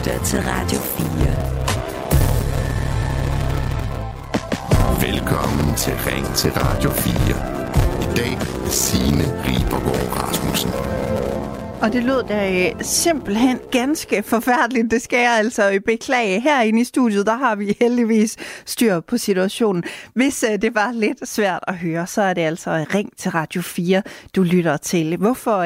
lytter 0.00 0.24
til 0.24 0.38
Radio 0.42 0.78
4. 0.78 1.02
Velkommen 5.10 5.74
til 5.76 5.92
Ring 6.06 6.34
til 6.34 6.50
Radio 6.56 6.90
4. 6.90 7.14
I 8.02 8.16
dag 8.16 8.38
med 8.62 8.70
Signe 8.70 9.24
Ribergaard 9.44 10.16
Rasmussen. 10.16 10.70
Og 11.82 11.92
det 11.92 12.02
lød 12.04 12.22
da 12.22 12.52
øh, 12.52 12.72
simpelthen 12.80 13.58
ganske 13.70 14.22
forfærdeligt. 14.22 14.90
Det 14.90 15.02
skal 15.02 15.18
jeg 15.18 15.32
altså 15.32 15.70
øh, 15.70 15.80
beklage. 15.80 16.40
Herinde 16.40 16.80
i 16.80 16.84
studiet, 16.84 17.26
der 17.26 17.36
har 17.36 17.56
vi 17.56 17.76
heldigvis 17.80 18.36
styr 18.66 19.00
på 19.00 19.18
situationen. 19.18 19.84
Hvis 20.14 20.44
øh, 20.52 20.62
det 20.62 20.74
var 20.74 20.92
lidt 20.92 21.28
svært 21.28 21.60
at 21.68 21.76
høre, 21.76 22.06
så 22.06 22.22
er 22.22 22.34
det 22.34 22.42
altså 22.42 22.86
Ring 22.94 23.16
til 23.16 23.30
Radio 23.30 23.62
4, 23.62 24.02
du 24.36 24.42
lytter 24.42 24.76
til. 24.76 25.16
Hvorfor 25.16 25.62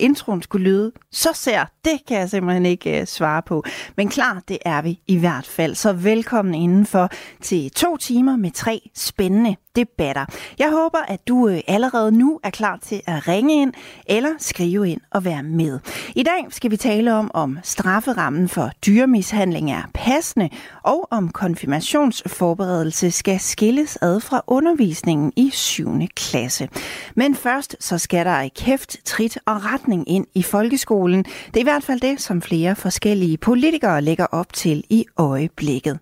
introen 0.00 0.42
skulle 0.42 0.64
lyde 0.64 0.92
så 1.12 1.28
sær, 1.34 1.72
det 1.84 2.00
kan 2.08 2.18
jeg 2.18 2.30
simpelthen 2.30 2.66
ikke 2.66 3.06
svare 3.06 3.42
på. 3.42 3.64
Men 3.96 4.08
klar, 4.08 4.42
det 4.48 4.58
er 4.64 4.82
vi 4.82 5.00
i 5.06 5.18
hvert 5.18 5.46
fald. 5.46 5.74
Så 5.74 5.92
velkommen 5.92 6.54
indenfor 6.54 7.10
til 7.42 7.70
to 7.70 7.96
timer 7.96 8.36
med 8.36 8.50
tre 8.50 8.90
spændende 8.94 9.56
debatter. 9.76 10.24
Jeg 10.58 10.70
håber, 10.70 10.98
at 11.08 11.28
du 11.28 11.48
øh, 11.48 11.60
allerede 11.66 12.12
nu 12.12 12.40
er 12.42 12.50
klar 12.50 12.78
til 12.82 13.02
at 13.06 13.28
ringe 13.28 13.62
ind 13.62 13.72
eller 14.06 14.30
skrive 14.38 14.88
ind 14.88 15.00
og 15.10 15.24
være 15.24 15.42
med. 15.42 15.78
I 16.14 16.22
dag 16.22 16.46
skal 16.50 16.70
vi 16.70 16.76
tale 16.76 17.14
om, 17.14 17.30
om 17.34 17.58
strafferammen 17.62 18.48
for 18.48 18.70
dyremishandling 18.86 19.72
er 19.72 19.82
passende, 19.94 20.48
og 20.82 21.08
om 21.10 21.28
konfirmationsforberedelse 21.28 23.10
skal 23.10 23.40
skilles 23.40 23.98
ad 24.02 24.20
fra 24.20 24.42
undervisningen 24.46 25.32
i 25.36 25.50
7. 25.52 25.90
klasse. 26.16 26.68
Men 27.14 27.34
først 27.34 27.76
så 27.80 27.98
skal 27.98 28.26
der 28.26 28.40
i 28.40 28.48
kæft, 28.48 28.96
trit 29.04 29.38
og 29.46 29.64
retning 29.64 30.08
ind 30.08 30.26
i 30.34 30.42
folkeskolen. 30.42 31.24
Det 31.24 31.56
er 31.56 31.60
i 31.60 31.62
hvert 31.62 31.84
fald 31.84 32.00
det, 32.00 32.20
som 32.20 32.42
flere 32.42 32.76
forskellige 32.76 33.38
politikere 33.38 34.02
lægger 34.02 34.26
op 34.26 34.52
til 34.52 34.84
i 34.90 35.06
øjeblikket. 35.16 35.98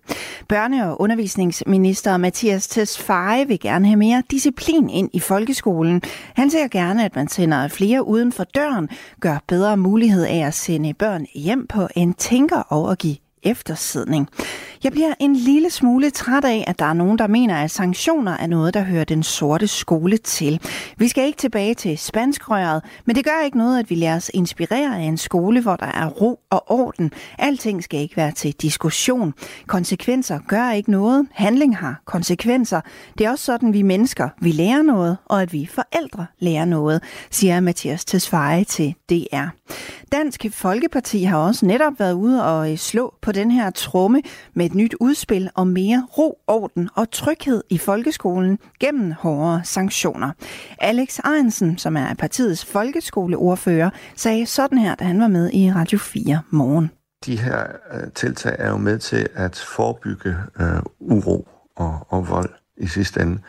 Børne- 0.53 0.83
og 0.83 1.01
undervisningsminister 1.01 2.17
Mathias 2.17 2.67
Tesfaye 2.67 3.47
vil 3.47 3.59
gerne 3.63 3.87
have 3.87 3.97
mere 3.97 4.23
disciplin 4.31 4.89
ind 4.89 5.09
i 5.13 5.19
folkeskolen. 5.19 6.01
Han 6.35 6.49
ser 6.49 6.67
gerne, 6.67 7.05
at 7.05 7.15
man 7.15 7.27
sender 7.27 7.67
flere 7.67 8.07
uden 8.07 8.31
for 8.31 8.43
døren, 8.43 8.89
gør 9.19 9.43
bedre 9.47 9.77
mulighed 9.77 10.23
af 10.23 10.47
at 10.47 10.53
sende 10.53 10.93
børn 10.93 11.25
hjem 11.35 11.67
på 11.67 11.87
en 11.95 12.13
tænker 12.13 12.59
og 12.59 12.91
at 12.91 12.97
give 12.97 13.22
eftersidning. 13.43 14.27
Jeg 14.83 14.91
bliver 14.91 15.13
en 15.19 15.35
lille 15.35 15.69
smule 15.69 16.09
træt 16.09 16.45
af, 16.45 16.63
at 16.67 16.79
der 16.79 16.85
er 16.85 16.93
nogen, 16.93 17.17
der 17.17 17.27
mener, 17.27 17.55
at 17.55 17.71
sanktioner 17.71 18.37
er 18.37 18.47
noget, 18.47 18.73
der 18.73 18.81
hører 18.81 19.03
den 19.03 19.23
sorte 19.23 19.67
skole 19.67 20.17
til. 20.17 20.59
Vi 20.97 21.07
skal 21.07 21.25
ikke 21.25 21.37
tilbage 21.37 21.73
til 21.73 21.97
spanskrøret, 21.97 22.83
men 23.05 23.15
det 23.15 23.25
gør 23.25 23.45
ikke 23.45 23.57
noget, 23.57 23.79
at 23.79 23.89
vi 23.89 23.95
lader 23.95 24.15
os 24.15 24.31
inspirere 24.33 24.97
af 24.97 25.01
en 25.01 25.17
skole, 25.17 25.61
hvor 25.61 25.75
der 25.75 25.85
er 25.85 26.07
ro 26.07 26.39
og 26.49 26.71
orden. 26.71 27.11
Alting 27.39 27.83
skal 27.83 27.99
ikke 27.99 28.17
være 28.17 28.31
til 28.31 28.53
diskussion. 28.53 29.33
Konsekvenser 29.67 30.39
gør 30.47 30.71
ikke 30.71 30.91
noget. 30.91 31.27
Handling 31.31 31.77
har 31.77 32.01
konsekvenser. 32.05 32.81
Det 33.17 33.25
er 33.25 33.31
også 33.31 33.45
sådan, 33.45 33.73
vi 33.73 33.81
mennesker, 33.81 34.29
vi 34.41 34.51
lærer 34.51 34.81
noget, 34.81 35.17
og 35.25 35.41
at 35.41 35.53
vi 35.53 35.69
forældre 35.73 36.25
lærer 36.39 36.65
noget, 36.65 37.03
siger 37.31 37.59
Mathias 37.59 38.05
Tesfaye 38.05 38.63
til 38.63 38.95
DR. 39.09 39.47
Dansk 40.11 40.45
Folkeparti 40.51 41.23
har 41.23 41.37
også 41.37 41.65
netop 41.65 41.93
været 41.99 42.13
ude 42.13 42.45
og 42.45 42.71
øh, 42.71 42.77
slå 42.77 43.13
på 43.21 43.31
den 43.33 43.51
her 43.51 43.69
tromme 43.69 44.21
med 44.53 44.65
et 44.65 44.75
nyt 44.75 44.95
udspil 44.99 45.49
om 45.55 45.67
mere 45.67 46.07
ro, 46.17 46.39
orden 46.47 46.89
og 46.95 47.11
tryghed 47.11 47.63
i 47.69 47.77
folkeskolen 47.77 48.59
gennem 48.79 49.11
hårdere 49.11 49.61
sanktioner. 49.63 50.31
Alex 50.79 51.19
Arensen, 51.19 51.77
som 51.77 51.97
er 51.97 52.13
partiets 52.13 52.65
folkeskoleordfører, 52.65 53.89
sagde 54.15 54.45
sådan 54.45 54.77
her, 54.77 54.95
da 54.95 55.03
han 55.03 55.19
var 55.19 55.27
med 55.27 55.49
i 55.53 55.71
Radio 55.71 55.97
4 55.97 56.41
morgen. 56.49 56.91
De 57.25 57.39
her 57.39 57.63
øh, 57.93 58.11
tiltag 58.15 58.55
er 58.59 58.69
jo 58.69 58.77
med 58.77 58.99
til 58.99 59.27
at 59.33 59.55
forebygge 59.55 60.35
øh, 60.59 60.79
uro 60.99 61.47
og, 61.75 62.07
og 62.09 62.29
vold 62.29 62.49
i 62.77 62.87
sidste 62.87 63.21
ende. 63.21 63.39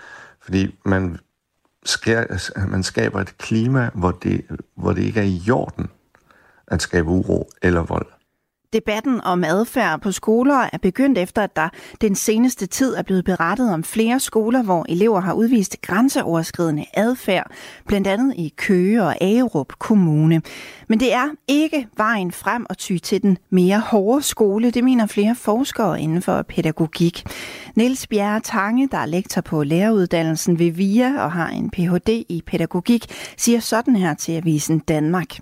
Fordi 0.40 0.78
man, 0.84 1.18
skær, 1.84 2.24
man 2.66 2.82
skaber 2.82 3.20
et 3.20 3.38
klima, 3.38 3.90
hvor 3.94 4.10
det, 4.10 4.44
hvor 4.76 4.92
det 4.92 5.02
ikke 5.02 5.20
er 5.20 5.24
i 5.24 5.42
jorden 5.46 5.86
at 6.66 6.82
skabe 6.82 7.08
uro 7.08 7.50
eller 7.62 7.82
vold. 7.82 8.06
Debatten 8.74 9.20
om 9.24 9.44
adfærd 9.44 10.00
på 10.00 10.12
skoler 10.12 10.68
er 10.72 10.78
begyndt 10.82 11.18
efter, 11.18 11.42
at 11.42 11.56
der 11.56 11.68
den 12.00 12.14
seneste 12.14 12.66
tid 12.66 12.94
er 12.94 13.02
blevet 13.02 13.24
berettet 13.24 13.72
om 13.72 13.84
flere 13.84 14.20
skoler, 14.20 14.62
hvor 14.62 14.86
elever 14.88 15.20
har 15.20 15.32
udvist 15.32 15.76
grænseoverskridende 15.82 16.84
adfærd, 16.94 17.50
blandt 17.86 18.06
andet 18.06 18.34
i 18.36 18.52
Køge 18.56 19.02
og 19.02 19.22
Agerup 19.22 19.72
Kommune. 19.78 20.42
Men 20.88 21.00
det 21.00 21.14
er 21.14 21.28
ikke 21.48 21.88
vejen 21.96 22.32
frem 22.32 22.66
at 22.70 22.78
ty 22.78 22.96
til 22.96 23.22
den 23.22 23.38
mere 23.50 23.80
hårde 23.80 24.22
skole, 24.22 24.70
det 24.70 24.84
mener 24.84 25.06
flere 25.06 25.34
forskere 25.34 26.00
inden 26.00 26.22
for 26.22 26.42
pædagogik. 26.42 27.24
Niels 27.74 28.06
Bjerre 28.06 28.40
Tange, 28.40 28.88
der 28.92 28.98
er 28.98 29.06
lektor 29.06 29.40
på 29.40 29.62
læreruddannelsen 29.62 30.58
ved 30.58 30.70
VIA 30.70 31.22
og 31.24 31.32
har 31.32 31.48
en 31.48 31.70
Ph.D. 31.70 32.08
i 32.08 32.42
pædagogik, 32.46 33.06
siger 33.36 33.60
sådan 33.60 33.96
her 33.96 34.14
til 34.14 34.32
Avisen 34.32 34.78
Danmark. 34.78 35.38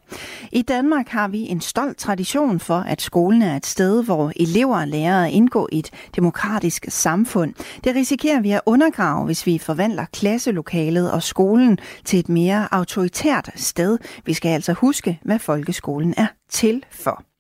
I 0.53 0.62
Danmark 0.62 1.09
har 1.09 1.28
vi 1.28 1.38
en 1.38 1.60
stolt 1.60 1.97
tradition 1.97 2.60
for, 2.60 2.78
at 2.78 3.03
skolen 3.22 3.43
er 3.43 3.56
et 3.56 3.66
sted, 3.66 4.05
hvor 4.05 4.33
elever 4.37 4.84
lærer 4.84 5.25
at 5.25 5.33
indgå 5.33 5.69
i 5.72 5.78
et 5.78 5.91
demokratisk 6.16 6.87
samfund. 6.88 7.55
Det 7.84 7.94
risikerer 7.94 8.41
vi 8.41 8.50
at 8.50 8.60
undergrave, 8.66 9.25
hvis 9.25 9.47
vi 9.47 9.59
forvandler 9.59 10.05
klasselokalet 10.12 11.12
og 11.12 11.22
skolen 11.22 11.78
til 12.05 12.19
et 12.19 12.28
mere 12.28 12.69
autoritært 12.75 13.50
sted. 13.55 13.99
Vi 14.27 14.32
skal 14.32 14.49
altså 14.49 14.72
huske, 14.72 15.21
hvad 15.25 15.38
folkeskolen 15.38 16.15
er 16.16 16.27
til 16.50 16.84
for. 16.91 17.31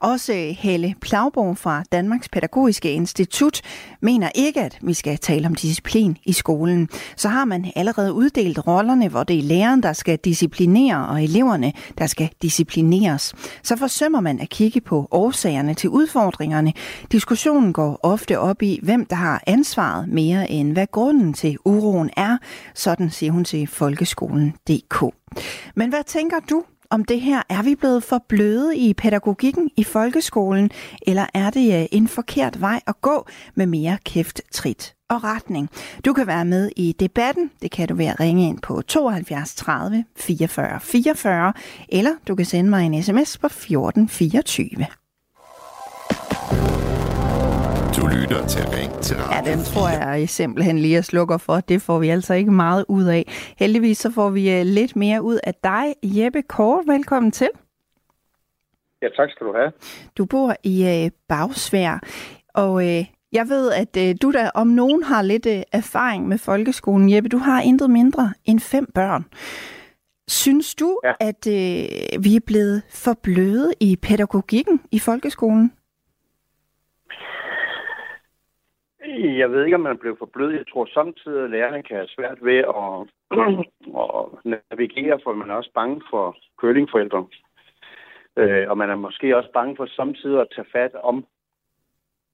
Også 0.00 0.54
Helle 0.58 0.94
Plagborg 1.00 1.58
fra 1.58 1.82
Danmarks 1.92 2.28
Pædagogiske 2.28 2.92
Institut 2.92 3.60
mener 4.02 4.30
ikke, 4.34 4.60
at 4.60 4.78
vi 4.82 4.94
skal 4.94 5.18
tale 5.18 5.46
om 5.46 5.54
disciplin 5.54 6.16
i 6.24 6.32
skolen. 6.32 6.88
Så 7.16 7.28
har 7.28 7.44
man 7.44 7.72
allerede 7.76 8.12
uddelt 8.12 8.66
rollerne, 8.66 9.08
hvor 9.08 9.24
det 9.24 9.38
er 9.38 9.42
læreren, 9.42 9.82
der 9.82 9.92
skal 9.92 10.18
disciplinere, 10.18 11.08
og 11.08 11.24
eleverne, 11.24 11.72
der 11.98 12.06
skal 12.06 12.30
disciplineres. 12.42 13.34
Så 13.62 13.76
forsømmer 13.76 14.20
man 14.20 14.40
at 14.40 14.48
kigge 14.48 14.80
på 14.80 15.08
årsagerne 15.10 15.74
til 15.74 15.90
udfordringerne. 15.90 16.72
Diskussionen 17.12 17.72
går 17.72 18.00
ofte 18.02 18.38
op 18.38 18.62
i, 18.62 18.80
hvem 18.82 19.06
der 19.06 19.16
har 19.16 19.42
ansvaret 19.46 20.08
mere 20.08 20.50
end 20.50 20.72
hvad 20.72 20.86
grunden 20.92 21.32
til 21.32 21.56
uroen 21.64 22.10
er. 22.16 22.38
Sådan 22.74 23.10
siger 23.10 23.32
hun 23.32 23.44
til 23.44 23.66
folkeskolen.dk. 23.66 25.04
Men 25.74 25.88
hvad 25.88 26.04
tænker 26.06 26.36
du 26.50 26.62
om 26.90 27.04
det 27.04 27.20
her. 27.20 27.42
Er 27.48 27.62
vi 27.62 27.74
blevet 27.74 28.02
for 28.02 28.24
bløde 28.28 28.76
i 28.76 28.94
pædagogikken 28.94 29.70
i 29.76 29.84
folkeskolen, 29.84 30.70
eller 31.06 31.26
er 31.34 31.50
det 31.50 31.80
øh, 31.80 31.86
en 31.92 32.08
forkert 32.08 32.60
vej 32.60 32.80
at 32.86 33.00
gå 33.00 33.26
med 33.54 33.66
mere 33.66 33.98
kæft, 34.04 34.40
trit 34.52 34.94
og 35.10 35.24
retning? 35.24 35.70
Du 36.04 36.12
kan 36.12 36.26
være 36.26 36.44
med 36.44 36.70
i 36.76 36.92
debatten. 37.00 37.50
Det 37.62 37.70
kan 37.70 37.88
du 37.88 37.94
ved 37.94 38.06
at 38.06 38.20
ringe 38.20 38.48
ind 38.48 38.58
på 38.58 38.82
72 38.82 39.54
30 39.54 40.04
44 40.16 40.80
44, 40.80 41.52
eller 41.88 42.12
du 42.28 42.34
kan 42.34 42.46
sende 42.46 42.70
mig 42.70 42.86
en 42.86 43.02
sms 43.02 43.38
på 43.38 43.46
1424. 43.46 44.99
Du 48.00 48.06
lytter 48.06 48.46
til 48.46 48.62
Ring 48.66 48.92
til 49.02 49.16
Radio 49.16 49.50
Ja, 49.50 49.56
den 49.56 49.64
tror 49.64 49.88
jeg 49.88 50.28
simpelthen 50.28 50.78
lige 50.78 50.98
at 50.98 51.04
slukker 51.04 51.38
for. 51.38 51.60
Det 51.60 51.82
får 51.82 51.98
vi 51.98 52.08
altså 52.08 52.34
ikke 52.34 52.50
meget 52.50 52.84
ud 52.88 53.04
af. 53.04 53.24
Heldigvis 53.58 53.98
så 53.98 54.10
får 54.10 54.30
vi 54.30 54.50
øh, 54.58 54.64
lidt 54.64 54.96
mere 54.96 55.22
ud 55.22 55.38
af 55.44 55.54
dig, 55.54 55.94
Jeppe 56.02 56.42
Kort. 56.42 56.84
Velkommen 56.86 57.32
til. 57.32 57.48
Ja, 59.02 59.08
tak 59.16 59.30
skal 59.30 59.46
du 59.46 59.52
have. 59.56 59.72
Du 60.18 60.24
bor 60.24 60.54
i 60.62 61.04
øh, 61.04 61.10
Bagsvær, 61.28 62.00
og 62.54 62.88
øh, 62.88 63.04
jeg 63.32 63.48
ved, 63.48 63.72
at 63.72 63.96
øh, 63.96 64.14
du 64.22 64.30
der 64.32 64.50
om 64.54 64.66
nogen 64.66 65.02
har 65.02 65.22
lidt 65.22 65.46
øh, 65.46 65.62
erfaring 65.72 66.28
med 66.28 66.38
folkeskolen. 66.38 67.10
Jeppe, 67.14 67.28
du 67.28 67.38
har 67.38 67.60
intet 67.60 67.90
mindre 67.90 68.32
end 68.44 68.60
fem 68.60 68.86
børn. 68.94 69.24
Synes 70.28 70.74
du, 70.74 70.98
Ja. 71.04 71.12
at 71.20 71.46
øh, 71.46 72.24
vi 72.24 72.36
er 72.36 72.40
blevet 72.46 72.82
for 72.90 73.18
bløde 73.22 73.72
i 73.80 73.96
pædagogikken 73.96 74.80
i 74.92 74.98
folkeskolen? 74.98 75.72
Jeg 79.18 79.50
ved 79.50 79.64
ikke, 79.64 79.74
om 79.74 79.80
man 79.80 79.98
blev 79.98 80.16
for 80.18 80.26
blød. 80.26 80.52
Jeg 80.52 80.66
tror 80.72 80.86
samtidig, 80.94 81.44
at 81.44 81.50
lærerne 81.50 81.82
kan 81.82 81.96
have 81.96 82.08
svært 82.08 82.38
ved 82.42 82.58
at, 82.58 82.94
at 84.02 84.54
navigere, 84.70 85.20
for 85.22 85.32
man 85.32 85.50
er 85.50 85.54
også 85.54 85.70
bange 85.74 86.02
for 86.10 86.36
kølingforældre. 86.58 87.26
Øh, 88.36 88.70
og 88.70 88.78
man 88.78 88.90
er 88.90 88.94
måske 88.96 89.36
også 89.36 89.50
bange 89.52 89.76
for 89.76 89.86
samtidig 89.86 90.40
at 90.40 90.52
tage 90.54 90.68
fat 90.72 90.94
om 90.94 91.26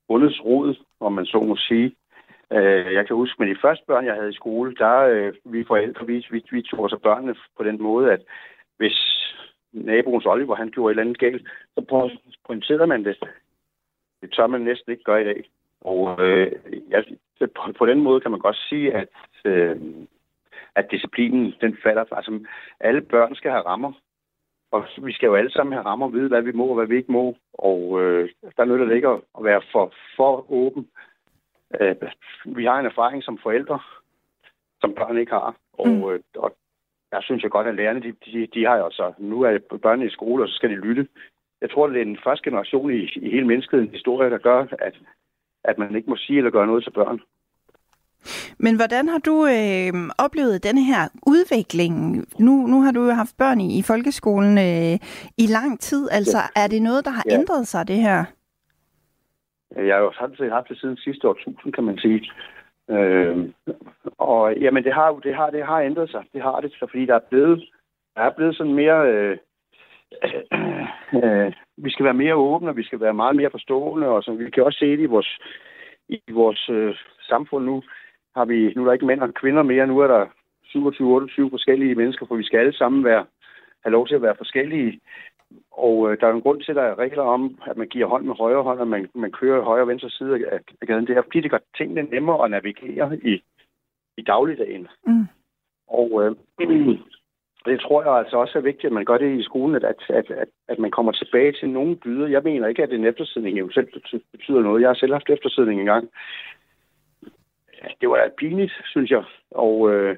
bundets 0.07 0.45
rod, 0.45 0.75
om 0.99 1.13
man 1.13 1.25
så 1.25 1.39
må 1.39 1.55
sige. 1.55 1.95
Øh, 2.51 2.93
jeg 2.93 3.07
kan 3.07 3.15
huske, 3.15 3.35
med 3.39 3.55
de 3.55 3.61
første 3.61 3.85
børn, 3.87 4.05
jeg 4.05 4.15
havde 4.15 4.29
i 4.29 4.41
skole, 4.41 4.75
der 4.75 4.97
øh, 4.99 5.33
vi 5.45 5.63
forældre, 5.63 6.05
vi, 6.05 6.25
vi, 6.31 6.45
vi 6.51 6.61
tog 6.61 6.89
så 6.89 6.97
børnene 6.97 7.35
på 7.57 7.63
den 7.63 7.81
måde, 7.81 8.11
at 8.11 8.21
hvis 8.77 8.97
naboens 9.71 10.25
Oliver, 10.25 10.55
han 10.55 10.71
gjorde 10.71 10.91
et 10.91 10.93
eller 10.93 11.03
andet 11.03 11.19
galt, 11.19 11.47
så 11.75 12.09
pointerede 12.47 12.87
man 12.87 13.05
det. 13.05 13.17
Det 14.21 14.33
tør 14.33 14.47
man 14.47 14.61
næsten 14.61 14.91
ikke 14.91 15.03
gøre 15.03 15.21
i 15.21 15.25
dag. 15.25 15.49
Og 15.81 16.21
øh, 16.21 16.51
ja, 16.89 17.01
på, 17.39 17.71
på 17.77 17.85
den 17.85 18.01
måde 18.01 18.21
kan 18.21 18.31
man 18.31 18.39
godt 18.39 18.55
sige, 18.69 18.93
at, 18.93 19.09
øh, 19.45 19.77
at 20.75 20.91
disciplinen 20.91 21.53
den 21.61 21.77
falder. 21.83 22.13
Altså, 22.13 22.39
alle 22.79 23.01
børn 23.01 23.35
skal 23.35 23.51
have 23.51 23.65
rammer. 23.65 23.91
og 24.71 24.85
vi 24.97 25.13
skal 25.13 25.27
jo 25.27 25.35
alle 25.35 25.51
sammen 25.51 25.73
have 25.73 25.85
rammer 25.85 26.05
og 26.05 26.13
vide, 26.13 26.27
hvad 26.27 26.41
vi 26.41 26.51
må 26.51 26.67
og 26.67 26.75
hvad 26.75 26.87
vi 26.87 26.97
ikke 26.97 27.11
må. 27.11 27.35
Og 27.53 28.01
øh, 28.01 28.29
der 28.57 28.65
nytter 28.65 28.85
det 28.85 28.95
ikke 28.95 29.07
at 29.07 29.43
være 29.43 29.61
for, 29.71 29.93
for 30.15 30.51
åben. 30.51 30.87
Øh, 31.81 31.95
vi 32.45 32.65
har 32.65 32.79
en 32.79 32.85
erfaring 32.85 33.23
som 33.23 33.37
forældre, 33.37 33.79
som 34.81 34.93
børn 34.93 35.17
ikke 35.17 35.31
har. 35.31 35.55
Og, 35.73 35.87
mm. 35.87 36.09
øh, 36.09 36.19
og 36.35 36.57
jeg 37.11 37.23
synes 37.23 37.43
jo 37.43 37.49
godt, 37.51 37.67
at 37.67 37.75
lærerne, 37.75 38.01
de, 38.01 38.11
de, 38.25 38.47
de 38.53 38.65
har 38.65 38.77
jo 38.77 38.89
så, 38.91 39.13
nu 39.17 39.41
er 39.41 39.57
børnene 39.81 40.07
i 40.07 40.09
skole, 40.17 40.43
og 40.43 40.49
så 40.49 40.55
skal 40.55 40.69
de 40.69 40.75
lytte. 40.75 41.07
Jeg 41.61 41.71
tror, 41.71 41.87
det 41.87 42.01
er 42.01 42.05
den 42.05 42.19
første 42.23 42.49
generation 42.49 42.91
i, 42.91 43.09
i 43.15 43.29
hele 43.29 43.47
menneskehedens 43.47 43.91
historie, 43.91 44.29
der 44.29 44.37
gør, 44.37 44.65
at, 44.79 44.95
at 45.67 45.77
man 45.77 45.95
ikke 45.95 46.09
må 46.09 46.15
sige 46.15 46.37
eller 46.37 46.51
gøre 46.51 46.67
noget 46.67 46.83
til 46.83 46.91
børn. 46.91 47.19
Men 48.59 48.75
hvordan 48.75 49.07
har 49.07 49.17
du 49.17 49.35
øh, 49.45 49.93
oplevet 50.25 50.63
denne 50.63 50.83
her 50.83 51.01
udvikling? 51.27 51.93
Nu, 52.39 52.67
nu 52.67 52.81
har 52.81 52.91
du 52.91 53.01
jo 53.05 53.11
haft 53.11 53.37
børn 53.37 53.59
i, 53.61 53.79
i 53.79 53.81
folkeskolen 53.81 54.57
øh, 54.57 54.95
i 55.37 55.45
lang 55.57 55.79
tid. 55.79 56.09
Altså, 56.11 56.37
ja. 56.37 56.63
er 56.63 56.67
det 56.67 56.81
noget, 56.81 57.05
der 57.05 57.11
har 57.11 57.23
ja. 57.29 57.33
ændret 57.39 57.67
sig, 57.67 57.87
det 57.87 57.95
her? 57.95 58.25
Jeg 59.75 59.95
har 59.95 60.01
jo 60.01 60.13
samtidig 60.13 60.51
haft 60.51 60.69
det 60.69 60.79
siden 60.79 60.97
sidste 60.97 61.27
årtusind, 61.27 61.73
kan 61.73 61.83
man 61.83 61.97
sige. 61.97 62.31
Øh, 62.89 63.49
og 64.17 64.57
jamen, 64.57 64.83
det 64.83 64.93
har, 64.93 65.11
det, 65.11 65.35
har, 65.35 65.49
det 65.49 65.65
har 65.65 65.79
ændret 65.81 66.09
sig. 66.09 66.23
Det 66.33 66.41
har 66.41 66.61
det, 66.61 66.73
fordi 66.79 67.05
der 67.05 67.15
er 67.15 67.27
blevet, 67.29 67.69
der 68.15 68.21
er 68.21 68.33
blevet 68.37 68.55
sådan 68.55 68.73
mere... 68.73 69.11
Øh, 69.11 69.37
øh, 70.23 70.87
øh, 71.23 71.53
vi 71.77 71.89
skal 71.91 72.05
være 72.05 72.21
mere 72.23 72.35
åbne, 72.35 72.69
og 72.69 72.77
vi 72.77 72.83
skal 72.83 72.99
være 72.99 73.13
meget 73.13 73.35
mere 73.35 73.51
forstående, 73.51 74.07
og 74.07 74.23
så 74.23 74.31
vi 74.33 74.49
kan 74.49 74.63
også 74.63 74.79
se 74.79 74.91
det 74.91 74.99
i 74.99 75.13
vores, 75.15 75.39
i 76.09 76.31
vores 76.31 76.69
øh, 76.69 76.95
samfund 77.29 77.65
nu 77.65 77.83
har 78.35 78.45
vi, 78.45 78.73
nu 78.75 78.81
er 78.81 78.85
der 78.85 78.93
ikke 78.93 79.05
mænd 79.05 79.21
og 79.21 79.33
kvinder 79.33 79.63
mere, 79.63 79.87
nu 79.87 79.99
er 79.99 80.07
der 80.07 80.25
27-28 80.65 81.49
forskellige 81.49 81.95
mennesker, 81.95 82.25
for 82.25 82.35
vi 82.35 82.43
skal 82.43 82.59
alle 82.59 82.73
sammen 82.73 83.03
være, 83.03 83.25
have 83.83 83.91
lov 83.91 84.07
til 84.07 84.15
at 84.15 84.21
være 84.21 84.35
forskellige. 84.37 84.99
Og 85.71 86.11
øh, 86.11 86.19
der 86.19 86.27
er 86.27 86.33
en 86.33 86.41
grund 86.41 86.61
til, 86.61 86.71
at 86.71 86.75
der 86.75 86.81
er 86.81 86.99
regler 86.99 87.23
om, 87.23 87.59
at 87.65 87.77
man 87.77 87.87
giver 87.87 88.07
hånd 88.07 88.25
med 88.25 88.35
højre 88.35 88.63
hånd, 88.63 88.79
og 88.79 88.87
man, 88.87 89.09
man 89.15 89.31
kører 89.31 89.63
højre 89.63 89.83
og 89.83 89.87
venstre 89.87 90.09
side 90.09 90.33
af, 90.51 90.59
af 90.81 90.87
gaden. 90.87 91.07
Det 91.07 91.17
er 91.17 91.21
fordi, 91.21 91.41
det 91.41 91.51
gør 91.51 91.63
tingene 91.77 92.01
nemmere 92.01 92.45
at 92.45 92.51
navigere 92.51 93.17
i, 93.23 93.43
i 94.17 94.21
dagligdagen. 94.21 94.87
Mm. 95.07 95.25
Og 95.87 96.09
øh, 96.23 96.35
det 97.67 97.79
tror 97.81 98.03
jeg 98.03 98.13
altså 98.13 98.37
også 98.37 98.57
er 98.57 98.61
vigtigt, 98.61 98.85
at 98.85 98.91
man 98.91 99.05
gør 99.05 99.17
det 99.17 99.39
i 99.39 99.43
skolen, 99.43 99.75
at, 99.75 99.83
at, 99.85 100.31
at, 100.31 100.47
at 100.67 100.79
man 100.79 100.91
kommer 100.91 101.11
tilbage 101.11 101.51
til 101.51 101.69
nogle 101.69 101.95
byder. 101.95 102.27
Jeg 102.27 102.41
mener 102.43 102.67
ikke, 102.67 102.83
at 102.83 102.93
en 102.93 103.05
eftersidning 103.05 103.59
jo 103.59 103.69
selv 103.71 103.87
betyder 104.31 104.61
noget. 104.61 104.81
Jeg 104.81 104.89
har 104.89 104.95
selv 104.95 105.13
haft 105.13 105.29
eftersidning 105.29 105.79
engang 105.79 106.09
det 108.01 108.09
var 108.09 108.29
pinligt, 108.37 108.73
synes 108.85 109.11
jeg. 109.11 109.23
Og, 109.51 109.93
øh, 109.93 110.15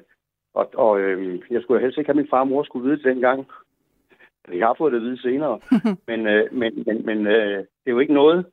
og, 0.54 0.70
og 0.74 1.00
øh, 1.00 1.40
jeg 1.50 1.62
skulle 1.62 1.80
helst 1.80 1.98
ikke 1.98 2.08
have, 2.08 2.18
at 2.18 2.22
min 2.22 2.30
far 2.30 2.40
og 2.40 2.48
mor 2.48 2.62
skulle 2.62 2.84
vide 2.84 2.96
det 2.96 3.04
dengang. 3.04 3.46
Jeg 4.52 4.66
har 4.66 4.74
fået 4.78 4.92
det 4.92 4.98
at 4.98 5.04
vide 5.04 5.22
senere. 5.22 5.60
men 6.08 6.26
øh, 6.26 6.52
men, 6.52 6.84
men, 6.86 7.06
men 7.06 7.26
øh, 7.26 7.58
det 7.58 7.86
er 7.86 7.90
jo 7.90 7.98
ikke 7.98 8.14
noget. 8.14 8.46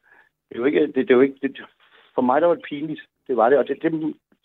Det 0.49 0.55
er 0.55 0.59
jo 0.59 0.65
ikke, 0.65 0.81
det, 0.81 0.95
det 0.95 1.11
er 1.11 1.15
jo 1.15 1.21
ikke, 1.21 1.39
det, 1.41 1.61
for 2.15 2.21
mig 2.21 2.41
der 2.41 2.47
var 2.47 2.55
det 2.55 2.65
pinligt. 2.69 3.01
Det 3.27 3.37
var 3.37 3.49
det. 3.49 3.57
Og 3.57 3.67
det, 3.67 3.77
det, 3.81 3.91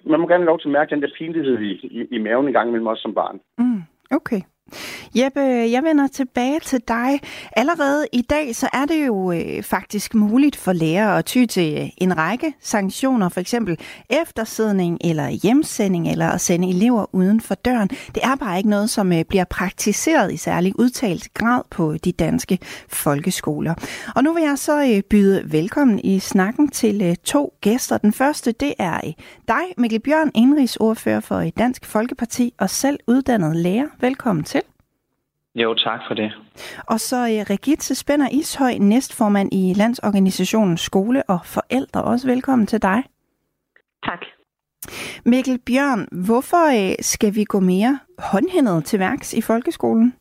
man 0.04 0.20
må 0.20 0.28
gerne 0.28 0.43
have 0.44 0.52
lov 0.52 0.58
til 0.60 0.69
at 0.69 0.72
mærke 0.72 0.90
den 0.90 1.02
der 1.02 1.08
pinlighed 1.19 1.58
i, 1.58 1.72
i, 1.72 2.06
i 2.10 2.19
maven 2.19 2.46
en 2.46 2.52
gang 2.52 2.69
imellem 2.69 2.87
også 2.87 3.02
som 3.02 3.14
barn. 3.14 3.40
Mm, 3.58 3.81
okay. 4.12 4.47
Jeppe, 5.14 5.40
jeg 5.40 5.82
vender 5.82 6.06
tilbage 6.06 6.60
til 6.60 6.80
dig. 6.88 7.20
Allerede 7.56 8.06
i 8.12 8.22
dag 8.22 8.56
så 8.56 8.69
er 8.72 8.84
det 8.84 9.06
jo 9.06 9.32
øh, 9.32 9.62
faktisk 9.62 10.14
muligt 10.14 10.56
for 10.56 10.72
lærere 10.72 11.19
at 11.19 11.24
ty 11.24 11.44
til 11.44 11.78
øh, 11.78 11.88
en 11.98 12.19
række 12.19 12.54
sanktioner, 12.60 13.28
for 13.28 13.40
eksempel 13.40 13.78
eftersidning 14.10 14.98
eller 15.04 15.28
hjemsending 15.28 16.10
eller 16.10 16.28
at 16.28 16.40
sende 16.40 16.69
elever 16.69 17.14
uden 17.14 17.40
for 17.40 17.54
døren. 17.54 17.88
Det 17.88 18.22
er 18.22 18.36
bare 18.36 18.58
ikke 18.58 18.70
noget, 18.70 18.90
som 18.90 19.12
øh, 19.12 19.24
bliver 19.24 19.44
praktiseret 19.44 20.32
i 20.32 20.36
særlig 20.36 20.78
udtalt 20.78 21.34
grad 21.34 21.62
på 21.70 21.96
de 22.04 22.12
danske 22.12 22.58
folkeskoler. 22.88 23.75
Og 24.14 24.25
nu 24.25 24.32
vil 24.32 24.42
jeg 24.42 24.58
så 24.58 24.82
øh, 24.82 25.02
byde 25.02 25.52
velkommen 25.52 25.98
i 26.04 26.18
snakken 26.18 26.68
til 26.68 27.02
øh, 27.02 27.16
to 27.25 27.54
gæster. 27.60 27.98
Den 27.98 28.12
første, 28.12 28.52
det 28.52 28.75
er 28.78 29.00
øh, 29.06 29.12
dig, 29.48 29.62
Mikkel 29.78 30.00
Bjørn, 30.00 30.30
indrigsordfører 30.34 31.20
for 31.20 31.36
øh, 31.36 31.50
Dansk 31.58 31.84
Folkeparti 31.84 32.54
og 32.58 32.70
selv 32.70 32.98
uddannet 33.06 33.56
lærer. 33.56 33.86
Velkommen 34.00 34.44
til. 34.44 34.62
Jo, 35.54 35.75
tak 35.75 36.00
for 36.08 36.14
det. 36.14 36.32
Og 36.87 37.00
så 37.00 37.16
uh, 37.16 37.50
Regitze 37.50 37.94
Spænder 37.94 38.28
Ishøj, 38.32 38.75
næstformand 38.78 39.49
i 39.52 39.75
Landsorganisationen 39.76 40.76
Skole 40.76 41.22
og 41.28 41.40
Forældre. 41.44 42.02
Også 42.02 42.26
velkommen 42.26 42.66
til 42.66 42.82
dig. 42.82 43.02
Tak. 44.04 44.19
Mikkel 45.25 45.58
Bjørn, 45.66 46.25
hvorfor 46.25 46.66
uh, 46.66 46.94
skal 47.00 47.34
vi 47.34 47.44
gå 47.44 47.60
mere 47.60 47.99
håndhændet 48.19 48.84
til 48.84 48.99
værks 48.99 49.34
i 49.34 49.40
folkeskolen? 49.40 50.14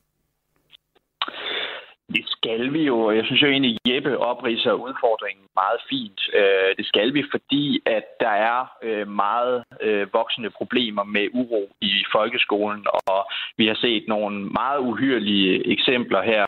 Det 2.15 2.25
skal 2.27 2.73
vi 2.73 2.81
jo. 2.83 3.11
Jeg 3.11 3.25
synes 3.25 3.41
jo 3.41 3.47
egentlig, 3.47 3.77
Jeppe 3.87 4.17
opriser 4.17 4.71
udfordringen 4.71 5.45
meget 5.55 5.81
fint. 5.89 6.19
Øh, 6.39 6.71
det 6.77 6.85
skal 6.85 7.13
vi, 7.13 7.23
fordi 7.31 7.81
at 7.85 8.05
der 8.19 8.33
er 8.51 8.59
øh, 8.83 9.07
meget 9.07 9.63
øh, 9.81 10.13
voksende 10.13 10.49
problemer 10.49 11.03
med 11.03 11.27
uro 11.33 11.63
i 11.81 11.93
folkeskolen, 12.11 12.85
og 13.07 13.21
vi 13.57 13.67
har 13.67 13.75
set 13.75 14.03
nogle 14.07 14.45
meget 14.45 14.79
uhyrlige 14.79 15.67
eksempler 15.67 16.21
her 16.21 16.45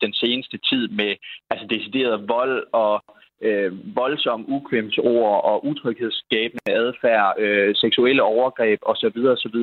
den 0.00 0.12
seneste 0.14 0.58
tid 0.70 0.88
med 0.88 1.16
altså 1.50 1.66
decideret 1.66 2.28
vold 2.28 2.66
og 2.72 3.04
øh, 3.42 3.96
voldsom 3.96 4.44
ukvemsord 4.48 5.44
og 5.44 5.66
utryghedsskabende 5.66 6.72
adfærd, 6.72 7.34
øh, 7.38 7.74
seksuelle 7.76 8.22
overgreb 8.22 8.78
osv. 8.82 9.18
osv. 9.34 9.58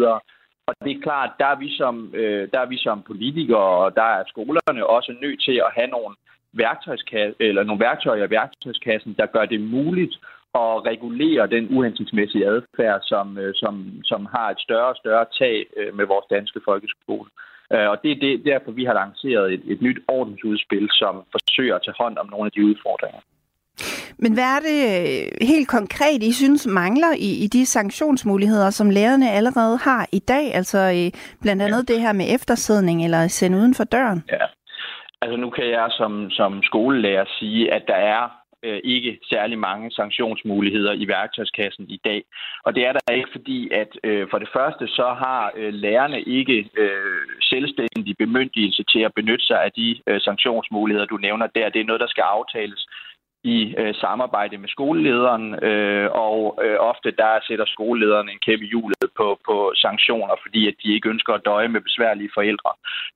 Og 0.68 0.74
det 0.84 0.92
er 0.92 1.02
klart, 1.02 1.32
der 1.40 1.46
er 1.46 1.56
vi 1.56 1.78
som, 1.78 2.12
øh, 2.14 2.48
der 2.54 2.60
er 2.60 2.66
vi 2.66 2.78
som 2.78 3.02
politikere, 3.02 3.70
og 3.84 3.96
der 3.96 4.04
er 4.18 4.24
skolerne 4.28 4.88
også 4.88 5.16
nødt 5.22 5.44
til 5.44 5.58
at 5.66 5.72
have 5.78 5.88
nogle, 5.88 6.16
værktøjskasse, 6.54 7.36
eller 7.40 7.64
nogle 7.64 7.80
værktøjer 7.80 8.28
i 8.28 8.30
værktøjskassen, 8.30 9.14
der 9.14 9.26
gør 9.26 9.46
det 9.46 9.62
muligt 9.62 10.16
at 10.56 10.86
regulere 10.92 11.48
den 11.48 11.78
uhensigtsmæssige 11.78 12.48
adfærd, 12.48 13.02
som, 13.04 13.38
øh, 13.38 13.54
som, 13.56 13.74
som 14.04 14.28
har 14.36 14.50
et 14.50 14.60
større 14.60 14.88
og 14.88 14.96
større 14.96 15.26
tag 15.40 15.66
øh, 15.78 15.96
med 15.98 16.06
vores 16.06 16.26
danske 16.30 16.60
folkeskole. 16.66 17.30
Øh, 17.74 17.90
og 17.90 17.98
det 18.04 18.12
er 18.12 18.20
det, 18.26 18.46
derfor, 18.46 18.72
vi 18.72 18.86
har 18.86 18.94
lanceret 18.94 19.54
et, 19.54 19.62
et 19.66 19.82
nyt 19.82 20.00
ordensudspil, 20.08 20.88
som 20.92 21.24
forsøger 21.32 21.76
at 21.76 21.82
tage 21.86 22.00
hånd 22.00 22.18
om 22.18 22.30
nogle 22.30 22.46
af 22.46 22.52
de 22.52 22.66
udfordringer. 22.66 23.20
Men 24.20 24.34
hvad 24.34 24.44
er 24.44 24.60
det 24.70 24.80
øh, 25.00 25.48
helt 25.48 25.68
konkret, 25.68 26.24
I 26.24 26.34
synes 26.34 26.68
mangler 26.68 27.14
i, 27.18 27.44
i 27.44 27.48
de 27.48 27.66
sanktionsmuligheder, 27.66 28.70
som 28.70 28.90
lærerne 28.90 29.32
allerede 29.32 29.78
har 29.78 30.08
i 30.12 30.20
dag? 30.20 30.56
Altså 30.56 31.12
blandt 31.42 31.62
andet 31.62 31.90
ja. 31.90 31.94
det 31.94 32.02
her 32.02 32.14
med 32.14 32.26
eftersidning 32.36 33.04
eller 33.06 33.28
sende 33.28 33.58
uden 33.58 33.74
for 33.74 33.84
døren? 33.84 34.24
Ja, 34.32 34.46
altså 35.22 35.38
nu 35.38 35.50
kan 35.50 35.70
jeg 35.70 35.88
som, 35.90 36.30
som 36.30 36.64
skolelærer 36.64 37.26
sige, 37.40 37.74
at 37.74 37.84
der 37.88 37.96
er 37.96 38.44
øh, 38.64 38.80
ikke 38.84 39.20
særlig 39.30 39.60
mange 39.60 39.92
sanktionsmuligheder 39.92 40.94
i 40.94 41.08
værktøjskassen 41.08 41.86
i 41.90 42.00
dag. 42.06 42.24
Og 42.66 42.76
det 42.76 42.86
er 42.88 42.94
der 42.94 43.14
ikke, 43.14 43.30
fordi 43.32 43.70
at 43.72 43.92
øh, 44.04 44.28
for 44.32 44.40
det 44.40 44.50
første 44.54 44.88
så 44.88 45.08
har 45.24 45.52
øh, 45.56 45.74
lærerne 45.74 46.22
ikke 46.22 46.70
øh, 46.78 47.24
selvstændig 47.42 48.18
bemyndigelse 48.18 48.84
til 48.84 49.00
at 49.00 49.14
benytte 49.14 49.46
sig 49.46 49.64
af 49.64 49.72
de 49.72 50.02
øh, 50.08 50.22
sanktionsmuligheder, 50.22 51.06
du 51.06 51.18
nævner 51.18 51.48
der. 51.48 51.70
Det 51.70 51.82
er 51.82 51.86
noget, 51.86 52.02
der 52.02 52.08
skal 52.08 52.26
aftales 52.38 52.88
i 53.44 53.76
øh, 53.78 53.96
samarbejde 53.96 54.58
med 54.58 54.70
skolelederen, 54.70 55.64
øh, 55.64 56.10
og 56.12 56.60
øh, 56.64 56.78
ofte 56.80 57.12
der 57.12 57.40
sætter 57.48 57.66
skolelederen 57.66 58.30
en 58.30 58.40
kæmpe 58.46 58.66
hjulet 58.66 58.98
på, 59.18 59.40
på 59.48 59.74
sanktioner, 59.76 60.36
fordi 60.42 60.68
at 60.68 60.76
de 60.84 60.94
ikke 60.94 61.10
ønsker 61.10 61.34
at 61.34 61.46
døje 61.46 61.68
med 61.68 61.82
besværlige 61.82 62.32
forældre. 62.34 62.72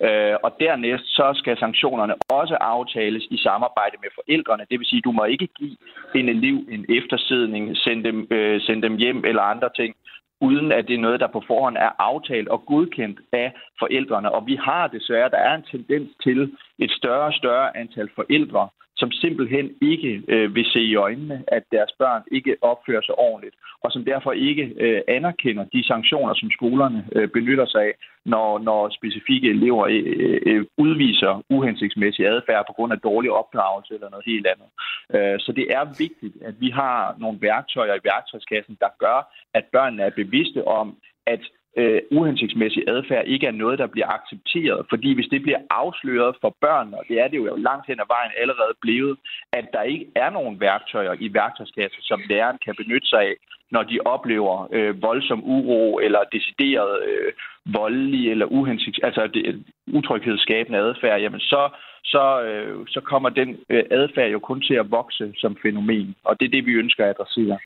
Øh, 0.05 0.35
og 0.43 0.51
dernæst 0.59 1.05
så 1.17 1.27
skal 1.35 1.57
sanktionerne 1.57 2.15
også 2.29 2.55
aftales 2.55 3.23
i 3.31 3.37
samarbejde 3.37 3.97
med 4.03 4.09
forældrene. 4.15 4.65
Det 4.69 4.79
vil 4.79 4.87
sige, 4.87 5.01
du 5.01 5.11
må 5.11 5.23
ikke 5.23 5.47
give 5.47 5.77
en 6.15 6.29
elev 6.29 6.57
en 6.75 6.85
eftersidning, 6.97 7.77
sende 7.77 8.03
dem, 8.03 8.27
øh, 8.31 8.61
sende 8.61 8.81
dem 8.81 8.95
hjem 8.97 9.25
eller 9.25 9.41
andre 9.41 9.69
ting, 9.75 9.95
uden 10.41 10.71
at 10.71 10.87
det 10.87 10.95
er 10.95 11.05
noget, 11.07 11.19
der 11.19 11.27
på 11.27 11.43
forhånd 11.47 11.77
er 11.77 11.91
aftalt 11.99 12.47
og 12.47 12.65
godkendt 12.65 13.19
af 13.31 13.53
forældrene. 13.79 14.31
Og 14.31 14.47
vi 14.47 14.55
har 14.55 14.87
desværre, 14.87 15.29
der 15.29 15.37
er 15.37 15.55
en 15.55 15.65
tendens 15.71 16.09
til 16.23 16.55
et 16.79 16.91
større 16.91 17.25
og 17.25 17.33
større 17.33 17.77
antal 17.77 18.09
forældre, 18.15 18.69
som 18.97 19.11
simpelthen 19.11 19.71
ikke 19.81 20.23
øh, 20.27 20.55
vil 20.55 20.65
se 20.65 20.79
i 20.79 20.95
øjnene, 20.95 21.43
at 21.47 21.63
deres 21.71 21.91
børn 21.99 22.21
ikke 22.31 22.55
opfører 22.61 23.01
sig 23.01 23.15
ordentligt, 23.19 23.55
og 23.83 23.91
som 23.91 24.05
derfor 24.05 24.31
ikke 24.31 24.73
øh, 24.79 25.01
anerkender 25.07 25.63
de 25.63 25.87
sanktioner, 25.87 26.33
som 26.33 26.51
skolerne 26.51 27.07
øh, 27.15 27.27
benytter 27.29 27.65
sig 27.65 27.81
af, 27.81 27.93
når, 28.25 28.59
når 28.59 28.89
specifikke 28.89 29.49
elever 29.49 29.85
øh, 29.85 30.39
øh, 30.45 30.65
udviser 30.77 31.43
uhensigtsmæssig 31.49 32.27
adfærd 32.27 32.67
på 32.67 32.73
grund 32.73 32.93
af 32.93 32.99
dårlig 32.99 33.31
opdragelse 33.31 33.93
eller 33.93 34.09
noget 34.09 34.25
helt 34.25 34.47
andet. 34.53 34.69
Øh, 35.15 35.39
så 35.39 35.51
det 35.51 35.65
er 35.77 35.83
vigtigt, 36.05 36.35
at 36.43 36.55
vi 36.59 36.69
har 36.69 37.15
nogle 37.19 37.41
værktøjer 37.41 37.95
i 37.95 38.05
værktøjskassen, 38.11 38.77
der 38.79 38.91
gør, 38.99 39.19
at 39.53 39.65
børnene 39.71 40.03
er 40.03 40.19
bevidste 40.21 40.67
om, 40.67 40.97
at 41.27 41.43
øh, 41.77 42.01
uhensigtsmæssig 42.11 42.83
adfærd 42.87 43.23
ikke 43.27 43.47
er 43.47 43.51
noget, 43.63 43.79
der 43.79 43.87
bliver 43.87 44.09
accepteret. 44.17 44.85
Fordi 44.89 45.13
hvis 45.13 45.31
det 45.33 45.41
bliver 45.41 45.61
afsløret 45.69 46.35
for 46.41 46.55
børn, 46.61 46.93
og 46.93 47.03
det 47.09 47.19
er 47.19 47.27
det 47.27 47.37
jo 47.37 47.55
langt 47.55 47.87
hen 47.87 47.99
ad 47.99 48.07
vejen 48.07 48.31
allerede 48.41 48.73
blevet, 48.81 49.17
at 49.53 49.65
der 49.73 49.81
ikke 49.81 50.07
er 50.15 50.29
nogen 50.29 50.59
værktøjer 50.59 51.13
i 51.19 51.33
værktøjskassen, 51.33 52.01
som 52.01 52.21
læreren 52.29 52.59
kan 52.65 52.75
benytte 52.77 53.07
sig 53.07 53.21
af, 53.21 53.35
når 53.71 53.83
de 53.83 53.99
oplever 54.05 54.67
øh, 54.71 55.01
voldsom 55.01 55.41
uro 55.43 55.99
eller 55.99 56.19
decideret 56.31 57.03
øh, 57.09 57.33
voldelig 57.65 58.31
eller 58.31 58.45
uhensigts, 58.45 58.99
altså 59.03 59.27
det, 59.33 59.65
utryghedsskabende 59.87 60.79
adfærd, 60.79 61.21
jamen 61.21 61.39
så, 61.39 61.69
så, 62.03 62.41
øh, 62.41 62.85
så 62.87 63.01
kommer 63.01 63.29
den 63.29 63.49
øh, 63.69 63.83
adfærd 63.91 64.31
jo 64.31 64.39
kun 64.39 64.61
til 64.61 64.73
at 64.73 64.91
vokse 64.91 65.33
som 65.37 65.57
fænomen. 65.63 66.15
Og 66.23 66.39
det 66.39 66.45
er 66.45 66.49
det, 66.49 66.65
vi 66.65 66.71
ønsker 66.71 67.03
at 67.03 67.09
adressere. 67.09 67.59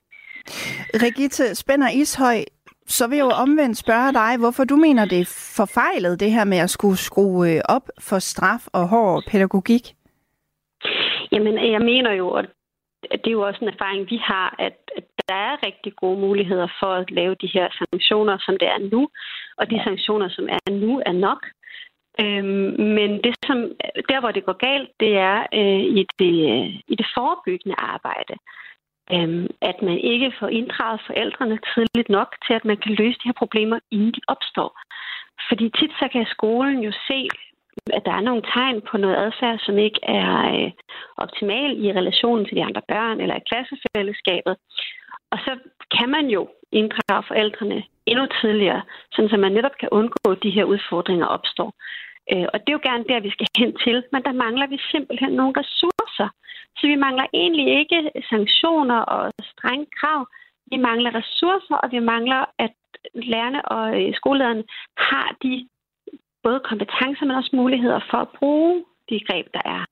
Regitze 1.06 1.54
Spænder 1.54 1.88
Ishøj, 2.00 2.38
så 2.86 3.08
vil 3.08 3.16
jeg 3.16 3.24
jo 3.24 3.30
omvendt 3.30 3.78
spørge 3.78 4.12
dig, 4.12 4.38
hvorfor 4.38 4.64
du 4.64 4.76
mener, 4.76 5.04
det 5.04 5.20
er 5.20 5.54
forfejlet, 5.56 6.20
det 6.20 6.30
her 6.30 6.44
med 6.44 6.58
at 6.58 6.70
skulle 6.70 6.96
skrue 6.96 7.50
øh, 7.50 7.60
op 7.68 7.86
for 8.00 8.18
straf 8.18 8.66
og 8.72 8.88
hård 8.88 9.22
pædagogik? 9.30 9.84
Jamen, 11.32 11.72
jeg 11.72 11.80
mener 11.80 12.12
jo, 12.12 12.30
at 12.30 12.48
det 13.10 13.26
er 13.26 13.38
jo 13.38 13.46
også 13.46 13.58
en 13.62 13.68
erfaring, 13.68 14.10
vi 14.10 14.16
har, 14.16 14.54
at, 14.58 14.76
at 14.96 15.04
der 15.28 15.34
er 15.34 15.66
rigtig 15.66 15.92
gode 15.96 16.20
muligheder 16.20 16.68
for 16.80 16.92
at 16.94 17.10
lave 17.10 17.34
de 17.34 17.50
her 17.54 17.68
sanktioner, 17.80 18.38
som 18.40 18.54
det 18.60 18.68
er 18.68 18.88
nu. 18.92 19.08
Og 19.56 19.70
de 19.70 19.80
sanktioner, 19.84 20.28
som 20.28 20.48
er 20.48 20.70
nu, 20.70 21.02
er 21.06 21.12
nok. 21.12 21.42
Øhm, 22.20 22.72
men 22.96 23.10
det, 23.24 23.34
som, 23.46 23.58
der, 24.10 24.20
hvor 24.20 24.30
det 24.30 24.44
går 24.44 24.58
galt, 24.68 24.90
det 25.00 25.12
er 25.16 25.38
øh, 25.58 25.82
i, 26.00 26.06
det, 26.18 26.34
i 26.92 26.94
det 27.00 27.06
forebyggende 27.16 27.76
arbejde. 27.78 28.34
Øhm, 29.10 29.46
at 29.60 29.82
man 29.82 29.98
ikke 29.98 30.32
får 30.38 30.48
inddraget 30.48 31.00
forældrene 31.06 31.58
tidligt 31.74 32.08
nok 32.08 32.36
til, 32.46 32.54
at 32.54 32.64
man 32.64 32.76
kan 32.76 32.92
løse 32.94 33.18
de 33.18 33.28
her 33.28 33.38
problemer, 33.42 33.78
inden 33.90 34.12
de 34.12 34.20
opstår. 34.28 34.70
Fordi 35.48 35.70
tit 35.78 35.92
så 36.00 36.08
kan 36.12 36.26
skolen 36.26 36.78
jo 36.78 36.92
se, 37.08 37.28
at 37.96 38.02
der 38.04 38.12
er 38.12 38.20
nogle 38.20 38.42
tegn 38.54 38.80
på 38.90 38.96
noget 38.96 39.16
adfærd, 39.16 39.58
som 39.58 39.78
ikke 39.78 40.00
er 40.02 40.30
øh, 40.54 40.70
optimal 41.16 41.84
i 41.84 41.92
relationen 41.92 42.44
til 42.46 42.56
de 42.56 42.64
andre 42.64 42.82
børn 42.88 43.20
eller 43.20 43.36
i 43.36 43.48
klassefællesskabet. 43.50 44.56
Og 45.32 45.38
så 45.44 45.52
kan 45.96 46.08
man 46.08 46.26
jo 46.26 46.48
inddrage 46.72 47.24
forældrene 47.28 47.82
endnu 48.06 48.26
tidligere, 48.40 48.82
sådan 49.12 49.30
så 49.30 49.36
man 49.36 49.52
netop 49.52 49.76
kan 49.80 49.88
undgå, 49.92 50.30
at 50.30 50.42
de 50.42 50.50
her 50.50 50.64
udfordringer 50.64 51.26
opstår. 51.26 51.72
Øh, 52.32 52.46
og 52.52 52.56
det 52.60 52.68
er 52.68 52.78
jo 52.78 52.88
gerne 52.90 53.04
der, 53.10 53.20
vi 53.20 53.30
skal 53.30 53.46
hen 53.58 53.72
til, 53.84 54.04
men 54.12 54.22
der 54.22 54.32
mangler 54.44 54.66
vi 54.66 54.78
simpelthen 54.90 55.32
nogle 55.32 55.54
ressourcer. 55.60 56.28
Så 56.76 56.86
vi 56.86 56.96
mangler 57.06 57.26
egentlig 57.32 57.78
ikke 57.80 58.10
sanktioner 58.30 59.00
og 59.14 59.32
strenge 59.52 59.86
krav. 59.98 60.20
Vi 60.70 60.76
mangler 60.76 61.14
ressourcer, 61.14 61.76
og 61.82 61.88
vi 61.92 61.98
mangler, 61.98 62.44
at 62.58 62.74
lærerne 63.14 63.64
og 63.64 63.84
øh, 64.00 64.14
skolelederne 64.14 64.64
har 64.96 65.36
de 65.42 65.68
både 66.42 66.60
kompetencer, 66.60 67.24
men 67.26 67.36
også 67.36 67.56
muligheder 67.56 68.00
for 68.10 68.18
at 68.18 68.28
bruge 68.38 68.84
de 69.10 69.20
greb, 69.26 69.46
der 69.54 69.64
er, 69.64 69.84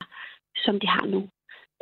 som 0.64 0.80
de 0.80 0.86
har 0.86 1.06
nu. 1.06 1.28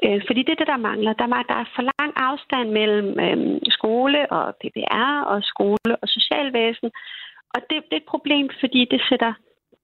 Øh, 0.05 0.21
fordi 0.27 0.41
det 0.43 0.53
er 0.53 0.61
det, 0.63 0.73
der 0.75 0.87
mangler. 0.91 1.13
Der, 1.13 1.27
der 1.27 1.57
er 1.63 1.69
for 1.75 1.83
lang 1.83 2.13
afstand 2.17 2.69
mellem 2.71 3.09
øh, 3.27 3.61
skole 3.77 4.33
og 4.33 4.55
PPR 4.61 5.23
og 5.33 5.43
skole 5.43 5.93
og 6.03 6.09
socialvæsen. 6.09 6.91
Og 7.55 7.61
det, 7.71 7.77
det 7.89 7.95
er 7.97 8.05
et 8.05 8.15
problem, 8.15 8.51
fordi 8.61 8.85
det 8.91 9.01
sætter, 9.09 9.33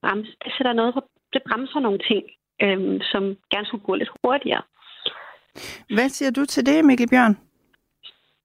brems, 0.05 0.29
det 0.43 0.51
sætter 0.57 0.73
noget 0.73 0.93
på, 0.93 1.01
det 1.33 1.41
bremser 1.47 1.79
nogle 1.79 1.99
ting, 2.09 2.23
øh, 2.63 3.01
som 3.11 3.23
gerne 3.51 3.67
skulle 3.67 3.87
gå 3.89 3.95
lidt 3.95 4.11
hurtigere. 4.23 4.63
Hvad 5.95 6.09
siger 6.09 6.31
du 6.31 6.45
til 6.45 6.65
det, 6.65 6.85
Mikkel 6.85 7.09
Bjørn? 7.09 7.35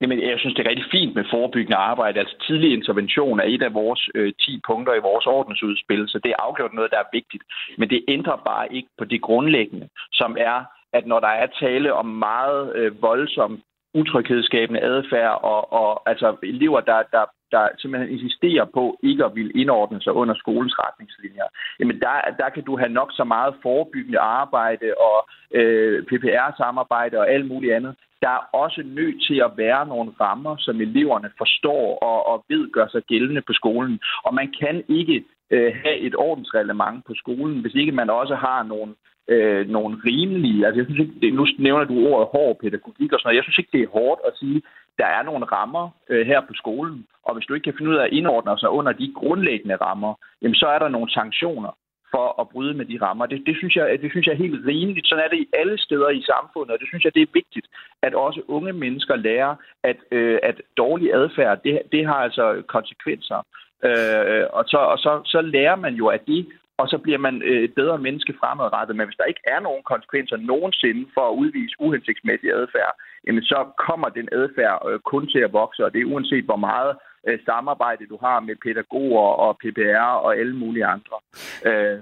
Jamen, 0.00 0.18
jeg 0.30 0.38
synes, 0.38 0.54
det 0.54 0.66
er 0.66 0.70
rigtig 0.70 0.90
fint 0.90 1.14
med 1.14 1.24
forebyggende 1.30 1.76
arbejde. 1.76 2.20
Altså, 2.20 2.36
tidlig 2.46 2.72
intervention 2.72 3.40
er 3.40 3.44
et 3.44 3.62
af 3.62 3.74
vores 3.74 4.08
øh, 4.14 4.32
10 4.40 4.60
punkter 4.66 4.94
i 4.94 5.06
vores 5.08 5.26
ordensudspil, 5.26 6.04
så 6.08 6.20
det 6.24 6.30
er 6.30 6.42
afgjort 6.46 6.74
noget, 6.74 6.90
der 6.90 6.98
er 6.98 7.12
vigtigt. 7.12 7.42
Men 7.78 7.90
det 7.90 8.04
ændrer 8.08 8.36
bare 8.50 8.74
ikke 8.74 8.88
på 8.98 9.04
det 9.04 9.20
grundlæggende, 9.22 9.88
som 10.12 10.36
er, 10.38 10.58
at 10.92 11.06
når 11.06 11.20
der 11.20 11.32
er 11.42 11.46
tale 11.60 11.94
om 11.94 12.06
meget 12.06 12.76
øh, 12.76 13.02
voldsom 13.02 13.62
utryghedsskabende 13.94 14.80
adfærd 14.80 15.38
og, 15.42 15.72
og 15.72 16.08
altså 16.10 16.36
elever, 16.42 16.80
der, 16.80 17.02
der, 17.12 17.24
der 17.50 17.68
simpelthen 17.78 18.12
insisterer 18.12 18.64
på 18.64 18.98
ikke 19.02 19.24
at 19.24 19.34
ville 19.34 19.52
indordne 19.52 20.02
sig 20.02 20.12
under 20.12 20.34
skolens 20.34 20.74
retningslinjer, 20.78 21.44
jamen 21.80 22.00
der, 22.00 22.14
der 22.38 22.48
kan 22.48 22.64
du 22.64 22.76
have 22.78 22.92
nok 23.00 23.10
så 23.12 23.24
meget 23.24 23.54
forebyggende 23.62 24.18
arbejde 24.18 24.94
og 25.08 25.28
øh, 25.58 26.02
PPR-samarbejde 26.02 27.18
og 27.18 27.30
alt 27.30 27.46
muligt 27.48 27.74
andet. 27.74 27.94
Der 28.22 28.28
er 28.28 28.48
også 28.52 28.82
nødt 28.84 29.26
til 29.28 29.38
at 29.44 29.52
være 29.56 29.86
nogle 29.86 30.10
rammer, 30.20 30.56
som 30.58 30.80
eleverne 30.80 31.30
forstår 31.38 31.98
og, 31.98 32.26
og 32.26 32.44
ved 32.48 32.72
gør 32.72 32.86
sig 32.88 33.02
gældende 33.02 33.42
på 33.42 33.52
skolen. 33.52 34.00
Og 34.24 34.34
man 34.34 34.52
kan 34.60 34.84
ikke 34.88 35.24
øh, 35.50 35.72
have 35.84 35.98
et 35.98 36.14
ordensreglement 36.16 37.04
på 37.06 37.14
skolen, 37.14 37.60
hvis 37.60 37.74
ikke 37.74 37.92
man 37.92 38.10
også 38.10 38.34
har 38.34 38.62
nogle 38.62 38.94
øh, 39.32 39.68
nogle 39.68 39.96
rimelige... 40.08 40.66
Altså, 40.66 40.78
jeg 40.80 40.86
synes 40.86 41.00
ikke, 41.00 41.20
det, 41.22 41.34
nu 41.34 41.46
nævner 41.58 41.84
du 41.84 41.94
ordet 42.08 42.28
hård 42.34 42.58
pædagogik 42.60 43.12
og 43.12 43.18
sådan 43.18 43.26
noget. 43.28 43.36
Jeg 43.36 43.44
synes 43.44 43.58
ikke, 43.58 43.74
det 43.76 43.82
er 43.82 43.96
hårdt 43.98 44.20
at 44.28 44.36
sige, 44.40 44.62
der 44.98 45.06
er 45.06 45.22
nogle 45.22 45.44
rammer 45.44 45.84
øh, 46.10 46.26
her 46.26 46.40
på 46.40 46.54
skolen, 46.54 47.06
og 47.26 47.34
hvis 47.34 47.46
du 47.46 47.54
ikke 47.54 47.64
kan 47.64 47.78
finde 47.78 47.90
ud 47.90 47.96
af 47.96 48.04
at 48.04 48.12
indordne 48.12 48.58
sig 48.58 48.70
under 48.70 48.92
de 48.92 49.12
grundlæggende 49.20 49.76
rammer, 49.76 50.12
jamen, 50.42 50.54
så 50.54 50.66
er 50.66 50.78
der 50.78 50.88
nogle 50.88 51.10
sanktioner 51.10 51.72
for 52.14 52.40
at 52.40 52.48
bryde 52.48 52.74
med 52.74 52.84
de 52.84 52.98
rammer. 53.02 53.26
Det, 53.26 53.42
det, 53.46 53.56
synes 53.56 53.76
jeg, 53.76 53.98
det 54.02 54.10
synes 54.10 54.26
jeg 54.26 54.32
er 54.32 54.44
helt 54.44 54.66
rimeligt. 54.66 55.08
Sådan 55.08 55.24
er 55.24 55.28
det 55.28 55.38
i 55.38 55.48
alle 55.52 55.78
steder 55.78 56.08
i 56.08 56.22
samfundet, 56.22 56.72
og 56.72 56.80
det 56.80 56.88
synes 56.88 57.04
jeg, 57.04 57.14
det 57.14 57.22
er 57.22 57.36
vigtigt, 57.40 57.66
at 58.02 58.14
også 58.14 58.40
unge 58.48 58.72
mennesker 58.72 59.16
lærer, 59.16 59.54
at, 59.82 59.96
øh, 60.10 60.38
at 60.42 60.60
dårlig 60.76 61.14
adfærd, 61.14 61.62
det, 61.64 61.82
det 61.92 62.06
har 62.06 62.14
altså 62.26 62.62
konsekvenser. 62.66 63.40
Øh, 63.88 64.44
og 64.52 64.64
så, 64.66 64.78
og 64.92 64.98
så, 64.98 65.20
så 65.24 65.40
lærer 65.40 65.76
man 65.76 65.94
jo 65.94 66.06
at 66.06 66.26
det, 66.26 66.46
og 66.80 66.86
så 66.92 66.98
bliver 67.04 67.20
man 67.26 67.42
øh, 67.50 67.62
et 67.66 67.74
bedre 67.80 67.98
menneske 68.06 68.32
fremadrettet. 68.40 68.96
Men 68.96 69.06
hvis 69.06 69.20
der 69.20 69.32
ikke 69.32 69.44
er 69.54 69.60
nogen 69.60 69.82
konsekvenser 69.92 70.36
nogensinde 70.36 71.02
for 71.14 71.24
at 71.28 71.36
udvise 71.42 71.74
uhensigtsmæssig 71.84 72.50
adfærd, 72.60 72.92
jamen 73.26 73.42
så 73.42 73.58
kommer 73.86 74.08
den 74.08 74.28
adfærd 74.40 74.76
øh, 74.88 74.98
kun 75.12 75.24
til 75.32 75.40
at 75.46 75.52
vokse, 75.52 75.84
og 75.84 75.92
det 75.92 76.00
er 76.00 76.12
uanset 76.12 76.44
hvor 76.44 76.60
meget 76.70 76.92
øh, 77.28 77.38
samarbejde, 77.48 78.06
du 78.12 78.18
har 78.26 78.40
med 78.40 78.56
pædagoger 78.64 79.28
og 79.44 79.50
PPR 79.62 80.12
og 80.26 80.30
alle 80.40 80.56
mulige 80.56 80.86
andre. 80.94 81.16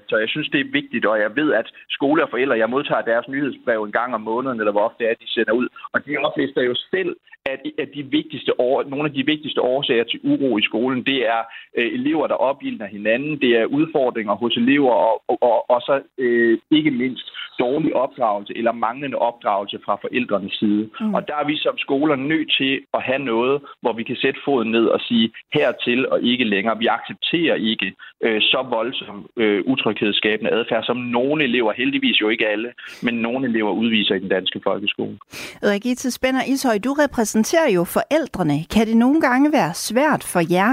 Så 0.08 0.16
jeg 0.22 0.28
synes, 0.28 0.48
det 0.48 0.60
er 0.60 0.76
vigtigt, 0.80 1.06
og 1.06 1.20
jeg 1.24 1.36
ved, 1.36 1.52
at 1.52 1.68
skole 1.96 2.22
og 2.24 2.30
forældre, 2.30 2.58
jeg 2.58 2.70
modtager 2.70 3.02
deres 3.02 3.28
nyhedsbrev 3.28 3.82
en 3.82 3.92
gang 3.92 4.14
om 4.14 4.20
måneden, 4.20 4.58
eller 4.60 4.72
hvor 4.72 4.86
ofte 4.88 5.04
det 5.04 5.10
er, 5.10 5.14
de 5.14 5.32
sender 5.34 5.52
ud, 5.52 5.68
og 5.92 6.06
de 6.06 6.16
oplister 6.16 6.62
jo 6.62 6.74
selv, 6.90 7.16
at, 7.46 7.60
at 7.78 7.88
de 7.94 8.02
vigtigste 8.02 8.60
år, 8.60 8.82
nogle 8.82 9.08
af 9.08 9.14
de 9.14 9.26
vigtigste 9.26 9.60
årsager 9.60 10.04
til 10.04 10.20
uro 10.24 10.58
i 10.58 10.62
skolen, 10.62 11.04
det 11.04 11.28
er 11.28 11.42
øh, 11.78 11.92
elever, 11.92 12.26
der 12.26 12.34
opildner 12.34 12.86
hinanden, 12.86 13.40
det 13.40 13.50
er 13.56 13.64
udfordringer 13.64 14.34
hos 14.34 14.56
elever, 14.56 14.92
og, 14.92 15.22
og, 15.28 15.38
og, 15.42 15.70
og 15.70 15.80
så 15.80 16.00
øh, 16.18 16.58
ikke 16.70 16.90
mindst 16.90 17.30
dårlig 17.58 17.94
opdragelse 17.94 18.52
eller 18.56 18.72
manglende 18.72 19.18
opdragelse 19.18 19.78
fra 19.84 19.94
forældrenes 20.04 20.52
side. 20.52 20.90
Mm. 21.00 21.14
Og 21.14 21.28
der 21.28 21.36
er 21.42 21.46
vi 21.46 21.56
som 21.56 21.78
skoler 21.78 22.16
nødt 22.16 22.50
til 22.58 22.80
at 22.94 23.02
have 23.02 23.18
noget, 23.18 23.62
hvor 23.80 23.92
vi 23.92 24.02
kan 24.02 24.16
sætte 24.16 24.40
foden 24.44 24.70
ned 24.70 24.86
og 24.86 25.00
sige 25.00 25.32
hertil 25.54 26.08
og 26.08 26.22
ikke 26.22 26.44
længere. 26.44 26.78
Vi 26.78 26.86
accepterer 26.86 27.54
ikke 27.54 27.94
øh, 28.24 28.40
så 28.40 28.66
voldsom 28.70 29.26
øh, 29.36 29.62
utryghedsskabende 29.66 30.50
adfærd, 30.50 30.84
som 30.84 30.96
nogle 30.96 31.44
elever, 31.44 31.72
heldigvis 31.72 32.20
jo 32.20 32.28
ikke 32.28 32.48
alle, 32.48 32.72
men 33.02 33.14
nogle 33.14 33.48
elever 33.48 33.72
udviser 33.72 34.14
i 34.14 34.18
den 34.18 34.28
danske 34.28 34.60
folkeskole. 34.64 35.18
Rigitte 35.62 36.10
Spænder 36.10 36.44
Ishøj, 36.52 36.78
du 36.84 36.92
repræsenterer 36.92 37.27
jo 37.74 37.84
forældrene. 37.84 38.58
Kan 38.74 38.86
det 38.86 38.96
nogle 38.96 39.20
gange 39.20 39.52
være 39.52 39.74
svært 39.74 40.24
for 40.32 40.42
jer 40.54 40.72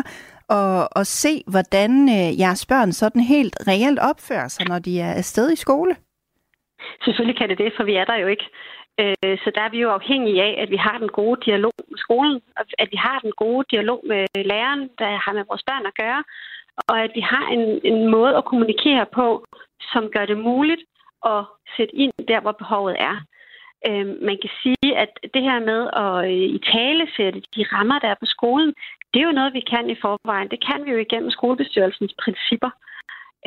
at, 0.49 0.87
at 0.95 1.07
se, 1.07 1.43
hvordan 1.47 1.91
øh, 2.09 2.39
jeres 2.39 2.65
børn 2.65 2.91
sådan 2.91 3.21
helt 3.21 3.55
reelt 3.67 3.99
opfører 3.99 4.47
sig, 4.47 4.67
når 4.67 4.79
de 4.79 4.99
er 4.99 5.13
afsted 5.13 5.51
i 5.51 5.55
skole? 5.55 5.95
Selvfølgelig 7.03 7.37
kan 7.37 7.49
det 7.49 7.57
det, 7.57 7.73
for 7.77 7.83
vi 7.83 7.95
er 7.95 8.05
der 8.05 8.15
jo 8.15 8.27
ikke. 8.27 8.47
Øh, 8.99 9.37
så 9.43 9.51
der 9.55 9.61
er 9.61 9.69
vi 9.69 9.79
jo 9.85 9.89
afhængige 9.89 10.43
af, 10.43 10.53
at 10.63 10.69
vi 10.69 10.75
har 10.75 10.97
den 10.97 11.09
gode 11.09 11.41
dialog 11.45 11.73
med 11.89 11.97
skolen, 11.97 12.41
at 12.79 12.87
vi 12.91 12.97
har 12.97 13.19
den 13.19 13.31
gode 13.37 13.65
dialog 13.71 14.01
med 14.07 14.23
læreren, 14.51 14.89
der 14.99 15.09
har 15.25 15.33
med 15.33 15.45
vores 15.49 15.63
børn 15.69 15.85
at 15.85 15.97
gøre, 16.03 16.23
og 16.89 17.03
at 17.03 17.11
vi 17.15 17.21
har 17.21 17.45
en, 17.55 17.63
en 17.91 18.09
måde 18.09 18.37
at 18.37 18.45
kommunikere 18.45 19.05
på, 19.13 19.45
som 19.91 20.03
gør 20.15 20.25
det 20.25 20.37
muligt 20.37 20.81
at 21.25 21.41
sætte 21.77 21.95
ind 21.95 22.13
der, 22.27 22.39
hvor 22.41 22.51
behovet 22.51 22.95
er. 22.99 23.15
Øh, 23.89 24.05
man 24.29 24.37
kan 24.43 24.51
sige, 24.63 24.89
at 25.03 25.11
det 25.33 25.41
her 25.49 25.59
med 25.71 25.81
at 26.05 26.31
i 26.57 26.59
tale 26.73 27.07
sætte 27.17 27.39
de 27.55 27.63
rammer, 27.73 27.99
der 27.99 28.07
er 28.07 28.21
på 28.21 28.25
skolen, 28.25 28.73
det 29.11 29.19
er 29.19 29.27
jo 29.29 29.39
noget, 29.39 29.53
vi 29.53 29.63
kan 29.73 29.89
i 29.89 30.01
forvejen. 30.01 30.49
Det 30.53 30.65
kan 30.67 30.85
vi 30.85 30.91
jo 30.91 30.97
igennem 30.97 31.31
skolebestyrelsens 31.31 32.13
principper. 32.23 32.71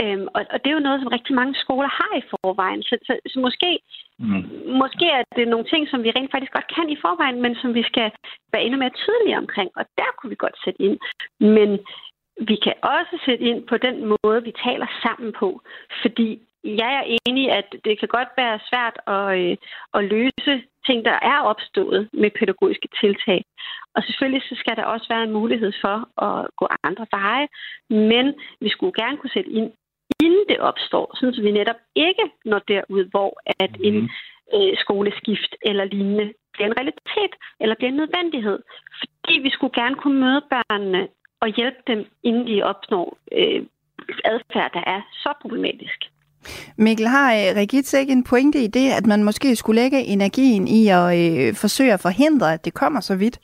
Øhm, 0.02 0.26
og, 0.36 0.42
og 0.52 0.56
det 0.60 0.68
er 0.70 0.78
jo 0.78 0.86
noget, 0.88 1.00
som 1.00 1.14
rigtig 1.16 1.34
mange 1.34 1.54
skoler 1.54 1.90
har 2.00 2.12
i 2.18 2.26
forvejen. 2.30 2.82
Så, 2.82 2.94
så, 3.06 3.12
så 3.32 3.40
måske, 3.46 3.70
mm. 4.18 4.44
måske 4.82 5.06
er 5.18 5.22
det 5.36 5.48
nogle 5.48 5.66
ting, 5.72 5.88
som 5.88 6.02
vi 6.02 6.10
rent 6.10 6.30
faktisk 6.30 6.52
godt 6.52 6.74
kan 6.76 6.88
i 6.90 7.02
forvejen, 7.04 7.42
men 7.42 7.54
som 7.62 7.74
vi 7.74 7.82
skal 7.82 8.10
være 8.52 8.64
endnu 8.64 8.78
mere 8.78 8.98
tydelige 9.02 9.38
omkring. 9.38 9.70
Og 9.78 9.84
der 10.00 10.10
kunne 10.16 10.30
vi 10.30 10.44
godt 10.44 10.56
sætte 10.64 10.82
ind. 10.82 10.98
Men 11.40 11.70
vi 12.50 12.56
kan 12.64 12.74
også 12.82 13.14
sætte 13.26 13.44
ind 13.44 13.60
på 13.66 13.76
den 13.76 13.96
måde, 14.14 14.40
vi 14.48 14.52
taler 14.66 14.88
sammen 15.04 15.32
på. 15.40 15.48
Fordi 16.02 16.28
jeg 16.64 16.92
er 16.94 17.18
enig, 17.26 17.50
at 17.50 17.74
det 17.84 17.98
kan 17.98 18.08
godt 18.08 18.28
være 18.36 18.60
svært 18.70 18.96
at, 19.06 19.38
øh, 19.38 19.56
at 19.94 20.04
løse 20.04 20.52
ting, 20.86 21.04
der 21.04 21.18
er 21.22 21.38
opstået 21.40 22.08
med 22.12 22.30
pædagogiske 22.38 22.88
tiltag. 23.00 23.44
Og 23.94 24.02
selvfølgelig 24.02 24.42
så 24.42 24.54
skal 24.58 24.76
der 24.76 24.84
også 24.84 25.06
være 25.08 25.24
en 25.24 25.32
mulighed 25.32 25.72
for 25.84 25.96
at 26.26 26.46
gå 26.56 26.66
andre 26.82 27.06
veje, 27.10 27.48
men 27.90 28.34
vi 28.60 28.68
skulle 28.68 28.92
gerne 29.02 29.16
kunne 29.16 29.36
sætte 29.36 29.50
ind, 29.50 29.70
inden 30.24 30.44
det 30.48 30.58
opstår, 30.58 31.06
så 31.14 31.42
vi 31.42 31.50
netop 31.50 31.80
ikke 31.94 32.24
når 32.44 32.58
derud, 32.58 33.04
hvor 33.10 33.40
at 33.64 33.72
en 33.80 33.98
mhm. 34.00 34.08
øh, 34.54 34.76
skoleskift 34.82 35.52
eller 35.62 35.84
lignende 35.84 36.32
bliver 36.52 36.66
en 36.66 36.78
realitet 36.78 37.32
eller 37.60 37.74
bliver 37.74 37.90
en 37.90 37.96
nødvendighed. 37.96 38.58
Fordi 39.00 39.34
vi 39.38 39.50
skulle 39.50 39.74
gerne 39.82 39.96
kunne 39.96 40.20
møde 40.20 40.42
børnene 40.50 41.08
og 41.40 41.48
hjælpe 41.48 41.82
dem, 41.86 42.06
inden 42.22 42.46
de 42.46 42.62
opnår 42.62 43.18
øh, 43.32 43.62
adfærd, 44.24 44.72
der 44.72 44.84
er 44.86 45.00
så 45.12 45.32
problematisk. 45.42 46.00
Mikkel, 46.76 47.06
har 47.06 47.32
øh, 47.32 47.56
Regitz 47.60 47.94
ikke 47.94 48.12
en 48.12 48.24
pointe 48.24 48.58
i 48.58 48.66
det, 48.66 48.90
at 48.98 49.06
man 49.06 49.24
måske 49.24 49.56
skulle 49.56 49.80
lægge 49.82 50.00
energien 50.00 50.68
i 50.68 50.88
at 50.88 51.06
øh, 51.20 51.54
forsøge 51.54 51.92
at 51.92 52.00
forhindre, 52.00 52.52
at 52.52 52.64
det 52.64 52.74
kommer 52.74 53.00
så 53.00 53.16
vidt? 53.16 53.38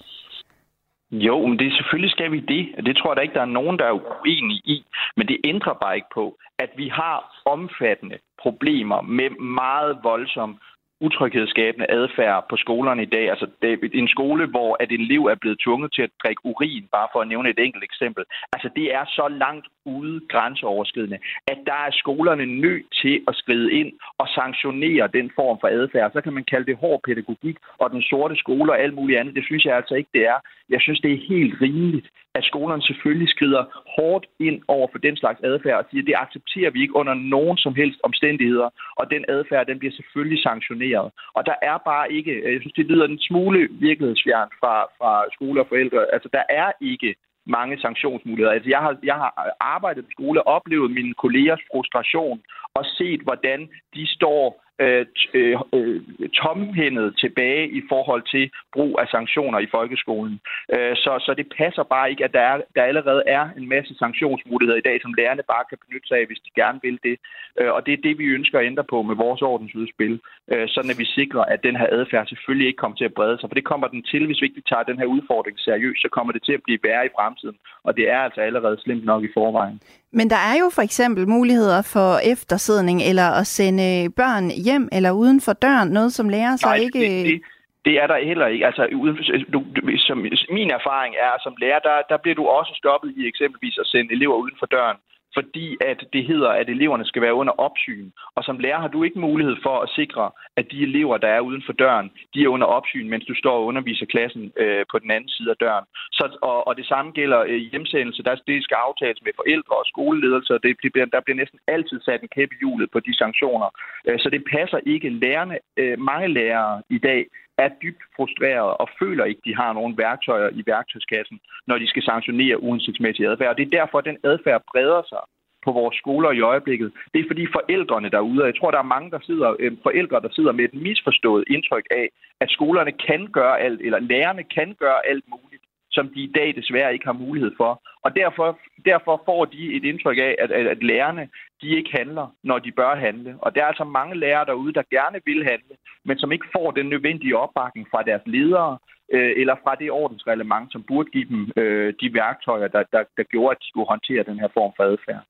Jo, 1.11 1.47
men 1.47 1.59
det 1.59 1.73
selvfølgelig 1.73 2.11
skal 2.11 2.33
vi 2.33 2.41
det, 2.41 2.69
og 2.79 2.87
det 2.87 2.97
tror 2.97 3.11
jeg 3.11 3.17
da 3.17 3.23
ikke, 3.23 3.35
der 3.35 3.41
er 3.41 3.59
nogen, 3.61 3.79
der 3.79 3.85
er 3.85 4.01
uenige 4.21 4.63
i. 4.65 4.85
Men 5.17 5.29
det 5.29 5.37
ændrer 5.45 5.75
bare 5.83 5.97
ikke 5.97 6.15
på, 6.15 6.37
at 6.59 6.71
vi 6.77 6.89
har 6.89 7.43
omfattende 7.45 8.19
problemer 8.43 9.01
med 9.03 9.31
meget 9.31 9.99
voldsom 10.03 10.59
utryghedsskabende 11.01 11.91
adfærd 11.91 12.47
på 12.51 12.57
skolerne 12.57 13.03
i 13.03 13.13
dag. 13.17 13.31
Altså, 13.31 13.47
det 13.63 13.73
er 13.73 13.77
en 13.93 14.09
skole, 14.09 14.47
hvor 14.47 14.77
at 14.81 14.93
en 14.93 15.01
elev 15.01 15.23
er 15.25 15.35
blevet 15.35 15.59
tvunget 15.65 15.93
til 15.95 16.03
at 16.03 16.17
drikke 16.23 16.43
urin, 16.51 16.89
bare 16.93 17.09
for 17.13 17.21
at 17.21 17.29
nævne 17.29 17.51
et 17.51 17.59
enkelt 17.59 17.85
eksempel. 17.85 18.25
Altså, 18.53 18.69
det 18.77 18.95
er 18.95 19.05
så 19.19 19.29
langt 19.29 19.67
ude 19.85 20.21
grænseoverskridende, 20.29 21.19
at 21.47 21.59
der 21.67 21.79
er 21.87 21.91
skolerne 21.93 22.47
nødt 22.47 22.87
til 23.03 23.23
at 23.29 23.35
skride 23.37 23.73
ind 23.73 23.93
og 24.19 24.29
sanktionere 24.29 25.09
den 25.19 25.31
form 25.35 25.59
for 25.61 25.69
adfærd. 25.69 26.13
Så 26.13 26.21
kan 26.21 26.33
man 26.33 26.45
kalde 26.45 26.67
det 26.67 26.77
hård 26.77 27.01
pædagogik 27.07 27.57
og 27.79 27.91
den 27.91 28.03
sorte 28.03 28.37
skole 28.37 28.73
og 28.73 28.81
alt 28.81 28.95
muligt 28.95 29.19
andet. 29.19 29.35
Det 29.35 29.45
synes 29.45 29.65
jeg 29.65 29.77
altså 29.77 29.95
ikke, 29.95 30.11
det 30.15 30.27
er. 30.27 30.39
Jeg 30.69 30.81
synes, 30.81 31.01
det 31.01 31.13
er 31.13 31.27
helt 31.29 31.55
rimeligt, 31.61 32.09
at 32.35 32.45
skolerne 32.45 32.83
selvfølgelig 32.83 33.29
skrider 33.29 33.63
hårdt 33.97 34.27
ind 34.41 34.63
over 34.69 34.89
for 34.93 34.99
den 34.99 35.17
slags 35.17 35.41
adfærd 35.43 35.79
og 35.79 35.87
siger, 35.91 36.03
at 36.03 36.07
det 36.07 36.23
accepterer 36.25 36.71
vi 36.71 36.81
ikke 36.83 36.97
under 36.97 37.15
nogen 37.15 37.57
som 37.59 37.75
helst 37.75 38.01
omstændigheder, 38.03 38.69
og 38.97 39.11
den 39.11 39.25
adfærd, 39.29 39.67
den 39.67 39.79
bliver 39.79 39.93
selvfølgelig 39.93 40.43
sanktioneret. 40.43 41.11
Og 41.35 41.47
der 41.47 41.55
er 41.63 41.79
bare 41.79 42.13
ikke, 42.13 42.53
jeg 42.53 42.61
synes, 42.61 42.73
det 42.81 42.87
lyder 42.87 43.07
en 43.07 43.21
smule 43.29 43.69
virkelighedsfjern 43.71 44.49
fra, 44.61 44.75
fra 44.99 45.25
skole 45.35 45.61
og 45.61 45.67
forældre, 45.69 46.07
altså 46.13 46.29
der 46.33 46.43
er 46.49 46.73
ikke 46.81 47.15
mange 47.47 47.81
sanktionsmuligheder. 47.81 48.53
Altså, 48.53 48.71
jeg, 48.71 48.79
har, 48.79 48.97
jeg 49.03 49.15
har 49.15 49.57
arbejdet 49.61 50.05
på 50.05 50.11
skole 50.11 50.43
og 50.43 50.55
oplevet 50.57 50.91
mine 50.91 51.15
kollegers 51.15 51.61
frustration 51.73 52.43
og 52.75 52.85
set, 52.85 53.21
hvordan 53.21 53.69
de 53.95 54.07
står 54.07 54.64
Øh, 54.81 55.07
øh, 55.35 55.59
øh, 55.73 56.01
tomhændet 56.43 57.17
tilbage 57.23 57.69
i 57.69 57.83
forhold 57.89 58.23
til 58.35 58.51
brug 58.73 58.99
af 59.03 59.07
sanktioner 59.09 59.59
i 59.59 59.69
folkeskolen. 59.71 60.41
Øh, 60.75 60.97
så, 60.97 61.13
så 61.27 61.35
det 61.35 61.47
passer 61.59 61.83
bare 61.83 62.11
ikke, 62.11 62.25
at 62.25 62.33
der, 62.33 62.41
er, 62.41 62.61
der 62.77 62.83
allerede 62.83 63.23
er 63.27 63.45
en 63.57 63.69
masse 63.69 63.95
sanktionsmuligheder 63.99 64.79
i 64.79 64.87
dag, 64.89 64.97
som 65.03 65.15
lærerne 65.19 65.43
bare 65.53 65.65
kan 65.71 65.79
benytte 65.85 66.09
sig 66.09 66.19
af, 66.19 66.27
hvis 66.27 66.45
de 66.47 66.51
gerne 66.61 66.79
vil 66.83 66.99
det. 67.03 67.17
Øh, 67.61 67.73
og 67.77 67.87
det 67.87 67.93
er 67.93 68.05
det, 68.07 68.19
vi 68.19 68.25
ønsker 68.25 68.59
at 68.59 68.67
ændre 68.67 68.85
på 68.85 69.03
med 69.03 69.17
vores 69.17 69.43
ordensudspil, 69.43 70.21
øh, 70.53 70.69
sådan 70.69 70.91
at 70.91 70.99
vi 70.99 71.05
sikrer, 71.05 71.45
at 71.55 71.63
den 71.63 71.77
her 71.77 71.89
adfærd 71.91 72.27
selvfølgelig 72.27 72.67
ikke 72.67 72.83
kommer 72.83 72.97
til 72.97 73.11
at 73.11 73.15
brede 73.15 73.37
sig. 73.39 73.51
For 73.51 73.55
det 73.55 73.65
kommer 73.65 73.89
den 73.89 74.03
til, 74.03 74.27
hvis 74.27 74.41
vi 74.41 74.47
ikke 74.47 74.69
tager 74.71 74.83
den 74.83 74.99
her 74.99 75.07
udfordring 75.07 75.59
seriøst, 75.59 76.03
så 76.03 76.09
kommer 76.17 76.33
det 76.33 76.43
til 76.45 76.53
at 76.53 76.65
blive 76.65 76.79
værre 76.85 77.07
i 77.07 77.15
fremtiden. 77.17 77.57
Og 77.85 77.97
det 77.97 78.11
er 78.11 78.19
altså 78.19 78.41
allerede 78.41 78.81
slemt 78.81 79.05
nok 79.05 79.25
i 79.25 79.35
forvejen. 79.35 79.81
Men 80.19 80.31
der 80.31 80.41
er 80.51 80.57
jo 80.63 80.71
for 80.77 80.83
eksempel 80.83 81.29
muligheder 81.29 81.83
for 81.83 82.11
eftersidning 82.33 83.03
eller 83.03 83.29
at 83.41 83.47
sende 83.47 84.11
børn 84.21 84.51
hjem 84.65 84.89
eller 84.97 85.11
uden 85.11 85.41
for 85.41 85.53
døren, 85.53 85.89
noget 85.89 86.13
som 86.13 86.29
lærer 86.29 86.57
sig 86.57 86.83
ikke... 86.85 86.99
Det, 86.99 87.27
det, 87.27 87.41
det 87.85 87.95
er 88.03 88.07
der 88.07 88.19
heller 88.31 88.47
ikke. 88.47 88.67
Altså, 88.67 88.83
uden, 89.03 89.17
du, 89.53 89.61
som, 89.97 90.19
min 90.59 90.71
erfaring 90.79 91.15
er, 91.27 91.33
som 91.45 91.55
lærer, 91.63 91.81
der, 91.89 91.97
der 92.11 92.17
bliver 92.23 92.35
du 92.35 92.45
også 92.47 92.73
stoppet 92.83 93.11
i 93.17 93.23
eksempelvis 93.27 93.79
at 93.79 93.87
sende 93.87 94.13
elever 94.13 94.37
uden 94.37 94.57
for 94.59 94.67
døren 94.67 94.99
fordi 95.35 95.77
at 95.81 96.05
det 96.13 96.25
hedder, 96.27 96.49
at 96.49 96.69
eleverne 96.69 97.05
skal 97.05 97.23
være 97.23 97.35
under 97.35 97.53
opsyn. 97.53 98.11
Og 98.37 98.45
som 98.45 98.59
lærer 98.59 98.81
har 98.81 98.89
du 98.89 99.03
ikke 99.03 99.19
mulighed 99.19 99.57
for 99.63 99.77
at 99.81 99.89
sikre, 99.99 100.31
at 100.57 100.67
de 100.73 100.83
elever, 100.83 101.17
der 101.17 101.29
er 101.29 101.41
uden 101.41 101.63
for 101.67 101.73
døren, 101.73 102.11
de 102.35 102.45
er 102.45 102.49
under 102.49 102.67
opsyn, 102.67 103.09
mens 103.09 103.25
du 103.25 103.35
står 103.35 103.57
og 103.59 103.65
underviser 103.65 104.07
klassen 104.07 104.53
øh, 104.57 104.85
på 104.91 104.99
den 104.99 105.11
anden 105.11 105.29
side 105.29 105.51
af 105.51 105.57
døren. 105.57 105.85
Så, 106.13 106.39
og, 106.43 106.67
og 106.69 106.77
det 106.77 106.87
samme 106.87 107.11
gælder 107.13 107.41
øh, 107.41 107.61
hjemsendelse. 107.73 108.23
Der, 108.23 108.35
det 108.35 108.65
skal 108.65 108.79
aftales 108.89 109.21
med 109.25 109.33
forældre 109.37 109.77
og 109.77 109.87
skoleledelse, 109.87 110.55
og 110.55 110.63
det 110.63 110.77
bliver, 110.93 111.07
der 111.07 111.21
bliver 111.21 111.37
næsten 111.37 111.59
altid 111.67 112.01
sat 112.01 112.23
en 112.23 112.35
kæppe 112.37 112.55
i 112.55 112.59
hjulet 112.61 112.91
på 112.91 113.01
de 113.01 113.15
sanktioner. 113.23 113.69
Øh, 114.09 114.19
så 114.19 114.29
det 114.31 114.43
passer 114.53 114.79
ikke. 114.87 115.09
Lærerne, 115.09 115.59
øh, 115.77 115.99
mange 115.99 116.29
lærere 116.29 116.83
i 116.91 116.99
dag 116.99 117.27
er 117.59 117.69
dybt 117.83 118.03
frustrerede 118.17 118.77
og 118.83 118.89
føler 118.99 119.25
ikke, 119.25 119.41
de 119.45 119.55
har 119.57 119.73
nogen 119.73 119.99
værktøjer 119.99 120.51
i 120.53 120.63
værktøjskassen, 120.67 121.41
når 121.67 121.79
de 121.79 121.87
skal 121.89 122.03
sanktionere 122.03 122.63
uhensigtsmæssig 122.63 123.27
adfærd. 123.27 123.49
Og 123.49 123.57
det 123.59 123.67
er 123.67 123.79
derfor, 123.79 123.99
at 123.99 124.05
den 124.05 124.19
adfærd 124.25 124.63
breder 124.73 125.03
sig 125.09 125.23
på 125.65 125.73
vores 125.73 125.97
skoler 125.97 126.31
i 126.31 126.41
øjeblikket. 126.41 126.93
Det 127.13 127.21
er 127.21 127.31
fordi 127.31 127.47
forældrene 127.59 128.11
derude, 128.11 128.43
og 128.43 128.47
jeg 128.47 128.57
tror, 128.57 128.71
der 128.71 128.79
er 128.79 128.95
mange 128.95 129.11
der 129.11 129.19
sidder, 129.23 129.57
øh, 129.59 129.73
forældre, 129.83 130.21
der 130.21 130.29
sidder 130.33 130.53
med 130.53 130.65
et 130.65 130.75
misforstået 130.75 131.45
indtryk 131.47 131.87
af, 131.91 132.07
at 132.41 132.51
skolerne 132.51 132.93
kan 132.93 133.27
gøre 133.39 133.61
alt, 133.61 133.81
eller 133.81 133.99
lærerne 133.99 134.45
kan 134.57 134.77
gøre 134.79 135.07
alt 135.07 135.25
muligt 135.29 135.65
som 135.97 136.09
de 136.15 136.21
i 136.21 136.33
dag 136.39 136.49
desværre 136.57 136.93
ikke 136.93 137.07
har 137.07 137.23
mulighed 137.25 137.53
for. 137.57 137.73
Og 138.05 138.17
derfor, 138.17 138.59
derfor 138.85 139.23
får 139.25 139.45
de 139.45 139.77
et 139.77 139.85
indtryk 139.85 140.19
af, 140.19 140.35
at, 140.39 140.51
at, 140.51 140.67
at 140.67 140.83
lærerne 140.83 141.29
de 141.63 141.69
ikke 141.79 141.91
handler, 141.99 142.27
når 142.43 142.59
de 142.59 142.73
bør 142.73 142.95
handle. 142.97 143.37
Og 143.39 143.55
der 143.55 143.63
er 143.63 143.67
altså 143.67 143.85
mange 143.85 144.15
lærere 144.17 144.45
derude, 144.45 144.73
der 144.73 144.93
gerne 144.97 145.19
vil 145.25 145.45
handle, 145.45 145.75
men 146.05 146.19
som 146.19 146.33
ikke 146.33 146.47
får 146.57 146.71
den 146.71 146.87
nødvendige 146.87 147.39
opbakning 147.39 147.87
fra 147.91 148.03
deres 148.03 148.23
ledere, 148.27 148.79
øh, 149.13 149.33
eller 149.37 149.57
fra 149.63 149.75
det 149.75 149.91
ordensreglement, 149.91 150.73
som 150.73 150.83
burde 150.83 151.11
give 151.11 151.29
dem 151.29 151.53
øh, 151.57 151.95
de 152.01 152.15
værktøjer, 152.15 152.69
der, 152.69 152.83
der, 152.93 153.03
der 153.17 153.23
gjorde, 153.23 153.51
at 153.51 153.63
de 153.63 153.69
skulle 153.69 153.93
håndtere 153.95 154.29
den 154.31 154.39
her 154.39 154.49
form 154.55 154.73
for 154.77 154.85
adfærd. 154.85 155.25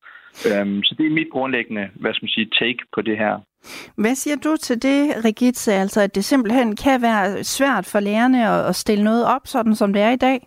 Øhm, 0.49 0.83
så 0.83 0.95
det 0.99 1.07
er 1.07 1.11
mit 1.11 1.31
grundlæggende, 1.33 1.85
hvad 1.95 2.13
skal 2.15 2.25
man 2.25 2.37
sige, 2.37 2.51
take 2.61 2.81
på 2.95 3.01
det 3.01 3.17
her. 3.19 3.35
Hvad 4.03 4.15
siger 4.15 4.37
du 4.37 4.57
til 4.57 4.83
det, 4.83 5.25
Regitze, 5.25 5.73
altså 5.73 6.01
at 6.01 6.15
det 6.15 6.25
simpelthen 6.25 6.77
kan 6.77 7.03
være 7.03 7.45
svært 7.45 7.87
for 7.93 8.01
lærerne 8.01 8.41
at, 8.53 8.61
at 8.71 8.77
stille 8.77 9.05
noget 9.05 9.25
op, 9.35 9.45
sådan 9.45 9.75
som 9.75 9.93
det 9.93 10.03
er 10.03 10.11
i 10.11 10.25
dag? 10.29 10.39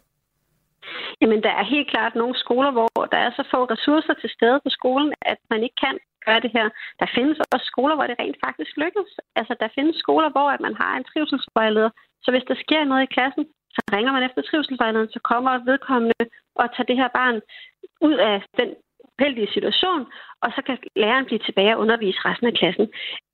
Jamen, 1.21 1.43
der 1.43 1.53
er 1.59 1.71
helt 1.73 1.89
klart 1.93 2.15
nogle 2.15 2.35
skoler, 2.43 2.71
hvor 2.71 3.05
der 3.13 3.19
er 3.25 3.31
så 3.37 3.43
få 3.53 3.59
ressourcer 3.73 4.13
til 4.21 4.29
stede 4.29 4.59
på 4.65 4.69
skolen, 4.69 5.13
at 5.21 5.39
man 5.51 5.63
ikke 5.63 5.79
kan 5.85 5.97
gøre 6.25 6.41
det 6.45 6.51
her. 6.57 6.67
Der 7.01 7.07
findes 7.15 7.37
også 7.53 7.67
skoler, 7.73 7.95
hvor 7.95 8.07
det 8.07 8.19
rent 8.19 8.37
faktisk 8.45 8.71
lykkes. 8.83 9.09
Altså, 9.39 9.53
der 9.61 9.75
findes 9.77 9.95
skoler, 10.03 10.29
hvor 10.35 10.47
at 10.55 10.61
man 10.67 10.75
har 10.81 10.93
en 10.95 11.07
trivselsvejleder. 11.11 11.89
Så 12.23 12.27
hvis 12.31 12.47
der 12.49 12.57
sker 12.65 12.83
noget 12.83 13.03
i 13.03 13.13
klassen, 13.15 13.45
så 13.75 13.81
ringer 13.95 14.11
man 14.15 14.23
efter 14.27 14.41
trivselsvejlederen, 14.41 15.13
så 15.15 15.19
kommer 15.31 15.65
vedkommende 15.71 16.23
og 16.59 16.65
tager 16.69 16.89
det 16.89 16.97
her 17.01 17.09
barn 17.19 17.37
ud 18.07 18.17
af 18.31 18.37
den 18.59 18.69
uheldige 19.19 19.53
situation, 19.53 20.05
og 20.43 20.49
så 20.55 20.61
kan 20.65 20.77
læreren 20.95 21.25
blive 21.25 21.45
tilbage 21.45 21.75
og 21.75 21.81
undervise 21.83 22.19
resten 22.25 22.47
af 22.47 22.53
klassen. 22.53 22.87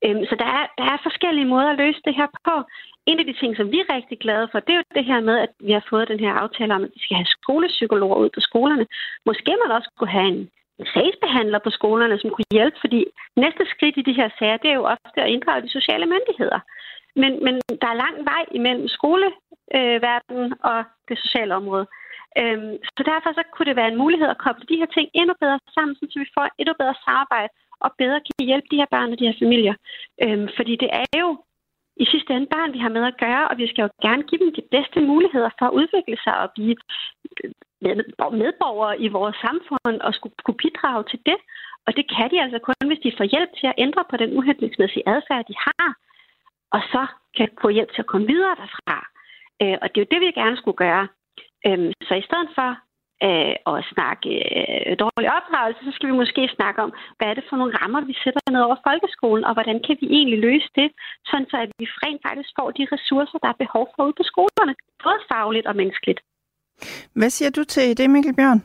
Øhm, 0.04 0.24
så 0.30 0.34
der 0.42 0.48
er, 0.58 0.64
der 0.78 0.84
er 0.92 0.98
forskellige 1.02 1.50
måder 1.54 1.70
at 1.70 1.80
løse 1.82 2.00
det 2.04 2.14
her 2.20 2.28
på. 2.48 2.56
En 3.06 3.18
af 3.20 3.26
de 3.26 3.38
ting, 3.40 3.56
som 3.56 3.70
vi 3.72 3.78
er 3.80 3.94
rigtig 3.96 4.18
glade 4.18 4.48
for, 4.52 4.58
det 4.60 4.72
er 4.72 4.80
jo 4.80 4.94
det 4.98 5.04
her 5.04 5.20
med, 5.20 5.36
at 5.46 5.52
vi 5.66 5.72
har 5.72 5.84
fået 5.90 6.08
den 6.08 6.20
her 6.20 6.32
aftale 6.42 6.74
om, 6.74 6.84
at 6.84 6.90
vi 6.94 7.00
skal 7.04 7.16
have 7.16 7.34
skolepsykologer 7.36 8.16
ud 8.16 8.30
på 8.34 8.40
skolerne. 8.40 8.86
Måske 9.26 9.52
man 9.62 9.76
også 9.76 9.90
kunne 9.98 10.14
have 10.18 10.28
en 10.34 10.48
sagsbehandler 10.94 11.58
på 11.64 11.70
skolerne, 11.70 12.18
som 12.18 12.30
kunne 12.30 12.52
hjælpe, 12.56 12.76
fordi 12.80 13.00
næste 13.36 13.64
skridt 13.72 13.96
i 13.96 14.08
de 14.08 14.18
her 14.20 14.28
sager, 14.38 14.56
det 14.56 14.70
er 14.70 14.74
jo 14.80 14.84
ofte 14.94 15.20
at 15.22 15.30
inddrage 15.30 15.62
de 15.62 15.76
sociale 15.78 16.06
myndigheder. 16.06 16.60
Men, 17.16 17.32
men 17.44 17.54
der 17.82 17.88
er 17.90 18.02
lang 18.04 18.16
vej 18.24 18.44
imellem 18.58 18.88
skoleverdenen 18.88 20.52
øh, 20.52 20.70
og 20.70 20.84
det 21.08 21.18
sociale 21.18 21.54
område. 21.54 21.86
Øhm, 22.40 22.74
så 22.96 23.02
derfor 23.12 23.30
så 23.32 23.42
kunne 23.52 23.68
det 23.70 23.76
være 23.80 23.92
en 23.92 24.02
mulighed 24.04 24.28
at 24.30 24.42
koble 24.44 24.66
de 24.70 24.80
her 24.80 24.90
ting 24.96 25.06
endnu 25.14 25.34
bedre 25.42 25.58
sammen, 25.76 25.94
så 25.96 26.18
vi 26.22 26.28
får 26.36 26.46
endnu 26.60 26.74
bedre 26.80 26.96
samarbejde 27.04 27.50
og 27.84 27.90
bedre 27.98 28.20
kan 28.26 28.46
hjælpe 28.50 28.68
de 28.70 28.80
her 28.80 28.90
børn 28.94 29.12
og 29.12 29.18
de 29.18 29.26
her 29.28 29.40
familier. 29.42 29.74
Øhm, 30.22 30.48
fordi 30.56 30.74
det 30.82 30.90
er 31.02 31.18
jo 31.24 31.30
i 31.96 32.04
sidste 32.12 32.30
ende 32.34 32.52
børn, 32.54 32.72
vi 32.72 32.78
har 32.84 32.92
med 32.96 33.04
at 33.04 33.20
gøre, 33.24 33.48
og 33.48 33.54
vi 33.58 33.66
skal 33.68 33.82
jo 33.82 33.90
gerne 34.06 34.22
give 34.28 34.40
dem 34.44 34.52
de 34.58 34.64
bedste 34.74 35.00
muligheder 35.00 35.50
for 35.58 35.66
at 35.66 35.76
udvikle 35.80 36.18
sig 36.24 36.36
og 36.44 36.48
blive 36.56 36.76
øh, 37.44 37.50
medborgere 38.42 39.00
i 39.06 39.08
vores 39.08 39.36
samfund 39.46 39.96
og 40.06 40.14
skulle 40.14 40.34
kunne 40.44 40.62
bidrage 40.64 41.04
til 41.10 41.20
det. 41.28 41.38
Og 41.86 41.96
det 41.96 42.04
kan 42.14 42.30
de 42.30 42.42
altså 42.44 42.58
kun, 42.58 42.88
hvis 42.88 43.04
de 43.04 43.16
får 43.18 43.26
hjælp 43.34 43.50
til 43.60 43.66
at 43.66 43.78
ændre 43.84 44.04
på 44.10 44.16
den 44.16 44.30
uhensigtsmæssige 44.38 45.08
adfærd, 45.14 45.44
de 45.50 45.56
har, 45.66 45.88
og 46.76 46.80
så 46.92 47.06
kan 47.36 47.48
få 47.62 47.68
hjælp 47.68 47.90
til 47.92 48.04
at 48.04 48.10
komme 48.12 48.26
videre 48.26 48.56
derfra. 48.62 48.98
Øh, 49.62 49.76
og 49.82 49.86
det 49.88 49.96
er 49.96 50.04
jo 50.04 50.12
det, 50.12 50.20
vi 50.20 50.40
gerne 50.40 50.56
skulle 50.56 50.80
gøre. 50.86 51.08
Øhm, 51.66 51.92
så 52.08 52.14
i 52.22 52.26
stedet 52.28 52.50
for 52.58 52.70
øh, 53.26 53.54
at 53.72 53.78
snakke 53.92 54.30
øh, 54.56 54.92
dårlig 55.04 55.28
opdragelse, 55.38 55.80
så 55.84 55.92
skal 55.94 56.08
vi 56.10 56.20
måske 56.22 56.42
snakke 56.58 56.78
om, 56.86 56.90
hvad 57.16 57.28
er 57.28 57.36
det 57.36 57.46
for 57.48 57.56
nogle 57.60 57.76
rammer, 57.80 58.00
vi 58.10 58.14
sætter 58.24 58.40
ned 58.50 58.62
over 58.68 58.78
folkeskolen, 58.88 59.44
og 59.48 59.52
hvordan 59.56 59.78
kan 59.86 59.96
vi 60.00 60.06
egentlig 60.18 60.38
løse 60.48 60.70
det, 60.80 60.88
sådan 61.30 61.46
så 61.50 61.56
at 61.64 61.70
vi 61.80 61.86
rent 62.04 62.22
faktisk 62.26 62.50
får 62.58 62.68
de 62.78 62.84
ressourcer, 62.94 63.38
der 63.42 63.48
er 63.50 63.62
behov 63.64 63.84
for 63.94 64.02
ude 64.06 64.18
på 64.20 64.24
skolerne, 64.32 64.74
både 65.04 65.18
fagligt 65.32 65.66
og 65.70 65.76
menneskeligt. 65.76 66.20
Hvad 67.18 67.30
siger 67.30 67.50
du 67.50 67.64
til 67.64 67.98
det, 67.98 68.10
Mikkel 68.10 68.36
Bjørn? 68.38 68.62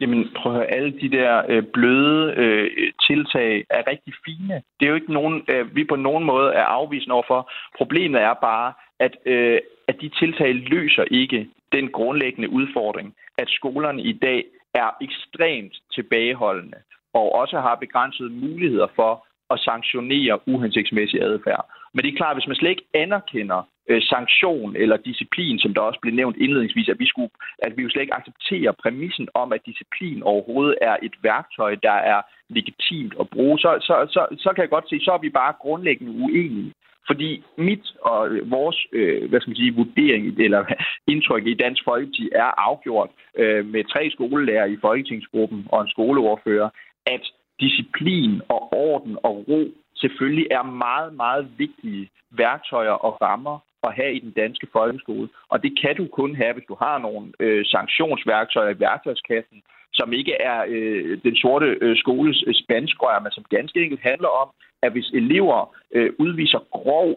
Jamen, 0.00 0.22
prøv 0.36 0.52
at 0.52 0.58
høre, 0.58 0.70
alle 0.76 0.92
de 1.00 1.10
der 1.10 1.42
øh, 1.48 1.62
bløde 1.74 2.34
øh, 2.36 2.92
tiltag 3.06 3.64
er 3.70 3.82
rigtig 3.86 4.14
fine. 4.24 4.54
Det 4.76 4.86
er 4.86 4.90
jo 4.90 4.94
ikke 4.94 5.12
nogen, 5.12 5.42
øh, 5.52 5.76
vi 5.76 5.84
på 5.84 5.96
nogen 5.96 6.24
måde 6.24 6.52
er 6.52 6.64
afvisende 6.64 7.14
overfor. 7.14 7.50
Problemet 7.78 8.20
er 8.20 8.34
bare, 8.34 8.72
at, 9.00 9.16
øh, 9.26 9.58
at 9.88 9.96
de 10.00 10.08
tiltag 10.20 10.54
løser 10.54 11.04
ikke 11.10 11.48
den 11.72 11.90
grundlæggende 11.90 12.50
udfordring, 12.50 13.14
at 13.38 13.48
skolerne 13.48 14.02
i 14.02 14.12
dag 14.12 14.44
er 14.74 14.90
ekstremt 15.00 15.74
tilbageholdende 15.94 16.78
og 17.14 17.34
også 17.34 17.60
har 17.60 17.74
begrænsede 17.74 18.30
muligheder 18.30 18.86
for 18.94 19.26
at 19.50 19.60
sanktionere 19.60 20.48
uhensigtsmæssig 20.48 21.22
adfærd. 21.22 21.64
Men 21.94 22.04
det 22.04 22.12
er 22.12 22.16
klart, 22.16 22.30
at 22.30 22.36
hvis 22.36 22.46
man 22.46 22.56
slet 22.56 22.70
ikke 22.70 22.88
anerkender 22.94 23.60
øh, 23.88 24.02
sanktion 24.02 24.76
eller 24.76 24.96
disciplin, 24.96 25.58
som 25.58 25.74
der 25.74 25.80
også 25.80 26.00
blev 26.02 26.14
nævnt 26.14 26.36
indledningsvis, 26.36 26.88
at 26.88 26.98
vi, 26.98 27.06
skulle, 27.06 27.30
at 27.58 27.76
vi 27.76 27.82
jo 27.82 27.90
slet 27.90 28.02
ikke 28.02 28.14
accepterer 28.14 28.72
præmissen 28.82 29.28
om, 29.34 29.52
at 29.52 29.66
disciplin 29.66 30.22
overhovedet 30.22 30.74
er 30.80 30.96
et 31.02 31.14
værktøj, 31.22 31.74
der 31.74 31.98
er 32.14 32.20
legitimt 32.48 33.14
at 33.20 33.30
bruge, 33.30 33.58
så, 33.58 33.70
så, 33.80 33.94
så, 34.14 34.36
så 34.38 34.52
kan 34.52 34.62
jeg 34.62 34.70
godt 34.70 34.88
se, 34.88 35.00
så 35.00 35.12
er 35.12 35.18
vi 35.18 35.30
bare 35.30 35.54
grundlæggende 35.60 36.12
uenige. 36.24 36.72
Fordi 37.06 37.44
mit 37.58 37.86
og 38.02 38.30
vores 38.44 38.86
øh, 38.92 39.28
hvad 39.28 39.40
skal 39.40 39.50
man 39.50 39.56
sige, 39.56 39.74
vurdering 39.74 40.24
eller 40.38 40.64
indtryk 41.12 41.46
i 41.46 41.54
Dansk 41.54 41.82
Folkeparti 41.84 42.28
er 42.32 42.50
afgjort 42.68 43.10
øh, 43.38 43.66
med 43.66 43.84
tre 43.84 44.10
skolelærer 44.10 44.66
i 44.66 44.78
Folketingsgruppen 44.80 45.66
og 45.72 45.82
en 45.82 45.88
skoleordfører, 45.88 46.68
at 47.06 47.24
disciplin 47.60 48.40
og 48.48 48.72
orden 48.72 49.16
og 49.22 49.44
ro 49.48 49.62
selvfølgelig 49.96 50.46
er 50.50 50.62
meget, 50.62 51.14
meget 51.14 51.48
vigtige 51.58 52.10
værktøjer 52.30 52.96
og 53.06 53.22
rammer 53.22 53.58
at 53.82 53.94
have 53.94 54.14
i 54.14 54.18
den 54.18 54.30
danske 54.30 54.66
folkeskole. 54.72 55.28
Og 55.48 55.62
det 55.62 55.80
kan 55.82 55.96
du 55.96 56.06
kun 56.06 56.34
have, 56.36 56.52
hvis 56.52 56.68
du 56.68 56.76
har 56.84 56.98
nogle 56.98 57.32
øh, 57.40 57.66
sanktionsværktøjer 57.66 58.74
i 58.74 58.80
værktøjskassen, 58.80 59.62
som 59.92 60.12
ikke 60.12 60.34
er 60.40 60.64
øh, 60.68 61.18
den 61.22 61.36
sorte 61.36 61.78
øh, 61.80 61.96
skoles 61.96 62.44
øh, 62.46 62.54
spanskrør, 62.54 63.20
men 63.20 63.32
som 63.32 63.44
ganske 63.50 63.82
enkelt 63.82 64.00
handler 64.02 64.28
om, 64.28 64.48
at 64.82 64.92
hvis 64.92 65.10
elever 65.14 65.76
øh, 65.92 66.10
udviser 66.18 66.58
grov, 66.70 67.08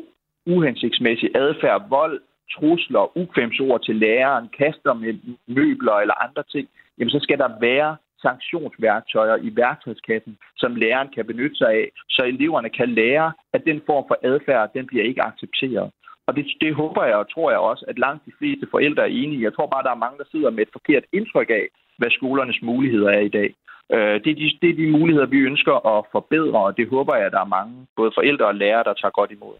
uhensigtsmæssig 0.45 1.29
adfærd, 1.35 1.89
vold, 1.89 2.21
trusler, 2.55 3.17
ukvemsord 3.17 3.83
til 3.83 3.95
læreren, 3.95 4.49
kaster 4.57 4.93
med 4.93 5.13
møbler 5.47 5.93
eller 5.93 6.23
andre 6.25 6.43
ting, 6.51 6.67
jamen 6.97 7.11
så 7.11 7.19
skal 7.21 7.37
der 7.37 7.59
være 7.59 7.95
sanktionsværktøjer 8.21 9.37
i 9.47 9.49
værktøjskassen, 9.55 10.37
som 10.57 10.75
læreren 10.75 11.09
kan 11.15 11.25
benytte 11.25 11.57
sig 11.57 11.71
af, 11.81 11.87
så 12.09 12.21
eleverne 12.23 12.69
kan 12.69 12.89
lære, 12.89 13.33
at 13.53 13.61
den 13.65 13.81
form 13.85 14.05
for 14.07 14.17
adfærd, 14.23 14.73
den 14.73 14.87
bliver 14.87 15.03
ikke 15.03 15.23
accepteret. 15.29 15.91
Og 16.27 16.35
det, 16.35 16.45
det 16.61 16.75
håber 16.75 17.03
jeg 17.03 17.15
og 17.15 17.29
tror 17.33 17.49
jeg 17.51 17.59
også, 17.59 17.85
at 17.87 17.99
langt 17.99 18.25
de 18.25 18.37
fleste 18.37 18.67
forældre 18.71 19.03
er 19.03 19.15
enige. 19.21 19.43
Jeg 19.43 19.53
tror 19.53 19.67
bare, 19.67 19.83
der 19.83 19.91
er 19.91 20.03
mange, 20.05 20.17
der 20.17 20.31
sidder 20.31 20.49
med 20.49 20.61
et 20.65 20.75
forkert 20.77 21.05
indtryk 21.13 21.49
af, 21.49 21.65
hvad 21.97 22.11
skolernes 22.11 22.59
muligheder 22.61 23.09
er 23.09 23.19
i 23.19 23.33
dag. 23.39 23.49
Øh, 23.93 24.15
det, 24.23 24.31
er 24.31 24.35
de, 24.41 24.57
det 24.61 24.69
er 24.69 24.75
de 24.81 24.97
muligheder, 24.97 25.25
vi 25.25 25.39
ønsker 25.39 25.75
at 25.97 26.05
forbedre, 26.11 26.59
og 26.67 26.77
det 26.77 26.89
håber 26.89 27.15
jeg, 27.15 27.25
at 27.25 27.31
der 27.31 27.41
er 27.41 27.55
mange, 27.57 27.73
både 27.95 28.11
forældre 28.15 28.45
og 28.45 28.55
lærere, 28.55 28.83
der 28.83 28.93
tager 28.93 29.11
godt 29.19 29.31
imod. 29.31 29.55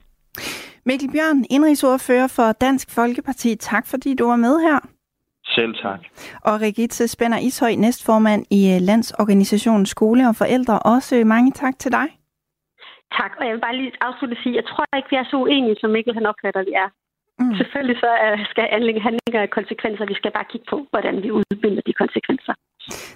Mikkel 0.86 1.10
Bjørn, 1.14 1.46
indrigsordfører 1.50 2.28
for 2.38 2.52
Dansk 2.52 2.88
Folkeparti. 2.96 3.56
Tak 3.56 3.86
fordi 3.88 4.16
du 4.16 4.26
var 4.28 4.36
med 4.36 4.56
her. 4.68 4.80
Selv 5.46 5.74
tak. 5.76 6.00
Og 6.44 6.62
Rigitte 6.62 7.08
Spænder 7.08 7.38
Ishøj, 7.38 7.76
næstformand 7.76 8.46
i 8.52 8.62
øh, 8.74 8.82
Landsorganisationen 8.82 9.86
Skole 9.86 10.28
og 10.30 10.36
Forældre. 10.36 10.80
Også 10.80 11.24
mange 11.26 11.52
tak 11.52 11.80
til 11.80 11.92
dig. 11.92 12.08
Tak, 13.20 13.32
og 13.40 13.46
jeg 13.46 13.54
vil 13.54 13.62
bare 13.62 13.78
lige 13.78 13.92
afslutte 14.02 14.38
sige, 14.44 14.56
jeg 14.56 14.66
tror 14.66 14.86
ikke, 14.98 15.10
vi 15.12 15.16
er 15.16 15.26
så 15.32 15.38
uenige, 15.38 15.76
som 15.80 15.90
Mikkel 15.90 16.14
han 16.14 16.26
opfatter, 16.26 16.64
vi 16.64 16.74
er. 16.84 16.90
Mm. 17.40 17.56
Selvfølgelig 17.60 17.98
så 18.06 18.12
skal 18.52 18.66
handlinger 19.08 19.42
og 19.42 19.50
konsekvenser. 19.50 20.06
Vi 20.06 20.20
skal 20.20 20.32
bare 20.32 20.52
kigge 20.52 20.68
på, 20.70 20.78
hvordan 20.92 21.16
vi 21.24 21.30
udbinder 21.32 21.82
de 21.88 21.94
konsekvenser. 21.94 22.54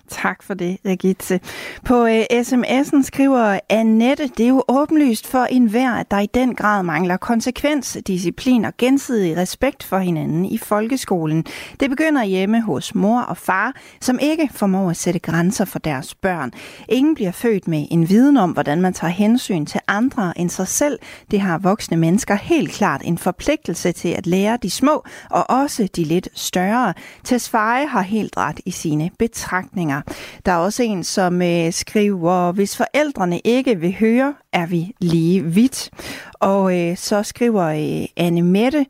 Tak 0.09 0.43
for 0.43 0.53
det, 0.53 0.77
Rigitte. 0.85 1.39
På 1.85 2.05
øh, 2.05 2.23
uh, 2.33 2.39
sms'en 2.39 3.03
skriver 3.03 3.59
Annette, 3.69 4.27
det 4.27 4.43
er 4.43 4.47
jo 4.47 4.63
åbenlyst 4.67 5.27
for 5.27 5.43
enhver, 5.43 5.91
at 5.91 6.11
der 6.11 6.19
i 6.19 6.25
den 6.25 6.55
grad 6.55 6.83
mangler 6.83 7.17
konsekvens, 7.17 7.97
disciplin 8.07 8.65
og 8.65 8.73
gensidig 8.77 9.37
respekt 9.37 9.83
for 9.83 9.97
hinanden 9.97 10.45
i 10.45 10.57
folkeskolen. 10.57 11.45
Det 11.79 11.89
begynder 11.89 12.23
hjemme 12.23 12.61
hos 12.61 12.95
mor 12.95 13.21
og 13.21 13.37
far, 13.37 13.75
som 14.01 14.19
ikke 14.21 14.49
formår 14.51 14.89
at 14.89 14.97
sætte 14.97 15.19
grænser 15.19 15.65
for 15.65 15.79
deres 15.79 16.15
børn. 16.15 16.51
Ingen 16.89 17.15
bliver 17.15 17.31
født 17.31 17.67
med 17.67 17.87
en 17.91 18.09
viden 18.09 18.37
om, 18.37 18.51
hvordan 18.51 18.81
man 18.81 18.93
tager 18.93 19.11
hensyn 19.11 19.65
til 19.65 19.81
andre 19.87 20.33
end 20.37 20.49
sig 20.49 20.67
selv. 20.67 20.99
Det 21.31 21.41
har 21.41 21.57
voksne 21.57 21.97
mennesker 21.97 22.35
helt 22.35 22.71
klart 22.71 23.01
en 23.05 23.17
forpligtelse 23.17 23.91
til 23.91 24.09
at 24.09 24.27
lære 24.27 24.57
de 24.63 24.69
små 24.69 25.03
og 25.29 25.49
også 25.49 25.87
de 25.95 26.03
lidt 26.03 26.29
større. 26.33 26.93
Tesfaye 27.23 27.87
har 27.87 28.01
helt 28.01 28.37
ret 28.37 28.59
i 28.65 28.71
sine 28.71 29.09
betragtninger 29.19 29.56
betragtninger. 29.57 30.01
Der 30.45 30.51
er 30.51 30.57
også 30.57 30.83
en, 30.83 31.03
som 31.03 31.41
øh, 31.41 31.73
skriver, 31.73 32.51
hvis 32.51 32.77
forældrene 32.77 33.39
ikke 33.39 33.79
vil 33.79 33.95
høre, 33.99 34.33
er 34.53 34.65
vi 34.65 34.91
lige 35.01 35.43
vidt. 35.43 35.89
Og 36.33 36.79
øh, 36.79 36.97
så 36.97 37.23
skriver 37.23 37.63
øh, 37.63 38.07
Anne 38.17 38.41
Mette, 38.41 38.85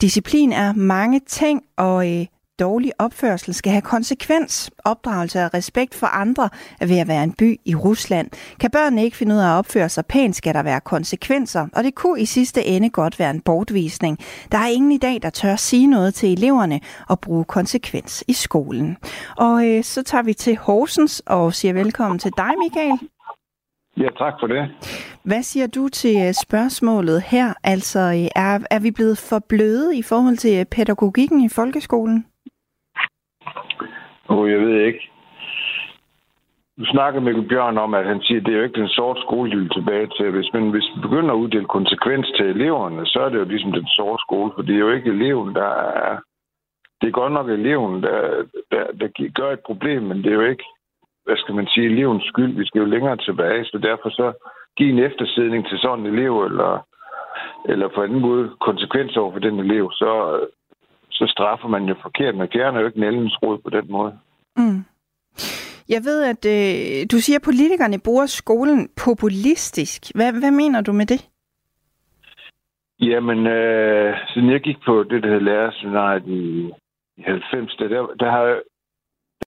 disciplin 0.00 0.52
er 0.52 0.72
mange 0.72 1.20
ting, 1.26 1.62
og 1.76 2.10
øh, 2.12 2.26
dårlig 2.60 2.92
opførsel 2.98 3.54
skal 3.54 3.72
have 3.72 3.82
konsekvens. 3.82 4.70
Opdragelse 4.84 5.44
og 5.44 5.54
respekt 5.54 5.94
for 5.94 6.06
andre 6.06 6.48
er 6.80 6.86
ved 6.86 6.98
at 6.98 7.08
være 7.08 7.24
en 7.24 7.32
by 7.32 7.60
i 7.64 7.74
Rusland. 7.74 8.30
Kan 8.60 8.70
børnene 8.70 9.04
ikke 9.04 9.16
finde 9.16 9.34
ud 9.34 9.40
af 9.40 9.48
at 9.52 9.58
opføre 9.58 9.88
sig 9.88 10.06
pænt, 10.06 10.36
skal 10.36 10.54
der 10.54 10.62
være 10.62 10.80
konsekvenser. 10.80 11.68
Og 11.72 11.84
det 11.84 11.94
kunne 11.94 12.20
i 12.20 12.24
sidste 12.24 12.64
ende 12.64 12.90
godt 12.90 13.18
være 13.18 13.30
en 13.30 13.40
bortvisning. 13.40 14.18
Der 14.52 14.58
er 14.58 14.68
ingen 14.68 14.92
i 14.92 14.98
dag, 14.98 15.22
der 15.22 15.30
tør 15.30 15.56
sige 15.56 15.86
noget 15.86 16.14
til 16.14 16.32
eleverne 16.32 16.80
og 17.08 17.20
bruge 17.20 17.44
konsekvens 17.44 18.24
i 18.28 18.32
skolen. 18.32 18.96
Og 19.36 19.66
øh, 19.66 19.84
så 19.84 20.02
tager 20.02 20.22
vi 20.22 20.34
til 20.34 20.56
Horsens 20.56 21.22
og 21.26 21.54
siger 21.54 21.74
velkommen 21.74 22.18
til 22.18 22.32
dig, 22.36 22.50
Michael. 22.64 22.98
Ja, 23.96 24.08
tak 24.18 24.34
for 24.40 24.46
det. 24.46 24.68
Hvad 25.22 25.42
siger 25.42 25.66
du 25.66 25.88
til 25.88 26.16
øh, 26.26 26.34
spørgsmålet 26.34 27.22
her? 27.22 27.54
Altså, 27.64 27.98
øh, 28.00 28.28
er, 28.36 28.58
er 28.70 28.78
vi 28.78 28.90
blevet 28.90 29.18
for 29.18 29.38
bløde 29.48 29.96
i 29.96 30.02
forhold 30.02 30.36
til 30.36 30.64
pædagogikken 30.64 31.40
i 31.40 31.48
folkeskolen? 31.48 32.26
Og 34.30 34.50
jeg 34.50 34.60
ved 34.60 34.80
ikke. 34.86 35.10
Du 36.78 36.84
snakker 36.84 37.20
med 37.20 37.48
Bjørn 37.48 37.78
om, 37.78 37.94
at 37.94 38.06
han 38.06 38.20
siger, 38.22 38.40
at 38.40 38.46
det 38.46 38.52
er 38.52 38.58
jo 38.58 38.64
ikke 38.64 38.80
den 38.80 38.88
sorte 38.88 39.20
skole, 39.20 39.50
de 39.50 39.56
vil 39.56 39.70
tilbage 39.70 40.06
til. 40.16 40.30
Hvis 40.30 40.52
man, 40.52 40.70
hvis 40.70 40.88
man 40.94 41.02
begynder 41.02 41.32
at 41.34 41.38
uddele 41.38 41.64
konsekvens 41.76 42.26
til 42.36 42.46
eleverne, 42.46 43.06
så 43.06 43.20
er 43.20 43.28
det 43.28 43.38
jo 43.38 43.44
ligesom 43.44 43.72
den 43.72 43.86
sorte 43.86 44.22
skole, 44.26 44.52
for 44.54 44.62
det 44.62 44.74
er 44.74 44.78
jo 44.78 44.90
ikke 44.90 45.10
eleven, 45.10 45.54
der 45.54 45.70
er... 46.04 46.18
Det 47.00 47.06
er 47.08 47.20
godt 47.20 47.32
nok 47.32 47.48
eleven, 47.48 48.02
der, 48.02 48.44
der, 48.72 48.84
der 49.00 49.08
gør 49.34 49.50
et 49.52 49.60
problem, 49.60 50.02
men 50.02 50.18
det 50.18 50.26
er 50.26 50.34
jo 50.40 50.50
ikke, 50.54 50.64
hvad 51.24 51.36
skal 51.36 51.54
man 51.54 51.66
sige, 51.66 51.86
elevens 51.86 52.24
skyld. 52.24 52.52
Vi 52.56 52.66
skal 52.66 52.78
jo 52.78 52.84
længere 52.84 53.16
tilbage, 53.16 53.64
så 53.64 53.78
derfor 53.78 54.08
så 54.10 54.32
give 54.76 54.90
en 54.90 54.98
eftersidning 54.98 55.68
til 55.68 55.78
sådan 55.78 56.06
en 56.06 56.14
elev, 56.14 56.44
eller, 56.44 56.86
eller 57.68 57.88
på 57.88 58.02
anden 58.02 58.20
måde 58.20 58.50
konsekvens 58.60 59.16
over 59.16 59.32
for 59.32 59.38
den 59.38 59.58
elev, 59.58 59.90
så, 59.92 60.40
så 61.20 61.26
straffer 61.34 61.68
man 61.68 61.84
jo 61.84 61.94
forkert. 62.02 62.34
Man 62.36 62.48
fjerner 62.52 62.80
jo 62.80 62.86
ikke 62.86 63.00
nældens 63.00 63.36
råd 63.42 63.58
på 63.58 63.70
den 63.70 63.86
måde. 63.96 64.12
Mm. 64.56 64.80
Jeg 65.94 66.00
ved, 66.08 66.18
at 66.32 66.42
øh, 66.56 67.06
du 67.12 67.16
siger, 67.24 67.38
at 67.38 67.48
politikerne 67.50 67.98
bruger 68.06 68.26
skolen 68.26 68.88
populistisk. 69.06 70.00
Hvad, 70.14 70.32
hvad 70.40 70.50
mener 70.50 70.80
du 70.80 70.92
med 70.92 71.06
det? 71.06 71.20
Jamen, 73.00 73.46
øh, 73.46 74.14
siden 74.28 74.50
jeg 74.50 74.60
gik 74.60 74.76
på 74.86 74.94
det, 75.10 75.22
der 75.22 75.28
hedder 75.28 75.48
lærerseminariet 75.50 76.26
i, 76.26 76.70
i 77.16 77.22
90, 77.22 77.76
der, 77.76 77.88
der, 78.20 78.30
har, 78.30 78.60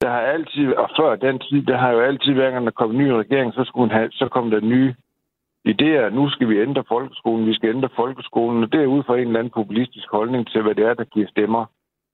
der 0.01 0.09
har 0.09 0.21
altid, 0.36 0.73
og 0.73 0.89
før 0.99 1.15
den 1.15 1.39
tid, 1.39 1.62
der 1.62 1.77
har 1.77 1.91
jo 1.91 1.99
altid, 2.01 2.33
hver 2.33 2.51
gang 2.51 2.65
der 2.65 2.71
kom 2.71 2.91
en 2.91 2.97
ny 2.97 3.07
regering, 3.07 3.53
så, 3.53 3.63
skulle 3.65 3.93
have, 3.93 4.09
så 4.12 4.27
kom 4.27 4.49
der 4.51 4.59
nye 4.59 4.95
idéer. 5.65 6.10
Nu 6.10 6.30
skal 6.30 6.49
vi 6.49 6.62
ændre 6.62 6.84
folkeskolen, 6.88 7.47
vi 7.47 7.54
skal 7.54 7.69
ændre 7.76 7.89
folkeskolen, 7.95 8.63
og 8.63 8.71
det 8.71 8.82
er 8.82 8.86
ud 8.95 9.04
fra 9.04 9.17
en 9.17 9.28
eller 9.28 9.39
anden 9.39 9.58
populistisk 9.60 10.08
holdning 10.12 10.47
til, 10.47 10.62
hvad 10.62 10.76
det 10.76 10.86
er, 10.86 10.93
der 10.93 11.04
giver 11.04 11.28
stemmer. 11.28 11.65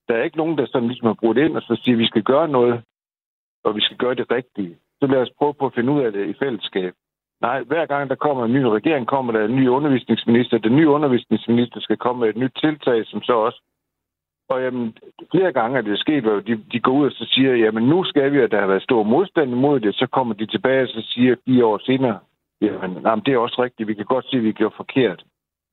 Der 0.08 0.16
er 0.16 0.24
ikke 0.24 0.38
nogen, 0.38 0.58
der 0.58 0.66
sådan 0.66 0.88
ligesom 0.88 1.08
har 1.08 1.18
brugt 1.22 1.38
ind 1.38 1.56
og 1.56 1.62
så 1.62 1.82
siger, 1.84 1.96
at 1.96 2.00
vi 2.00 2.08
skal 2.08 2.24
gøre 2.24 2.48
noget, 2.48 2.82
og 3.64 3.76
vi 3.76 3.82
skal 3.82 3.98
gøre 3.98 4.16
det 4.16 4.32
rigtige. 4.32 4.78
Så 5.00 5.08
lad 5.08 5.22
os 5.22 5.32
prøve 5.38 5.54
på 5.54 5.66
at 5.66 5.74
finde 5.74 5.92
ud 5.92 6.02
af 6.02 6.12
det 6.12 6.30
i 6.30 6.34
fællesskab. 6.40 6.94
Nej, 7.42 7.62
hver 7.62 7.86
gang 7.86 8.10
der 8.10 8.16
kommer 8.16 8.46
en 8.46 8.54
ny 8.54 8.64
regering, 8.64 9.08
kommer 9.08 9.34
der 9.34 9.46
en 9.46 9.56
ny 9.56 9.68
undervisningsminister. 9.68 10.58
Den 10.58 10.76
nye 10.76 10.90
undervisningsminister 10.90 11.80
skal 11.80 11.98
komme 11.98 12.20
med 12.20 12.30
et 12.30 12.38
nyt 12.38 12.56
tiltag, 12.62 13.06
som 13.06 13.22
så 13.22 13.34
også 13.34 13.62
og 14.50 14.64
jamen, 14.64 14.98
flere 15.32 15.52
gange 15.52 15.78
er 15.78 15.82
det 15.82 16.00
sket, 16.00 16.24
hvor 16.24 16.40
de, 16.40 16.64
de 16.72 16.80
går 16.80 16.92
ud 16.92 17.06
og 17.06 17.12
så 17.12 17.26
siger, 17.34 17.56
jamen 17.56 17.84
nu 17.84 18.04
skal 18.04 18.32
vi, 18.32 18.40
at 18.40 18.52
der 18.52 18.60
har 18.60 18.68
været 18.68 18.84
stor 18.84 19.04
modstand 19.04 19.52
imod 19.52 19.80
det, 19.80 19.96
så 19.96 20.08
kommer 20.08 20.34
de 20.34 20.46
tilbage 20.46 20.84
og 20.84 20.88
så 20.88 21.02
siger 21.02 21.36
fire 21.46 21.66
år 21.66 21.78
senere, 21.78 22.20
jamen, 22.62 23.02
jamen 23.06 23.24
det 23.26 23.34
er 23.34 23.38
også 23.38 23.62
rigtigt, 23.63 23.88
vi 23.88 23.93
kan 23.93 24.06
godt 24.06 24.26
se, 24.26 24.38
at 24.38 24.43
vi 24.43 24.52
gjorde 24.52 24.76
forkert. 24.78 25.24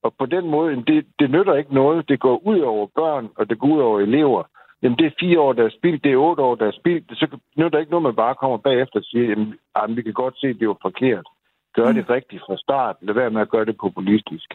Og 0.03 0.15
på 0.19 0.27
den 0.27 0.51
måde, 0.51 0.77
det, 0.77 1.07
det 1.19 1.31
nytter 1.31 1.55
ikke 1.55 1.75
noget, 1.75 2.09
det 2.09 2.21
går 2.21 2.47
ud 2.47 2.61
over 2.61 2.87
børn, 2.87 3.29
og 3.37 3.51
det 3.51 3.59
går 3.59 3.69
ud 3.69 3.81
over 3.81 4.01
elever. 4.01 4.43
Jamen 4.83 4.99
det 4.99 5.07
er 5.07 5.21
fire 5.21 5.41
år, 5.41 5.53
der 5.53 5.65
er 5.65 5.77
spildt, 5.79 6.05
det 6.05 6.13
er 6.13 6.17
otte 6.17 6.43
år, 6.43 6.55
der 6.55 6.67
er 6.67 6.79
spildt, 6.81 7.05
så 7.19 7.39
nytter 7.57 7.79
ikke 7.79 7.91
noget, 7.91 8.03
man 8.03 8.15
bare 8.15 8.35
kommer 8.35 8.57
bagefter 8.57 8.99
og 8.99 9.05
siger, 9.05 9.25
jamen, 9.29 9.55
jamen 9.77 9.97
vi 9.97 10.03
kan 10.03 10.13
godt 10.13 10.39
se, 10.41 10.47
at 10.47 10.57
det 10.61 10.69
var 10.69 10.79
forkert. 10.83 11.27
Gør 11.75 11.93
det 11.93 12.05
mm. 12.09 12.15
rigtigt 12.17 12.43
fra 12.47 12.57
start, 12.57 12.97
lad 13.01 13.15
være 13.15 13.31
med 13.31 13.41
at 13.41 13.49
gøre 13.49 13.65
det 13.65 13.77
populistisk. 13.77 14.55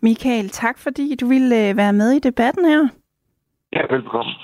Michael, 0.00 0.48
tak 0.48 0.78
fordi 0.78 1.16
du 1.20 1.26
ville 1.26 1.68
øh, 1.68 1.76
være 1.76 1.92
med 1.92 2.10
i 2.12 2.18
debatten 2.18 2.64
her. 2.64 2.88
Ja, 3.72 3.82
velkommen. 3.94 4.34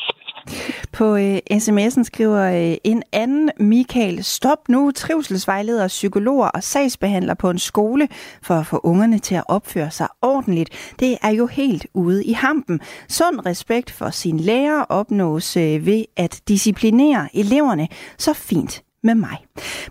På 0.92 1.16
øh, 1.16 1.38
sms'en 1.52 2.04
skriver 2.04 2.70
øh, 2.70 2.76
en 2.84 3.02
anden 3.12 3.50
Michael, 3.60 4.24
stop 4.24 4.68
nu 4.68 4.90
trivselsvejleder, 4.90 5.88
psykologer 5.88 6.48
og 6.48 6.62
sagsbehandler 6.62 7.34
på 7.34 7.50
en 7.50 7.58
skole 7.58 8.08
for 8.42 8.54
at 8.54 8.66
få 8.66 8.80
ungerne 8.82 9.18
til 9.18 9.34
at 9.34 9.44
opføre 9.48 9.90
sig 9.90 10.08
ordentligt. 10.22 10.94
Det 11.00 11.18
er 11.22 11.30
jo 11.30 11.46
helt 11.46 11.86
ude 11.94 12.24
i 12.24 12.32
hampen. 12.32 12.80
Sund 13.08 13.46
respekt 13.46 13.90
for 13.90 14.10
sin 14.10 14.40
lærer 14.40 14.82
opnås 14.82 15.56
øh, 15.56 15.86
ved 15.86 16.04
at 16.16 16.40
disciplinere 16.48 17.28
eleverne 17.34 17.88
så 18.18 18.32
fint 18.32 18.82
med 19.02 19.14
mig. 19.14 19.38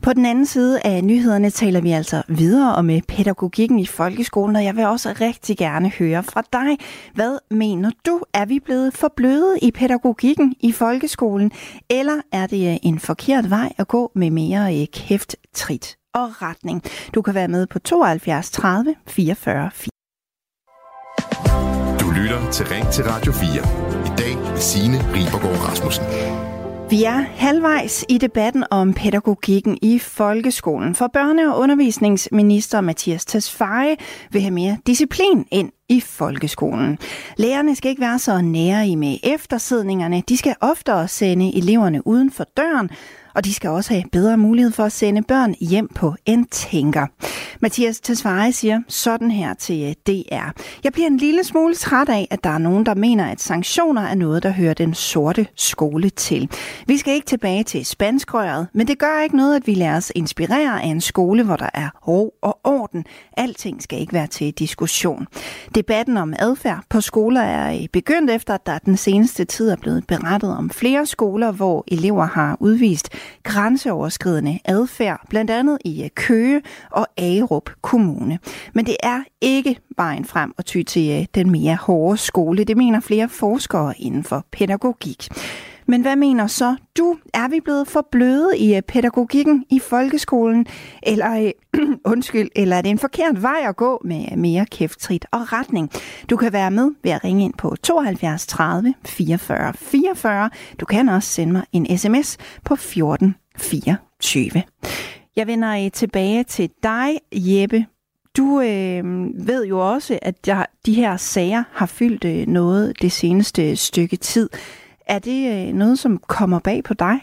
På 0.02 0.14
den 0.14 0.26
anden 0.26 0.46
side 0.46 0.82
af 0.82 1.04
nyhederne 1.04 1.50
taler 1.50 1.82
vi 1.82 1.92
altså 1.92 2.22
videre 2.28 2.76
om 2.76 2.90
pædagogikken 3.08 3.80
i 3.80 3.86
folkeskolen, 3.86 4.56
og 4.56 4.64
jeg 4.64 4.76
vil 4.76 4.86
også 4.86 5.16
rigtig 5.22 5.58
gerne 5.58 5.90
høre 5.90 6.24
fra 6.24 6.44
dig. 6.54 6.78
Hvad 7.14 7.38
mener 7.52 7.92
du? 8.06 8.22
Er 8.34 8.46
vi 8.46 8.60
blevet 8.60 8.94
for 8.94 9.14
bløde 9.16 9.60
i 9.62 9.72
pædagogikken 9.72 10.56
i 10.60 10.72
folkeskolen, 10.72 11.52
eller 11.90 12.22
er 12.32 12.48
det 12.48 12.72
øh, 12.72 12.78
en 12.84 13.00
forkert 13.00 13.50
vej 13.50 13.74
at 13.78 13.88
gå 13.88 14.12
med 14.16 14.32
mere 14.32 14.82
øh, 14.82 14.88
kæft, 14.94 15.36
trit 15.54 15.98
og 16.14 16.42
retning? 16.42 16.84
Du 17.16 17.22
kan 17.22 17.34
være 17.34 17.48
med 17.48 17.68
på 17.68 17.80
72 17.80 18.52
30 18.52 18.96
44 19.08 19.72
4. 19.74 19.90
Du 22.00 22.12
lytter 22.12 22.52
til 22.52 22.66
Ring 22.66 22.88
til 22.88 23.04
Radio 23.04 23.32
4. 23.32 23.48
I 24.06 24.18
dag 24.18 24.52
med 24.52 24.58
Signe 24.58 24.98
Ribergaard 24.98 25.70
Rasmussen. 25.70 26.47
Vi 26.90 27.04
er 27.04 27.20
halvvejs 27.36 28.06
i 28.10 28.18
debatten 28.18 28.64
om 28.72 28.94
pædagogikken 28.94 29.78
i 29.82 30.00
folkeskolen, 30.00 30.96
for 30.96 31.10
børne- 31.18 31.52
og 31.54 31.60
undervisningsminister 31.60 32.82
Mathias 32.82 33.26
Tesfaye 33.26 33.96
vil 34.32 34.42
have 34.42 34.52
mere 34.52 34.78
disciplin 34.88 35.46
ind 35.52 35.72
i 35.90 36.02
folkeskolen. 36.02 36.98
Lærerne 37.38 37.76
skal 37.76 37.90
ikke 37.90 38.02
være 38.02 38.20
så 38.20 38.42
nære 38.42 38.88
i 38.88 38.96
med 38.96 39.18
eftersidningerne. 39.24 40.24
De 40.30 40.38
skal 40.38 40.56
oftere 40.62 41.08
sende 41.08 41.58
eleverne 41.58 42.08
uden 42.08 42.32
for 42.32 42.44
døren, 42.58 42.90
og 43.38 43.46
de 43.46 43.54
skal 43.54 43.70
også 43.70 43.94
have 43.94 44.04
bedre 44.12 44.38
mulighed 44.38 44.72
for 44.72 44.84
at 44.84 44.92
sende 44.92 45.22
børn 45.22 45.56
hjem 45.62 45.88
på 45.96 46.16
en 46.26 46.46
tænker. 46.46 47.08
Mathias 47.60 48.00
Tesfaye 48.00 48.52
siger 48.52 48.82
sådan 48.88 49.32
her 49.32 49.54
til 49.54 49.84
øh, 49.84 49.94
DR. 50.08 50.62
Jeg 50.84 50.94
bliver 50.94 51.08
en 51.08 51.18
lille 51.18 51.44
smule 51.44 51.76
træt 51.76 52.10
af, 52.10 52.28
at 52.32 52.44
der 52.44 52.50
er 52.50 52.58
nogen, 52.58 52.86
der 52.86 52.96
mener, 52.96 53.26
at 53.26 53.42
sanktioner 53.42 54.02
er 54.02 54.16
noget, 54.16 54.44
der 54.44 54.50
hører 54.50 54.74
den 54.74 54.94
sorte 54.94 55.48
skole 55.56 56.10
til. 56.10 56.50
Vi 56.88 56.98
skal 56.98 57.14
ikke 57.14 57.26
tilbage 57.26 57.64
til 57.64 57.86
spanskrøret, 57.86 58.68
men 58.74 58.88
det 58.88 59.00
gør 59.00 59.24
ikke 59.24 59.38
noget, 59.38 59.56
at 59.56 59.68
vi 59.68 59.74
lader 59.74 59.98
os 59.98 60.12
inspirere 60.16 60.84
af 60.84 60.88
en 60.88 61.02
skole, 61.02 61.44
hvor 61.44 61.56
der 61.56 61.70
er 61.74 61.90
ro 62.08 62.34
og 62.42 62.60
orden. 62.64 63.06
Alting 63.38 63.84
skal 63.84 64.00
ikke 64.00 64.14
være 64.14 64.28
til 64.28 64.54
diskussion. 64.54 65.28
Debatten 65.76 66.18
om 66.18 66.34
adfærd 66.40 66.84
på 66.90 67.02
skoler 67.02 67.42
er 67.42 67.74
øh, 67.74 67.88
begyndt 67.94 68.32
efter, 68.32 68.54
at 68.54 68.66
der 68.66 68.78
den 68.78 68.98
seneste 68.98 69.46
tid 69.46 69.70
er 69.70 69.76
blevet 69.76 70.08
berettet 70.08 70.58
om 70.58 70.70
flere 70.70 71.06
skoler, 71.06 71.52
hvor 71.52 71.84
elever 71.88 72.26
har 72.26 72.58
udvist 72.60 73.10
grænseoverskridende 73.44 74.60
adfærd, 74.66 75.22
blandt 75.30 75.52
andet 75.52 75.78
i 75.86 76.04
øh, 76.04 76.10
Køge 76.16 76.62
og 76.92 77.08
Agerup 77.18 77.70
Kommune. 77.82 78.40
Men 78.74 78.86
det 78.86 78.96
er 79.04 79.22
ikke 79.42 79.80
vejen 79.98 80.26
frem 80.26 80.54
at 80.58 80.66
ty 80.66 80.84
til 80.84 81.20
øh, 81.20 81.26
den 81.36 81.52
mere 81.52 81.76
hårde 81.76 82.18
skole. 82.18 82.64
Det 82.64 82.78
mener 82.78 83.00
flere 83.00 83.30
forskere 83.30 83.94
inden 83.98 84.24
for 84.24 84.46
pædagogik. 84.52 85.28
Men 85.90 86.02
hvad 86.02 86.16
mener 86.16 86.48
så 86.48 86.76
du? 86.98 87.18
Er 87.34 87.48
vi 87.48 87.60
blevet 87.60 87.88
for 87.88 88.08
bløde 88.12 88.58
i 88.58 88.76
øh, 88.76 88.82
pædagogikken 88.82 89.66
i 89.70 89.80
folkeskolen? 89.80 90.66
Eller, 91.04 91.52
øh, 91.76 91.82
undskyld, 92.12 92.50
eller 92.56 92.76
er 92.76 92.82
det 92.82 92.90
en 92.90 93.00
forkert 93.00 93.42
vej 93.42 93.66
at 93.68 93.76
gå 93.76 94.02
med 94.06 94.26
øh, 94.32 94.38
mere 94.38 94.66
kæfttrit 94.66 95.26
og 95.32 95.54
retning? 95.54 95.92
Du 96.30 96.38
kan 96.38 96.54
være 96.54 96.72
med 96.72 96.92
ved 97.04 97.12
at 97.12 97.24
ringe 97.24 97.44
ind 97.44 97.54
på 97.54 97.76
72 97.84 98.48
30 98.48 98.94
44 99.06 99.74
44. 99.74 100.50
Du 100.80 100.86
kan 100.86 101.10
også 101.10 101.30
sende 101.30 101.54
mig 101.54 101.64
en 101.72 101.98
sms 101.98 102.38
på 102.66 102.76
14 102.76 103.36
24. 103.58 104.64
Jeg 105.36 105.48
vender 105.48 105.86
øh, 105.86 105.92
tilbage 105.92 106.44
til 106.44 106.70
dig, 106.84 107.20
Jeppe. 107.32 107.86
Du 108.38 108.62
øh, 108.62 109.04
ved 109.48 109.66
jo 109.66 109.94
også, 109.94 110.20
at 110.22 110.46
der, 110.46 110.66
de 110.86 110.94
her 110.94 111.18
sager 111.18 111.64
har 111.72 111.86
fyldt 111.86 112.26
øh, 112.26 112.48
noget 112.48 113.02
det 113.02 113.12
seneste 113.12 113.76
stykke 113.76 114.16
tid. 114.16 114.50
Er 115.16 115.20
det 115.20 115.40
øh, 115.54 115.74
noget, 115.74 116.00
som 116.00 116.18
kommer 116.18 116.60
bag 116.64 116.84
på 116.84 116.94
dig? 116.94 117.18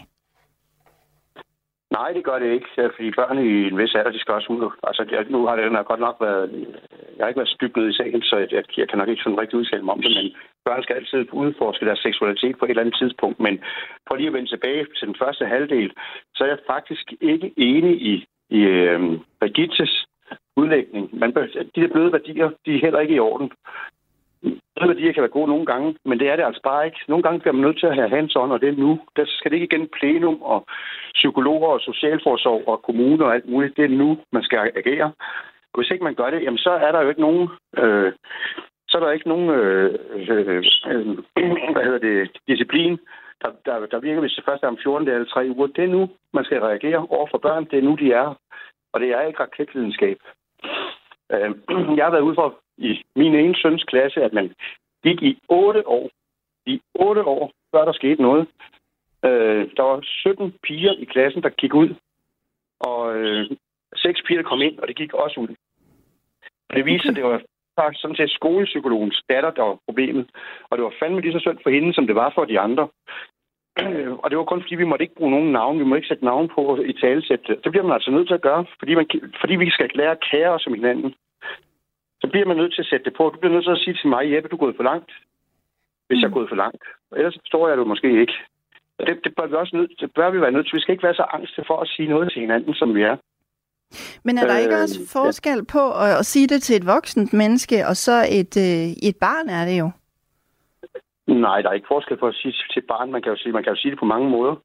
Nej, 1.91 2.09
det 2.15 2.23
gør 2.23 2.39
det 2.39 2.53
ikke, 2.53 2.71
øh, 2.77 2.89
fordi 2.95 3.11
børn 3.11 3.37
i 3.37 3.67
en 3.67 3.77
vis 3.77 3.95
alder, 3.95 4.11
de 4.11 4.19
skal 4.19 4.33
også 4.33 4.49
ud. 4.53 4.71
Altså, 4.87 5.01
jeg, 5.11 5.25
nu 5.29 5.47
har 5.47 5.55
det 5.55 5.85
godt 5.85 5.99
nok 5.99 6.17
været... 6.21 6.67
Jeg 7.15 7.23
har 7.23 7.27
ikke 7.27 7.41
været 7.43 7.55
stykket 7.57 7.89
i 7.89 7.97
sagen, 7.97 8.21
så 8.21 8.35
jeg, 8.37 8.63
jeg 8.77 8.89
kan 8.89 8.97
nok 8.97 9.09
ikke 9.09 9.23
sådan 9.23 9.39
rigtig 9.39 9.59
udtale 9.59 9.83
mig 9.83 9.93
om 9.93 10.01
det, 10.01 10.11
men 10.17 10.27
børn 10.65 10.83
skal 10.83 10.95
altid 10.95 11.33
udforske 11.33 11.85
deres 11.85 11.99
seksualitet 11.99 12.57
på 12.57 12.65
et 12.65 12.69
eller 12.69 12.81
andet 12.81 12.97
tidspunkt. 13.01 13.39
Men 13.39 13.59
for 14.07 14.15
lige 14.15 14.27
at 14.27 14.33
vende 14.33 14.49
tilbage 14.49 14.85
til 14.97 15.07
den 15.07 15.15
første 15.21 15.45
halvdel, 15.45 15.91
så 16.35 16.43
er 16.43 16.47
jeg 16.47 16.67
faktisk 16.67 17.13
ikke 17.21 17.53
enig 17.57 17.95
i, 18.11 18.25
i 18.49 18.59
øh, 18.59 19.19
Brigittes 19.39 20.05
udlægning. 20.55 21.19
Man, 21.19 21.29
de 21.75 21.81
der 21.81 21.93
bløde 21.93 22.11
værdier, 22.11 22.49
de 22.65 22.75
er 22.75 22.81
heller 22.85 22.99
ikke 22.99 23.15
i 23.15 23.19
orden. 23.19 23.51
Bløde 24.75 24.89
værdier 24.89 25.13
kan 25.13 25.21
være 25.21 25.37
gode 25.37 25.47
nogle 25.47 25.65
gange, 25.65 25.95
men 26.05 26.19
det 26.19 26.27
er 26.29 26.35
det 26.35 26.43
altså 26.43 26.61
bare 26.63 26.85
ikke. 26.85 26.99
Nogle 27.07 27.23
gange 27.23 27.39
bliver 27.39 27.53
man 27.53 27.61
nødt 27.61 27.79
til 27.79 27.87
at 27.87 27.95
have 27.95 28.09
hands 28.09 28.35
on, 28.35 28.51
og 28.51 28.61
det 28.61 28.69
er 28.69 28.81
nu. 28.85 28.99
Der 29.15 29.25
skal 29.27 29.51
det 29.51 29.57
ikke 29.57 29.75
igen 29.75 29.87
plenum 29.97 30.41
og 30.41 30.65
psykologer 31.13 31.67
og 31.67 31.81
socialforsorg 31.81 32.67
og 32.67 32.81
kommuner 32.81 33.25
og 33.25 33.33
alt 33.33 33.49
muligt. 33.49 33.77
Det 33.77 33.85
er 33.85 33.97
nu, 34.03 34.17
man 34.31 34.43
skal 34.43 34.71
agere. 34.75 35.11
Og 35.71 35.79
hvis 35.79 35.91
ikke 35.91 36.03
man 36.03 36.15
gør 36.15 36.29
det, 36.29 36.43
jamen 36.43 36.57
så 36.57 36.71
er 36.71 36.91
der 36.91 37.01
jo 37.01 37.09
ikke 37.09 37.21
nogen... 37.21 37.49
Øh, 37.77 38.13
så 38.89 38.97
er 38.97 39.01
der 39.01 39.11
ikke 39.11 39.27
nogen 39.27 39.49
øh, 39.49 39.99
øh, 40.29 40.63
øh, 40.87 41.05
hvad 41.73 41.83
hedder 41.83 41.99
det, 41.99 42.31
disciplin, 42.47 42.99
der, 43.41 43.49
der, 43.65 43.85
der 43.85 43.99
virker, 43.99 44.21
hvis 44.21 44.33
det 44.33 44.45
først 44.45 44.63
er 44.63 44.67
om 44.67 44.77
14 44.83 45.07
eller 45.07 45.25
3 45.25 45.53
uger. 45.55 45.67
Det 45.67 45.83
er 45.83 45.87
nu, 45.87 46.09
man 46.33 46.45
skal 46.45 46.59
reagere 46.59 47.07
over 47.09 47.27
for 47.31 47.37
børn. 47.37 47.65
Det 47.65 47.79
er 47.79 47.83
nu, 47.83 47.95
de 47.95 48.11
er. 48.11 48.39
Og 48.93 48.99
det 48.99 49.09
er 49.09 49.21
ikke 49.21 49.39
raketvidenskab. 49.39 50.17
Øh, 51.31 51.51
jeg 51.97 52.05
har 52.05 52.11
været 52.11 52.27
ude 52.29 52.35
for 52.35 52.64
i 52.77 53.03
min 53.15 53.35
ene 53.35 53.55
søns 53.55 53.83
klasse, 53.83 54.23
at 54.23 54.33
man 54.33 54.53
gik 55.03 55.21
i 55.21 55.37
otte 55.49 55.87
år. 55.87 56.09
I 56.65 56.81
otte 56.95 57.23
år, 57.23 57.51
før 57.71 57.85
der 57.85 57.93
skete 57.93 58.21
noget. 58.21 58.47
Øh, 59.25 59.69
der 59.77 59.83
var 59.83 59.99
17 60.01 60.53
piger 60.63 60.93
i 60.93 61.05
klassen, 61.05 61.43
der 61.43 61.49
gik 61.49 61.73
ud. 61.73 61.95
Og 62.79 63.17
øh, 63.17 63.49
seks 63.95 64.21
piger, 64.21 64.41
der 64.41 64.49
kom 64.49 64.61
ind, 64.61 64.79
og 64.79 64.87
det 64.87 64.95
gik 64.95 65.13
også 65.13 65.39
ud. 65.39 65.55
Det 66.73 66.85
viser, 66.85 67.09
at 67.09 67.15
det 67.15 67.23
var 67.23 67.41
faktisk 67.79 68.01
sådan 68.01 68.15
set 68.15 68.31
skolepsykologens 68.31 69.21
datter, 69.29 69.51
der 69.51 69.63
var 69.63 69.77
problemet. 69.87 70.29
Og 70.69 70.77
det 70.77 70.83
var 70.83 70.93
fandme 70.99 71.21
lige 71.21 71.33
så 71.33 71.39
synd 71.39 71.59
for 71.63 71.69
hende, 71.69 71.93
som 71.93 72.07
det 72.07 72.15
var 72.15 72.31
for 72.35 72.45
de 72.45 72.59
andre. 72.59 72.87
Øh, 73.81 74.11
og 74.11 74.29
det 74.29 74.37
var 74.37 74.43
kun 74.43 74.61
fordi, 74.61 74.75
vi 74.75 74.89
måtte 74.89 75.03
ikke 75.03 75.15
bruge 75.15 75.31
nogen 75.31 75.51
navn. 75.51 75.79
Vi 75.79 75.83
må 75.83 75.95
ikke 75.95 76.07
sætte 76.07 76.25
navn 76.25 76.47
på 76.55 76.61
i 76.91 76.93
talesæt. 76.93 77.47
Det 77.63 77.71
bliver 77.71 77.83
man 77.83 77.93
altså 77.93 78.11
nødt 78.11 78.27
til 78.27 78.33
at 78.39 78.47
gøre, 78.49 78.65
fordi, 78.79 78.95
man, 78.95 79.07
fordi 79.41 79.55
vi 79.55 79.69
skal 79.69 79.89
lære 79.95 80.11
at 80.11 80.25
kære 80.31 80.49
os 80.49 80.67
om 80.67 80.73
hinanden. 80.73 81.15
Så 82.25 82.29
bliver 82.31 82.47
man 82.51 82.57
nødt 82.57 82.73
til 82.73 82.81
at 82.85 82.91
sætte 82.91 83.05
det 83.05 83.13
på. 83.17 83.23
Du 83.29 83.37
bliver 83.39 83.53
nødt 83.53 83.65
til 83.65 83.77
at 83.77 83.83
sige 83.83 83.97
til 84.01 84.09
mig, 84.09 84.23
Jeppe, 84.31 84.49
du 84.49 84.55
er 84.55 84.65
gået 84.65 84.79
for 84.79 84.87
langt. 84.91 85.11
Hvis 86.07 86.17
mm. 86.17 86.21
jeg 86.21 86.29
er 86.29 86.37
gået 86.37 86.49
for 86.49 86.59
langt. 86.63 86.83
Og 87.11 87.17
ellers 87.19 87.37
forstår 87.43 87.67
jeg 87.67 87.77
det 87.77 87.87
måske 87.87 88.09
ikke. 88.21 88.35
Det, 89.07 89.15
det, 89.23 89.31
bør 89.37 89.47
vi 89.47 89.55
også 89.55 89.75
nødt, 89.75 89.91
det 90.01 90.09
bør 90.17 90.29
vi 90.29 90.41
være 90.41 90.51
nødt 90.51 90.65
til. 90.65 90.75
Vi 90.75 90.81
skal 90.81 90.93
ikke 90.93 91.07
være 91.07 91.21
så 91.21 91.27
angste 91.37 91.63
for 91.67 91.77
at 91.83 91.87
sige 91.87 92.09
noget 92.09 92.31
til 92.31 92.41
hinanden, 92.41 92.73
som 92.73 92.95
vi 92.95 93.01
er. 93.01 93.15
Men 94.25 94.37
er 94.37 94.45
der 94.47 94.57
øh, 94.57 94.63
ikke 94.63 94.77
også 94.83 94.99
forskel 95.17 95.59
ja. 95.63 95.71
på 95.75 95.83
at, 96.05 96.13
at 96.21 96.25
sige 96.25 96.47
det 96.47 96.61
til 96.61 96.75
et 96.75 96.85
voksent 96.85 97.33
menneske, 97.33 97.77
og 97.89 97.95
så 97.95 98.15
et, 98.39 98.53
øh, 98.67 98.85
et 99.09 99.17
barn 99.25 99.47
er 99.57 99.63
det 99.69 99.77
jo? 99.83 99.87
Nej, 101.27 101.61
der 101.61 101.69
er 101.69 101.73
ikke 101.79 101.93
forskel 101.95 102.17
på 102.17 102.27
at 102.27 102.35
sige 102.35 102.53
til 102.71 102.79
et 102.83 102.87
barn. 102.87 103.11
Man 103.11 103.21
kan 103.21 103.31
jo 103.31 103.37
sige, 103.37 103.53
man 103.53 103.63
kan 103.63 103.73
jo 103.73 103.79
sige 103.81 103.91
det 103.91 103.99
på 103.99 104.05
mange 104.13 104.29
måder. 104.29 104.55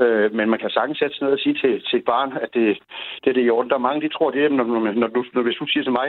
Øh, 0.00 0.34
men 0.34 0.50
man 0.50 0.58
kan 0.58 0.70
sagtens 0.70 0.98
sætte 0.98 1.16
sig 1.16 1.24
ned 1.24 1.32
og 1.32 1.42
sige 1.44 1.56
til, 1.62 1.72
til 1.88 1.98
et 1.98 2.04
barn, 2.04 2.30
at 2.44 2.50
det, 2.54 2.66
det 3.22 3.30
er 3.30 3.34
det 3.34 3.46
i 3.46 3.50
orden. 3.50 3.70
Der 3.70 3.76
er 3.76 3.88
mange, 3.88 4.02
de 4.02 4.14
tror 4.14 4.30
det, 4.30 4.52
når, 4.52 4.64
når, 4.64 4.92
når, 4.92 5.06
du, 5.06 5.24
når 5.34 5.42
hvis 5.42 5.60
du 5.60 5.66
siger 5.66 5.84
til 5.84 5.92
mig, 6.00 6.08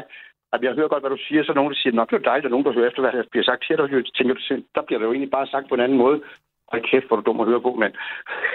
at 0.53 0.63
jeg 0.63 0.73
hører 0.77 0.91
godt, 0.93 1.03
hvad 1.03 1.15
du 1.15 1.21
siger, 1.27 1.43
så 1.43 1.51
er 1.51 1.59
nogen, 1.59 1.73
der 1.73 1.79
siger, 1.79 1.93
nok 1.93 2.09
det 2.09 2.15
er 2.15 2.29
dejligt, 2.31 2.45
at 2.45 2.51
nogen, 2.51 2.65
der 2.65 2.73
hører 2.73 2.87
efter, 2.87 3.01
hvad 3.01 3.11
der 3.11 3.23
bliver 3.31 3.43
sagt 3.49 3.63
til 3.63 3.77
dig. 3.77 3.89
Tænker 4.17 4.33
du, 4.35 4.41
der 4.75 4.81
bliver 4.85 4.99
det 4.99 5.05
jo 5.05 5.13
egentlig 5.13 5.31
bare 5.37 5.47
sagt 5.47 5.69
på 5.69 5.75
en 5.75 5.85
anden 5.85 5.97
måde. 5.97 6.21
Og 6.67 6.79
kæft, 6.91 7.07
hvor 7.07 7.15
du 7.15 7.23
dum 7.25 7.39
at 7.39 7.47
høre 7.47 7.61
på, 7.61 7.71
men 7.83 7.91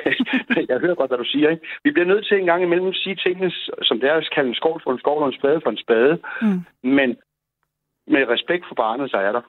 jeg 0.71 0.79
hører 0.85 0.95
godt, 0.95 1.11
hvad 1.11 1.19
du 1.19 1.25
siger. 1.25 1.49
Ikke? 1.51 1.67
Vi 1.85 1.91
bliver 1.91 2.07
nødt 2.13 2.27
til 2.27 2.39
en 2.39 2.47
gang 2.47 2.63
imellem 2.63 2.89
at 2.89 2.95
sige 2.95 3.17
tingene, 3.17 3.51
som 3.83 4.01
det 4.01 4.09
er 4.09 4.15
at 4.15 4.31
kalde 4.35 4.49
en 4.49 4.55
skål 4.55 4.81
for 4.85 4.93
en 4.93 4.99
skål 4.99 5.23
og 5.23 5.29
en 5.29 5.39
spade 5.39 5.61
for 5.65 5.71
en 5.71 5.83
spade. 5.85 6.19
Mm. 6.43 6.61
Men 6.83 7.17
med 8.07 8.29
respekt 8.29 8.65
for 8.69 8.75
barnet, 8.75 9.11
så 9.11 9.17
er 9.17 9.33
der. 9.33 9.43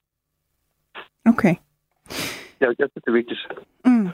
Okay. 1.25 1.55
Jeg, 2.59 2.67
jeg 2.79 2.88
synes, 2.91 3.03
det 3.05 3.12
er 3.12 3.21
vigtigt. 3.21 3.41
Mm. 3.85 4.07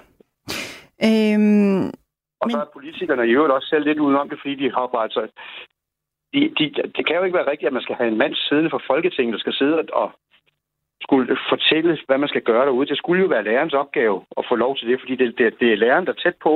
Øhm, 1.07 1.87
og 2.41 2.51
så 2.51 2.57
er 2.57 2.73
politikerne 2.73 3.27
i 3.27 3.35
øvrigt 3.37 3.53
også 3.53 3.67
selv 3.67 3.85
lidt 3.85 3.99
udenom 3.99 4.29
det, 4.29 4.37
fordi 4.41 4.55
de 4.55 4.71
har 4.71 4.95
altså... 5.05 5.21
De, 6.35 6.41
de, 6.59 6.65
det 6.95 7.03
kan 7.05 7.15
jo 7.15 7.23
ikke 7.23 7.37
være 7.39 7.51
rigtigt, 7.51 7.67
at 7.67 7.73
man 7.73 7.81
skal 7.81 7.95
have 7.95 8.11
en 8.11 8.17
mand 8.17 8.35
siddende 8.35 8.69
for 8.69 8.81
Folketinget, 8.87 9.33
der 9.33 9.39
skal 9.39 9.53
sidde 9.53 9.83
og 9.93 10.11
skulle 11.01 11.37
fortælle, 11.49 11.97
hvad 12.07 12.17
man 12.17 12.29
skal 12.29 12.41
gøre 12.41 12.65
derude. 12.65 12.87
Det 12.87 12.97
skulle 12.97 13.21
jo 13.21 13.27
være 13.27 13.43
lærerens 13.43 13.73
opgave 13.73 14.17
at 14.37 14.45
få 14.49 14.55
lov 14.55 14.77
til 14.77 14.87
det, 14.89 14.99
fordi 14.99 15.15
det, 15.15 15.37
det, 15.37 15.59
det 15.59 15.73
er 15.73 15.77
læreren, 15.83 16.05
der 16.05 16.11
er 16.11 16.21
tæt 16.23 16.37
på. 16.43 16.53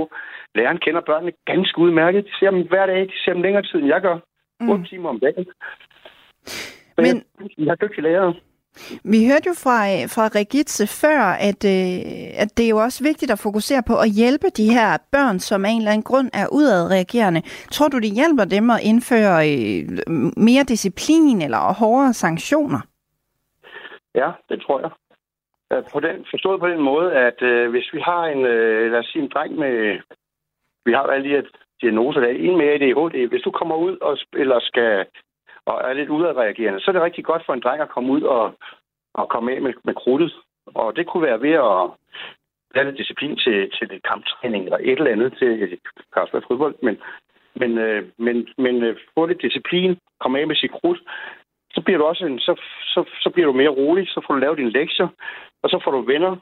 Læreren 0.56 0.78
kender 0.78 1.02
børnene 1.02 1.34
ganske 1.46 1.80
udmærket. 1.80 2.26
De 2.26 2.40
ser 2.40 2.52
dem 2.52 2.68
hver 2.68 2.86
dag. 2.86 3.02
De 3.02 3.20
ser 3.24 3.34
dem 3.34 3.42
længere 3.42 3.64
tid, 3.64 3.80
end 3.80 3.88
jeg 3.88 4.02
gør. 4.02 4.18
8 4.62 4.74
mm. 4.74 4.86
timer 4.86 5.10
om 5.10 5.20
dagen. 5.20 5.46
Men, 6.98 7.06
jeg, 7.06 7.50
jeg 7.58 7.72
er 7.72 7.76
dygtig 7.76 8.04
lærer. 8.04 8.34
Vi 9.14 9.20
hørte 9.30 9.48
jo 9.52 9.56
fra, 9.64 9.78
øh, 9.94 10.04
fra 10.16 10.26
Regitze 10.40 10.86
før, 11.04 11.22
at, 11.50 11.62
øh, 11.76 11.98
at 12.44 12.50
det 12.58 12.66
er 12.66 12.74
jo 12.76 12.78
også 12.88 13.00
vigtigt 13.10 13.32
at 13.32 13.44
fokusere 13.48 13.84
på 13.90 13.96
at 14.06 14.10
hjælpe 14.20 14.48
de 14.60 14.68
her 14.78 14.90
børn, 15.16 15.40
som 15.40 15.66
af 15.66 15.70
en 15.70 15.82
eller 15.82 15.92
anden 15.92 16.10
grund 16.12 16.30
er 16.34 16.48
udadreagerende. 16.58 17.42
Tror 17.76 17.88
du, 17.88 17.98
det 18.00 18.12
hjælper 18.20 18.46
dem 18.46 18.70
at 18.70 18.84
indføre 18.90 19.36
øh, 19.52 19.84
mere 20.48 20.64
disciplin 20.64 21.42
eller 21.42 21.74
hårdere 21.82 22.14
sanktioner? 22.14 22.82
Ja, 24.16 24.30
det 24.50 24.62
tror 24.62 24.80
jeg. 24.80 24.92
På 25.94 26.00
den, 26.00 26.26
forstået 26.32 26.60
på 26.60 26.68
den 26.68 26.82
måde, 26.82 27.14
at 27.14 27.42
øh, 27.42 27.70
hvis 27.70 27.88
vi 27.94 28.00
har 28.00 28.24
en, 28.26 28.46
øh, 28.46 28.92
lad 28.92 29.00
os 29.00 29.06
sige, 29.06 29.24
en 29.24 29.32
dreng 29.34 29.56
med, 29.56 30.00
vi 30.86 30.92
har 30.92 31.04
alle 31.04 31.26
de 31.30 31.36
her 31.36 31.44
diagnoser, 31.82 32.20
der 32.20 32.28
er 32.28 32.42
en 32.48 32.58
med 32.58 32.68
ADHD, 32.74 33.28
hvis 33.30 33.42
du 33.42 33.52
kommer 33.52 33.76
ud 33.76 33.98
og 34.02 34.18
spiller 34.18 34.60
skal 34.60 35.06
og 35.70 35.76
er 35.90 35.94
lidt 35.94 36.10
udadreagerende, 36.10 36.80
så 36.80 36.92
er 36.92 36.94
det 36.94 37.02
rigtig 37.02 37.26
godt 37.26 37.44
for 37.46 37.54
en 37.54 37.64
dreng 37.66 37.82
at 37.82 37.94
komme 37.96 38.12
ud 38.12 38.22
og, 38.22 38.46
og 39.14 39.30
komme 39.30 39.52
af 39.54 39.62
med, 39.62 39.74
med 39.84 39.94
krudtet. 39.94 40.34
Og 40.76 40.96
det 40.96 41.08
kunne 41.08 41.24
være 41.24 41.42
ved 41.42 41.56
at 41.70 41.82
lave 42.76 42.86
lidt 42.86 42.98
disciplin 42.98 43.36
til, 43.36 43.72
til 43.76 43.88
lidt 43.88 44.04
kamptræning 44.04 44.64
eller 44.64 44.78
et 44.82 45.00
eller 45.00 45.12
andet 45.12 45.34
til 45.40 45.80
Kasper 46.14 46.42
fodbold, 46.48 46.76
men, 46.82 46.98
men, 47.56 47.78
øh, 47.78 48.04
men, 48.18 48.48
men 48.58 48.84
øh, 48.84 48.98
få 49.16 49.26
lidt 49.26 49.42
disciplin, 49.42 49.98
komme 50.20 50.40
af 50.40 50.48
med 50.48 50.56
sit 50.56 50.72
krudt, 50.72 51.00
så 51.74 51.82
bliver 51.82 51.98
du 51.98 52.06
også 52.06 52.26
en, 52.26 52.40
så, 52.40 52.54
så, 52.94 53.04
så 53.24 53.30
bliver 53.30 53.48
du 53.48 53.54
mere 53.54 53.76
rolig, 53.82 54.08
så 54.08 54.22
får 54.28 54.34
du 54.34 54.40
lavet 54.40 54.58
dine 54.58 54.72
lektier, 54.80 55.08
og 55.64 55.70
så 55.70 55.82
får 55.84 55.92
du 55.92 56.02
venner, 56.02 56.36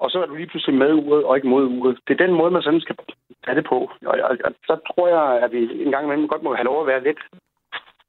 og 0.00 0.10
så 0.10 0.22
er 0.22 0.26
du 0.26 0.34
lige 0.34 0.46
pludselig 0.46 0.78
med 0.78 0.92
uret 0.92 1.24
og 1.24 1.36
ikke 1.36 1.48
mod 1.48 1.64
uret. 1.66 1.98
Det 2.08 2.12
er 2.14 2.26
den 2.26 2.34
måde, 2.34 2.50
man 2.50 2.62
sådan 2.62 2.80
skal 2.80 2.96
tage 3.44 3.56
det 3.56 3.64
på. 3.64 3.78
Og, 4.06 4.14
og, 4.28 4.38
og 4.44 4.52
så 4.66 4.74
tror 4.88 5.08
jeg, 5.08 5.44
at 5.44 5.52
vi 5.52 5.84
en 5.84 5.90
gang 5.90 6.04
imellem 6.04 6.28
godt 6.28 6.42
må 6.42 6.54
have 6.54 6.64
lov 6.64 6.80
at 6.80 6.86
være 6.86 7.04
lidt 7.04 7.20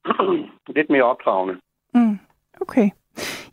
lidt 0.76 0.90
mere 0.90 1.02
opdragende. 1.02 1.54
Mm, 1.94 2.18
okay. 2.60 2.90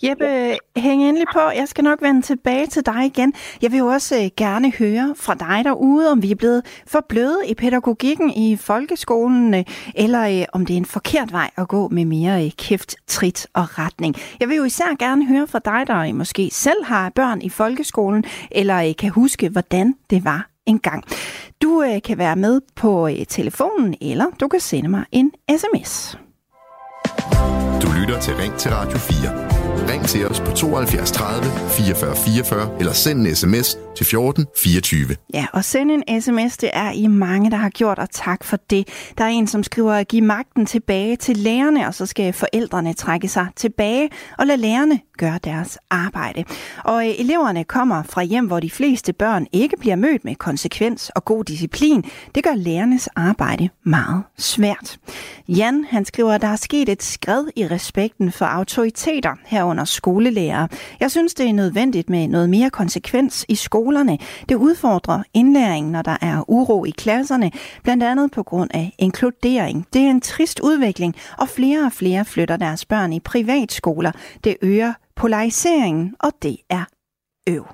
Jeppe, 0.03 0.25
ja. 0.25 0.57
hæng 0.77 1.03
endelig 1.03 1.27
på. 1.33 1.39
Jeg 1.39 1.67
skal 1.67 1.83
nok 1.83 2.01
vende 2.01 2.21
tilbage 2.21 2.67
til 2.67 2.85
dig 2.85 3.05
igen. 3.05 3.33
Jeg 3.62 3.71
vil 3.71 3.77
jo 3.77 3.85
også 3.85 4.15
øh, 4.15 4.29
gerne 4.38 4.71
høre 4.71 5.15
fra 5.17 5.33
dig 5.33 5.62
derude, 5.63 6.12
om 6.12 6.23
vi 6.23 6.31
er 6.31 6.35
blevet 6.35 6.83
for 6.88 7.05
bløde 7.09 7.39
i 7.47 7.53
pædagogikken 7.53 8.29
i 8.29 8.55
folkeskolen, 8.55 9.53
øh, 9.53 9.63
eller 9.95 10.39
øh, 10.39 10.45
om 10.53 10.65
det 10.65 10.73
er 10.73 10.77
en 10.77 10.85
forkert 10.85 11.31
vej 11.31 11.49
at 11.57 11.67
gå 11.67 11.88
med 11.88 12.05
mere 12.05 12.49
kæft, 12.49 12.95
trit 13.07 13.47
og 13.53 13.79
retning. 13.79 14.15
Jeg 14.39 14.49
vil 14.49 14.57
jo 14.57 14.63
især 14.63 14.95
gerne 14.99 15.27
høre 15.27 15.47
fra 15.47 15.59
dig, 15.59 15.88
der 15.88 16.13
måske 16.13 16.49
selv 16.51 16.83
har 16.85 17.09
børn 17.09 17.41
i 17.41 17.49
folkeskolen, 17.49 18.23
eller 18.51 18.93
kan 18.99 19.09
huske, 19.09 19.49
hvordan 19.49 19.95
det 20.09 20.25
var 20.25 20.49
engang. 20.65 21.03
Du 21.62 21.83
kan 22.03 22.17
være 22.17 22.35
med 22.35 22.62
på 22.75 23.09
telefonen, 23.27 23.95
eller 24.01 24.25
du 24.39 24.47
kan 24.47 24.59
sende 24.59 24.89
mig 24.89 25.05
en 25.12 25.31
sms. 25.57 26.17
Du 27.82 27.88
lytter 27.99 28.19
til 28.21 28.36
Ring 28.36 28.53
til 28.53 28.71
Radio 28.71 28.97
4. 28.97 29.49
Ring 29.89 30.05
til 30.05 30.27
os 30.27 30.39
på 30.39 30.51
72 30.51 31.12
30 31.12 31.43
44 31.69 32.15
44 32.15 32.79
eller 32.79 32.93
send 32.93 33.27
en 33.27 33.36
sms 33.36 33.77
til 33.95 34.05
14 34.05 34.45
24. 34.58 35.15
Ja, 35.34 35.45
og 35.53 35.65
send 35.65 35.91
en 35.91 36.21
sms, 36.21 36.58
det 36.58 36.69
er 36.73 36.91
I 36.91 37.08
mange, 37.08 37.51
der 37.51 37.58
har 37.58 37.69
gjort, 37.69 37.99
og 37.99 38.10
tak 38.10 38.43
for 38.43 38.58
det. 38.69 38.88
Der 39.17 39.23
er 39.23 39.29
en, 39.29 39.47
som 39.47 39.63
skriver, 39.63 39.93
at 39.93 40.08
give 40.08 40.21
magten 40.21 40.65
tilbage 40.65 41.15
til 41.15 41.38
lærerne, 41.38 41.88
og 41.88 41.93
så 41.93 42.05
skal 42.05 42.34
forældrene 42.34 42.93
trække 42.93 43.27
sig 43.27 43.47
tilbage 43.55 44.10
og 44.38 44.47
lade 44.47 44.58
lærerne 44.58 44.99
gør 45.19 45.38
deres 45.38 45.77
arbejde. 45.89 46.43
Og 46.84 47.08
øh, 47.08 47.13
eleverne 47.19 47.63
kommer 47.63 48.03
fra 48.03 48.23
hjem, 48.23 48.47
hvor 48.47 48.60
de 48.60 48.69
fleste 48.69 49.13
børn 49.13 49.47
ikke 49.51 49.77
bliver 49.79 49.95
mødt 49.95 50.25
med 50.25 50.36
konsekvens 50.36 51.10
og 51.10 51.25
god 51.25 51.43
disciplin. 51.43 52.03
Det 52.36 52.43
gør 52.43 52.55
lærernes 52.55 53.08
arbejde 53.08 53.69
meget 53.84 54.23
svært. 54.38 54.97
Jan, 55.47 55.86
han 55.89 56.05
skriver, 56.05 56.34
at 56.34 56.41
der 56.41 56.47
er 56.47 56.55
sket 56.55 56.89
et 56.89 57.03
skred 57.03 57.45
i 57.55 57.67
respekten 57.67 58.32
for 58.32 58.45
autoriteter 58.45 59.34
herunder 59.45 59.86
skolelærere. 59.86 60.67
Jeg 60.99 61.12
synes, 61.12 61.34
det 61.34 61.49
er 61.49 61.53
nødvendigt 61.53 62.10
med 62.10 62.27
noget 62.27 62.49
mere 62.49 62.69
konsekvens 62.69 63.45
i 63.49 63.55
skolerne. 63.55 64.17
Det 64.49 64.55
udfordrer 64.55 65.23
indlæringen, 65.34 65.91
når 65.91 66.01
der 66.01 66.17
er 66.21 66.49
uro 66.49 66.86
i 66.86 66.89
klasserne, 66.89 67.51
blandt 67.84 68.03
andet 68.03 68.32
på 68.32 68.43
grund 68.43 68.69
af 68.73 68.95
inkludering. 68.97 69.88
Det 69.93 70.01
er 70.01 70.10
en 70.10 70.21
trist 70.21 70.60
udvikling, 70.60 71.15
og 71.38 71.49
flere 71.49 71.86
og 71.86 71.91
flere 71.91 72.25
flytter 72.25 72.58
deres 72.58 72.86
børn 72.86 73.13
i 73.13 73.19
privatskoler. 73.19 74.12
Det 74.43 74.58
øger 74.62 74.93
polariseringen, 75.19 76.15
og 76.19 76.32
det 76.41 76.58
er 76.69 76.84
øv. 77.49 77.67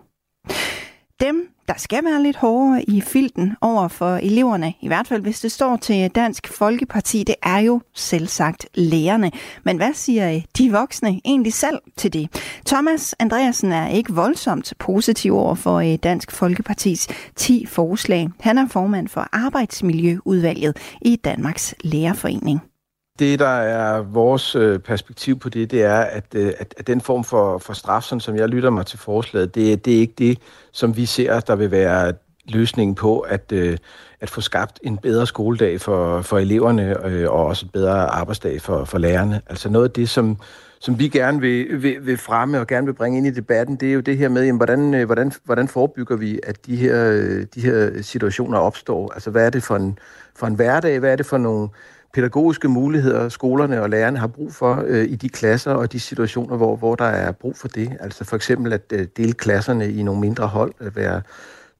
Dem, 1.20 1.50
der 1.68 1.74
skal 1.78 2.06
være 2.06 2.24
lidt 2.24 2.38
hårdere 2.38 2.84
i 2.84 3.02
filten 3.02 3.54
over 3.62 3.88
for 3.88 4.16
eleverne, 4.16 4.74
i 4.82 4.88
hvert 4.88 5.08
fald 5.08 5.22
hvis 5.22 5.40
det 5.40 5.52
står 5.52 5.76
til 5.76 6.10
Dansk 6.10 6.48
Folkeparti, 6.48 7.24
det 7.24 7.36
er 7.44 7.58
jo 7.60 7.82
selvsagt 7.94 8.68
lærerne. 8.74 9.32
Men 9.64 9.78
hvad 9.78 9.94
siger 9.94 10.42
de 10.58 10.72
voksne 10.72 11.22
egentlig 11.26 11.54
selv 11.54 11.80
til 11.98 12.14
det? 12.14 12.30
Thomas 12.66 13.16
Andreasen 13.20 13.72
er 13.72 13.88
ikke 13.88 14.14
voldsomt 14.14 14.74
positiv 14.80 15.36
over 15.36 15.56
for 15.56 15.76
øh, 15.76 15.96
Dansk 16.04 16.32
Folkepartis 16.32 17.08
10 17.36 17.66
forslag. 17.66 18.30
Han 18.40 18.58
er 18.58 18.68
formand 18.68 19.08
for 19.08 19.28
Arbejdsmiljøudvalget 19.32 20.78
i 21.02 21.16
Danmarks 21.16 21.76
Lærerforening. 21.84 22.75
Det, 23.20 23.40
der 23.40 23.48
er 23.48 24.02
vores 24.02 24.56
øh, 24.56 24.80
perspektiv 24.80 25.40
på 25.40 25.50
det, 25.50 25.72
det 25.72 25.84
er, 25.84 26.00
at, 26.00 26.26
øh, 26.36 26.54
at, 26.58 26.74
at 26.78 26.88
den 26.88 27.02
form 27.02 27.24
for, 27.24 27.58
for 27.58 27.74
straf, 27.74 28.04
som 28.04 28.36
jeg 28.36 28.50
lytter 28.50 28.70
mig 28.70 28.86
til 28.86 29.00
forslaget, 29.00 29.56
det, 29.56 29.86
det 29.86 29.96
er 29.96 30.00
ikke 30.00 30.14
det, 30.18 30.40
som 30.72 30.98
vi 30.98 31.06
ser, 31.06 31.40
der 31.40 31.56
vil 31.56 31.72
være 31.72 32.14
løsningen 32.48 32.96
på 32.96 33.20
at, 33.20 33.52
øh, 33.52 33.78
at 34.22 34.30
få 34.30 34.42
skabt 34.42 34.80
en 34.84 34.98
bedre 34.98 35.28
skoledag 35.28 35.82
for, 35.82 36.22
for 36.22 36.38
eleverne 36.38 37.06
øh, 37.08 37.32
og 37.32 37.46
også 37.46 37.66
en 37.66 37.70
bedre 37.74 37.92
arbejdsdag 37.92 38.62
for, 38.62 38.86
for 38.86 38.98
lærerne. 38.98 39.42
Altså 39.50 39.70
noget 39.70 39.88
af 39.88 39.92
det, 39.92 40.10
som, 40.10 40.38
som 40.80 41.00
vi 41.00 41.08
gerne 41.08 41.42
vil, 41.42 41.84
vil, 41.84 41.96
vil 42.02 42.18
fremme 42.18 42.60
og 42.60 42.68
gerne 42.68 42.88
vil 42.88 42.94
bringe 42.94 43.18
ind 43.18 43.28
i 43.28 43.32
debatten, 43.32 43.76
det 43.76 43.90
er 43.90 43.94
jo 43.94 44.00
det 44.00 44.18
her 44.18 44.30
med, 44.30 44.46
jamen, 44.46 44.58
hvordan, 44.58 44.94
øh, 44.94 45.06
hvordan, 45.06 45.32
hvordan 45.44 45.68
forebygger 45.68 46.16
vi, 46.16 46.40
at 46.44 46.66
de 46.66 46.76
her, 46.76 47.12
øh, 47.12 47.46
de 47.56 47.62
her 47.62 48.02
situationer 48.02 48.58
opstår? 48.58 49.12
Altså 49.14 49.32
hvad 49.32 49.46
er 49.46 49.50
det 49.50 49.64
for 49.64 49.76
en, 49.76 50.00
for 50.36 50.48
en 50.48 50.56
hverdag? 50.56 51.00
Hvad 51.00 51.12
er 51.12 51.16
det 51.16 51.26
for 51.26 51.38
nogle 51.38 51.70
pædagogiske 52.16 52.68
muligheder, 52.68 53.30
skolerne 53.30 53.82
og 53.82 53.90
lærerne 53.90 54.20
har 54.20 54.28
brug 54.28 54.54
for 54.54 54.84
øh, 54.88 55.04
i 55.04 55.16
de 55.16 55.30
klasser 55.30 55.72
og 55.72 55.92
de 55.92 56.00
situationer, 56.00 56.58
hvor, 56.58 56.76
hvor 56.76 56.96
der 56.96 57.06
er 57.06 57.32
brug 57.32 57.58
for 57.58 57.68
det. 57.68 57.98
Altså 58.00 58.24
for 58.24 58.36
eksempel 58.36 58.74
at 58.74 58.82
øh, 58.94 59.08
dele 59.18 59.34
klasserne 59.34 59.92
i 59.92 60.04
nogle 60.04 60.22
mindre 60.22 60.48
hold, 60.48 60.74
at 60.80 60.96
være 60.96 61.22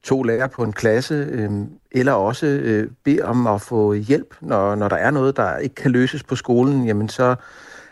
to 0.02 0.22
lærere 0.22 0.48
på 0.48 0.62
en 0.62 0.72
klasse, 0.72 1.14
øh, 1.30 1.50
eller 1.92 2.12
også 2.12 2.46
øh, 2.46 2.90
bede 3.04 3.22
om 3.22 3.46
at 3.46 3.60
få 3.60 3.92
hjælp, 3.92 4.34
når, 4.40 4.74
når 4.74 4.88
der 4.88 4.96
er 4.96 5.10
noget, 5.10 5.36
der 5.36 5.56
ikke 5.56 5.74
kan 5.74 5.90
løses 5.90 6.22
på 6.22 6.36
skolen, 6.36 6.86
jamen 6.86 7.08
så 7.08 7.34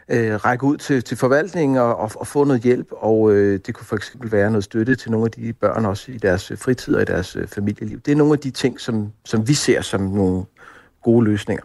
øh, 0.09 0.35
række 0.35 0.65
ud 0.65 0.77
til, 0.77 1.03
til 1.03 1.17
forvaltningen 1.17 1.79
og, 1.79 1.97
og, 1.97 2.11
og 2.15 2.27
få 2.27 2.45
noget 2.45 2.63
hjælp, 2.63 2.89
og 2.91 3.33
øh, 3.33 3.61
det 3.67 3.75
kunne 3.75 3.87
for 3.87 3.97
eksempel 3.97 4.33
være 4.33 4.51
noget 4.51 4.65
støtte 4.65 4.95
til 4.95 5.11
nogle 5.11 5.25
af 5.25 5.31
de 5.31 5.53
børn 5.53 5.85
også 5.85 6.13
i 6.13 6.19
deres 6.19 6.51
øh, 6.51 6.59
fritid 6.59 6.95
og 6.95 7.03
i 7.03 7.05
deres 7.05 7.37
øh, 7.37 7.47
familieliv. 7.47 8.01
Det 8.01 8.13
er 8.13 8.17
nogle 8.17 8.33
af 8.33 8.39
de 8.39 8.51
ting, 8.51 8.81
som, 8.81 9.13
som 9.25 9.49
vi 9.49 9.55
ser 9.55 9.81
som 9.81 10.01
nogle 10.01 10.45
gode 11.03 11.25
løsninger. 11.25 11.65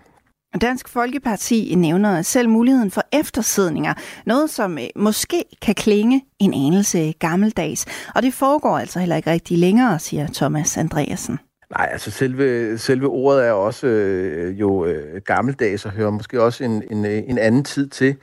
Dansk 0.62 0.90
Folkeparti 0.90 1.76
nævner 1.76 2.22
selv 2.22 2.50
muligheden 2.50 2.92
for 2.92 3.02
eftersidninger, 3.14 3.94
noget 4.26 4.50
som 4.50 4.78
øh, 4.78 4.86
måske 4.96 5.44
kan 5.62 5.76
klinge 5.76 6.26
en 6.40 6.54
anelse 6.54 7.14
gammeldags. 7.20 7.86
Og 8.16 8.24
det 8.24 8.34
foregår 8.34 8.78
altså 8.78 9.00
heller 9.00 9.16
ikke 9.16 9.32
rigtig 9.32 9.58
længere, 9.58 10.00
siger 10.00 10.28
Thomas 10.34 10.78
Andreasen. 10.78 11.40
Nej, 11.78 11.90
altså 11.92 12.12
selve, 12.12 12.78
selve 12.78 13.08
ordet 13.08 13.48
er 13.48 13.52
også 13.52 13.88
øh, 13.88 14.60
jo 14.60 14.86
øh, 14.86 15.22
gammeldags 15.22 15.86
og 15.86 15.92
hører 15.92 16.10
måske 16.10 16.42
også 16.42 16.64
en, 16.64 16.84
en, 16.92 17.06
øh, 17.06 17.24
en 17.28 17.38
anden 17.38 17.64
tid 17.64 17.88
til. 17.88 18.16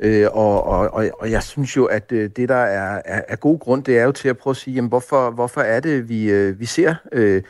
Øh, 0.00 0.26
og, 0.32 0.64
og, 0.64 1.10
og 1.18 1.30
jeg 1.30 1.42
synes 1.42 1.76
jo, 1.76 1.84
at 1.84 2.12
øh, 2.12 2.30
det, 2.36 2.48
der 2.48 2.54
er, 2.54 3.02
er, 3.04 3.22
er 3.28 3.36
god 3.36 3.58
grund, 3.58 3.84
det 3.84 3.98
er 3.98 4.04
jo 4.04 4.12
til 4.12 4.28
at 4.28 4.38
prøve 4.38 4.52
at 4.52 4.56
sige, 4.56 4.74
jamen, 4.74 4.88
hvorfor, 4.88 5.30
hvorfor 5.30 5.60
er 5.60 5.80
det, 5.80 6.08
vi, 6.08 6.30
øh, 6.30 6.60
vi 6.60 6.66
ser 6.66 6.94
øh, 7.12 7.42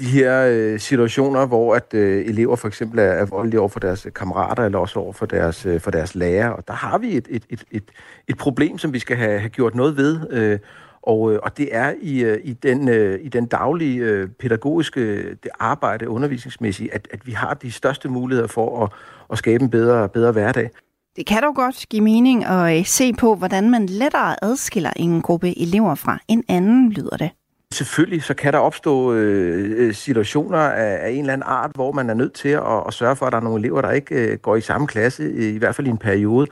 de 0.00 0.04
her 0.04 0.46
øh, 0.50 0.80
situationer, 0.80 1.46
hvor 1.46 1.74
at 1.74 1.94
øh, 1.94 2.26
elever 2.26 2.56
for 2.56 2.68
eksempel 2.68 2.98
er, 2.98 3.02
er 3.02 3.24
voldelige 3.26 3.60
over 3.60 3.68
for 3.68 3.80
deres 3.80 4.06
kammerater, 4.14 4.64
eller 4.64 4.78
også 4.78 4.98
over 4.98 5.12
for 5.12 5.26
deres, 5.26 5.66
øh, 5.66 5.80
for 5.80 5.90
deres 5.90 6.14
lærer. 6.14 6.48
Og 6.48 6.68
der 6.68 6.74
har 6.74 6.98
vi 6.98 7.16
et, 7.16 7.26
et, 7.30 7.44
et, 7.50 7.64
et, 7.70 7.84
et 8.28 8.38
problem, 8.38 8.78
som 8.78 8.92
vi 8.92 8.98
skal 8.98 9.16
have, 9.16 9.38
have 9.38 9.48
gjort 9.50 9.74
noget 9.74 9.96
ved. 9.96 10.20
Øh, 10.30 10.58
og, 11.02 11.32
øh, 11.32 11.38
og 11.42 11.56
det 11.56 11.68
er 11.72 11.94
i, 12.02 12.24
øh, 12.24 12.38
i, 12.44 12.52
den, 12.52 12.88
øh, 12.88 13.20
i 13.22 13.28
den 13.28 13.46
daglige 13.46 14.00
øh, 14.00 14.28
pædagogiske 14.28 15.30
det 15.30 15.50
arbejde 15.58 16.08
undervisningsmæssigt, 16.08 16.92
at, 16.92 17.08
at 17.10 17.26
vi 17.26 17.32
har 17.32 17.54
de 17.54 17.72
største 17.72 18.08
muligheder 18.08 18.48
for 18.48 18.84
at, 18.84 18.92
at 19.32 19.38
skabe 19.38 19.64
en 19.64 19.70
bedre, 19.70 20.08
bedre 20.08 20.32
hverdag. 20.32 20.70
Det 21.16 21.26
kan 21.26 21.42
dog 21.42 21.54
godt 21.54 21.86
give 21.90 22.02
mening 22.02 22.44
at 22.44 22.78
øh, 22.78 22.86
se 22.86 23.12
på, 23.12 23.34
hvordan 23.34 23.70
man 23.70 23.86
lettere 23.86 24.44
adskiller 24.44 24.90
en 24.96 25.22
gruppe 25.22 25.58
elever 25.58 25.94
fra 25.94 26.18
en 26.28 26.44
anden, 26.48 26.92
lyder 26.92 27.16
det. 27.16 27.30
Selvfølgelig 27.74 28.22
så 28.22 28.34
kan 28.34 28.52
der 28.52 28.58
opstå 28.58 29.14
øh, 29.14 29.86
øh, 29.86 29.94
situationer 29.94 30.58
af, 30.58 31.06
af 31.06 31.10
en 31.10 31.20
eller 31.20 31.32
anden 31.32 31.46
art, 31.46 31.70
hvor 31.74 31.92
man 31.92 32.10
er 32.10 32.14
nødt 32.14 32.32
til 32.32 32.48
at, 32.48 32.82
at 32.86 32.94
sørge 32.94 33.16
for, 33.16 33.26
at 33.26 33.32
der 33.32 33.38
er 33.38 33.42
nogle 33.42 33.58
elever, 33.58 33.80
der 33.80 33.90
ikke 33.90 34.14
øh, 34.14 34.38
går 34.38 34.56
i 34.56 34.60
samme 34.60 34.86
klasse, 34.86 35.52
i 35.54 35.58
hvert 35.58 35.74
fald 35.74 35.86
i 35.86 35.90
en 35.90 35.98
periode. 35.98 36.46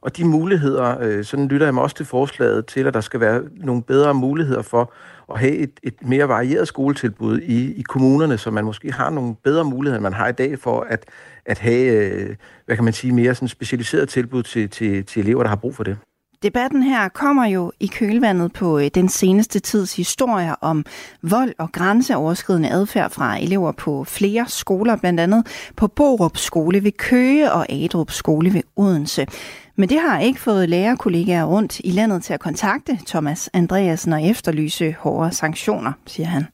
Og 0.00 0.16
de 0.16 0.24
muligheder, 0.24 0.98
øh, 1.00 1.24
sådan 1.24 1.48
lytter 1.48 1.66
jeg 1.66 1.74
mig 1.74 1.82
også 1.82 1.96
til 1.96 2.06
forslaget 2.06 2.66
til, 2.66 2.86
at 2.86 2.94
der 2.94 3.00
skal 3.00 3.20
være 3.20 3.42
nogle 3.56 3.82
bedre 3.82 4.14
muligheder 4.14 4.62
for 4.62 4.92
at 5.32 5.40
have 5.40 5.52
et, 5.52 5.70
et 5.82 5.94
mere 6.02 6.28
varieret 6.28 6.68
skoletilbud 6.68 7.38
i, 7.38 7.72
i 7.72 7.82
kommunerne, 7.82 8.38
så 8.38 8.50
man 8.50 8.64
måske 8.64 8.92
har 8.92 9.10
nogle 9.10 9.34
bedre 9.44 9.64
muligheder, 9.64 9.96
end 9.98 10.02
man 10.02 10.12
har 10.12 10.28
i 10.28 10.32
dag 10.32 10.58
for 10.58 10.80
at, 10.80 11.04
at 11.46 11.58
have, 11.58 12.12
øh, 12.12 12.36
hvad 12.66 12.76
kan 12.76 12.84
man 12.84 12.92
sige, 12.92 13.12
mere 13.12 13.34
sådan 13.34 13.48
specialiseret 13.48 14.08
tilbud 14.08 14.42
til, 14.42 14.70
til, 14.70 15.04
til 15.04 15.22
elever, 15.22 15.42
der 15.42 15.48
har 15.48 15.56
brug 15.56 15.74
for 15.74 15.84
det. 15.84 15.96
Debatten 16.42 16.82
her 16.82 17.08
kommer 17.08 17.46
jo 17.46 17.72
i 17.80 17.86
kølvandet 17.86 18.52
på 18.52 18.78
øh, 18.78 18.90
den 18.94 19.08
seneste 19.08 19.60
tids 19.60 19.96
historier 19.96 20.54
om 20.60 20.84
vold 21.22 21.54
og 21.58 21.72
grænseoverskridende 21.72 22.70
adfærd 22.70 23.10
fra 23.10 23.38
elever 23.38 23.72
på 23.72 24.04
flere 24.04 24.44
skoler, 24.48 24.96
blandt 24.96 25.20
andet 25.20 25.46
på 25.76 25.86
Borup 25.86 26.36
Skole 26.36 26.84
ved 26.84 26.92
Køge 26.92 27.52
og 27.52 27.72
Adrup 27.72 28.10
Skole 28.10 28.54
ved 28.54 28.62
Odense. 28.76 29.26
Men 29.76 29.88
det 29.88 30.00
har 30.00 30.20
ikke 30.20 30.40
fået 30.40 30.68
lærerkollegaer 30.68 31.44
rundt 31.44 31.78
i 31.78 31.90
landet 31.90 32.22
til 32.22 32.32
at 32.34 32.40
kontakte 32.40 32.98
Thomas 33.06 33.50
Andreasen 33.52 34.12
og 34.12 34.22
efterlyse 34.26 34.96
hårdere 34.98 35.32
sanktioner, 35.32 35.92
siger 36.06 36.26
han. 36.26 36.46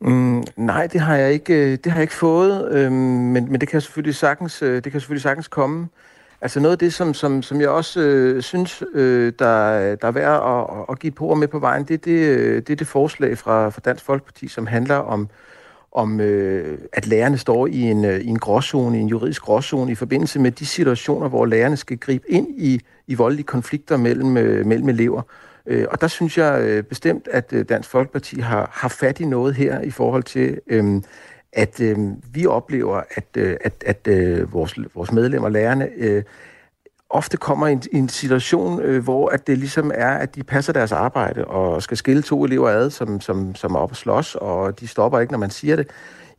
Mm, 0.00 0.44
nej, 0.56 0.86
det 0.86 1.00
har 1.00 1.16
jeg 1.16 1.32
ikke, 1.32 1.54
øh, 1.54 1.70
det 1.70 1.86
har 1.86 1.94
jeg 1.94 2.02
ikke 2.02 2.14
fået, 2.14 2.72
øhm, 2.72 2.92
men, 2.94 3.52
men 3.52 3.60
det 3.60 3.68
kan 3.68 3.80
selvfølgelig 3.80 4.14
sagtens, 4.14 4.62
øh, 4.62 4.84
det 4.84 4.92
kan 4.92 5.00
selvfølgelig 5.00 5.22
sagtens 5.22 5.48
komme. 5.48 5.88
Altså 6.40 6.60
noget 6.60 6.72
af 6.72 6.78
det, 6.78 6.94
som, 6.94 7.14
som, 7.14 7.42
som 7.42 7.60
jeg 7.60 7.68
også 7.68 8.00
øh, 8.00 8.42
synes, 8.42 8.82
øh, 8.94 9.32
der, 9.38 9.94
der 9.94 10.08
er 10.08 10.10
værd 10.10 10.42
at, 10.42 10.84
at 10.90 10.98
give 10.98 11.12
på 11.12 11.34
med 11.34 11.48
på 11.48 11.58
vejen, 11.58 11.84
det, 11.84 12.04
det, 12.04 12.10
øh, 12.10 12.56
det 12.56 12.70
er 12.70 12.76
det 12.76 12.86
forslag 12.86 13.38
fra, 13.38 13.68
fra 13.68 13.80
Dansk 13.84 14.04
Folkeparti, 14.04 14.48
som 14.48 14.66
handler 14.66 14.94
om, 14.94 15.28
om 15.92 16.20
øh, 16.20 16.78
at 16.92 17.06
lærerne 17.06 17.38
står 17.38 17.66
i 17.66 17.80
en, 17.80 18.04
øh, 18.04 18.20
i 18.20 18.26
en 18.26 18.38
gråzone, 18.38 18.98
i 18.98 19.00
en 19.00 19.08
juridisk 19.08 19.42
gråzone, 19.42 19.92
i 19.92 19.94
forbindelse 19.94 20.38
med 20.38 20.50
de 20.50 20.66
situationer, 20.66 21.28
hvor 21.28 21.46
lærerne 21.46 21.76
skal 21.76 21.98
gribe 21.98 22.30
ind 22.30 22.48
i, 22.56 22.80
i 23.06 23.14
voldelige 23.14 23.46
konflikter 23.46 23.96
mellem, 23.96 24.36
øh, 24.36 24.66
mellem 24.66 24.88
elever. 24.88 25.22
Øh, 25.66 25.86
og 25.90 26.00
der 26.00 26.08
synes 26.08 26.38
jeg 26.38 26.60
øh, 26.62 26.82
bestemt, 26.82 27.28
at 27.32 27.52
øh, 27.52 27.64
Dansk 27.68 27.90
Folkeparti 27.90 28.40
har, 28.40 28.70
har 28.72 28.88
fat 28.88 29.20
i 29.20 29.24
noget 29.24 29.54
her 29.54 29.80
i 29.80 29.90
forhold 29.90 30.22
til, 30.22 30.60
øh, 30.66 31.02
at 31.58 31.80
øh, 31.80 31.98
vi 32.32 32.46
oplever, 32.46 33.02
at, 33.10 33.24
øh, 33.36 33.56
at, 33.64 33.84
at 33.86 34.06
øh, 34.06 34.52
vores, 34.52 34.74
vores 34.94 35.12
medlemmer, 35.12 35.48
lærerne, 35.48 35.88
øh, 35.96 36.22
ofte 37.10 37.36
kommer 37.36 37.66
i 37.66 37.72
en, 37.72 37.82
i 37.92 37.96
en 37.96 38.08
situation, 38.08 38.80
øh, 38.82 39.04
hvor 39.04 39.28
at 39.28 39.46
det 39.46 39.58
ligesom 39.58 39.90
er, 39.94 40.10
at 40.10 40.34
de 40.34 40.42
passer 40.42 40.72
deres 40.72 40.92
arbejde 40.92 41.44
og 41.44 41.82
skal 41.82 41.96
skille 41.96 42.22
to 42.22 42.44
elever 42.44 42.68
ad, 42.68 42.90
som, 42.90 43.20
som, 43.20 43.54
som 43.54 43.74
er 43.74 43.78
oppe 43.78 43.92
og 43.92 43.96
slås, 43.96 44.34
og 44.34 44.80
de 44.80 44.88
stopper 44.88 45.18
ikke, 45.20 45.32
når 45.32 45.38
man 45.38 45.50
siger 45.50 45.76
det. 45.76 45.86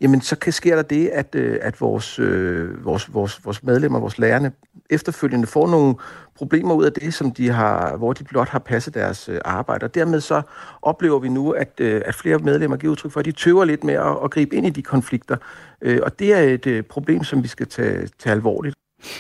Jamen 0.02 0.22
så 0.22 0.36
kan, 0.36 0.54
sker 0.54 0.76
der 0.76 0.84
det, 0.84 1.08
at, 1.08 1.36
øh, 1.36 1.60
at 1.62 1.82
vores, 1.82 2.20
øh, 2.20 2.86
vores, 2.86 3.14
vores, 3.14 3.46
vores 3.46 3.64
medlemmer, 3.64 4.00
vores 4.00 4.18
lærerne, 4.18 4.52
efterfølgende 4.90 5.48
får 5.48 5.68
nogle 5.68 5.96
problemer 6.40 6.74
ud 6.74 6.86
af 6.86 6.94
det, 6.94 7.14
som 7.14 7.32
de 7.32 7.50
har, 7.50 7.98
hvor 7.98 8.14
de 8.14 8.24
blot 8.24 8.50
har 8.50 8.60
passet 8.60 8.94
deres 8.94 9.30
øh, 9.30 9.40
arbejde. 9.46 9.84
Og 9.84 9.96
dermed 9.96 10.22
så 10.22 10.42
oplever 10.82 11.20
vi 11.20 11.30
nu, 11.30 11.52
at, 11.52 11.74
øh, 11.80 12.02
at 12.06 12.16
flere 12.16 12.38
medlemmer 12.38 12.78
giver 12.78 12.92
udtryk 12.92 13.12
for, 13.12 13.20
at 13.20 13.26
de 13.26 13.32
tøver 13.32 13.66
lidt 13.66 13.84
med 13.84 13.94
at, 13.94 14.18
at 14.24 14.32
gribe 14.32 14.56
ind 14.56 14.66
i 14.68 14.70
de 14.70 14.82
konflikter. 14.82 15.38
Øh, 15.82 16.00
og 16.04 16.20
det 16.20 16.34
er 16.34 16.40
et 16.40 16.68
øh, 16.68 16.84
problem, 16.84 17.24
som 17.24 17.44
vi 17.44 17.48
skal 17.48 17.68
tage, 17.68 18.08
tage 18.20 18.34
alvorligt. 18.34 18.76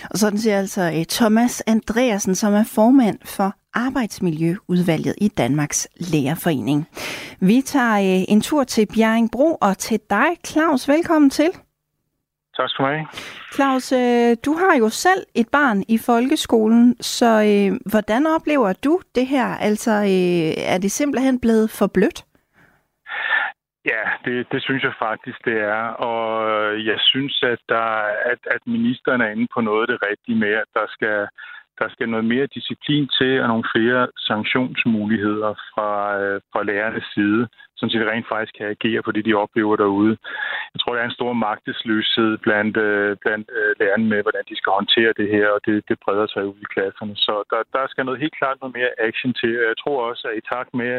Og 0.09 0.17
sådan 0.17 0.39
siger 0.39 0.59
altså 0.59 0.91
øh, 0.95 1.05
Thomas 1.05 1.63
Andreasen, 1.67 2.35
som 2.35 2.53
er 2.53 2.63
formand 2.63 3.17
for 3.25 3.55
Arbejdsmiljøudvalget 3.73 5.15
i 5.17 5.27
Danmarks 5.27 5.87
Lærerforening. 5.97 6.87
Vi 7.39 7.61
tager 7.65 7.95
øh, 7.95 8.25
en 8.27 8.41
tur 8.41 8.63
til 8.63 8.85
Bjerringbro 8.85 9.57
og 9.61 9.77
til 9.77 9.99
dig, 10.09 10.27
Claus. 10.45 10.87
Velkommen 10.87 11.29
til. 11.29 11.49
Tak 12.59 12.69
skal 12.69 12.85
du 12.85 12.89
have. 12.89 13.07
Claus, 13.55 13.91
øh, 13.91 14.31
du 14.45 14.51
har 14.61 14.73
jo 14.81 14.89
selv 14.89 15.21
et 15.35 15.49
barn 15.51 15.83
i 15.87 15.97
folkeskolen, 16.09 16.95
så 17.01 17.31
øh, 17.51 17.91
hvordan 17.91 18.21
oplever 18.35 18.73
du 18.85 18.93
det 19.15 19.27
her? 19.27 19.47
Altså, 19.67 19.91
øh, 19.91 20.51
er 20.73 20.77
det 20.83 20.91
simpelthen 20.91 21.39
blevet 21.39 21.69
for 21.79 21.87
blødt? 21.95 22.19
Ja, 23.85 24.03
det, 24.25 24.47
det 24.51 24.63
synes 24.63 24.83
jeg 24.83 24.93
faktisk, 24.99 25.45
det 25.45 25.57
er. 25.77 25.83
Og 26.11 26.25
jeg 26.85 26.99
synes, 26.99 27.43
at, 27.43 27.59
der, 27.69 27.87
at, 28.31 28.41
at 28.55 28.61
ministeren 28.67 29.21
er 29.21 29.29
inde 29.29 29.47
på 29.53 29.61
noget 29.61 29.81
af 29.81 29.87
det 29.87 29.99
rigtige 30.09 30.39
med, 30.43 30.53
at 30.63 30.69
der 30.73 30.85
skal 30.95 31.27
der 31.81 31.89
skal 31.89 32.09
noget 32.09 32.25
mere 32.25 32.47
disciplin 32.57 33.07
til 33.17 33.41
og 33.41 33.47
nogle 33.47 33.69
flere 33.75 34.07
sanktionsmuligheder 34.17 35.53
fra, 35.71 35.91
øh, 36.21 36.41
fra 36.51 36.63
lærernes 36.63 37.07
side, 37.15 37.47
så 37.87 37.97
de 37.99 38.11
rent 38.11 38.27
faktisk 38.33 38.53
kan 38.57 38.67
agere 38.75 39.01
på 39.03 39.11
det, 39.11 39.23
de 39.25 39.41
oplever 39.43 39.75
derude. 39.83 40.13
Jeg 40.73 40.79
tror, 40.79 40.93
der 40.93 41.01
er 41.01 41.09
en 41.09 41.19
stor 41.19 41.33
magtesløshed 41.47 42.31
blandt, 42.45 42.75
øh, 42.87 43.11
blandt 43.23 43.47
øh, 43.57 43.71
lærerne 43.79 44.07
med, 44.11 44.19
hvordan 44.25 44.45
de 44.49 44.55
skal 44.59 44.71
håndtere 44.79 45.11
det 45.19 45.27
her, 45.35 45.47
og 45.55 45.59
det, 45.65 45.75
det 45.89 45.97
breder 46.03 46.27
sig 46.33 46.43
ud 46.51 46.59
i 46.65 46.71
klasserne. 46.73 47.15
Så 47.25 47.33
der, 47.51 47.61
der 47.75 47.83
skal 47.87 48.05
noget 48.05 48.23
helt 48.23 48.37
klart 48.39 48.57
noget 48.61 48.77
mere 48.79 48.91
action 49.07 49.33
til. 49.39 49.51
Jeg 49.71 49.77
tror 49.83 49.97
også, 50.09 50.23
at 50.29 50.37
i 50.39 50.47
takt 50.53 50.71
med, 50.81 50.91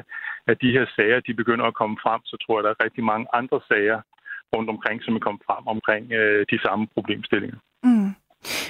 at 0.51 0.57
de 0.63 0.75
her 0.77 0.87
sager 0.97 1.21
de 1.27 1.41
begynder 1.41 1.67
at 1.69 1.79
komme 1.81 1.97
frem, 2.05 2.21
så 2.31 2.37
tror 2.43 2.55
jeg, 2.55 2.63
at 2.63 2.67
der 2.67 2.73
er 2.75 2.85
rigtig 2.87 3.05
mange 3.13 3.27
andre 3.41 3.61
sager 3.71 3.99
rundt 4.55 4.71
omkring, 4.75 4.99
som 5.03 5.17
er 5.17 5.23
kommet 5.27 5.43
frem 5.49 5.65
omkring 5.75 6.05
øh, 6.21 6.47
de 6.53 6.59
samme 6.67 6.85
problemstillinger. 6.95 7.59
Mm. 7.83 8.11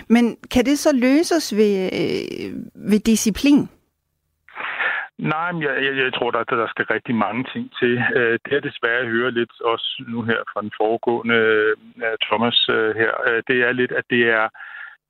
Men 0.08 0.24
kan 0.50 0.64
det 0.64 0.78
så 0.78 0.90
løses 1.06 1.56
ved, 1.56 1.74
øh, 2.00 2.50
ved 2.90 3.00
disciplin? 3.12 3.68
Nej, 5.20 5.52
men 5.52 5.62
jeg, 5.62 5.84
jeg, 5.84 5.96
jeg 5.96 6.12
tror, 6.14 6.30
der, 6.30 6.44
der 6.44 6.68
skal 6.68 6.84
rigtig 6.84 7.14
mange 7.14 7.44
ting 7.52 7.72
til. 7.80 8.02
Øh, 8.16 8.38
det 8.44 8.52
er 8.52 8.60
desværre, 8.60 9.02
jeg 9.02 9.06
hører 9.06 9.30
lidt 9.30 9.60
også 9.60 10.04
nu 10.08 10.22
her 10.22 10.40
fra 10.52 10.60
den 10.60 10.72
foregående 10.76 11.34
øh, 11.34 12.16
Thomas 12.26 12.68
øh, 12.68 12.96
her, 12.96 13.12
det 13.48 13.58
er 13.66 13.72
lidt, 13.72 13.92
at 13.92 14.04
det 14.10 14.22
er 14.30 14.48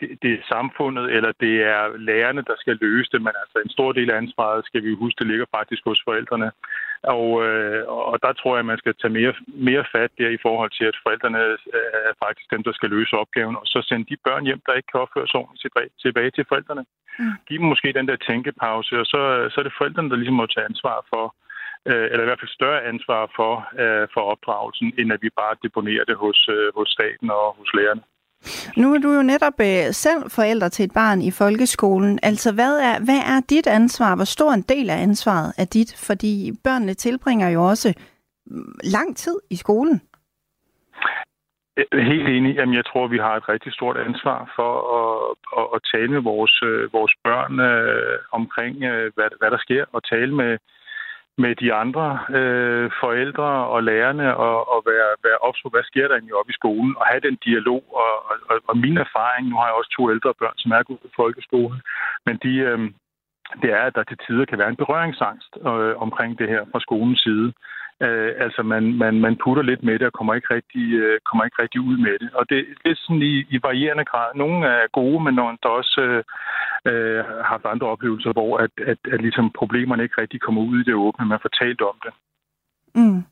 det, 0.01 0.09
det 0.23 0.33
er 0.33 0.49
samfundet, 0.55 1.07
eller 1.17 1.33
det 1.41 1.55
er 1.63 1.97
lærerne, 1.97 2.43
der 2.51 2.57
skal 2.59 2.79
løse 2.81 3.11
det, 3.13 3.23
men 3.23 3.35
altså 3.43 3.59
en 3.65 3.71
stor 3.77 3.93
del 3.93 4.11
af 4.11 4.17
ansvaret, 4.17 4.67
skal 4.67 4.83
vi 4.85 4.95
huske, 4.95 5.19
det 5.19 5.27
ligger 5.27 5.47
faktisk 5.57 5.83
hos 5.85 6.01
forældrene. 6.05 6.51
Og, 7.03 7.27
øh, 7.47 7.83
og 7.89 8.19
der 8.23 8.33
tror 8.33 8.53
jeg, 8.55 8.65
at 8.65 8.71
man 8.73 8.79
skal 8.79 8.95
tage 8.95 9.17
mere, 9.19 9.35
mere 9.69 9.85
fat 9.93 10.11
der 10.19 10.29
i 10.29 10.43
forhold 10.43 10.71
til, 10.79 10.85
at 10.85 11.01
forældrene 11.05 11.39
er 12.09 12.15
faktisk 12.25 12.51
dem, 12.51 12.63
der 12.63 12.73
skal 12.73 12.91
løse 12.91 13.17
opgaven, 13.23 13.57
og 13.57 13.67
så 13.67 13.79
sende 13.89 14.05
de 14.11 14.17
børn 14.27 14.45
hjem, 14.45 14.63
der 14.67 14.73
ikke 14.73 14.91
kan 14.93 15.01
opføre 15.01 15.29
sig 15.29 15.41
ordentligt 15.41 15.95
tilbage 16.05 16.31
til 16.31 16.45
forældrene. 16.49 16.85
Mm. 17.19 17.33
Giv 17.47 17.59
dem 17.59 17.69
måske 17.73 17.93
den 17.99 18.09
der 18.09 18.17
tænkepause, 18.17 18.95
og 19.03 19.07
så, 19.07 19.21
så 19.53 19.57
er 19.61 19.67
det 19.67 19.79
forældrene, 19.79 20.11
der 20.11 20.17
ligesom 20.17 20.35
må 20.41 20.47
tage 20.47 20.69
ansvar 20.71 20.99
for, 21.13 21.25
øh, 21.91 22.07
eller 22.11 22.23
i 22.23 22.29
hvert 22.29 22.43
fald 22.43 22.59
større 22.59 22.85
ansvar 22.93 23.23
for, 23.37 23.53
øh, 23.83 24.09
for 24.15 24.23
opdragelsen, 24.33 24.89
end 24.99 25.13
at 25.13 25.23
vi 25.23 25.31
bare 25.43 25.61
deponerer 25.63 26.05
det 26.05 26.17
hos, 26.25 26.49
øh, 26.57 26.69
hos 26.79 26.89
staten 26.97 27.31
og 27.31 27.47
hos 27.59 27.71
lærerne. 27.79 28.03
Nu 28.76 28.95
er 28.95 28.99
du 28.99 29.12
jo 29.12 29.22
netop 29.22 29.61
øh, 29.61 29.93
selv 29.93 30.30
forældre 30.30 30.68
til 30.68 30.84
et 30.84 30.93
barn 30.95 31.22
i 31.22 31.30
folkeskolen. 31.30 32.18
Altså, 32.22 32.55
hvad 32.55 32.78
er, 32.78 33.05
hvad 33.05 33.20
er 33.34 33.41
dit 33.51 33.66
ansvar? 33.66 34.16
Hvor 34.16 34.24
stor 34.24 34.53
en 34.53 34.62
del 34.62 34.91
af 34.91 35.03
ansvaret 35.03 35.53
er 35.59 35.64
dit? 35.64 36.07
Fordi 36.07 36.53
børnene 36.64 36.95
tilbringer 36.95 37.49
jo 37.49 37.68
også 37.68 37.95
mm, 38.47 38.74
lang 38.84 39.16
tid 39.16 39.36
i 39.51 39.57
skolen. 39.57 40.01
Helt 41.93 42.28
enig. 42.28 42.55
Jamen, 42.55 42.74
jeg 42.74 42.86
tror, 42.86 43.07
vi 43.07 43.18
har 43.18 43.34
et 43.36 43.49
rigtig 43.49 43.72
stort 43.72 43.97
ansvar 43.97 44.53
for 44.57 44.72
at, 45.01 45.36
at, 45.59 45.66
at 45.74 45.80
tale 45.93 46.09
med 46.09 46.22
vores, 46.32 46.55
øh, 46.62 46.93
vores 46.93 47.14
børn 47.24 47.61
øh, 47.61 48.18
omkring, 48.32 48.82
øh, 48.82 49.12
hvad, 49.14 49.28
hvad 49.38 49.51
der 49.51 49.59
sker, 49.59 49.84
og 49.93 50.05
tale 50.05 50.34
med, 50.34 50.59
med 51.45 51.53
de 51.62 51.68
andre 51.82 52.07
øh, 52.38 52.91
forældre 53.03 53.51
og 53.74 53.80
lærerne 53.91 54.36
og, 54.36 54.57
og 54.72 54.80
være, 54.91 55.11
være 55.26 55.38
ops 55.47 55.61
på, 55.62 55.68
hvad 55.68 55.84
sker 55.91 56.07
der 56.07 56.14
egentlig 56.14 56.38
op 56.41 56.51
i 56.51 56.59
skolen, 56.61 56.93
og 57.01 57.05
have 57.11 57.26
den 57.28 57.36
dialog. 57.49 57.82
Og, 58.03 58.12
og, 58.51 58.57
og 58.70 58.76
min 58.84 58.97
erfaring, 59.07 59.49
nu 59.49 59.57
har 59.57 59.66
jeg 59.66 59.78
også 59.80 59.93
to 59.99 60.11
ældre 60.14 60.34
børn, 60.41 60.59
som 60.59 60.70
er 60.70 60.82
gået 60.82 61.05
på 61.05 61.11
folkeskolen, 61.16 61.80
men 62.26 62.34
de, 62.45 62.53
øh, 62.68 62.78
det 63.62 63.70
er, 63.78 63.82
at 63.88 63.95
der 63.95 64.05
til 64.05 64.18
tider 64.26 64.45
kan 64.45 64.59
være 64.59 64.72
en 64.74 64.82
berøringsangst 64.82 65.53
øh, 65.70 65.95
omkring 66.07 66.38
det 66.38 66.49
her 66.49 66.62
fra 66.72 66.80
skolens 66.80 67.20
side. 67.26 67.53
Øh, 68.07 68.33
altså 68.45 68.63
man, 68.63 68.83
man, 69.03 69.15
man 69.21 69.37
putter 69.45 69.63
lidt 69.63 69.83
med 69.83 69.99
det 69.99 70.07
og 70.07 70.13
kommer 70.13 70.35
ikke 70.35 70.55
rigtig, 70.55 70.85
øh, 71.03 71.21
kommer 71.29 71.45
ikke 71.45 71.63
rigtig 71.63 71.81
ud 71.81 71.97
med 72.07 72.15
det. 72.23 72.31
Og 72.39 72.45
det, 72.51 72.59
det 72.83 72.91
er 72.91 73.03
sådan 73.05 73.23
i, 73.23 73.35
i 73.55 73.59
varierende 73.63 74.05
grad. 74.05 74.29
Nogle 74.35 74.67
er 74.67 74.93
gode, 74.93 75.21
men 75.25 75.35
nogle 75.35 75.59
der 75.63 75.69
også 75.69 76.01
øh, 76.01 76.23
øh, 76.91 77.25
har 77.25 77.45
haft 77.53 77.65
andre 77.65 77.87
oplevelser, 77.87 78.33
hvor 78.33 78.59
at, 78.59 78.71
at, 78.87 78.99
at 79.13 79.21
ligesom 79.21 79.51
problemerne 79.61 80.03
ikke 80.03 80.21
rigtig 80.21 80.41
kommer 80.41 80.63
ud 80.63 80.81
i 80.81 80.85
det 80.85 80.95
åbne, 80.95 81.27
man 81.27 81.43
får 81.43 81.53
talt 81.63 81.81
om 81.81 81.97
det. 82.05 82.13
Mm. 82.95 83.23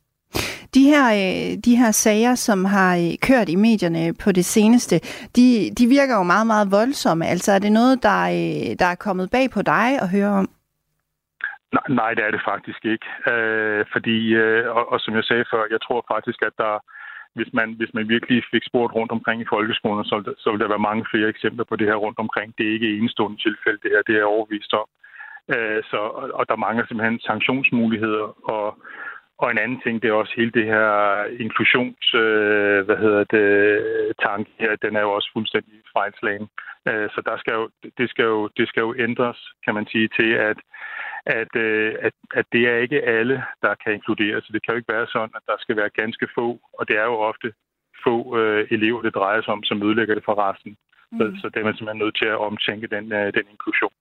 De 0.75 0.83
her, 0.93 1.05
øh, 1.21 1.59
de 1.64 1.77
her 1.77 1.91
sager, 1.91 2.35
som 2.35 2.64
har 2.64 2.97
øh, 2.97 3.19
kørt 3.23 3.49
i 3.49 3.57
medierne 3.57 4.14
på 4.25 4.33
det 4.33 4.45
seneste, 4.45 4.97
de, 5.37 5.71
de 5.79 5.87
virker 5.87 6.14
jo 6.16 6.23
meget, 6.23 6.47
meget 6.47 6.71
voldsomme. 6.71 7.27
Altså 7.27 7.53
er 7.53 7.59
det 7.59 7.73
noget, 7.73 8.03
der, 8.03 8.21
der 8.79 8.87
er 8.87 8.95
kommet 8.95 9.31
bag 9.31 9.51
på 9.51 9.62
dig 9.62 9.89
at 10.03 10.11
høre 10.11 10.29
om? 10.29 10.49
Nej, 11.77 11.87
nej, 11.89 12.14
det 12.14 12.25
er 12.25 12.31
det 12.31 12.49
faktisk 12.53 12.85
ikke. 12.85 13.07
Øh, 13.33 13.85
fordi, 13.93 14.19
øh, 14.35 14.77
og, 14.77 14.93
og 14.93 15.01
som 15.01 15.14
jeg 15.14 15.25
sagde 15.25 15.45
før, 15.53 15.62
jeg 15.71 15.81
tror 15.83 16.05
faktisk, 16.12 16.43
at 16.43 16.53
der, 16.59 16.75
hvis 17.35 17.51
man, 17.53 17.69
hvis 17.73 17.95
man 17.95 18.09
virkelig 18.09 18.43
fik 18.53 18.64
spurgt 18.66 18.95
rundt 18.95 19.12
omkring 19.12 19.43
i 19.43 19.51
folkeskolen, 19.55 20.05
så, 20.05 20.35
så 20.39 20.51
ville 20.51 20.62
der 20.64 20.75
være 20.75 20.89
mange 20.91 21.07
flere 21.11 21.29
eksempler 21.29 21.64
på 21.64 21.77
det 21.77 21.87
her 21.87 21.95
rundt 21.95 22.19
omkring. 22.19 22.55
Det 22.59 22.66
er 22.66 22.73
ikke 22.73 22.97
enestående 22.97 23.39
tilfælde, 23.43 23.79
det 23.83 23.91
her, 23.95 24.03
det 24.03 24.16
er 24.16 24.35
overvist 24.35 24.73
om. 24.73 24.89
Øh, 25.55 25.83
så, 25.91 26.01
og 26.39 26.45
der 26.49 26.57
mangler 26.57 26.87
simpelthen 26.87 27.21
sanktionsmuligheder, 27.21 28.27
og, 28.55 28.66
og 29.39 29.51
en 29.51 29.59
anden 29.59 29.81
ting, 29.81 30.03
det 30.03 30.09
er 30.09 30.21
også 30.23 30.33
hele 30.37 30.51
det 30.51 30.66
her 30.66 30.89
inklusions, 31.45 32.14
øh, 32.14 32.81
hvad 32.87 32.99
hedder 33.05 33.25
det, 33.37 33.49
tanke 34.27 34.51
her, 34.59 34.77
den 34.77 34.97
er 34.97 35.01
jo 35.01 35.11
også 35.12 35.31
fuldstændig 35.33 35.75
fejlslagen. 35.93 36.49
Øh, 36.89 37.09
så 37.14 37.21
der 37.29 37.37
skal 37.39 37.55
jo, 37.55 37.69
det, 37.99 38.11
skal 38.11 38.25
jo, 38.25 38.49
det 38.57 38.69
skal 38.69 38.81
jo 38.81 38.95
ændres, 38.99 39.39
kan 39.64 39.75
man 39.75 39.87
sige, 39.87 40.09
til 40.19 40.31
at 40.33 40.59
at, 41.29 41.53
øh, 41.57 41.95
at, 42.07 42.12
at 42.35 42.47
det 42.53 42.62
er 42.68 42.76
ikke 42.85 43.03
alle, 43.03 43.37
der 43.62 43.74
kan 43.83 43.95
inkluderes. 43.95 44.45
Så 44.45 44.51
det 44.53 44.62
kan 44.62 44.72
jo 44.72 44.79
ikke 44.79 44.93
være 44.93 45.07
sådan, 45.07 45.35
at 45.39 45.45
der 45.47 45.57
skal 45.59 45.76
være 45.76 45.97
ganske 46.01 46.29
få, 46.35 46.49
og 46.79 46.89
det 46.89 46.97
er 46.97 47.05
jo 47.05 47.16
ofte 47.31 47.53
få 48.05 48.39
øh, 48.39 48.68
elever, 48.70 49.03
det 49.03 49.14
drejer 49.14 49.43
sig 49.43 49.53
om, 49.53 49.64
som 49.64 49.83
ødelægger 49.83 50.14
det 50.14 50.24
for 50.24 50.37
resten. 50.49 50.76
Mm. 51.12 51.18
Så, 51.18 51.24
så 51.41 51.49
det 51.49 51.61
er 51.61 51.64
man 51.64 51.76
simpelthen 51.76 52.03
nødt 52.05 52.18
til 52.18 52.29
at 52.35 52.39
omtænke 52.51 52.87
den, 52.87 53.12
øh, 53.12 53.26
den 53.39 53.47
inklusion. 53.55 53.95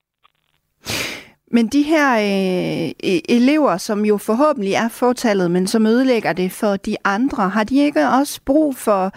Men 1.51 1.67
de 1.67 1.83
her 1.83 2.09
øh, 2.29 2.89
e- 2.89 3.25
elever, 3.29 3.77
som 3.77 4.05
jo 4.05 4.17
forhåbentlig 4.17 4.73
er 4.73 4.89
fortallet, 4.89 5.51
men 5.51 5.67
som 5.67 5.85
ødelægger 5.85 6.33
det 6.33 6.51
for 6.51 6.75
de 6.75 6.95
andre, 7.05 7.49
har 7.49 7.63
de 7.63 7.77
ikke 7.77 8.07
også 8.19 8.41
brug 8.45 8.75
for 8.75 9.11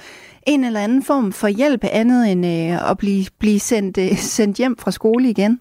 en 0.47 0.65
eller 0.65 0.81
anden 0.81 1.03
form 1.03 1.33
for 1.33 1.49
hjælp 1.49 1.85
andet 1.93 2.33
end 2.33 2.47
øh, 2.47 2.91
at 2.91 2.99
blive, 2.99 3.25
blive 3.39 3.61
sendt, 3.61 3.99
øh, 3.99 4.17
sendt 4.17 4.57
hjem 4.57 4.77
fra 4.77 4.91
skole 4.91 5.31
igen? 5.31 5.61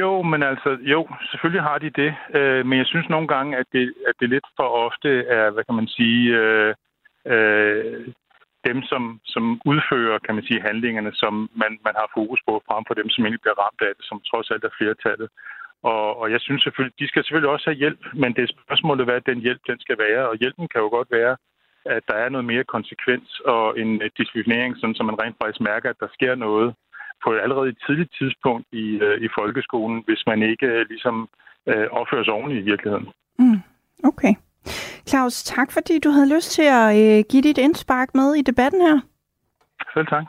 Jo, 0.00 0.22
men 0.22 0.42
altså, 0.42 0.70
jo, 0.80 1.08
selvfølgelig 1.30 1.62
har 1.62 1.78
de 1.78 1.90
det. 1.90 2.14
Øh, 2.34 2.66
men 2.66 2.78
jeg 2.78 2.86
synes 2.86 3.08
nogle 3.08 3.28
gange, 3.28 3.56
at 3.56 3.66
det, 3.72 3.94
at 4.08 4.14
det 4.20 4.28
lidt 4.30 4.46
for 4.56 4.68
ofte 4.86 5.10
er, 5.26 5.50
hvad 5.50 5.64
kan 5.64 5.74
man 5.74 5.88
sige, 5.88 6.22
øh, 6.40 6.74
øh, 7.32 8.06
dem, 8.68 8.82
som, 8.90 9.20
som 9.24 9.44
udfører, 9.70 10.18
kan 10.18 10.34
man 10.34 10.44
sige, 10.44 10.66
handlingerne, 10.68 11.12
som 11.14 11.34
man, 11.62 11.72
man 11.86 11.94
har 12.00 12.08
fokus 12.18 12.40
på, 12.48 12.62
frem 12.68 12.84
for 12.86 12.94
dem, 12.94 13.08
som 13.10 13.24
egentlig 13.24 13.44
bliver 13.44 13.60
ramt 13.64 13.82
af 13.88 13.92
det, 13.96 14.04
som 14.08 14.20
trods 14.30 14.50
alt 14.50 14.64
er 14.64 14.76
flertallet. 14.78 15.28
Og, 15.82 16.06
og 16.20 16.26
jeg 16.34 16.40
synes 16.40 16.62
selvfølgelig, 16.62 16.98
de 17.00 17.08
skal 17.08 17.22
selvfølgelig 17.24 17.50
også 17.50 17.66
have 17.70 17.82
hjælp, 17.82 18.02
men 18.22 18.30
det 18.34 18.42
er 18.42 18.54
spørgsmålet, 18.56 19.06
hvad 19.06 19.20
den 19.20 19.38
hjælp 19.46 19.62
den 19.70 19.78
skal 19.80 19.98
være. 20.06 20.28
Og 20.30 20.36
hjælpen 20.36 20.68
kan 20.68 20.80
jo 20.80 20.88
godt 20.88 21.10
være, 21.10 21.36
at 21.84 22.02
der 22.08 22.16
er 22.24 22.28
noget 22.28 22.44
mere 22.44 22.64
konsekvens 22.74 23.40
og 23.44 23.80
en 23.80 23.90
disciplinering, 24.18 24.76
sådan, 24.76 24.94
så 24.94 25.02
man 25.02 25.20
rent 25.22 25.36
faktisk 25.42 25.60
mærker, 25.60 25.88
at 25.90 26.00
der 26.00 26.08
sker 26.16 26.34
noget 26.34 26.74
på 27.24 27.32
et 27.32 27.40
allerede 27.40 27.68
et 27.68 27.78
tidligt 27.86 28.12
tidspunkt 28.18 28.66
i, 28.72 28.86
øh, 29.06 29.16
i 29.26 29.28
folkeskolen, 29.38 30.02
hvis 30.06 30.22
man 30.26 30.42
ikke 30.42 30.66
øh, 30.66 30.86
ligesom 30.88 31.28
øh, 31.66 31.86
opfører 31.90 32.24
sig 32.24 32.34
ordentligt 32.34 32.62
i 32.62 32.70
virkeligheden. 32.70 33.08
Mm, 33.38 33.60
okay. 34.10 34.34
Claus, 35.08 35.42
tak 35.42 35.72
fordi 35.72 35.98
du 35.98 36.10
havde 36.10 36.34
lyst 36.34 36.50
til 36.50 36.66
at 36.80 36.88
øh, 37.02 37.24
give 37.30 37.42
dit 37.42 37.58
indspark 37.58 38.08
med 38.14 38.34
i 38.34 38.42
debatten 38.42 38.80
her. 38.80 39.00
Selv 39.94 40.06
tak. 40.06 40.24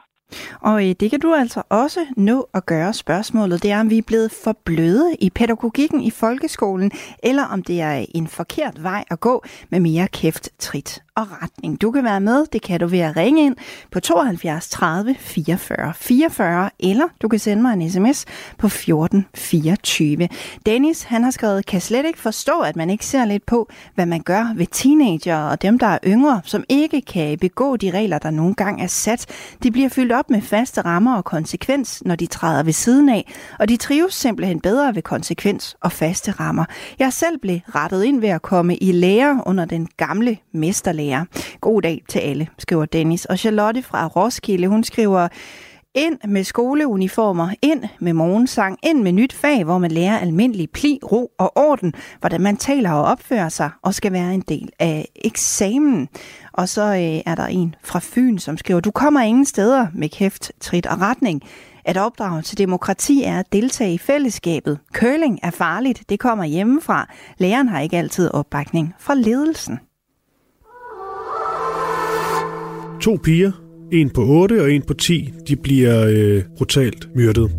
Og 0.62 0.90
øh, 0.90 0.96
det 1.00 1.10
kan 1.12 1.20
du 1.20 1.34
altså 1.34 1.62
også 1.70 2.06
nå 2.18 2.50
at 2.54 2.66
gøre. 2.66 2.94
Spørgsmålet 2.94 3.64
det 3.64 3.72
er, 3.72 3.80
om 3.80 3.90
vi 3.90 3.98
er 3.98 4.02
blevet 4.02 4.32
for 4.32 4.58
bløde 4.64 5.16
i 5.20 5.30
pædagogikken 5.30 6.02
i 6.02 6.12
folkeskolen, 6.12 6.92
eller 7.24 7.44
om 7.44 7.64
det 7.64 7.82
er 7.82 8.06
en 8.16 8.28
forkert 8.28 8.84
vej 8.84 9.04
at 9.12 9.20
gå 9.20 9.44
med 9.70 9.80
mere 9.80 10.08
kæft, 10.08 10.50
trit 10.60 11.02
og 11.16 11.28
retning. 11.42 11.82
Du 11.82 11.92
kan 11.92 12.04
være 12.04 12.22
med, 12.22 12.46
det 12.54 12.62
kan 12.62 12.80
du 12.80 12.88
ved 12.88 13.00
at 13.00 13.18
ringe 13.18 13.46
ind 13.46 13.56
på 13.92 14.00
72 14.00 14.70
30 14.70 15.16
44 15.20 15.94
44, 15.96 16.70
eller 16.80 17.08
du 17.22 17.28
kan 17.28 17.40
sende 17.40 17.62
mig 17.62 17.74
en 17.74 17.90
sms 17.90 18.26
på 18.58 18.70
14 18.70 19.26
24. 19.36 20.30
Dennis, 20.66 21.04
han 21.04 21.24
har 21.24 21.32
skrevet, 21.32 21.66
kan 21.66 21.82
slet 21.82 22.06
ikke 22.06 22.20
forstå, 22.20 22.60
at 22.60 22.76
man 22.76 22.90
ikke 22.90 23.06
ser 23.06 23.26
lidt 23.26 23.46
på, 23.46 23.70
hvad 23.96 24.06
man 24.06 24.22
gør 24.22 24.54
ved 24.56 24.68
teenager 24.72 25.38
og 25.38 25.62
dem, 25.62 25.80
der 25.80 25.88
er 25.88 26.00
yngre, 26.06 26.42
som 26.44 26.64
ikke 26.70 27.02
kan 27.02 27.38
begå 27.40 27.76
de 27.76 27.92
regler, 27.92 28.20
der 28.20 28.30
nogle 28.30 28.56
gange 28.56 28.84
er 28.84 28.88
sat. 28.88 29.26
De 29.64 29.72
bliver 29.72 29.90
fyldt 29.90 30.12
op 30.16 30.30
med 30.30 30.42
faste 30.42 30.82
rammer 30.82 31.16
og 31.16 31.26
konsekvens, 31.26 32.04
når 32.06 32.16
de 32.16 32.26
træder 32.26 32.64
ved 32.64 32.74
siden 32.74 33.10
af, 33.10 33.34
og 33.60 33.70
de 33.70 33.78
trives 33.78 34.14
simpelthen 34.14 34.60
bedre 34.60 34.96
ved 34.96 35.02
konsekvens 35.02 35.76
og 35.82 35.92
faste 35.92 36.32
rammer. 36.32 36.66
Jeg 37.00 37.14
selv 37.14 37.38
blev 37.38 37.60
rettet 37.76 38.04
ind 38.04 38.22
ved 38.22 38.30
at 38.30 38.42
komme 38.42 38.78
i 38.78 38.92
lære 38.92 39.44
under 39.46 39.66
den 39.66 39.88
gamle 39.98 40.38
mesterlærer. 40.54 41.26
God 41.62 41.82
dag 41.82 42.04
til 42.10 42.20
alle, 42.20 42.48
skriver 42.58 42.86
Dennis. 42.86 43.26
Og 43.26 43.40
Charlotte 43.40 43.84
fra 43.84 44.08
Roskilde, 44.08 44.68
hun 44.68 44.84
skriver, 44.84 45.28
ind 45.96 46.18
med 46.28 46.44
skoleuniformer, 46.44 47.50
ind 47.62 47.84
med 48.00 48.14
morgensang, 48.14 48.78
ind 48.84 49.04
med 49.04 49.12
nyt 49.12 49.34
fag, 49.34 49.64
hvor 49.64 49.78
man 49.78 49.92
lærer 49.92 50.18
almindelig 50.18 50.70
pli, 50.70 51.00
ro 51.12 51.32
og 51.38 51.58
orden, 51.58 51.94
hvordan 52.20 52.42
man 52.42 52.58
taler 52.58 52.92
og 52.92 53.04
opfører 53.04 53.50
sig, 53.50 53.70
og 53.82 53.94
skal 53.94 54.12
være 54.12 54.34
en 54.34 54.42
del 54.42 54.70
af 54.80 55.10
eksamen. 55.16 56.10
Og 56.54 56.70
så 56.70 56.82
øh, 56.82 57.22
er 57.32 57.36
der 57.36 57.46
en 57.46 57.76
fra 57.84 58.00
Fyn, 58.04 58.38
som 58.38 58.58
skriver, 58.58 58.80
du 58.80 58.92
kommer 58.92 59.22
ingen 59.22 59.46
steder 59.46 59.88
med 59.94 60.10
kæft, 60.10 60.52
trit 60.60 60.86
og 60.86 61.02
retning. 61.02 61.42
At 61.86 61.98
opdrage 61.98 62.42
til 62.42 62.58
demokrati 62.58 63.24
er 63.24 63.40
at 63.40 63.54
deltage 63.54 63.94
i 63.94 63.98
fællesskabet. 63.98 64.80
Køling 64.94 65.40
er 65.44 65.52
farligt, 65.52 66.04
det 66.10 66.20
kommer 66.20 66.46
hjemmefra. 66.46 67.10
Læreren 67.38 67.68
har 67.68 67.80
ikke 67.80 67.98
altid 67.98 68.34
opbakning 68.34 68.94
fra 69.00 69.14
ledelsen. 69.14 69.80
To 73.02 73.18
piger, 73.24 73.52
en 73.92 74.10
på 74.10 74.22
8 74.22 74.62
og 74.62 74.72
en 74.72 74.82
på 74.82 74.94
10, 74.94 75.34
de 75.48 75.56
bliver 75.56 76.06
øh, 76.08 76.44
brutalt 76.58 77.08
myrdet. 77.16 77.52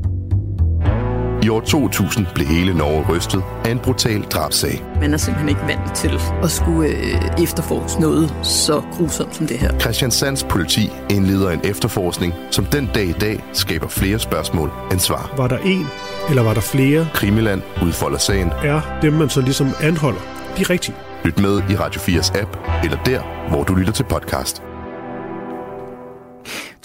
I 1.42 1.48
år 1.48 1.60
2000 1.60 2.26
blev 2.34 2.46
hele 2.46 2.74
Norge 2.74 3.16
rystet 3.16 3.42
af 3.64 3.70
en 3.70 3.78
brutal 3.78 4.22
drabsag. 4.22 4.84
Man 5.00 5.12
er 5.12 5.16
simpelthen 5.16 5.48
ikke 5.48 5.60
vant 5.60 5.94
til 5.94 6.20
at 6.42 6.50
skulle 6.50 6.88
øh, 6.88 7.42
efterforske 7.42 8.00
noget 8.00 8.34
så 8.42 8.82
grusomt 8.92 9.34
som 9.34 9.46
det 9.46 9.58
her. 9.58 9.78
Christian 9.78 10.10
Sands 10.10 10.44
politi 10.44 10.90
indleder 11.10 11.50
en 11.50 11.60
efterforskning, 11.64 12.34
som 12.50 12.64
den 12.64 12.88
dag 12.94 13.04
i 13.06 13.12
dag 13.12 13.44
skaber 13.52 13.88
flere 13.88 14.18
spørgsmål 14.18 14.70
end 14.92 15.00
svar. 15.00 15.34
Var 15.36 15.48
der 15.48 15.58
en, 15.58 15.86
eller 16.28 16.42
var 16.42 16.54
der 16.54 16.60
flere? 16.60 17.08
Krimiland 17.14 17.62
udfolder 17.82 18.18
sagen. 18.18 18.48
Er 18.64 18.98
dem, 19.02 19.12
man 19.12 19.28
så 19.28 19.40
ligesom 19.40 19.68
anholder, 19.82 20.20
de 20.58 20.62
rigtige? 20.62 20.96
Lyt 21.24 21.38
med 21.38 21.62
i 21.70 21.76
Radio 21.76 22.00
4's 22.00 22.40
app, 22.40 22.56
eller 22.84 22.98
der, 23.04 23.48
hvor 23.48 23.64
du 23.64 23.74
lytter 23.74 23.92
til 23.92 24.04
podcast. 24.04 24.62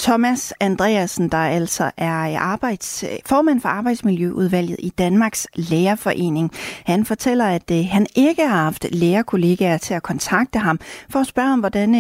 Thomas 0.02 0.54
Andreasen, 0.60 1.30
der 1.30 1.38
altså 1.38 1.92
er 1.98 2.30
øh, 2.30 2.42
arbejds, 2.42 3.04
øh, 3.04 3.10
formand 3.26 3.62
for 3.62 3.70
Arbejdsmiljøudvalget 3.70 4.76
i 4.80 4.90
Danmarks 4.90 5.48
Lærerforening. 5.56 6.52
Han 6.86 7.06
fortæller, 7.06 7.46
at 7.46 7.72
øh, 7.72 7.86
han 7.90 8.08
ikke 8.16 8.48
har 8.48 8.64
haft 8.64 8.86
lærerkollegaer 8.92 9.78
til 9.78 9.94
at 9.94 10.04
kontakte 10.04 10.60
ham 10.60 10.80
for 11.10 11.20
at 11.20 11.28
spørge 11.28 11.54
om, 11.54 11.60
hvordan 11.60 11.94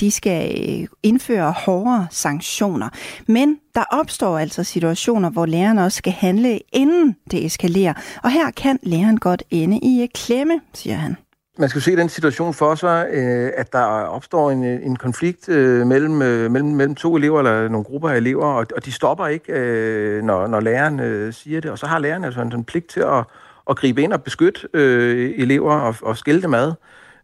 de 0.00 0.10
skal 0.10 0.88
indføre 1.02 1.52
hårdere 1.52 2.06
sanktioner. 2.10 2.88
Men 3.26 3.56
der 3.74 3.84
opstår 3.90 4.38
altså 4.38 4.64
situationer, 4.64 5.30
hvor 5.30 5.46
læreren 5.46 5.78
også 5.78 5.96
skal 5.96 6.12
handle, 6.12 6.60
inden 6.72 7.16
det 7.30 7.46
eskalerer. 7.46 7.92
Og 8.22 8.30
her 8.30 8.50
kan 8.50 8.78
læreren 8.82 9.18
godt 9.18 9.42
ende 9.50 9.78
i 9.78 10.08
klemme, 10.14 10.60
siger 10.74 10.96
han 10.96 11.16
man 11.58 11.68
skal 11.68 11.82
se 11.82 11.96
den 11.96 12.08
situation 12.08 12.54
for 12.54 12.74
sig, 12.74 13.06
øh, 13.10 13.50
at 13.56 13.72
der 13.72 13.84
opstår 13.84 14.50
en, 14.50 14.64
en 14.64 14.96
konflikt 14.96 15.48
øh, 15.48 15.86
mellem, 15.86 16.22
øh, 16.22 16.50
mellem, 16.50 16.70
mellem 16.70 16.94
to 16.94 17.16
elever 17.16 17.38
eller 17.38 17.68
nogle 17.68 17.84
grupper 17.84 18.08
af 18.08 18.16
elever, 18.16 18.44
og, 18.44 18.66
og 18.76 18.84
de 18.84 18.92
stopper 18.92 19.26
ikke, 19.26 19.52
øh, 19.52 20.22
når, 20.22 20.46
når 20.46 20.60
læreren 20.60 21.00
øh, 21.00 21.32
siger 21.32 21.60
det. 21.60 21.70
Og 21.70 21.78
så 21.78 21.86
har 21.86 21.98
læreren 21.98 22.24
altså 22.24 22.40
en, 22.40 22.52
en 22.52 22.64
pligt 22.64 22.88
til 22.88 23.00
at, 23.00 23.24
at 23.70 23.76
gribe 23.76 24.02
ind 24.02 24.12
og 24.12 24.22
beskytte 24.22 24.68
øh, 24.74 25.32
elever 25.36 25.74
og, 25.74 25.94
og 26.02 26.16
skille 26.16 26.42
dem 26.42 26.54
ad. 26.54 26.72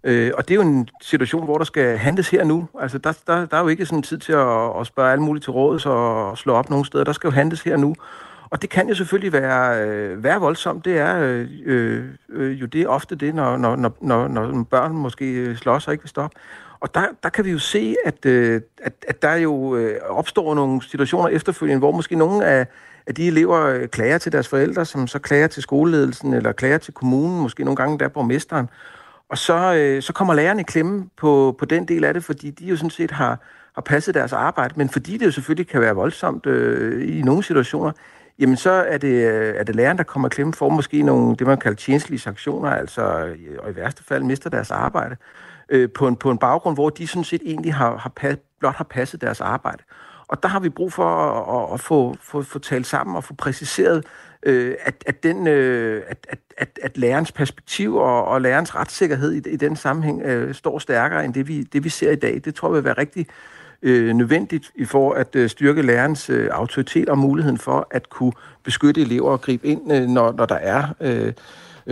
Øh, 0.04 0.32
og 0.34 0.48
det 0.48 0.54
er 0.54 0.56
jo 0.56 0.68
en 0.68 0.88
situation, 1.02 1.44
hvor 1.44 1.58
der 1.58 1.64
skal 1.64 1.96
handles 1.98 2.30
her 2.30 2.44
nu. 2.44 2.68
Altså, 2.80 2.98
der, 2.98 3.12
der, 3.26 3.46
der 3.46 3.56
er 3.56 3.60
jo 3.60 3.68
ikke 3.68 3.86
sådan 3.86 4.02
tid 4.02 4.18
til 4.18 4.32
at, 4.32 4.80
at 4.80 4.86
spørge 4.86 5.12
alle 5.12 5.24
mulige 5.24 5.42
til 5.42 5.50
råds 5.50 5.86
og 5.86 6.38
slå 6.38 6.52
op 6.52 6.70
nogle 6.70 6.86
steder. 6.86 7.04
Der 7.04 7.12
skal 7.12 7.28
jo 7.28 7.32
handles 7.32 7.62
her 7.62 7.76
nu. 7.76 7.94
Og 8.54 8.62
det 8.62 8.70
kan 8.70 8.88
jo 8.88 8.94
selvfølgelig 8.94 9.32
være, 9.32 9.86
øh, 9.86 10.24
være 10.24 10.40
voldsomt. 10.40 10.84
Det 10.84 10.98
er 10.98 11.18
øh, 11.20 11.48
øh, 11.64 12.04
øh 12.28 12.60
jo 12.60 12.66
det 12.66 12.88
ofte 12.88 13.14
det, 13.14 13.34
når, 13.34 13.56
når, 13.56 13.96
når, 14.00 14.28
når 14.28 14.62
børn 14.70 14.92
måske 14.92 15.32
øh, 15.32 15.56
slås 15.56 15.86
og 15.86 15.94
ikke 15.94 16.02
vil 16.04 16.08
stoppe. 16.08 16.38
Og 16.80 16.94
der, 16.94 17.06
der 17.22 17.28
kan 17.28 17.44
vi 17.44 17.50
jo 17.50 17.58
se, 17.58 17.96
at, 18.04 18.26
øh, 18.26 18.60
at, 18.82 18.92
at 19.08 19.22
der 19.22 19.34
jo 19.34 19.76
øh, 19.76 20.00
opstår 20.08 20.54
nogle 20.54 20.82
situationer 20.82 21.28
efterfølgende, 21.28 21.78
hvor 21.78 21.92
måske 21.92 22.16
nogle 22.16 22.46
af, 22.46 22.66
af 23.06 23.14
de 23.14 23.26
elever 23.26 23.66
øh, 23.66 23.88
klager 23.88 24.18
til 24.18 24.32
deres 24.32 24.48
forældre, 24.48 24.84
som 24.84 25.06
så 25.06 25.18
klager 25.18 25.46
til 25.46 25.62
skoleledelsen 25.62 26.34
eller 26.34 26.52
klager 26.52 26.78
til 26.78 26.94
kommunen, 26.94 27.40
måske 27.40 27.64
nogle 27.64 27.76
gange 27.76 27.98
der 27.98 28.08
borgmesteren. 28.08 28.68
Og 29.28 29.38
så, 29.38 29.74
øh, 29.74 30.02
så 30.02 30.12
kommer 30.12 30.34
lærerne 30.34 30.60
i 30.60 30.64
klemme 30.64 31.08
på, 31.16 31.56
på 31.58 31.64
den 31.64 31.88
del 31.88 32.04
af 32.04 32.14
det, 32.14 32.24
fordi 32.24 32.50
de 32.50 32.66
jo 32.66 32.76
sådan 32.76 32.90
set 32.90 33.10
har, 33.10 33.38
har 33.74 33.82
passet 33.82 34.14
deres 34.14 34.32
arbejde, 34.32 34.74
men 34.76 34.88
fordi 34.88 35.16
det 35.16 35.26
jo 35.26 35.30
selvfølgelig 35.30 35.68
kan 35.68 35.80
være 35.80 35.94
voldsomt 35.94 36.46
øh, 36.46 37.18
i 37.18 37.22
nogle 37.22 37.42
situationer, 37.42 37.92
jamen 38.38 38.56
så 38.56 38.70
er 38.70 38.98
det, 38.98 39.32
øh, 39.32 39.54
er 39.56 39.64
det 39.64 39.76
læreren, 39.76 39.98
der 39.98 40.04
kommer 40.04 40.28
klemme 40.28 40.52
for 40.52 40.68
måske 40.68 41.02
nogle, 41.02 41.36
det 41.36 41.46
man 41.46 41.58
kalder 41.58 41.76
tjenestlige 41.76 42.20
sanktioner, 42.20 42.70
altså 42.70 43.02
øh, 43.02 43.58
og 43.58 43.70
i 43.70 43.76
værste 43.76 44.04
fald 44.04 44.22
mister 44.22 44.50
deres 44.50 44.70
arbejde, 44.70 45.16
øh, 45.68 45.88
på, 45.94 46.08
en, 46.08 46.16
på 46.16 46.30
en 46.30 46.38
baggrund, 46.38 46.76
hvor 46.76 46.90
de 46.90 47.06
sådan 47.06 47.24
set 47.24 47.42
egentlig 47.44 47.74
har, 47.74 47.96
har 47.96 48.12
pas, 48.16 48.36
blot 48.60 48.74
har 48.74 48.84
passet 48.84 49.20
deres 49.20 49.40
arbejde. 49.40 49.82
Og 50.28 50.42
der 50.42 50.48
har 50.48 50.60
vi 50.60 50.68
brug 50.68 50.92
for 50.92 51.04
at, 51.04 51.62
at, 51.62 51.74
at 51.74 51.80
få, 51.80 52.16
få, 52.20 52.42
få 52.42 52.58
talt 52.58 52.86
sammen 52.86 53.16
og 53.16 53.24
få 53.24 53.34
præciseret, 53.34 54.04
øh, 54.42 54.74
at, 54.80 55.04
at, 55.06 55.22
den, 55.22 55.46
øh, 55.46 56.02
at, 56.08 56.26
at, 56.28 56.38
at, 56.58 56.78
at 56.82 56.98
lærerens 56.98 57.32
perspektiv 57.32 57.96
og, 57.96 58.24
og 58.24 58.40
lærerens 58.40 58.74
retssikkerhed 58.74 59.32
i, 59.32 59.50
i 59.50 59.56
den 59.56 59.76
sammenhæng 59.76 60.22
øh, 60.22 60.54
står 60.54 60.78
stærkere 60.78 61.24
end 61.24 61.34
det 61.34 61.48
vi, 61.48 61.62
det, 61.62 61.84
vi 61.84 61.88
ser 61.88 62.10
i 62.10 62.16
dag. 62.16 62.40
Det 62.44 62.54
tror 62.54 62.68
jeg 62.68 62.74
vil 62.74 62.84
være 62.84 62.98
rigtig 62.98 63.26
øh, 63.84 64.14
nødvendigt 64.14 64.70
i 64.74 64.84
for 64.84 65.12
at 65.12 65.36
øh, 65.36 65.50
styrke 65.50 65.82
lærerens 65.82 66.30
øh, 66.30 66.48
autoritet 66.52 67.08
og 67.08 67.18
muligheden 67.18 67.58
for 67.58 67.88
at 67.90 68.08
kunne 68.08 68.32
beskytte 68.64 69.00
elever 69.00 69.30
og 69.30 69.40
gribe 69.40 69.66
ind, 69.66 69.92
øh, 69.92 70.06
når, 70.06 70.32
når 70.32 70.46
der 70.46 70.54
er 70.54 70.84
øh, 71.00 71.32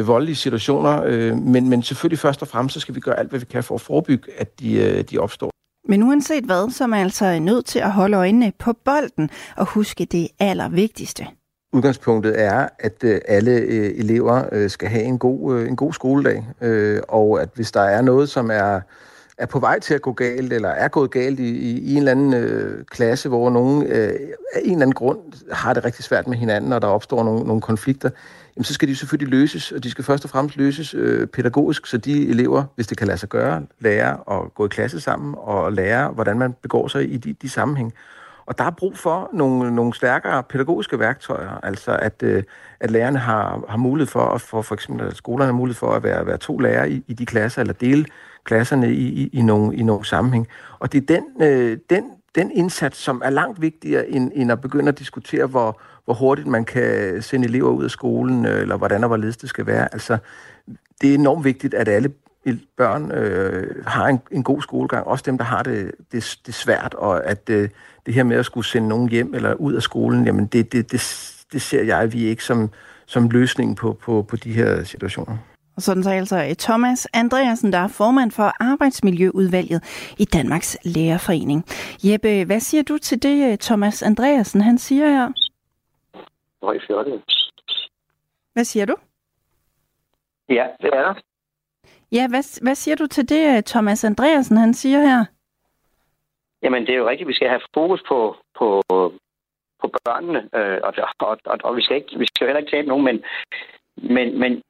voldelige 0.07 0.37
situationer. 0.37 1.03
Øh, 1.07 1.37
men, 1.37 1.69
men 1.69 1.83
selvfølgelig 1.83 2.19
først 2.19 2.43
og 2.43 2.49
fremmest, 2.49 2.75
så 2.75 2.81
skal 2.81 2.95
vi 2.95 3.01
gøre 3.01 3.19
alt, 3.19 3.31
hvad 3.31 3.41
vi 3.41 3.47
kan 3.47 3.65
for 3.65 3.75
at 3.75 3.81
forebygge, 3.81 4.33
at 4.39 4.61
de, 4.61 4.75
øh, 4.75 5.05
de 5.05 5.19
opstår. 5.19 5.51
Men 5.89 6.03
uanset 6.03 6.45
hvad, 6.45 6.71
så 6.71 6.85
er 6.85 6.89
man 6.89 7.05
altså 7.05 7.39
nødt 7.39 7.67
til 7.67 7.79
at 7.79 7.93
holde 7.93 8.17
øjnene 8.17 8.53
på 8.59 8.73
bolden 8.85 9.31
og 9.57 9.67
huske 9.67 10.05
det 10.05 10.29
allervigtigste. 10.39 11.27
Udgangspunktet 11.73 12.41
er, 12.41 12.69
at 12.79 13.05
øh, 13.05 13.21
alle 13.29 13.51
øh, 13.51 13.99
elever 13.99 14.45
øh, 14.53 14.71
skal 14.71 14.89
have 14.89 15.03
en 15.03 15.19
god, 15.19 15.61
en 15.61 15.77
god 15.77 15.93
skoledag, 15.93 16.47
og 17.09 17.43
at 17.43 17.49
hvis 17.55 17.73
der 17.73 17.81
er 17.81 18.03
noget, 18.03 18.29
som 18.29 18.51
er 18.51 18.81
er 19.39 19.47
på 19.47 19.59
vej 19.59 19.79
til 19.79 19.95
at 19.95 20.03
gå 20.03 20.13
galt, 20.13 20.53
eller 20.53 20.69
er 20.69 20.89
gået 20.89 21.11
galt 21.11 21.41
i, 21.41 21.49
i, 21.49 21.79
i 21.81 21.93
en 21.93 21.99
eller 21.99 22.11
anden 22.11 22.35
øh, 22.35 22.85
klasse, 22.85 23.29
hvor 23.29 23.51
nogen 23.51 23.87
øh, 23.87 24.13
af 24.55 24.61
en 24.63 24.73
eller 24.73 24.83
anden 24.83 24.93
grund 24.93 25.19
har 25.53 25.75
det 25.75 25.85
rigtig 25.85 26.05
svært 26.05 26.27
med 26.27 26.37
hinanden, 26.39 26.73
og 26.73 26.83
der 26.83 26.89
opstår 26.89 27.25
nogle, 27.25 27.45
nogle 27.45 27.61
konflikter, 27.61 28.11
jamen, 28.57 28.65
så 28.65 28.75
skal 28.75 28.89
de 28.89 28.97
selvfølgelig 28.97 29.39
løses, 29.39 29.73
og 29.73 29.85
de 29.85 29.91
skal 29.91 30.05
først 30.05 30.25
og 30.25 30.31
fremmest 30.31 30.57
løses 30.57 30.95
øh, 30.95 31.27
pædagogisk, 31.27 31.87
så 31.87 31.99
de 31.99 32.29
elever, 32.29 32.65
hvis 32.75 32.87
det 32.87 32.99
kan 32.99 33.07
lade 33.07 33.19
sig 33.19 33.29
gøre, 33.29 33.63
lærer 33.81 34.31
at 34.31 34.55
gå 34.55 34.67
i 34.67 34.69
klasse 34.69 35.01
sammen, 35.01 35.35
og 35.39 35.73
lære, 35.73 36.09
hvordan 36.09 36.39
man 36.39 36.55
begår 36.63 36.89
sig 36.89 37.13
i 37.13 37.17
de, 37.17 37.33
de 37.33 37.49
sammenhæng. 37.49 37.93
Og 38.47 38.59
der 38.59 38.65
er 38.65 38.71
brug 38.71 38.99
for 38.99 39.31
nogle, 39.33 39.75
nogle 39.75 39.95
stærkere 39.95 40.43
pædagogiske 40.43 40.99
værktøjer, 40.99 41.61
altså 41.63 41.97
at, 41.97 42.23
øh, 42.23 42.43
at 42.81 42.91
lærerne 42.91 43.19
har, 43.19 43.65
har 43.69 43.77
mulighed 43.77 44.11
for, 44.11 44.21
at 44.21 44.41
for, 44.41 44.63
for 44.63 44.75
eksempel 44.75 45.07
at 45.07 45.17
skolerne 45.17 45.47
har 45.47 45.53
mulighed 45.53 45.79
for 45.79 45.93
at 45.93 46.03
være, 46.03 46.27
være 46.27 46.39
to 46.39 46.59
lærere 46.59 46.91
i, 46.91 47.05
i 47.09 47.13
de 47.13 47.27
klasser, 47.27 47.61
eller 47.61 47.75
dele 47.75 48.07
klasserne 48.45 48.93
i, 48.93 49.07
i, 49.23 49.31
i, 49.33 49.43
nogle, 49.43 49.77
i 49.77 49.83
nogle 49.83 50.05
sammenhæng. 50.05 50.49
Og 50.79 50.93
det 50.93 51.03
er 51.03 51.07
den, 51.07 51.43
øh, 51.43 51.79
den, 51.91 52.05
den 52.35 52.51
indsats, 52.51 52.99
som 52.99 53.23
er 53.25 53.31
langt 53.31 53.61
vigtigere, 53.61 54.09
end, 54.09 54.33
end 54.35 54.53
at 54.53 54.61
begynde 54.61 54.89
at 54.89 54.99
diskutere, 54.99 55.47
hvor, 55.47 55.81
hvor 56.05 56.15
hurtigt 56.15 56.49
man 56.49 56.65
kan 56.65 57.23
sende 57.23 57.49
elever 57.49 57.71
ud 57.71 57.85
af 57.85 57.91
skolen, 57.91 58.47
øh, 58.47 58.61
eller 58.61 58.77
hvordan 58.77 59.05
og 59.05 59.09
hvorledes 59.09 59.37
det 59.37 59.49
skal 59.49 59.67
være. 59.67 59.95
Altså, 59.95 60.19
det 61.01 61.11
er 61.11 61.15
enormt 61.15 61.45
vigtigt, 61.45 61.75
at 61.75 61.89
alle 61.89 62.13
børn 62.77 63.13
øh, 63.13 63.85
har 63.87 64.07
en, 64.07 64.21
en 64.31 64.43
god 64.43 64.63
skolegang, 64.63 65.07
også 65.07 65.23
dem, 65.27 65.39
der 65.39 65.45
har 65.45 65.63
det, 65.63 65.93
det, 66.13 66.39
det 66.47 66.55
svært, 66.55 66.95
og 66.95 67.27
at 67.27 67.51
øh, 67.51 67.69
det 68.07 68.15
her 68.15 68.25
med 68.25 68.37
at 68.37 68.45
skulle 68.45 68.67
sende 68.67 68.89
nogen 68.89 69.09
hjem 69.09 69.35
eller 69.35 69.55
ud 69.55 69.73
af 69.73 69.83
skolen, 69.83 70.27
jamen 70.27 70.47
det, 70.47 70.73
det, 70.73 70.93
det, 70.93 71.03
det 71.53 71.63
ser 71.63 71.83
jeg 71.83 72.13
vi 72.13 72.25
ikke 72.25 72.45
som, 72.45 72.71
som 73.07 73.31
løsning 73.31 73.77
på, 73.77 73.99
på, 74.03 74.23
på 74.23 74.37
de 74.37 74.53
her 74.53 74.85
situationer. 74.85 75.37
Og 75.77 75.83
sådan 75.83 76.03
så 76.03 76.11
altså 76.11 76.55
Thomas 76.59 77.09
Andreasen, 77.15 77.73
der 77.73 77.79
er 77.79 77.89
formand 77.89 78.31
for 78.31 78.53
Arbejdsmiljøudvalget 78.73 79.81
i 80.19 80.25
Danmarks 80.25 80.79
Lærerforening. 80.85 81.65
Jeppe, 82.05 82.45
hvad 82.45 82.61
siger 82.61 82.83
du 82.83 82.99
til 82.99 83.23
det, 83.23 83.61
Thomas 83.61 84.03
Andreasen 84.03 84.61
han 84.61 84.79
siger 84.79 85.09
her? 85.09 85.29
Høj 86.63 86.79
fjortet. 86.87 87.23
Hvad 88.53 88.65
siger 88.65 88.87
du? 88.87 88.97
Ja, 90.49 90.67
det 90.81 90.91
er 90.93 91.03
der. 91.03 91.15
Ja, 92.13 92.29
hvad, 92.29 92.63
hvad 92.63 92.75
siger 92.75 92.97
du 92.97 93.07
til 93.07 93.29
det, 93.29 93.65
Thomas 93.65 94.05
Andreasen 94.05 94.57
han 94.57 94.75
siger 94.75 95.01
her? 95.01 95.25
Jamen, 96.63 96.83
det 96.83 96.93
er 96.93 96.99
jo 96.99 97.09
rigtigt, 97.09 97.29
vi 97.29 97.35
skal 97.35 97.49
have 97.49 97.61
fokus 97.75 98.03
på, 98.09 98.37
på, 98.59 98.83
på 99.81 99.91
børnene, 100.05 100.41
øh, 100.55 100.81
og, 100.85 100.95
og, 101.21 101.39
og, 101.45 101.59
og 101.65 101.77
vi, 101.77 101.83
skal 101.83 101.97
ikke, 101.97 102.19
vi 102.19 102.27
skal 102.27 102.47
heller 102.47 102.61
ikke 102.61 102.71
tabe 102.71 102.89
nogen, 102.89 103.05
men, 103.05 103.25
men, 103.97 104.39
men 104.41 104.63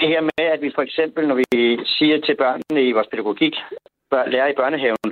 det 0.00 0.08
her 0.08 0.20
med, 0.20 0.46
at 0.54 0.60
vi 0.62 0.70
for 0.74 0.82
eksempel, 0.82 1.28
når 1.28 1.34
vi 1.34 1.46
siger 1.98 2.20
til 2.20 2.36
børnene 2.36 2.88
i 2.88 2.92
vores 2.92 3.08
pædagogik, 3.10 3.54
lærer 4.12 4.48
i 4.48 4.58
børnehaven, 4.60 5.10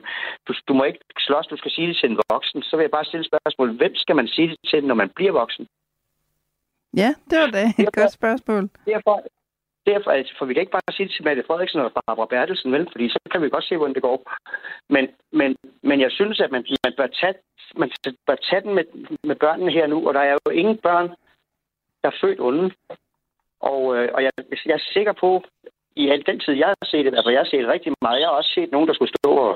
du, 0.48 0.54
du 0.68 0.74
må 0.74 0.84
ikke 0.84 1.00
slås, 1.18 1.46
du 1.46 1.56
skal 1.56 1.70
sige 1.70 1.88
det 1.88 1.96
til 1.96 2.10
en 2.10 2.18
voksen, 2.30 2.62
så 2.62 2.76
vil 2.76 2.84
jeg 2.84 2.90
bare 2.90 3.04
stille 3.04 3.26
spørgsmål, 3.30 3.76
hvem 3.76 3.94
skal 3.94 4.16
man 4.16 4.28
sige 4.28 4.48
det 4.48 4.58
til, 4.70 4.84
når 4.84 4.94
man 4.94 5.10
bliver 5.16 5.32
voksen? 5.32 5.66
Ja, 6.96 7.10
det 7.30 7.38
var 7.38 7.46
det. 7.46 7.66
Et 7.68 7.76
derfor, 7.76 8.00
godt 8.00 8.12
spørgsmål. 8.12 8.68
Derfor, 8.86 9.16
derfor, 9.86 10.10
altså, 10.10 10.34
for 10.38 10.44
vi 10.46 10.54
kan 10.54 10.60
ikke 10.60 10.76
bare 10.78 10.94
sige 10.96 11.06
det 11.06 11.14
til 11.14 11.24
Mette 11.24 11.44
Frederiksen 11.46 11.80
og 11.80 11.92
Barbara 11.92 12.26
Bertelsen, 12.26 12.72
vel? 12.72 12.88
Fordi 12.92 13.08
så 13.08 13.18
kan 13.30 13.42
vi 13.42 13.48
godt 13.48 13.64
se, 13.64 13.76
hvordan 13.76 13.94
det 13.94 14.02
går. 14.02 14.18
Men, 14.88 15.04
men, 15.32 15.56
men 15.82 16.00
jeg 16.00 16.10
synes, 16.10 16.40
at 16.40 16.50
man, 16.50 16.64
man, 16.84 16.94
bør 16.96 17.06
tage, 17.06 17.34
man 17.76 17.90
bør 18.26 18.36
tage 18.50 18.62
den 18.62 18.74
med, 18.74 18.84
med 19.24 19.36
børnene 19.36 19.72
her 19.72 19.86
nu, 19.86 20.08
og 20.08 20.14
der 20.14 20.20
er 20.20 20.38
jo 20.46 20.50
ingen 20.52 20.78
børn, 20.78 21.08
der 22.02 22.08
er 22.08 22.18
født 22.20 22.40
onde. 22.40 22.70
Og, 23.70 23.80
øh, 23.96 24.08
og 24.14 24.20
jeg, 24.22 24.32
jeg 24.66 24.74
er 24.80 24.90
sikker 24.96 25.12
på, 25.12 25.30
i 25.96 26.08
al 26.08 26.26
den 26.26 26.40
tid, 26.40 26.54
jeg 26.54 26.66
har 26.66 26.86
set 26.86 27.04
det, 27.04 27.14
altså 27.14 27.30
jeg 27.30 27.40
har 27.40 27.50
set 27.52 27.72
rigtig 27.74 27.92
meget. 28.02 28.20
Jeg 28.20 28.28
har 28.28 28.36
også 28.40 28.52
set 28.54 28.70
nogen, 28.72 28.88
der 28.88 28.94
skulle 28.94 29.14
stå 29.16 29.30
og, 29.48 29.54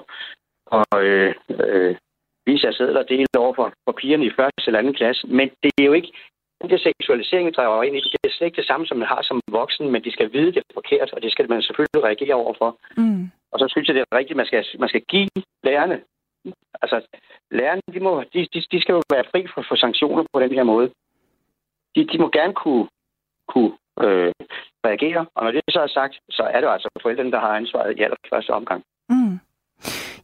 og 0.67 1.05
øh, 1.05 1.35
øh, 1.51 1.97
vise 2.47 2.61
sig 2.61 2.75
sædler 2.75 3.03
dele 3.03 3.27
over 3.39 3.55
for, 3.55 3.73
for 3.85 3.93
pigerne 3.93 4.27
i 4.27 4.37
første 4.39 4.67
eller 4.67 4.79
anden 4.79 4.95
klasse. 5.01 5.27
Men 5.27 5.47
det 5.63 5.73
er 5.79 5.85
jo 5.85 5.93
ikke, 5.93 6.13
den 6.63 6.71
der 6.71 6.79
seksualisering, 6.79 7.47
der 7.47 7.55
træder 7.55 7.83
ind 7.83 7.97
i, 7.97 8.01
det 8.01 8.31
er 8.31 8.35
slet 8.37 8.47
ikke 8.47 8.61
det 8.63 8.71
samme, 8.71 8.87
som 8.87 8.99
man 8.99 9.09
har 9.09 9.23
som 9.23 9.41
voksen, 9.49 9.91
men 9.93 10.05
de 10.05 10.13
skal 10.13 10.33
vide, 10.33 10.53
det 10.55 10.57
er 10.57 10.79
forkert, 10.81 11.13
og 11.13 11.23
det 11.23 11.33
skal 11.33 11.49
man 11.49 11.63
selvfølgelig 11.63 12.05
reagere 12.05 12.35
overfor. 12.35 12.71
Mm. 12.97 13.31
Og 13.53 13.59
så 13.59 13.67
synes 13.69 13.89
jeg, 13.89 13.95
det 13.95 14.03
er 14.03 14.19
rigtigt, 14.19 14.37
man 14.37 14.47
skal, 14.47 14.65
man 14.79 14.89
skal 14.89 15.03
give 15.13 15.29
lærerne, 15.65 16.01
altså 16.83 16.97
lærerne, 17.51 17.83
de, 17.95 18.01
må, 18.01 18.25
de, 18.33 18.49
de, 18.55 18.61
de 18.73 18.81
skal 18.81 18.93
jo 18.93 19.03
være 19.15 19.25
fri 19.33 19.47
for, 19.55 19.63
for 19.69 19.77
sanktioner 19.77 20.25
på 20.33 20.41
den 20.41 20.53
her 20.53 20.63
måde. 20.63 20.91
De, 21.95 22.07
de 22.13 22.19
må 22.19 22.29
gerne 22.29 22.55
kunne, 22.55 22.89
kunne 23.49 23.73
øh, 24.07 24.33
reagere. 24.87 25.27
Og 25.35 25.45
når 25.45 25.51
det 25.51 25.63
så 25.71 25.81
er 25.81 25.87
sagt, 25.87 26.15
så 26.31 26.43
er 26.43 26.61
det 26.61 26.69
altså 26.69 26.89
forældrene, 27.03 27.33
der 27.33 27.41
har 27.41 27.57
ansvaret 27.57 27.99
i 27.99 28.03
allerførste 28.03 28.51
omgang. 28.51 28.83
Mm. 29.09 29.41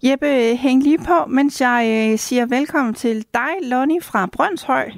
Jeppe, 0.07 0.57
hæng 0.57 0.83
lige 0.83 0.99
på, 0.99 1.19
mens 1.29 1.61
jeg 1.61 1.81
øh, 1.95 2.19
siger 2.19 2.47
velkommen 2.57 2.95
til 2.95 3.17
dig, 3.35 3.53
Lonnie 3.71 4.03
fra 4.03 4.29
Brøndshøj. 4.37 4.89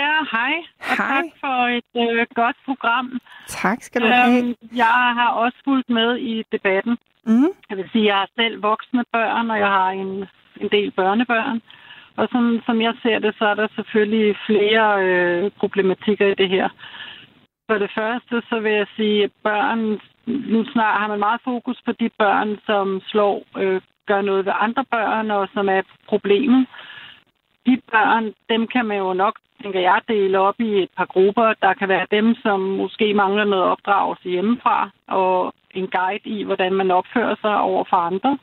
Ja, 0.00 0.12
hej. 0.32 0.54
Og 0.90 0.96
hej. 0.96 1.06
tak 1.14 1.24
for 1.40 1.56
et 1.78 1.92
øh, 2.04 2.26
godt 2.34 2.56
program. 2.64 3.20
Tak 3.48 3.78
skal 3.82 4.02
du 4.02 4.06
have. 4.06 4.38
Øhm, 4.38 4.54
jeg 4.76 4.96
har 5.18 5.30
også 5.30 5.58
fulgt 5.64 5.90
med 5.90 6.16
i 6.16 6.44
debatten. 6.52 6.96
Mm. 7.26 7.50
Jeg 7.70 7.76
vil 7.76 7.88
sige, 7.92 8.04
at 8.04 8.06
jeg 8.06 8.16
har 8.16 8.28
selv 8.38 8.62
voksne 8.62 9.04
børn, 9.12 9.50
og 9.50 9.58
jeg 9.58 9.66
har 9.66 9.90
en, 9.90 10.24
en 10.60 10.68
del 10.72 10.90
børnebørn. 10.90 11.62
Og 12.16 12.28
som, 12.32 12.60
som 12.66 12.82
jeg 12.82 12.94
ser 13.02 13.18
det, 13.18 13.34
så 13.38 13.44
er 13.44 13.54
der 13.54 13.68
selvfølgelig 13.76 14.36
flere 14.46 15.04
øh, 15.04 15.50
problematikker 15.58 16.26
i 16.26 16.34
det 16.34 16.48
her. 16.48 16.68
For 17.70 17.78
det 17.78 17.90
første, 17.94 18.42
så 18.48 18.60
vil 18.60 18.72
jeg 18.72 18.86
sige, 18.96 19.24
at 19.24 19.30
børn, 19.42 20.00
nu 20.26 20.64
snart 20.72 21.00
har 21.00 21.08
man 21.08 21.18
meget 21.18 21.40
fokus 21.44 21.78
på 21.84 21.92
de 21.92 22.10
børn, 22.18 22.58
som 22.66 23.00
slår, 23.06 23.42
øh, 23.58 23.80
gør 24.06 24.20
noget 24.20 24.46
ved 24.46 24.52
andre 24.60 24.84
børn, 24.90 25.30
og 25.30 25.48
som 25.54 25.68
er 25.68 25.82
problemet. 26.08 26.66
De 27.66 27.80
børn, 27.92 28.24
dem 28.48 28.66
kan 28.66 28.86
man 28.86 28.98
jo 28.98 29.12
nok, 29.12 29.38
tænker 29.62 29.80
jeg, 29.80 30.00
dele 30.08 30.38
op 30.38 30.60
i 30.60 30.82
et 30.82 30.90
par 30.96 31.04
grupper. 31.04 31.54
Der 31.62 31.74
kan 31.74 31.88
være 31.88 32.06
dem, 32.10 32.34
som 32.34 32.60
måske 32.60 33.14
mangler 33.14 33.44
noget 33.44 33.64
opdragelse 33.64 34.28
hjemmefra, 34.28 34.90
og 35.06 35.54
en 35.70 35.86
guide 35.86 36.30
i, 36.30 36.42
hvordan 36.42 36.72
man 36.72 36.90
opfører 36.90 37.36
sig 37.42 37.60
over 37.60 37.84
for 37.90 37.96
andre 37.96 38.38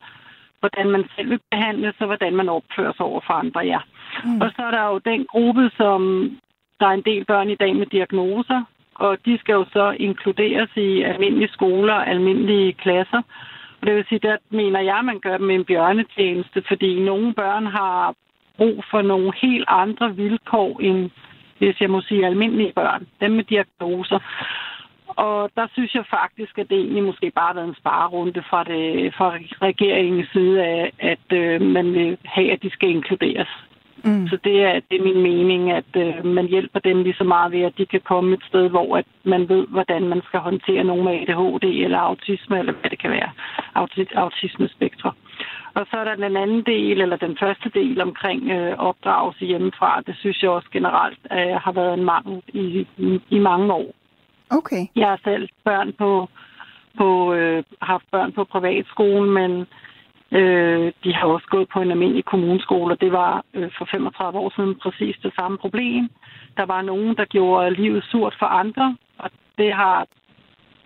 hvordan 0.59 0.89
man 0.89 1.03
selv 1.15 1.29
vil 1.29 1.39
behandle 1.51 1.93
sig, 1.97 2.05
hvordan 2.07 2.35
man 2.35 2.49
opfører 2.49 2.93
sig 2.93 3.05
over 3.05 3.21
for 3.27 3.33
andre, 3.33 3.61
ja. 3.61 3.79
Mm. 4.25 4.41
Og 4.41 4.51
så 4.55 4.61
er 4.61 4.71
der 4.71 4.85
jo 4.91 4.97
den 4.97 5.25
gruppe, 5.25 5.69
som 5.77 5.99
der 6.79 6.87
er 6.87 6.91
en 6.91 7.07
del 7.11 7.25
børn 7.25 7.49
i 7.49 7.55
dag 7.55 7.75
med 7.75 7.85
diagnoser, 7.85 8.63
og 8.99 9.17
de 9.25 9.37
skal 9.37 9.53
jo 9.53 9.65
så 9.73 9.95
inkluderes 9.99 10.69
i 10.75 11.01
almindelige 11.01 11.53
skoler, 11.53 11.93
almindelige 11.93 12.73
klasser. 12.73 13.21
Og 13.81 13.87
det 13.87 13.95
vil 13.95 14.05
sige, 14.09 14.19
der 14.19 14.37
mener 14.49 14.79
jeg, 14.79 14.97
at 14.97 15.05
man 15.05 15.19
gør 15.19 15.37
dem 15.37 15.49
en 15.49 15.65
bjørnetjeneste, 15.65 16.63
fordi 16.67 16.99
nogle 16.99 17.33
børn 17.33 17.65
har 17.65 18.13
brug 18.57 18.83
for 18.91 19.01
nogle 19.01 19.31
helt 19.41 19.65
andre 19.67 20.15
vilkår 20.15 20.79
end, 20.79 21.09
hvis 21.57 21.81
jeg 21.81 21.89
må 21.89 22.01
sige, 22.01 22.25
almindelige 22.25 22.73
børn. 22.75 23.07
Dem 23.21 23.31
med 23.31 23.43
diagnoser. 23.43 24.19
Og 25.07 25.49
der 25.55 25.67
synes 25.73 25.95
jeg 25.95 26.05
faktisk, 26.09 26.57
at 26.57 26.69
det 26.69 26.77
egentlig 26.77 27.03
måske 27.03 27.31
bare 27.35 27.47
har 27.47 27.53
været 27.53 27.67
en 27.67 27.75
sparerunde 27.75 28.43
fra, 28.49 28.63
det, 28.63 29.13
fra 29.13 29.29
regeringens 29.61 30.29
side 30.31 30.63
af, 30.63 30.91
at 30.99 31.37
øh, 31.37 31.61
man 31.61 31.93
vil 31.93 32.17
have, 32.25 32.51
at 32.51 32.63
de 32.63 32.69
skal 32.69 32.89
inkluderes. 32.89 33.66
Mm. 34.07 34.27
Så 34.27 34.37
det 34.43 34.63
er, 34.63 34.73
det 34.89 34.95
er 34.99 35.03
min 35.03 35.21
mening, 35.21 35.71
at 35.71 35.91
øh, 35.95 36.25
man 36.25 36.47
hjælper 36.47 36.79
dem 36.79 37.03
lige 37.03 37.15
så 37.17 37.23
meget 37.23 37.51
ved, 37.51 37.61
at 37.61 37.77
de 37.77 37.85
kan 37.85 38.01
komme 38.01 38.33
et 38.33 38.43
sted, 38.49 38.69
hvor 38.69 38.97
at 38.97 39.05
man 39.23 39.49
ved, 39.49 39.67
hvordan 39.67 40.03
man 40.13 40.21
skal 40.27 40.39
håndtere 40.39 40.83
nogen 40.83 41.05
med 41.05 41.13
ADHD 41.13 41.65
eller 41.85 41.99
autisme, 41.99 42.59
eller 42.59 42.73
hvad 42.73 42.89
det 42.89 42.99
kan 42.99 43.11
være, 43.11 43.31
Auti- 43.81 44.15
autismespektre. 44.15 45.11
Og 45.73 45.85
så 45.91 45.97
er 45.97 46.03
der 46.03 46.15
den 46.27 46.37
anden 46.37 46.63
del, 46.65 47.01
eller 47.01 47.15
den 47.17 47.37
første 47.39 47.69
del 47.73 48.01
omkring 48.01 48.51
øh, 48.51 48.77
opdragelse 48.77 49.45
hjemmefra. 49.45 50.01
Det 50.07 50.15
synes 50.19 50.43
jeg 50.43 50.49
også 50.49 50.69
generelt 50.71 51.19
øh, 51.31 51.55
har 51.65 51.71
været 51.71 51.93
en 51.93 52.05
mangel 52.05 52.41
i, 52.47 52.87
i, 52.97 53.21
i 53.29 53.39
mange 53.39 53.73
år. 53.73 53.93
Okay. 54.49 54.83
Jeg 54.95 55.07
har 55.07 55.19
selv 55.23 55.49
børn 55.63 55.93
på, 55.93 56.29
på 56.97 57.33
øh, 57.33 57.63
haft 57.81 58.05
børn 58.11 58.31
på 58.31 58.43
privatskolen, 58.43 59.31
men 59.33 59.65
øh, 60.31 60.91
de 61.03 61.13
har 61.13 61.27
også 61.27 61.47
gået 61.47 61.69
på 61.73 61.81
en 61.81 61.91
almindelig 61.91 62.25
kommuneskole, 62.25 62.93
og 62.93 63.01
det 63.01 63.11
var 63.11 63.43
øh, 63.53 63.69
for 63.77 63.87
35 63.91 64.39
år 64.39 64.53
siden 64.55 64.75
præcis 64.75 65.15
det 65.23 65.33
samme 65.35 65.57
problem. 65.57 66.09
Der 66.57 66.65
var 66.65 66.81
nogen, 66.81 67.15
der 67.15 67.25
gjorde 67.25 67.73
livet 67.73 68.03
surt 68.03 68.35
for 68.39 68.45
andre, 68.45 68.97
og 69.17 69.29
det 69.57 69.73
har 69.73 70.07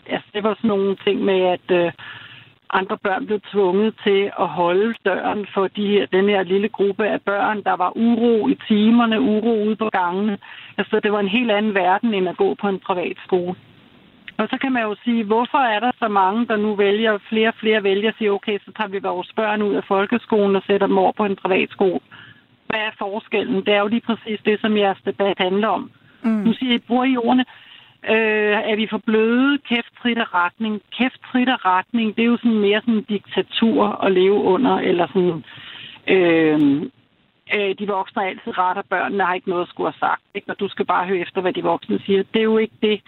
altså, 0.06 0.30
det 0.34 0.44
var 0.44 0.54
sådan 0.54 0.68
nogle 0.68 0.96
ting 0.96 1.22
med, 1.22 1.42
at 1.42 1.72
øh, 1.72 1.92
andre 2.74 2.98
børn 2.98 3.26
blev 3.26 3.40
tvunget 3.52 3.96
til 4.04 4.32
at 4.40 4.48
holde 4.48 4.96
døren 5.06 5.48
for 5.54 5.68
de 5.68 5.88
her, 5.88 6.06
den 6.06 6.30
her 6.30 6.44
lille 6.44 6.70
gruppe 6.70 7.08
af 7.08 7.22
børn. 7.22 7.64
Der 7.64 7.76
var 7.76 7.92
uro 7.98 8.48
i 8.48 8.58
timerne, 8.68 9.22
uro 9.22 9.64
ude 9.66 9.76
på 9.76 9.90
gangene. 9.90 10.38
Altså, 10.78 11.00
det 11.00 11.12
var 11.12 11.20
en 11.20 11.28
helt 11.28 11.52
anden 11.52 11.74
verden, 11.74 12.14
end 12.14 12.30
at 12.30 12.38
gå 12.38 12.56
på 12.62 12.68
en 12.68 12.80
privat 12.80 13.18
skole. 13.26 13.56
Og 14.42 14.48
så 14.50 14.58
kan 14.62 14.72
man 14.72 14.84
jo 14.84 14.96
sige, 15.04 15.24
hvorfor 15.24 15.58
er 15.58 15.80
der 15.80 15.92
så 16.00 16.08
mange, 16.08 16.48
der 16.48 16.56
nu 16.56 16.76
vælger, 16.76 17.18
flere 17.30 17.48
og 17.48 17.60
flere 17.62 17.84
vælger 17.84 18.10
at 18.10 18.16
sige, 18.18 18.32
okay, 18.32 18.60
så 18.66 18.72
tager 18.78 18.88
vi 18.88 19.00
vores 19.00 19.32
børn 19.36 19.62
ud 19.62 19.76
af 19.76 19.84
folkeskolen 19.84 20.56
og 20.56 20.64
sætter 20.68 20.88
dem 20.88 20.98
over 20.98 21.12
på 21.12 21.26
en 21.26 21.36
privat 21.36 21.70
skole. 21.70 22.00
Hvad 22.68 22.80
er 22.80 22.92
forskellen? 22.98 23.66
Det 23.66 23.74
er 23.74 23.80
jo 23.80 23.88
lige 23.88 24.08
præcis 24.10 24.40
det, 24.46 24.62
som 24.62 24.78
jeres 24.78 25.02
debat 25.06 25.38
handler 25.38 25.68
om. 25.68 25.92
Mm. 26.24 26.30
Nu 26.30 26.54
siger 26.54 26.74
I, 26.74 26.78
bruger 26.78 27.06
I 27.06 27.18
ordene 27.18 27.46
Øh, 28.10 28.58
er 28.72 28.76
vi 28.76 28.88
for 28.90 28.98
bløde? 28.98 29.58
Kæft, 29.58 29.92
trit 30.02 30.18
og 30.18 30.34
retning. 30.34 30.82
Kæft, 30.98 31.22
trit 31.32 31.50
og 31.50 31.66
retning, 31.66 32.16
det 32.16 32.22
er 32.24 32.32
jo 32.34 32.38
sådan 32.38 32.60
mere 32.60 32.82
sådan 32.82 32.94
en 32.94 33.04
diktatur 33.04 34.06
at 34.06 34.12
leve 34.12 34.40
under, 34.54 34.78
eller 34.78 35.08
sådan... 35.08 35.44
Øh, 36.08 36.82
øh, 37.56 37.76
de 37.80 37.88
voksne 37.88 38.22
er 38.22 38.28
altid 38.28 38.58
retter 38.58 38.84
børnene, 38.90 39.24
har 39.24 39.34
ikke 39.34 39.50
noget 39.50 39.62
at 39.62 39.70
skulle 39.70 39.92
have 39.92 40.00
sagt. 40.10 40.22
Ikke? 40.36 40.52
Og 40.52 40.60
du 40.60 40.68
skal 40.68 40.86
bare 40.86 41.08
høre 41.08 41.20
efter, 41.20 41.42
hvad 41.42 41.54
de 41.54 41.64
voksne 41.64 42.00
siger. 42.06 42.24
Det 42.34 42.40
er 42.40 42.50
jo 42.54 42.58
ikke 42.58 42.78
det, 42.82 43.02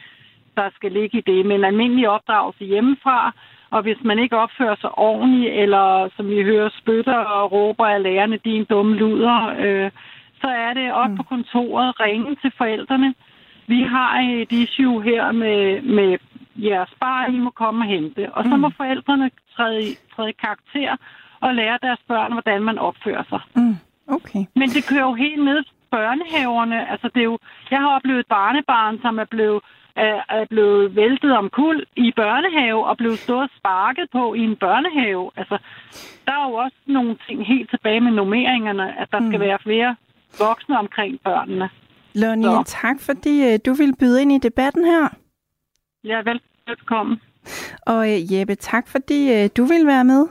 der 0.55 0.69
skal 0.75 0.91
ligge 0.91 1.17
i 1.17 1.21
det. 1.21 1.45
Men 1.45 1.63
almindelig 1.63 2.09
opdragelse 2.09 2.65
hjemmefra, 2.65 3.33
og 3.71 3.81
hvis 3.81 3.97
man 4.03 4.19
ikke 4.19 4.37
opfører 4.37 4.75
sig 4.81 4.97
ordentligt, 4.97 5.53
eller 5.53 6.09
som 6.15 6.29
vi 6.29 6.43
hører, 6.43 6.69
spytter 6.81 7.17
og 7.17 7.51
råber 7.51 7.85
af 7.85 8.03
lærerne, 8.03 8.39
de 8.45 8.51
er 8.51 8.59
en 8.59 8.65
dumme 8.65 8.95
luder, 8.95 9.55
øh, 9.59 9.91
så 10.41 10.47
er 10.47 10.73
det 10.73 10.93
op 10.93 11.09
mm. 11.09 11.17
på 11.17 11.23
kontoret, 11.23 11.99
ringe 11.99 12.35
til 12.35 12.51
forældrene. 12.57 13.13
Vi 13.67 13.81
har 13.81 14.19
et 14.19 14.51
issue 14.51 15.03
her 15.03 15.31
med, 15.31 15.81
med 15.81 16.17
jeres 16.55 16.93
barn, 16.99 17.35
I 17.35 17.39
må 17.39 17.49
komme 17.49 17.83
og 17.83 17.87
hente. 17.87 18.33
Og 18.33 18.43
så 18.43 18.55
må 18.57 18.67
mm. 18.67 18.73
forældrene 18.73 19.31
træde, 19.55 19.81
træde 20.15 20.33
karakter 20.33 20.95
og 21.39 21.55
lære 21.55 21.77
deres 21.81 21.99
børn, 22.07 22.31
hvordan 22.31 22.61
man 22.63 22.77
opfører 22.77 23.23
sig. 23.29 23.41
Mm. 23.55 23.75
Okay. 24.07 24.43
Men 24.55 24.69
det 24.69 24.87
kører 24.89 25.07
jo 25.09 25.13
helt 25.13 25.43
ned 25.43 25.63
børnehaverne. 25.91 26.91
Altså, 26.91 27.07
det 27.13 27.19
er 27.19 27.29
jo, 27.33 27.37
jeg 27.71 27.79
har 27.79 27.95
oplevet 27.95 28.19
et 28.19 28.33
barnebarn, 28.37 28.95
som 29.01 29.19
er 29.23 29.25
blevet, 29.35 29.59
er, 29.95 30.45
blevet 30.49 30.95
væltet 30.95 31.31
om 31.37 31.49
kul 31.49 31.85
i 31.95 32.11
børnehave 32.15 32.85
og 32.85 32.97
blevet 32.97 33.19
stået 33.19 33.49
sparket 33.57 34.07
på 34.11 34.33
i 34.33 34.39
en 34.39 34.55
børnehave. 34.55 35.31
Altså, 35.35 35.57
der 36.25 36.31
er 36.31 36.49
jo 36.49 36.53
også 36.53 36.77
nogle 36.87 37.17
ting 37.27 37.47
helt 37.47 37.69
tilbage 37.69 38.01
med 38.01 38.11
nummeringerne, 38.11 38.99
at 39.01 39.07
der 39.11 39.19
mm. 39.19 39.27
skal 39.27 39.39
være 39.39 39.59
flere 39.63 39.95
voksne 40.39 40.79
omkring 40.79 41.19
børnene. 41.23 41.69
Lonnie, 42.15 42.63
tak 42.65 42.99
fordi 42.99 43.53
uh, 43.53 43.59
du 43.65 43.73
vil 43.73 43.95
byde 43.99 44.21
ind 44.21 44.31
i 44.31 44.37
debatten 44.37 44.85
her. 44.85 45.09
Ja, 46.03 46.21
velkommen. 46.67 47.21
Og 47.81 47.97
uh, 47.97 48.33
Jeppe, 48.33 48.55
tak 48.55 48.87
fordi 48.87 49.43
uh, 49.43 49.49
du 49.57 49.63
vil 49.63 49.87
være 49.87 50.03
med. 50.03 50.27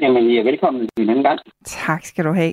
Jamen, 0.00 0.30
ja, 0.30 0.42
velkommen 0.42 0.88
en 0.96 1.10
anden 1.10 1.24
gang. 1.24 1.40
Tak 1.64 2.04
skal 2.04 2.24
du 2.24 2.32
have. 2.32 2.52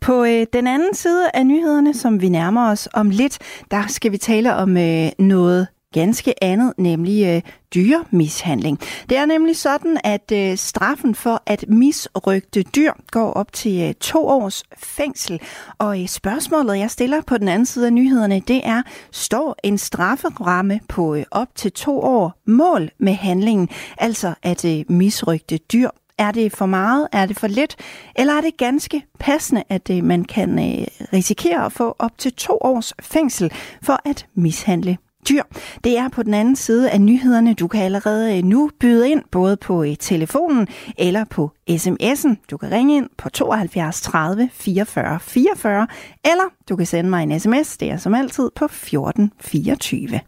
På 0.00 0.24
øh, 0.24 0.46
den 0.52 0.66
anden 0.66 0.94
side 0.94 1.30
af 1.34 1.46
nyhederne, 1.46 1.94
som 1.94 2.20
vi 2.20 2.28
nærmer 2.28 2.70
os 2.70 2.88
om 2.94 3.10
lidt, 3.10 3.38
der 3.70 3.82
skal 3.88 4.12
vi 4.12 4.16
tale 4.16 4.54
om 4.54 4.76
øh, 4.76 5.08
noget 5.18 5.68
ganske 5.92 6.44
andet, 6.44 6.72
nemlig 6.78 7.26
øh, 7.26 7.52
dyremishandling. 7.74 8.78
Det 9.08 9.18
er 9.18 9.26
nemlig 9.26 9.56
sådan, 9.56 10.00
at 10.04 10.32
øh, 10.32 10.56
straffen 10.56 11.14
for 11.14 11.42
at 11.46 11.64
misrygte 11.68 12.62
dyr 12.62 12.92
går 13.10 13.32
op 13.32 13.52
til 13.52 13.82
øh, 13.88 13.94
to 13.94 14.26
års 14.26 14.64
fængsel. 14.78 15.40
Og 15.78 16.00
øh, 16.00 16.08
spørgsmålet, 16.08 16.78
jeg 16.78 16.90
stiller 16.90 17.22
på 17.26 17.38
den 17.38 17.48
anden 17.48 17.66
side 17.66 17.86
af 17.86 17.92
nyhederne, 17.92 18.40
det 18.40 18.60
er, 18.64 18.82
står 19.10 19.56
en 19.64 19.78
strafferamme 19.78 20.80
på 20.88 21.14
øh, 21.14 21.24
op 21.30 21.48
til 21.54 21.72
to 21.72 22.00
år 22.00 22.40
mål 22.46 22.90
med 22.98 23.12
handlingen, 23.12 23.68
altså 23.98 24.34
at 24.42 24.64
øh, 24.64 24.84
misrygte 24.88 25.58
dyr 25.58 25.88
er 26.20 26.30
det 26.30 26.52
for 26.52 26.66
meget? 26.66 27.08
Er 27.12 27.26
det 27.26 27.38
for 27.38 27.46
lidt? 27.46 27.76
Eller 28.16 28.34
er 28.34 28.40
det 28.40 28.56
ganske 28.56 29.02
passende, 29.18 29.62
at 29.68 29.90
øh, 29.90 30.04
man 30.04 30.24
kan 30.24 30.58
øh, 30.58 30.86
risikere 31.12 31.64
at 31.64 31.72
få 31.72 31.96
op 31.98 32.18
til 32.18 32.32
to 32.32 32.58
års 32.60 32.92
fængsel 33.00 33.52
for 33.82 34.00
at 34.04 34.26
mishandle 34.34 34.96
dyr. 35.28 35.42
Det 35.84 35.98
er 35.98 36.08
på 36.08 36.22
den 36.22 36.34
anden 36.34 36.56
side 36.56 36.90
af 36.90 37.00
nyhederne. 37.00 37.54
Du 37.54 37.68
kan 37.68 37.82
allerede 37.82 38.38
øh, 38.38 38.44
nu 38.44 38.70
byde 38.80 39.10
ind, 39.10 39.22
både 39.30 39.56
på 39.56 39.84
øh, 39.84 39.96
telefonen 39.96 40.68
eller 40.98 41.24
på 41.24 41.50
sms'en. 41.70 42.34
Du 42.50 42.56
kan 42.56 42.70
ringe 42.70 42.96
ind 42.96 43.08
på 43.18 43.28
72 43.28 44.00
30 44.00 44.50
44 44.52 45.20
44, 45.20 45.86
eller 46.24 46.44
du 46.68 46.76
kan 46.76 46.86
sende 46.86 47.10
mig 47.10 47.22
en 47.22 47.40
sms. 47.40 47.76
Det 47.76 47.90
er 47.90 47.96
som 47.96 48.14
altid 48.14 48.50
på 48.56 48.68
14 48.68 49.32
24. 49.40 50.20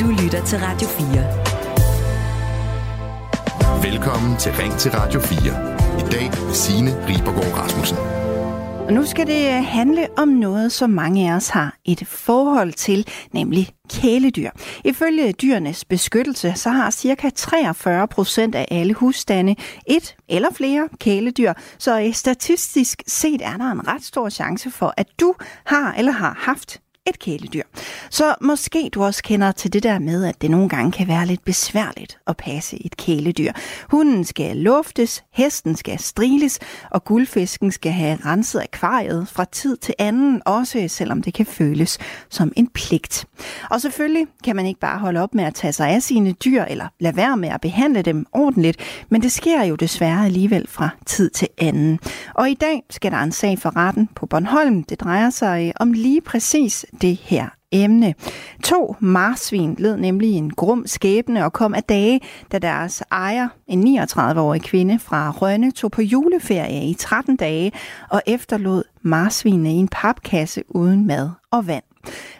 Du 0.00 0.06
lytter 0.22 0.44
til 0.44 0.58
Radio 0.58 0.88
4. 0.88 1.55
Velkommen 3.90 4.36
til 4.36 4.52
Ring 4.52 4.72
til 4.72 4.90
Radio 4.90 5.20
4. 5.20 5.38
I 5.98 6.10
dag 6.12 6.46
med 6.46 6.54
Signe 6.54 6.90
Ribergaard 7.08 7.58
Rasmussen. 7.58 7.98
Og 8.86 8.92
nu 8.92 9.04
skal 9.04 9.26
det 9.26 9.46
øh, 9.46 9.64
handle 9.64 10.06
om 10.16 10.28
noget, 10.28 10.72
som 10.72 10.90
mange 10.90 11.30
af 11.32 11.36
os 11.36 11.48
har 11.48 11.76
et 11.84 12.06
forhold 12.06 12.72
til, 12.72 13.06
nemlig 13.32 13.68
kæledyr. 13.90 14.50
Ifølge 14.84 15.32
dyrenes 15.32 15.84
beskyttelse, 15.84 16.52
så 16.54 16.70
har 16.70 16.90
ca. 16.90 17.30
43 17.30 18.08
procent 18.08 18.54
af 18.54 18.68
alle 18.70 18.94
husstande 18.94 19.56
et 19.86 20.16
eller 20.28 20.48
flere 20.52 20.88
kæledyr. 21.00 21.52
Så 21.78 22.00
øh, 22.00 22.12
statistisk 22.12 23.02
set 23.06 23.42
er 23.42 23.56
der 23.56 23.70
en 23.70 23.88
ret 23.88 24.04
stor 24.04 24.28
chance 24.28 24.70
for, 24.70 24.94
at 24.96 25.06
du 25.20 25.34
har 25.64 25.94
eller 25.98 26.12
har 26.12 26.36
haft 26.38 26.80
et 27.06 27.18
kæledyr. 27.18 27.62
Så 28.10 28.34
måske 28.40 28.90
du 28.94 29.04
også 29.04 29.22
kender 29.22 29.52
til 29.52 29.72
det 29.72 29.82
der 29.82 29.98
med, 29.98 30.24
at 30.24 30.42
det 30.42 30.50
nogle 30.50 30.68
gange 30.68 30.92
kan 30.92 31.08
være 31.08 31.26
lidt 31.26 31.44
besværligt 31.44 32.18
at 32.26 32.36
passe 32.36 32.86
et 32.86 32.96
kæledyr. 32.96 33.52
Hunden 33.88 34.24
skal 34.24 34.56
luftes, 34.56 35.24
hesten 35.32 35.76
skal 35.76 35.98
striles, 35.98 36.58
og 36.90 37.04
guldfisken 37.04 37.72
skal 37.72 37.92
have 37.92 38.18
renset 38.26 38.60
akvariet 38.60 39.28
fra 39.28 39.44
tid 39.44 39.76
til 39.76 39.94
anden, 39.98 40.42
også 40.44 40.88
selvom 40.88 41.22
det 41.22 41.34
kan 41.34 41.46
føles 41.46 41.98
som 42.28 42.52
en 42.56 42.66
pligt. 42.68 43.26
Og 43.70 43.80
selvfølgelig 43.80 44.26
kan 44.44 44.56
man 44.56 44.66
ikke 44.66 44.80
bare 44.80 44.98
holde 44.98 45.20
op 45.20 45.34
med 45.34 45.44
at 45.44 45.54
tage 45.54 45.72
sig 45.72 45.88
af 45.88 46.02
sine 46.02 46.32
dyr, 46.32 46.62
eller 46.62 46.86
lade 47.00 47.16
være 47.16 47.36
med 47.36 47.48
at 47.48 47.60
behandle 47.60 48.02
dem 48.02 48.26
ordentligt, 48.32 49.04
men 49.08 49.22
det 49.22 49.32
sker 49.32 49.64
jo 49.64 49.74
desværre 49.74 50.24
alligevel 50.24 50.66
fra 50.68 50.88
tid 51.06 51.30
til 51.30 51.48
anden. 51.58 51.98
Og 52.34 52.50
i 52.50 52.54
dag 52.54 52.82
skal 52.90 53.12
der 53.12 53.18
en 53.18 53.32
sag 53.32 53.58
for 53.58 53.76
retten 53.76 54.08
på 54.14 54.26
Bornholm. 54.26 54.82
Det 54.82 55.00
drejer 55.00 55.30
sig 55.30 55.66
øh, 55.66 55.72
om 55.80 55.92
lige 55.92 56.20
præcis 56.20 56.86
det 57.00 57.16
her 57.16 57.48
emne. 57.72 58.14
To 58.64 58.96
marsvin 59.00 59.76
led 59.78 59.96
nemlig 59.96 60.32
en 60.32 60.50
grum 60.50 60.86
skæbne 60.86 61.44
og 61.44 61.52
kom 61.52 61.74
af 61.74 61.82
dage, 61.82 62.20
da 62.52 62.58
deres 62.58 63.02
ejer, 63.10 63.48
en 63.66 63.98
39-årig 63.98 64.62
kvinde 64.62 64.98
fra 64.98 65.30
Rønne, 65.30 65.70
tog 65.70 65.90
på 65.90 66.02
juleferie 66.02 66.84
i 66.84 66.94
13 66.94 67.36
dage 67.36 67.72
og 68.10 68.22
efterlod 68.26 68.82
marsvinene 69.02 69.72
i 69.72 69.76
en 69.76 69.88
papkasse 69.88 70.62
uden 70.68 71.06
mad 71.06 71.30
og 71.50 71.66
vand. 71.66 71.84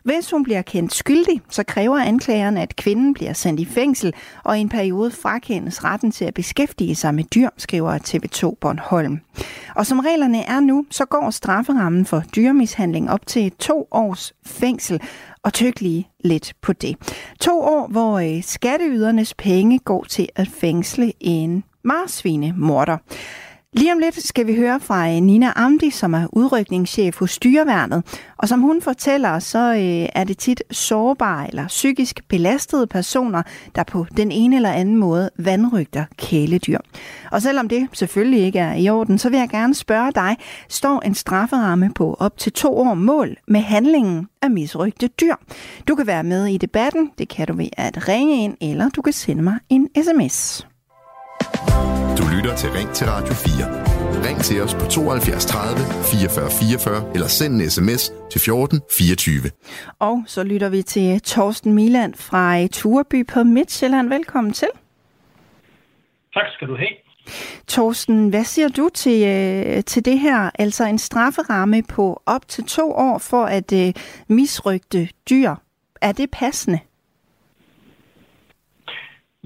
Hvis 0.02 0.30
hun 0.30 0.44
bliver 0.44 0.62
kendt 0.62 0.94
skyldig, 0.94 1.40
så 1.50 1.62
kræver 1.62 1.98
anklageren, 1.98 2.56
at 2.56 2.76
kvinden 2.76 3.14
bliver 3.14 3.32
sendt 3.32 3.60
i 3.60 3.64
fængsel 3.64 4.12
og 4.44 4.58
i 4.58 4.60
en 4.60 4.68
periode 4.68 5.10
frakendes 5.10 5.84
retten 5.84 6.12
til 6.12 6.24
at 6.24 6.34
beskæftige 6.34 6.94
sig 6.94 7.14
med 7.14 7.24
dyr, 7.24 7.48
skriver 7.56 7.98
TV2 7.98 8.56
Bornholm. 8.60 9.20
Og 9.76 9.86
som 9.86 9.98
reglerne 9.98 10.42
er 10.42 10.60
nu, 10.60 10.86
så 10.90 11.04
går 11.04 11.30
strafferammen 11.30 12.06
for 12.06 12.22
dyremishandling 12.36 13.10
op 13.10 13.26
til 13.26 13.52
to 13.52 13.88
års 13.90 14.32
fængsel, 14.46 15.00
og 15.42 15.52
tyk 15.52 15.80
lige 15.80 16.08
lidt 16.24 16.52
på 16.62 16.72
det. 16.72 16.96
To 17.40 17.60
år, 17.60 17.86
hvor 17.88 18.18
øh, 18.18 18.42
skatteydernes 18.42 19.34
penge 19.34 19.78
går 19.78 20.04
til 20.04 20.28
at 20.36 20.48
fængsle 20.48 21.12
en 21.20 21.64
marsvinemorder. 21.82 22.98
Lige 23.76 23.92
om 23.92 23.98
lidt 23.98 24.26
skal 24.26 24.46
vi 24.46 24.56
høre 24.56 24.80
fra 24.80 25.08
øh, 25.08 25.14
Nina 25.14 25.52
Amdi, 25.56 25.90
som 25.90 26.14
er 26.14 26.26
udrykningschef 26.32 27.18
hos 27.18 27.30
Styreværnet. 27.30 28.20
Og 28.36 28.48
som 28.48 28.60
hun 28.60 28.82
fortæller, 28.82 29.38
så 29.38 29.74
øh, 29.74 30.08
er 30.14 30.24
det 30.24 30.38
tit 30.38 30.62
sårbare 30.70 31.48
eller 31.48 31.66
psykisk 31.66 32.20
belastede 32.28 32.86
personer, 32.86 33.42
der 33.74 33.82
på 33.82 34.06
den 34.16 34.32
ene 34.32 34.56
eller 34.56 34.72
anden 34.72 34.96
måde 34.96 35.30
vandrygter 35.38 36.04
kæledyr. 36.18 36.78
Og 37.32 37.42
selvom 37.42 37.68
det 37.68 37.88
selvfølgelig 37.92 38.40
ikke 38.40 38.58
er 38.58 38.74
i 38.74 38.88
orden, 38.88 39.18
så 39.18 39.30
vil 39.30 39.38
jeg 39.38 39.48
gerne 39.48 39.74
spørge 39.74 40.12
dig, 40.12 40.36
står 40.68 41.00
en 41.00 41.14
strafferamme 41.14 41.90
på 41.94 42.16
op 42.18 42.38
til 42.38 42.52
to 42.52 42.78
år 42.78 42.94
mål 42.94 43.36
med 43.48 43.60
handlingen 43.60 44.28
af 44.42 44.50
misrygte 44.50 45.06
dyr? 45.06 45.34
Du 45.88 45.94
kan 45.94 46.06
være 46.06 46.24
med 46.24 46.46
i 46.46 46.56
debatten, 46.56 47.10
det 47.18 47.28
kan 47.28 47.46
du 47.46 47.52
ved 47.56 47.68
at 47.76 48.08
ringe 48.08 48.44
ind, 48.44 48.56
eller 48.60 48.88
du 48.88 49.02
kan 49.02 49.12
sende 49.12 49.42
mig 49.42 49.58
en 49.68 49.88
sms. 50.02 50.66
Du 52.18 52.24
lytter 52.36 52.56
til 52.56 52.70
Ring 52.70 52.90
til 52.94 53.06
Radio 53.06 53.34
4. 53.34 54.26
Ring 54.26 54.38
til 54.38 54.62
os 54.62 54.74
på 54.74 54.84
72 54.90 55.46
30 55.46 55.78
44 56.12 56.50
44 56.60 57.14
eller 57.14 57.26
send 57.26 57.54
en 57.54 57.70
sms 57.70 58.12
til 58.30 58.40
14 58.40 58.80
24. 58.98 59.50
Og 59.98 60.24
så 60.26 60.42
lytter 60.42 60.68
vi 60.68 60.82
til 60.82 61.20
Torsten 61.20 61.72
Miland 61.74 62.14
fra 62.14 62.66
Turby 62.66 63.26
på 63.26 63.42
Midtjylland. 63.42 64.08
Velkommen 64.08 64.52
til. 64.52 64.68
Tak 66.34 66.46
skal 66.54 66.68
du 66.68 66.76
have. 66.76 66.94
Torsten, 67.66 68.28
hvad 68.28 68.44
siger 68.44 68.68
du 68.68 68.88
til, 68.94 69.26
øh, 69.28 69.84
til 69.84 70.04
det 70.04 70.18
her? 70.18 70.50
Altså 70.58 70.84
en 70.84 70.98
strafferamme 70.98 71.82
på 71.82 72.22
op 72.26 72.48
til 72.48 72.64
to 72.64 72.92
år 72.92 73.18
for 73.18 73.44
at 73.44 73.72
øh, 73.72 73.92
misrygte 74.28 75.08
dyr. 75.30 75.54
Er 76.00 76.12
det 76.12 76.30
passende? 76.30 76.78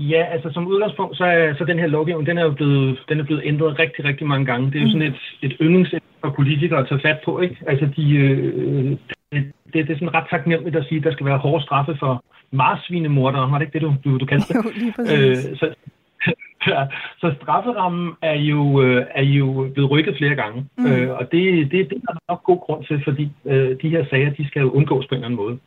Ja, 0.09 0.23
altså 0.25 0.51
som 0.53 0.67
udgangspunkt, 0.67 1.17
så 1.17 1.25
er 1.25 1.55
så 1.55 1.65
den 1.65 1.79
her 1.79 1.87
lovgivning, 1.87 2.27
den 2.27 2.39
er 2.39 2.45
jo 2.45 2.51
blevet, 2.51 2.99
den 3.09 3.21
er 3.21 3.25
blevet 3.25 3.43
ændret 3.45 3.79
rigtig, 3.79 4.05
rigtig 4.05 4.27
mange 4.27 4.47
gange. 4.47 4.71
Det 4.71 4.79
er 4.79 4.83
jo 4.83 4.91
sådan 4.91 5.03
et, 5.13 5.21
et 5.43 5.57
yndlingsemne 5.61 6.01
for 6.21 6.31
politikere 6.31 6.81
at 6.81 6.89
tage 6.89 7.01
fat 7.01 7.19
på, 7.25 7.41
ikke? 7.41 7.57
Altså 7.67 7.89
de, 7.97 8.17
øh, 8.17 8.97
det, 9.33 9.53
det, 9.73 9.89
det 9.89 9.91
er 9.91 9.95
sådan 9.95 10.15
ret 10.15 10.27
taknemmeligt 10.31 10.77
at 10.77 10.87
sige, 10.89 10.99
at 10.99 11.05
der 11.05 11.13
skal 11.13 11.27
være 11.27 11.39
hårde 11.39 11.65
straffe 11.65 11.97
for 11.99 12.25
marsvinemordere. 12.51 13.51
Var 13.51 13.59
det 13.59 13.67
ikke 13.67 13.79
det, 13.79 13.83
du, 13.83 13.95
du, 14.05 14.19
du 14.19 14.27
kaldte 14.27 14.49
det? 14.49 14.57
Jo, 14.65 14.71
lige 14.77 14.93
præcis. 14.97 15.47
Øh, 15.49 15.57
så, 15.57 15.75
ja, 16.73 16.87
så 17.21 17.35
strafferammen 17.43 18.13
er 18.23 18.35
jo, 18.35 18.83
øh, 18.83 19.07
er 19.15 19.23
jo 19.23 19.71
blevet 19.75 19.91
rykket 19.91 20.17
flere 20.17 20.35
gange, 20.35 20.67
mm. 20.79 20.87
øh, 20.87 21.11
og 21.19 21.33
det, 21.33 21.71
det, 21.71 21.91
det 21.91 21.97
er 22.09 22.13
der 22.13 22.19
nok 22.29 22.43
god 22.45 22.59
grund 22.59 22.85
til, 22.85 23.05
fordi 23.05 23.31
øh, 23.45 23.77
de 23.83 23.89
her 23.89 24.05
sager, 24.11 24.31
de 24.31 24.47
skal 24.47 24.61
jo 24.61 24.71
undgås 24.71 25.07
på 25.07 25.15
en 25.15 25.19
eller 25.19 25.29
anden 25.29 25.41
måde. 25.45 25.59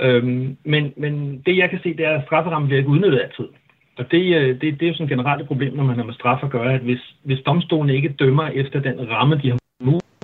Øhm, 0.00 0.56
men, 0.64 0.92
men 0.96 1.42
det, 1.46 1.56
jeg 1.56 1.70
kan 1.70 1.80
se, 1.82 1.96
det 1.96 2.06
er, 2.06 2.18
at 2.18 2.24
strafferammen 2.26 2.68
bliver 2.68 2.78
ikke 2.78 2.90
udnyttet 2.90 3.20
altid. 3.20 3.48
Og 3.98 4.10
det, 4.10 4.36
øh, 4.36 4.60
det, 4.60 4.80
det 4.80 4.82
er 4.82 4.88
jo 4.88 4.94
sådan 4.94 5.04
et 5.04 5.10
generelt 5.10 5.46
problem, 5.46 5.74
når 5.74 5.84
man 5.84 5.96
har 5.96 6.04
med 6.04 6.14
straf 6.14 6.42
at 6.42 6.50
gøre, 6.50 6.74
at 6.74 6.80
hvis, 6.80 7.14
hvis 7.22 7.40
domstolen 7.46 7.90
ikke 7.90 8.08
dømmer 8.08 8.48
efter 8.48 8.80
den 8.80 9.10
ramme, 9.10 9.40
de 9.42 9.48
har 9.50 9.58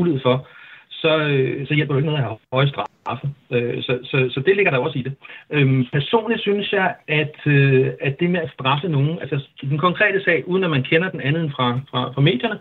mulighed 0.00 0.20
for, 0.22 0.46
så, 0.90 1.18
øh, 1.18 1.66
så 1.66 1.74
hjælper 1.74 1.94
det 1.94 2.00
ikke 2.00 2.10
noget 2.10 2.22
at 2.22 2.24
have 2.24 2.38
høje 2.52 2.68
straffe. 2.68 3.28
Øh, 3.50 3.82
så, 3.82 3.98
så, 4.04 4.16
så 4.34 4.40
det 4.46 4.56
ligger 4.56 4.72
der 4.72 4.78
også 4.78 4.98
i 4.98 5.02
det. 5.02 5.14
Øhm, 5.50 5.86
personligt 5.92 6.40
synes 6.40 6.72
jeg, 6.72 6.94
at, 7.08 7.36
at 8.00 8.20
det 8.20 8.30
med 8.30 8.40
at 8.40 8.50
straffe 8.50 8.88
nogen, 8.88 9.18
altså 9.20 9.36
i 9.62 9.66
den 9.66 9.78
konkrete 9.78 10.24
sag, 10.24 10.48
uden 10.48 10.64
at 10.64 10.70
man 10.70 10.82
kender 10.82 11.10
den 11.10 11.20
anden 11.20 11.50
fra, 11.50 11.80
fra, 11.90 12.12
fra 12.14 12.20
medierne, 12.20 12.58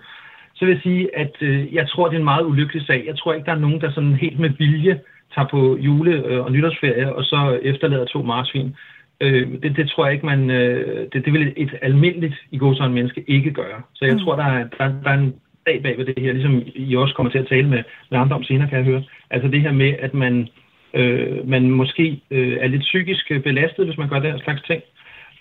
så 0.55 0.65
vil 0.65 0.73
jeg 0.73 0.81
sige, 0.83 1.17
at 1.17 1.35
jeg 1.71 1.89
tror, 1.89 2.07
det 2.07 2.15
er 2.15 2.19
en 2.19 2.31
meget 2.33 2.45
ulykkelig 2.45 2.85
sag. 2.85 3.03
Jeg 3.07 3.17
tror 3.17 3.33
ikke, 3.33 3.45
der 3.45 3.51
er 3.51 3.65
nogen, 3.65 3.81
der 3.81 3.91
sådan 3.91 4.15
helt 4.15 4.39
med 4.39 4.49
vilje 4.49 4.99
tager 5.35 5.47
på 5.47 5.77
jule- 5.77 6.43
og 6.43 6.51
nytårsferie, 6.51 7.15
og 7.15 7.23
så 7.23 7.59
efterlader 7.63 8.05
to 8.05 8.21
marsvin. 8.21 8.75
Øh, 9.23 9.47
det, 9.63 9.77
det 9.77 9.89
tror 9.89 10.05
jeg 10.05 10.13
ikke, 10.13 10.25
man... 10.25 10.49
Øh, 10.49 11.07
det, 11.13 11.25
det 11.25 11.33
vil 11.33 11.53
et 11.57 11.73
almindeligt 11.81 12.35
i 12.51 12.57
god 12.57 12.75
sådan 12.75 12.93
menneske 12.93 13.23
ikke 13.27 13.51
gøre. 13.51 13.81
Så 13.93 14.05
jeg 14.05 14.13
mm. 14.13 14.19
tror, 14.19 14.35
der 14.35 14.43
er, 14.43 14.67
der, 14.77 14.85
der 15.03 15.09
er 15.09 15.17
en 15.17 15.35
dag 15.65 15.83
bag 15.83 15.97
ved 15.97 16.05
det 16.05 16.23
her, 16.23 16.33
ligesom 16.33 16.61
I 16.75 16.95
også 16.95 17.15
kommer 17.15 17.31
til 17.31 17.39
at 17.39 17.47
tale 17.47 17.69
med, 17.69 17.83
med 18.11 18.19
andre 18.19 18.35
om 18.35 18.43
senere, 18.43 18.69
kan 18.69 18.77
jeg 18.77 18.85
høre. 18.85 19.03
Altså 19.29 19.47
det 19.47 19.61
her 19.61 19.71
med, 19.71 19.93
at 19.99 20.13
man, 20.13 20.47
øh, 20.93 21.49
man 21.49 21.71
måske 21.71 22.21
øh, 22.31 22.57
er 22.61 22.67
lidt 22.67 22.81
psykisk 22.81 23.31
belastet, 23.43 23.85
hvis 23.85 23.97
man 23.97 24.09
gør 24.09 24.19
den 24.19 24.39
slags 24.39 24.61
ting. 24.61 24.81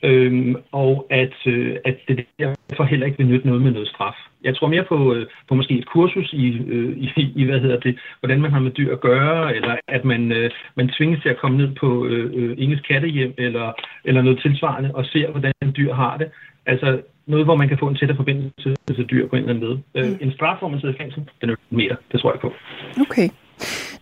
Øhm, 0.05 0.57
og 0.73 1.07
at, 1.11 1.35
øh, 1.47 1.77
at 1.85 1.97
det 2.09 2.27
derfor 2.71 2.85
heller 2.85 3.07
ikke 3.07 3.19
vil 3.19 3.27
nytte 3.27 3.47
noget 3.47 3.63
med 3.63 3.71
noget 3.71 3.89
straf. 3.89 4.15
Jeg 4.45 4.57
tror 4.57 4.69
mere 4.69 4.85
på, 4.85 5.15
øh, 5.15 5.27
på 5.49 5.55
måske 5.55 5.79
et 5.79 5.87
kursus 5.87 6.33
i, 6.33 6.47
øh, 6.69 6.97
i, 6.97 7.33
i, 7.37 7.45
hvad 7.45 7.61
hedder 7.61 7.81
det, 7.81 7.99
hvordan 8.21 8.41
man 8.41 8.53
har 8.53 8.61
med 8.61 8.71
dyr 8.71 8.93
at 8.93 9.01
gøre, 9.01 9.57
eller 9.57 9.77
at 9.89 10.05
man, 10.05 10.33
øh, 10.33 10.51
man 10.77 10.89
tvinges 10.89 11.23
til 11.23 11.29
at 11.29 11.39
komme 11.39 11.57
ned 11.57 11.75
på 11.75 12.07
øh, 12.07 12.31
øh 12.35 12.55
engelsk 12.59 12.89
kattehjem, 12.89 13.35
eller, 13.39 13.73
eller 14.05 14.23
noget 14.23 14.41
tilsvarende, 14.43 14.91
og 14.95 15.05
ser, 15.05 15.31
hvordan 15.31 15.53
dyr 15.77 15.95
har 15.95 16.17
det. 16.17 16.29
Altså 16.67 17.01
noget, 17.27 17.47
hvor 17.47 17.57
man 17.57 17.69
kan 17.69 17.79
få 17.79 17.89
en 17.89 17.97
tættere 17.97 18.17
forbindelse 18.17 18.77
til 18.87 19.07
dyr 19.11 19.29
på 19.29 19.37
en 19.37 19.43
eller 19.43 19.55
anden 19.55 19.69
måde. 19.69 19.83
Øh, 19.95 20.11
mm. 20.11 20.19
En 20.21 20.33
straf, 20.33 20.59
hvor 20.59 20.69
man 20.69 20.81
sidder 20.81 20.95
i 20.95 20.99
fængsel, 20.99 21.23
den 21.41 21.51
er 21.51 21.57
mere, 21.71 21.97
det 22.13 22.21
tror 22.21 22.33
jeg 22.33 22.41
på. 22.41 22.53
Okay. 23.01 23.29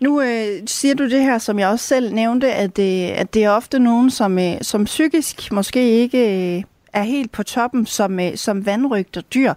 Nu 0.01 0.21
øh, 0.21 0.67
siger 0.67 0.95
du 0.95 1.05
det 1.05 1.23
her, 1.23 1.39
som 1.39 1.59
jeg 1.59 1.69
også 1.69 1.87
selv 1.87 2.15
nævnte, 2.15 2.53
at, 2.53 2.79
øh, 2.79 3.21
at 3.21 3.35
det 3.35 3.45
er 3.45 3.51
ofte 3.51 3.79
nogen, 3.79 4.11
som, 4.11 4.39
øh, 4.39 4.55
som 4.61 4.85
psykisk 4.85 5.53
måske 5.53 5.91
ikke 5.91 6.19
øh, 6.19 6.63
er 6.93 7.03
helt 7.03 7.33
på 7.33 7.43
toppen, 7.43 7.87
som, 7.87 8.21
øh, 8.21 8.35
som 8.35 8.67
vandrygter 8.67 9.21
dyr. 9.21 9.53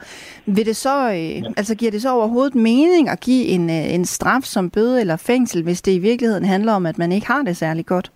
Vil 0.46 0.66
det 0.66 0.76
så, 0.76 0.98
øh, 1.08 1.52
altså 1.58 1.76
giver 1.76 1.91
det 1.91 2.02
så 2.02 2.14
overhovedet 2.14 2.56
mening 2.56 3.10
at 3.10 3.20
give 3.20 3.46
en, 3.46 3.70
øh, 3.70 3.94
en 3.94 4.06
straf 4.06 4.41
som 4.41 4.70
bøde 4.70 5.02
eller 5.02 5.18
fængsel, 5.18 5.64
hvis 5.64 5.82
det 5.82 5.91
i 5.91 6.00
virkeligheden 6.00 6.46
handler 6.46 6.74
om, 6.74 6.86
at 6.86 6.98
man 6.98 7.12
ikke 7.12 7.28
har 7.28 7.44
det 7.44 7.58
særlig 7.58 7.86
godt? 7.86 8.12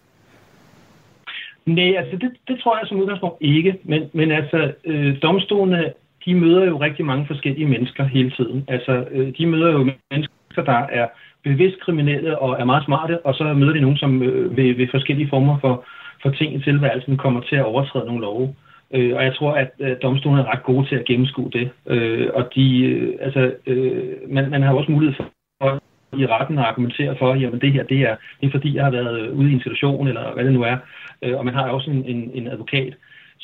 Nej, 1.66 1.96
altså 1.98 2.18
det, 2.22 2.32
det 2.48 2.60
tror 2.60 2.78
jeg 2.78 2.88
som 2.88 3.00
udgangspunkt 3.00 3.38
ikke. 3.42 3.80
Men, 3.84 4.02
men 4.14 4.32
altså, 4.32 4.72
øh, 4.86 5.22
domstolene, 5.22 5.94
de 6.26 6.36
møder 6.36 6.66
jo 6.66 6.78
rigtig 6.78 7.06
mange 7.06 7.28
forskellige 7.28 7.68
mennesker 7.68 8.04
hele 8.04 8.32
tiden. 8.32 8.66
Altså, 8.68 9.06
øh, 9.12 9.34
de 9.38 9.46
møder 9.46 9.72
jo 9.72 9.90
mennesker, 10.12 10.64
der 10.66 10.82
er 11.00 11.08
bevidst 11.48 11.80
kriminelle 11.80 12.40
og 12.40 12.60
er 12.60 12.66
meget 12.66 12.86
smarte, 12.86 13.26
og 13.26 13.34
så 13.36 13.54
møder 13.54 13.74
de 13.74 13.82
nogen, 13.82 13.98
som 13.98 14.24
øh, 14.24 14.58
ved, 14.58 14.76
ved 14.76 14.88
forskellige 14.92 15.30
former 15.30 15.60
for, 15.60 15.86
for 16.22 16.30
ting 16.30 16.54
i 16.56 16.64
tilværelsen 16.64 17.18
kommer 17.18 17.42
til 17.42 17.56
at 17.56 17.66
overtræde 17.66 18.06
nogle 18.06 18.22
love. 18.22 18.56
Øh, 18.94 19.16
og 19.16 19.24
jeg 19.24 19.36
tror, 19.36 19.52
at 19.54 19.72
øh, 19.80 19.96
domstolen 20.02 20.40
er 20.40 20.52
ret 20.52 20.64
gode 20.64 20.88
til 20.88 20.96
at 20.96 21.06
gennemskue 21.06 21.50
det. 21.54 21.70
Øh, 21.88 22.30
og 22.34 22.50
de, 22.56 22.86
øh, 22.86 23.16
altså, 23.22 23.52
øh, 23.68 24.14
man, 24.30 24.50
man 24.50 24.62
har 24.62 24.74
også 24.74 24.92
mulighed 24.92 25.16
for 25.18 25.82
i 26.18 26.26
retten 26.26 26.58
at 26.60 26.66
argumentere 26.66 27.16
for, 27.20 27.32
at 27.32 27.62
det 27.62 27.74
her 27.74 27.84
det 27.84 28.02
er, 28.02 28.16
det 28.42 28.48
er 28.48 28.52
fordi, 28.52 28.76
jeg 28.76 28.84
har 28.84 28.92
været 28.92 29.30
ude 29.30 29.52
i 29.52 29.54
en 29.54 29.62
situation, 29.62 30.08
eller 30.08 30.34
hvad 30.34 30.46
det 30.46 30.54
nu 30.54 30.64
er. 30.64 30.78
Øh, 31.22 31.38
og 31.38 31.46
man 31.46 31.54
har 31.54 31.70
også 31.70 31.92
en, 31.92 32.06
en, 32.06 32.32
en 32.34 32.48
advokat. 32.48 32.94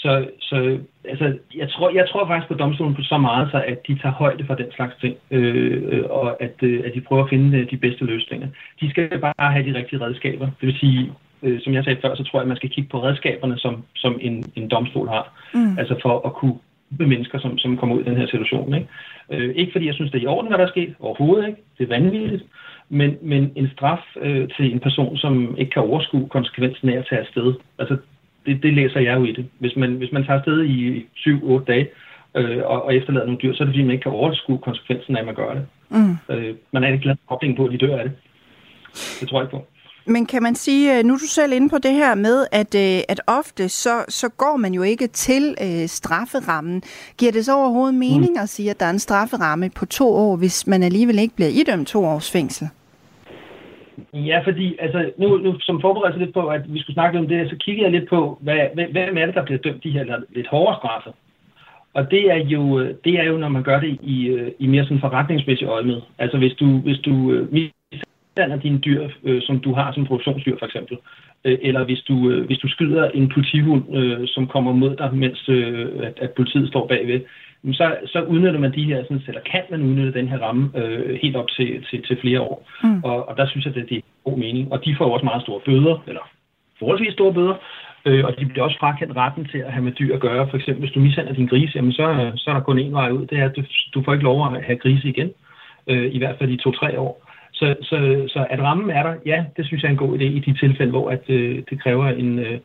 Så, 0.03 0.27
så 0.39 0.77
altså, 1.05 1.37
jeg, 1.55 1.69
tror, 1.69 1.89
jeg 1.99 2.05
tror 2.09 2.27
faktisk 2.27 2.47
på 2.47 2.57
domstolen 2.63 2.95
på 2.95 3.01
så 3.01 3.17
meget, 3.17 3.51
så 3.51 3.63
at 3.67 3.87
de 3.87 3.99
tager 4.01 4.13
højde 4.13 4.45
for 4.45 4.55
den 4.55 4.71
slags 4.75 4.95
ting, 5.01 5.15
øh, 5.31 6.03
og 6.09 6.43
at, 6.43 6.55
øh, 6.61 6.83
at 6.85 6.91
de 6.93 7.01
prøver 7.01 7.23
at 7.23 7.29
finde 7.29 7.57
øh, 7.57 7.71
de 7.71 7.77
bedste 7.77 8.05
løsninger. 8.05 8.47
De 8.81 8.89
skal 8.89 9.19
bare 9.19 9.51
have 9.53 9.65
de 9.65 9.77
rigtige 9.77 10.01
redskaber. 10.01 10.45
Det 10.45 10.67
vil 10.67 10.79
sige, 10.79 11.11
øh, 11.43 11.61
som 11.61 11.73
jeg 11.73 11.83
sagde 11.83 12.01
før, 12.01 12.15
så 12.15 12.23
tror 12.23 12.39
jeg, 12.39 12.41
at 12.41 12.47
man 12.47 12.57
skal 12.57 12.69
kigge 12.69 12.89
på 12.89 13.03
redskaberne, 13.03 13.57
som, 13.57 13.83
som 13.95 14.17
en, 14.21 14.43
en 14.55 14.67
domstol 14.69 15.07
har. 15.07 15.25
Mm. 15.53 15.77
Altså 15.79 15.95
for 16.01 16.27
at 16.27 16.33
kunne 16.33 16.57
med 16.99 17.07
mennesker, 17.07 17.39
som, 17.39 17.57
som 17.57 17.77
kommer 17.77 17.95
ud 17.95 18.01
i 18.01 18.09
den 18.09 18.17
her 18.17 18.25
situation. 18.25 18.73
Ikke? 18.73 18.87
Øh, 19.31 19.55
ikke 19.55 19.71
fordi 19.71 19.85
jeg 19.87 19.93
synes, 19.95 20.11
det 20.11 20.17
er 20.17 20.23
i 20.23 20.33
orden, 20.35 20.47
hvad 20.47 20.57
der 20.57 20.65
er 20.65 20.75
sket. 20.75 20.95
Overhovedet 20.99 21.47
ikke. 21.47 21.61
Det 21.77 21.83
er 21.83 21.99
vanvittigt. 21.99 22.43
Men, 22.89 23.17
men 23.21 23.51
en 23.55 23.69
straf 23.75 24.03
øh, 24.21 24.47
til 24.57 24.73
en 24.73 24.79
person, 24.79 25.17
som 25.17 25.57
ikke 25.57 25.71
kan 25.71 25.81
overskue 25.81 26.29
konsekvensen 26.29 26.89
af 26.89 26.97
at 26.97 27.05
tage 27.09 27.21
afsted. 27.21 27.53
Altså, 27.79 27.97
det, 28.45 28.63
det 28.63 28.73
læser 28.73 28.99
jeg 28.99 29.17
jo 29.19 29.23
i 29.23 29.31
det. 29.31 29.45
Hvis 29.59 29.75
man, 29.75 29.93
hvis 29.93 30.11
man 30.11 30.25
tager 30.25 30.37
afsted 30.37 30.63
i 30.63 31.05
7-8 31.15 31.63
dage 31.63 31.89
øh, 32.35 32.61
og, 32.65 32.85
og 32.85 32.95
efterlader 32.95 33.25
nogle 33.25 33.41
dyr, 33.43 33.53
så 33.53 33.63
er 33.63 33.65
det 33.65 33.73
fordi, 33.73 33.83
man 33.83 33.91
ikke 33.91 34.03
kan 34.03 34.11
overskue 34.11 34.57
konsekvensen 34.57 35.15
af, 35.15 35.19
at 35.19 35.25
man 35.25 35.35
gør 35.35 35.53
det. 35.53 35.65
Mm. 35.89 36.35
Øh, 36.35 36.55
man 36.71 36.83
er 36.83 36.87
ikke 36.87 37.03
glad 37.03 37.15
for 37.27 37.41
på, 37.57 37.65
at 37.65 37.71
de 37.71 37.77
dør 37.77 37.97
af 37.97 38.03
det. 38.03 38.13
Det 39.19 39.29
tror 39.29 39.39
jeg 39.39 39.45
ikke 39.45 39.57
på. 39.57 39.65
Men 40.05 40.25
kan 40.25 40.43
man 40.43 40.55
sige, 40.55 40.97
øh, 40.97 41.03
nu 41.03 41.13
er 41.13 41.17
du 41.17 41.27
selv 41.27 41.53
inde 41.53 41.69
på 41.69 41.77
det 41.77 41.93
her 41.93 42.15
med, 42.15 42.47
at, 42.51 42.75
øh, 42.75 43.01
at 43.09 43.21
ofte 43.27 43.69
så, 43.69 44.05
så 44.09 44.29
går 44.29 44.57
man 44.57 44.73
jo 44.73 44.81
ikke 44.81 45.07
til 45.07 45.55
øh, 45.61 45.87
strafferammen. 45.87 46.83
Giver 47.17 47.31
det 47.31 47.45
så 47.45 47.55
overhovedet 47.55 47.95
mening 47.95 48.31
mm. 48.31 48.41
at 48.43 48.49
sige, 48.49 48.69
at 48.69 48.79
der 48.79 48.85
er 48.85 48.89
en 48.89 48.99
strafferamme 48.99 49.69
på 49.69 49.85
to 49.85 50.15
år, 50.15 50.35
hvis 50.35 50.67
man 50.67 50.83
alligevel 50.83 51.19
ikke 51.19 51.35
bliver 51.35 51.49
idømt 51.49 51.87
to 51.87 52.05
års 52.05 52.31
fængsel? 52.31 52.69
Ja, 54.13 54.41
fordi 54.45 54.75
altså, 54.79 55.11
nu, 55.17 55.37
nu 55.37 55.59
som 55.59 55.81
forberedelse 55.81 56.19
lidt 56.19 56.33
på, 56.33 56.47
at 56.47 56.73
vi 56.73 56.79
skulle 56.79 56.93
snakke 56.93 57.19
om 57.19 57.27
det, 57.27 57.49
så 57.49 57.55
kiggede 57.55 57.83
jeg 57.83 57.91
lidt 57.91 58.09
på, 58.09 58.37
hvad, 58.41 58.57
hvem 58.91 59.17
er 59.17 59.25
det, 59.25 59.35
der 59.35 59.45
bliver 59.45 59.59
dømt 59.59 59.83
de 59.83 59.91
her 59.91 60.03
lidt 60.29 60.47
hårdere 60.47 60.77
straffe? 60.79 61.09
Og 61.93 62.11
det 62.11 62.31
er 62.31 62.35
jo, 62.35 62.79
øh, 62.79 62.95
det 63.05 63.13
er 63.19 63.23
jo 63.23 63.37
når 63.37 63.49
man 63.49 63.63
gør 63.63 63.79
det 63.79 63.97
i, 64.01 64.27
øh, 64.27 64.51
i 64.59 64.67
mere 64.67 64.83
sådan 64.83 64.99
forretningsmæssig 64.99 65.67
øjemed. 65.67 66.01
Altså 66.19 66.37
hvis 66.37 66.53
du, 66.53 66.77
hvis 66.77 66.99
du 66.99 67.31
øh, 67.31 67.53
mishandler 67.53 68.59
dine 68.63 68.79
dyr, 68.79 69.09
øh, 69.23 69.41
som 69.41 69.59
du 69.59 69.73
har 69.73 69.91
som 69.91 70.05
produktionsdyr 70.05 70.57
for 70.59 70.65
eksempel, 70.65 70.97
øh, 71.45 71.57
eller 71.61 71.83
hvis 71.83 72.01
du, 72.01 72.29
øh, 72.29 72.45
hvis 72.45 72.57
du 72.57 72.67
skyder 72.67 73.09
en 73.09 73.29
politihund, 73.29 73.95
øh, 73.97 74.27
som 74.27 74.47
kommer 74.47 74.71
mod 74.71 74.95
dig, 74.95 75.15
mens 75.15 75.49
øh, 75.49 75.87
at, 76.03 76.19
at 76.21 76.31
politiet 76.31 76.67
står 76.67 76.87
bagved, 76.87 77.21
så, 77.71 77.95
så 78.05 78.21
udnytter 78.21 78.59
man 78.59 78.73
de 78.73 78.83
her, 78.83 79.03
sådan, 79.03 79.21
eller 79.27 79.41
kan 79.51 79.61
man 79.71 79.81
udnytte 79.81 80.19
den 80.19 80.27
her 80.27 80.37
ramme 80.37 80.71
øh, 80.75 81.19
helt 81.21 81.35
op 81.35 81.49
til, 81.49 81.85
til, 81.89 82.03
til 82.07 82.17
flere 82.21 82.41
år. 82.41 82.69
Mm. 82.83 83.03
Og, 83.03 83.29
og 83.29 83.37
der 83.37 83.47
synes 83.47 83.65
jeg, 83.65 83.77
at 83.77 83.89
det 83.89 83.97
er 83.97 84.01
god 84.23 84.37
mening. 84.37 84.71
Og 84.71 84.85
de 84.85 84.95
får 84.97 85.13
også 85.13 85.25
meget 85.25 85.41
store 85.41 85.61
bøder, 85.65 86.03
eller 86.07 86.29
forholdsvis 86.79 87.13
store 87.13 87.33
bøder, 87.33 87.55
øh, 88.05 88.25
og 88.25 88.39
de 88.39 88.45
bliver 88.45 88.63
også 88.63 88.77
frakendt 88.79 89.17
retten 89.17 89.47
til 89.51 89.57
at 89.57 89.71
have 89.71 89.83
med 89.83 89.91
dyr 89.91 90.13
at 90.13 90.21
gøre. 90.21 90.49
For 90.49 90.57
eksempel, 90.57 90.79
hvis 90.79 90.93
du 90.93 90.99
mishandler 90.99 91.33
din 91.33 91.47
grise, 91.47 91.75
jamen 91.75 91.93
så, 91.93 92.31
så 92.35 92.49
er 92.49 92.53
der 92.53 92.61
kun 92.61 92.79
én 92.79 92.91
vej 92.91 93.09
ud, 93.09 93.25
det 93.25 93.37
er, 93.39 93.45
at 93.45 93.55
du, 93.55 93.63
du 93.93 94.03
får 94.03 94.13
ikke 94.13 94.25
lov 94.25 94.45
at 94.45 94.63
have 94.63 94.77
grise 94.77 95.07
igen, 95.07 95.31
øh, 95.87 96.15
i 96.15 96.17
hvert 96.17 96.35
fald 96.39 96.49
i 96.49 96.57
to-tre 96.57 96.99
år. 96.99 97.29
Så, 97.53 97.75
så, 97.81 98.25
så 98.27 98.47
at 98.49 98.59
rammen 98.59 98.89
er 98.89 99.03
der, 99.03 99.15
ja, 99.25 99.45
det 99.57 99.65
synes 99.65 99.83
jeg 99.83 99.87
er 99.87 99.91
en 99.91 99.97
god 100.05 100.17
idé 100.17 100.23
i 100.23 100.39
de 100.39 100.53
tilfælde, 100.53 100.91
hvor 100.91 101.09
at, 101.09 101.29
øh, 101.29 101.63
det 101.69 101.83
kræver 101.83 102.07
en, 102.07 102.39
øh, 102.39 102.59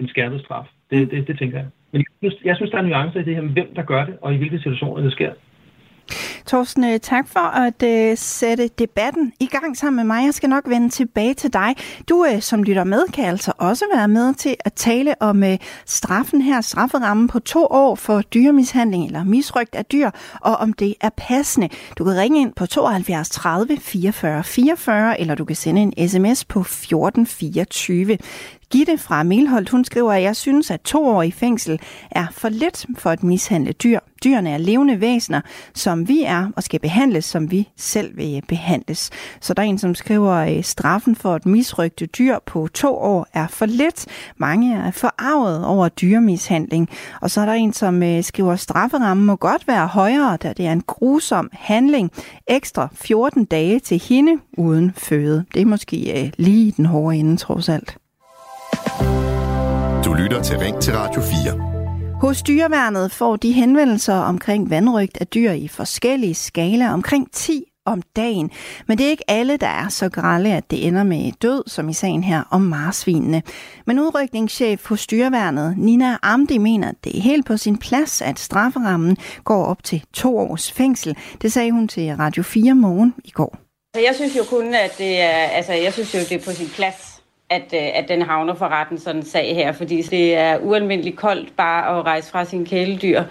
en 0.00 0.08
skærpet 0.08 0.40
straf. 0.40 0.66
Det, 0.90 1.10
det, 1.10 1.28
det 1.28 1.38
tænker 1.38 1.58
jeg. 1.58 1.66
Men 1.94 2.00
jeg 2.00 2.30
synes, 2.30 2.44
jeg 2.44 2.56
synes, 2.56 2.70
der 2.70 2.78
er 2.78 2.82
nuancer 2.82 3.20
i 3.20 3.24
det 3.24 3.34
her 3.34 3.42
med, 3.42 3.50
hvem 3.50 3.74
der 3.76 3.82
gør 3.82 4.04
det, 4.04 4.14
og 4.22 4.34
i 4.34 4.36
hvilke 4.36 4.58
situationer 4.58 5.02
det 5.02 5.12
sker. 5.12 5.30
Torsten, 6.46 6.84
øh, 6.84 7.00
tak 7.00 7.28
for 7.28 7.46
at 7.66 7.82
uh, 7.82 8.18
sætte 8.18 8.68
debatten 8.68 9.32
i 9.40 9.46
gang 9.46 9.76
sammen 9.76 9.96
med 9.96 10.04
mig. 10.04 10.24
Jeg 10.24 10.34
skal 10.34 10.48
nok 10.48 10.68
vende 10.68 10.88
tilbage 10.88 11.34
til 11.34 11.52
dig. 11.52 11.74
Du, 12.08 12.14
uh, 12.14 12.40
som 12.40 12.62
lytter 12.62 12.84
med, 12.84 13.12
kan 13.12 13.24
altså 13.24 13.52
også 13.58 13.84
være 13.94 14.08
med 14.08 14.34
til 14.34 14.56
at 14.64 14.72
tale 14.72 15.14
om 15.20 15.42
uh, 15.42 15.54
straffen 15.86 16.42
her, 16.42 16.60
strafferammen 16.60 17.28
på 17.28 17.38
to 17.38 17.66
år 17.70 17.94
for 17.94 18.20
dyremishandling 18.20 19.06
eller 19.06 19.24
misrygt 19.24 19.74
af 19.74 19.84
dyr, 19.84 20.10
og 20.40 20.56
om 20.56 20.72
det 20.72 20.94
er 21.00 21.10
passende. 21.16 21.68
Du 21.98 22.04
kan 22.04 22.16
ringe 22.16 22.40
ind 22.40 22.52
på 22.54 22.66
72 22.66 23.30
30 23.30 23.76
44 23.76 24.44
44, 24.44 25.20
eller 25.20 25.34
du 25.34 25.44
kan 25.44 25.56
sende 25.56 25.82
en 25.82 26.08
sms 26.08 26.44
på 26.44 26.60
1424. 26.60 28.18
Gitte 28.74 28.98
fra 28.98 29.22
Melholdt, 29.22 29.70
hun 29.70 29.84
skriver, 29.84 30.12
at 30.12 30.22
jeg 30.22 30.36
synes, 30.36 30.70
at 30.70 30.80
to 30.80 31.06
år 31.06 31.22
i 31.22 31.30
fængsel 31.30 31.80
er 32.10 32.26
for 32.30 32.48
lidt 32.48 32.86
for 32.98 33.10
at 33.10 33.22
mishandle 33.22 33.72
dyr. 33.72 33.98
Dyrene 34.24 34.50
er 34.50 34.58
levende 34.58 35.00
væsener, 35.00 35.40
som 35.74 36.08
vi 36.08 36.22
er, 36.22 36.50
og 36.56 36.62
skal 36.62 36.80
behandles, 36.80 37.24
som 37.24 37.50
vi 37.50 37.68
selv 37.76 38.16
vil 38.16 38.42
behandles. 38.48 39.10
Så 39.40 39.54
der 39.54 39.62
er 39.62 39.66
en, 39.66 39.78
som 39.78 39.94
skriver, 39.94 40.32
at 40.32 40.64
straffen 40.64 41.16
for 41.16 41.34
at 41.34 41.46
misrygte 41.46 42.06
dyr 42.06 42.38
på 42.46 42.68
to 42.74 42.96
år 42.96 43.26
er 43.32 43.46
for 43.46 43.66
lidt. 43.66 44.06
Mange 44.36 44.76
er 44.76 44.90
forarvet 44.90 45.64
over 45.64 45.88
dyremishandling. 45.88 46.88
Og 47.20 47.30
så 47.30 47.40
er 47.40 47.46
der 47.46 47.52
en, 47.52 47.72
som 47.72 48.02
øh, 48.02 48.24
skriver, 48.24 48.52
at 48.52 48.60
strafferammen 48.60 49.26
må 49.26 49.36
godt 49.36 49.68
være 49.68 49.86
højere, 49.86 50.36
da 50.36 50.52
det 50.52 50.66
er 50.66 50.72
en 50.72 50.82
grusom 50.86 51.50
handling. 51.52 52.10
Ekstra 52.46 52.88
14 52.94 53.44
dage 53.44 53.80
til 53.80 53.98
hende 53.98 54.40
uden 54.58 54.92
føde. 54.96 55.44
Det 55.54 55.62
er 55.62 55.66
måske 55.66 56.24
øh, 56.24 56.32
lige 56.38 56.72
den 56.76 56.86
hårde 56.86 57.16
ende, 57.16 57.36
trods 57.36 57.68
alt. 57.68 57.98
Du 60.04 60.14
lytter 60.14 60.42
til 60.42 60.58
Ring 60.58 60.80
til 60.80 60.96
Radio 60.96 61.22
4. 61.22 62.20
Hos 62.20 62.42
dyreværnet 62.42 63.12
får 63.12 63.36
de 63.36 63.52
henvendelser 63.52 64.14
omkring 64.14 64.70
vandrygt 64.70 65.18
af 65.20 65.26
dyr 65.26 65.50
i 65.50 65.68
forskellige 65.68 66.34
skala 66.34 66.92
omkring 66.92 67.32
10 67.32 67.64
om 67.86 68.02
dagen. 68.16 68.50
Men 68.86 68.98
det 68.98 69.06
er 69.06 69.10
ikke 69.10 69.30
alle, 69.30 69.56
der 69.56 69.66
er 69.66 69.88
så 69.88 70.08
grælde, 70.08 70.54
at 70.54 70.70
det 70.70 70.86
ender 70.86 71.02
med 71.02 71.32
død, 71.42 71.62
som 71.66 71.88
i 71.88 71.92
sagen 71.92 72.24
her 72.24 72.42
om 72.50 72.60
marsvinene. 72.60 73.42
Men 73.86 73.98
udrykningschef 73.98 74.86
hos 74.86 75.00
Styrværnet, 75.00 75.78
Nina 75.78 76.16
Amdi, 76.22 76.58
mener, 76.58 76.88
at 76.88 76.94
det 77.04 77.18
er 77.18 77.22
helt 77.22 77.46
på 77.46 77.56
sin 77.56 77.78
plads, 77.78 78.22
at 78.22 78.38
strafferammen 78.38 79.16
går 79.44 79.64
op 79.64 79.84
til 79.84 80.02
to 80.12 80.38
års 80.38 80.72
fængsel. 80.72 81.16
Det 81.42 81.52
sagde 81.52 81.70
hun 81.70 81.88
til 81.88 82.16
Radio 82.16 82.42
4 82.42 82.74
morgen 82.74 83.14
i 83.24 83.30
går. 83.30 83.56
Jeg 83.94 84.12
synes 84.14 84.36
jo 84.36 84.42
kun, 84.50 84.74
at 84.74 84.98
det 84.98 85.20
er, 85.20 85.28
altså, 85.28 85.72
jeg 85.72 85.92
synes 85.92 86.14
jo, 86.14 86.18
det 86.18 86.32
er 86.32 86.44
på 86.44 86.50
sin 86.50 86.68
plads, 86.68 87.13
at, 87.50 87.74
øh, 87.74 87.98
at 87.98 88.08
den 88.08 88.22
havner 88.22 88.54
for 88.54 88.68
retten, 88.68 88.98
sådan 88.98 89.20
en 89.20 89.26
sag 89.26 89.54
her, 89.54 89.72
fordi 89.72 90.02
det 90.02 90.36
er 90.36 90.58
ualmindeligt 90.58 91.16
koldt 91.16 91.56
bare 91.56 91.98
at 91.98 92.04
rejse 92.04 92.30
fra 92.30 92.44
sin 92.44 92.66
kæledyr, 92.66 93.22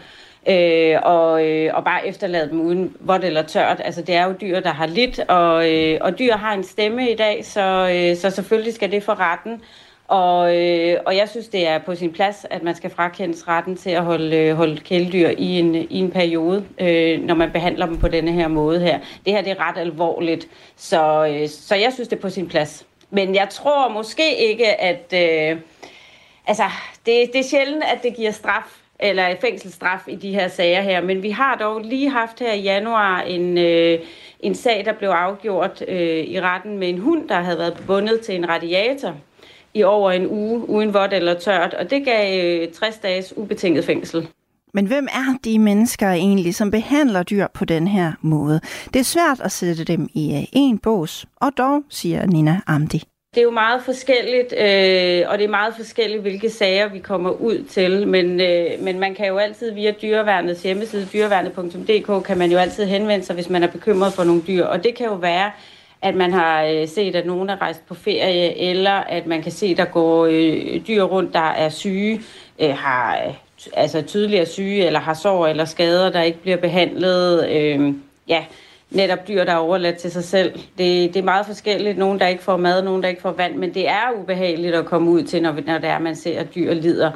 øh, 0.49 0.95
og, 1.03 1.45
øh, 1.45 1.71
og 1.73 1.83
bare 1.83 2.07
efterlade 2.07 2.49
dem 2.49 2.61
uden 2.61 2.95
vådt 2.99 3.23
eller 3.23 3.41
tørt. 3.41 3.81
Altså 3.83 4.01
det 4.01 4.15
er 4.15 4.25
jo 4.25 4.33
dyr, 4.41 4.59
der 4.59 4.73
har 4.73 4.85
lidt, 4.85 5.19
og, 5.19 5.71
øh, 5.71 5.97
og 6.01 6.19
dyr 6.19 6.35
har 6.35 6.53
en 6.53 6.63
stemme 6.63 7.11
i 7.11 7.15
dag, 7.15 7.45
så, 7.45 7.89
øh, 7.95 8.17
så 8.17 8.29
selvfølgelig 8.29 8.73
skal 8.73 8.91
det 8.91 9.03
for 9.03 9.19
retten. 9.19 9.61
Og, 10.07 10.57
øh, 10.57 10.97
og 11.05 11.15
jeg 11.17 11.29
synes, 11.29 11.47
det 11.47 11.67
er 11.67 11.79
på 11.79 11.95
sin 11.95 12.11
plads, 12.11 12.45
at 12.49 12.63
man 12.63 12.75
skal 12.75 12.89
frakendes 12.89 13.47
retten 13.47 13.75
til 13.75 13.89
at 13.89 14.03
holde, 14.03 14.37
øh, 14.37 14.55
holde 14.55 14.77
kæledyr 14.77 15.29
i 15.37 15.59
en, 15.59 15.75
i 15.75 15.99
en 15.99 16.11
periode, 16.11 16.65
øh, 16.79 17.21
når 17.21 17.35
man 17.35 17.51
behandler 17.51 17.85
dem 17.85 17.97
på 17.97 18.07
denne 18.07 18.31
her 18.31 18.47
måde 18.47 18.79
her. 18.79 18.99
Det 19.25 19.33
her 19.33 19.41
det 19.41 19.51
er 19.51 19.69
ret 19.69 19.77
alvorligt, 19.77 20.47
så, 20.75 21.27
øh, 21.27 21.49
så 21.49 21.75
jeg 21.75 21.93
synes, 21.93 22.07
det 22.07 22.17
er 22.17 22.21
på 22.21 22.29
sin 22.29 22.47
plads. 22.47 22.85
Men 23.13 23.35
jeg 23.35 23.47
tror 23.49 23.89
måske 23.89 24.37
ikke, 24.37 24.81
at... 24.81 25.13
Øh, 25.13 25.57
altså, 26.47 26.63
det, 27.05 27.29
det 27.33 27.39
er 27.39 27.43
sjældent, 27.43 27.83
at 27.83 28.03
det 28.03 28.15
giver 28.15 28.31
straf 28.31 28.79
eller 28.99 29.35
fængselsstraf 29.41 29.99
i 30.07 30.15
de 30.15 30.33
her 30.33 30.47
sager 30.47 30.81
her. 30.81 31.01
Men 31.01 31.23
vi 31.23 31.29
har 31.29 31.55
dog 31.55 31.81
lige 31.81 32.09
haft 32.09 32.39
her 32.39 32.53
i 32.53 32.61
januar 32.61 33.21
en, 33.21 33.57
øh, 33.57 33.99
en 34.39 34.55
sag, 34.55 34.85
der 34.85 34.93
blev 34.93 35.09
afgjort 35.09 35.83
øh, 35.87 36.23
i 36.25 36.41
retten 36.41 36.77
med 36.77 36.89
en 36.89 36.97
hund, 36.97 37.29
der 37.29 37.35
havde 37.35 37.57
været 37.57 37.83
bundet 37.87 38.21
til 38.21 38.35
en 38.35 38.49
radiator 38.49 39.15
i 39.73 39.83
over 39.83 40.11
en 40.11 40.27
uge, 40.27 40.69
uden 40.69 40.93
vådt 40.93 41.13
eller 41.13 41.33
tørt, 41.33 41.73
og 41.73 41.89
det 41.89 42.05
gav 42.05 42.45
øh, 42.45 42.71
60 42.73 42.97
dages 42.97 43.37
ubetinget 43.37 43.85
fængsel. 43.85 44.27
Men 44.75 44.85
hvem 44.85 45.07
er 45.11 45.37
de 45.43 45.59
mennesker 45.59 46.09
egentlig, 46.09 46.55
som 46.55 46.71
behandler 46.71 47.23
dyr 47.23 47.47
på 47.53 47.65
den 47.65 47.87
her 47.87 48.11
måde? 48.21 48.61
Det 48.93 48.99
er 48.99 49.03
svært 49.03 49.41
at 49.41 49.51
sætte 49.51 49.83
dem 49.83 50.09
i 50.13 50.35
øh, 50.37 50.43
en 50.51 50.77
bås, 50.77 51.25
og 51.35 51.57
dog, 51.57 51.83
siger 51.89 52.25
Nina 52.25 52.61
Amdi. 52.67 53.03
Det 53.35 53.39
er 53.39 53.43
jo 53.43 53.51
meget 53.51 53.81
forskelligt, 53.83 54.53
øh, 54.53 55.31
og 55.31 55.37
det 55.37 55.45
er 55.45 55.49
meget 55.49 55.75
forskelligt, 55.75 56.21
hvilke 56.21 56.49
sager 56.49 56.89
vi 56.89 56.99
kommer 56.99 57.29
ud 57.29 57.63
til. 57.63 58.07
Men, 58.07 58.41
øh, 58.41 58.69
men 58.79 58.99
man 58.99 59.15
kan 59.15 59.27
jo 59.27 59.37
altid 59.37 59.71
via 59.71 59.91
dyreværnets 60.01 60.63
hjemmeside, 60.63 61.07
dyreværnet.dk, 61.13 62.25
kan 62.25 62.37
man 62.37 62.51
jo 62.51 62.57
altid 62.57 62.85
henvende 62.85 63.25
sig, 63.25 63.35
hvis 63.35 63.49
man 63.49 63.63
er 63.63 63.67
bekymret 63.67 64.13
for 64.13 64.23
nogle 64.23 64.41
dyr. 64.47 64.65
Og 64.65 64.83
det 64.83 64.95
kan 64.95 65.05
jo 65.05 65.15
være, 65.15 65.51
at 66.01 66.15
man 66.15 66.33
har 66.33 66.63
øh, 66.63 66.87
set, 66.87 67.15
at 67.15 67.25
nogen 67.25 67.49
er 67.49 67.61
rejst 67.61 67.87
på 67.87 67.93
ferie, 67.93 68.57
eller 68.57 68.91
at 68.91 69.27
man 69.27 69.43
kan 69.43 69.51
se, 69.51 69.65
at 69.65 69.77
der 69.77 69.85
går 69.85 70.25
øh, 70.25 70.87
dyr 70.87 71.03
rundt, 71.03 71.33
der 71.33 71.39
er 71.39 71.69
syge, 71.69 72.21
øh, 72.59 72.69
har 72.69 73.17
øh, 73.27 73.33
altså 73.73 74.01
tydeligere 74.01 74.45
syge, 74.45 74.85
eller 74.85 74.99
har 74.99 75.13
sår 75.13 75.47
eller 75.47 75.65
skader, 75.65 76.09
der 76.09 76.21
ikke 76.21 76.41
bliver 76.41 76.57
behandlet. 76.57 77.49
Øh, 77.49 77.93
ja, 78.27 78.45
netop 78.91 79.27
dyr, 79.27 79.43
der 79.43 79.51
er 79.51 79.57
overladt 79.57 79.97
til 79.97 80.11
sig 80.11 80.23
selv. 80.23 80.53
Det, 80.53 81.13
det 81.13 81.15
er 81.15 81.23
meget 81.23 81.45
forskelligt. 81.45 81.97
Nogle, 81.97 82.19
der 82.19 82.27
ikke 82.27 82.43
får 82.43 82.57
mad, 82.57 82.81
nogle, 82.81 83.03
der 83.03 83.09
ikke 83.09 83.21
får 83.21 83.31
vand, 83.31 83.55
men 83.55 83.73
det 83.73 83.89
er 83.89 84.11
ubehageligt 84.21 84.75
at 84.75 84.85
komme 84.85 85.11
ud 85.11 85.23
til, 85.23 85.41
når, 85.41 85.51
når 85.65 85.77
det 85.77 85.89
er, 85.89 85.99
man 85.99 86.15
ser, 86.15 86.39
at 86.39 86.55
dyr 86.55 86.73
lider. 86.73 87.11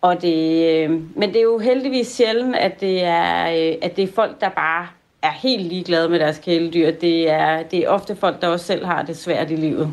Og 0.00 0.22
det, 0.22 0.66
øh, 0.74 0.90
men 0.90 1.28
det 1.28 1.36
er 1.36 1.42
jo 1.42 1.58
heldigvis 1.58 2.06
sjældent, 2.06 2.56
at 2.56 2.80
det 2.80 3.04
er, 3.04 3.46
øh, 3.46 3.76
at 3.82 3.96
det 3.96 4.04
er 4.04 4.12
folk, 4.14 4.40
der 4.40 4.48
bare 4.48 4.86
er 5.22 5.30
helt 5.30 5.62
ligeglade 5.62 6.08
med 6.08 6.18
deres 6.18 6.38
kæledyr. 6.38 6.90
Det 6.90 7.30
er, 7.30 7.62
det 7.62 7.78
er 7.78 7.88
ofte 7.88 8.16
folk, 8.16 8.42
der 8.42 8.48
også 8.48 8.66
selv 8.66 8.84
har 8.84 9.02
det 9.02 9.16
svært 9.16 9.50
i 9.50 9.56
livet. 9.56 9.92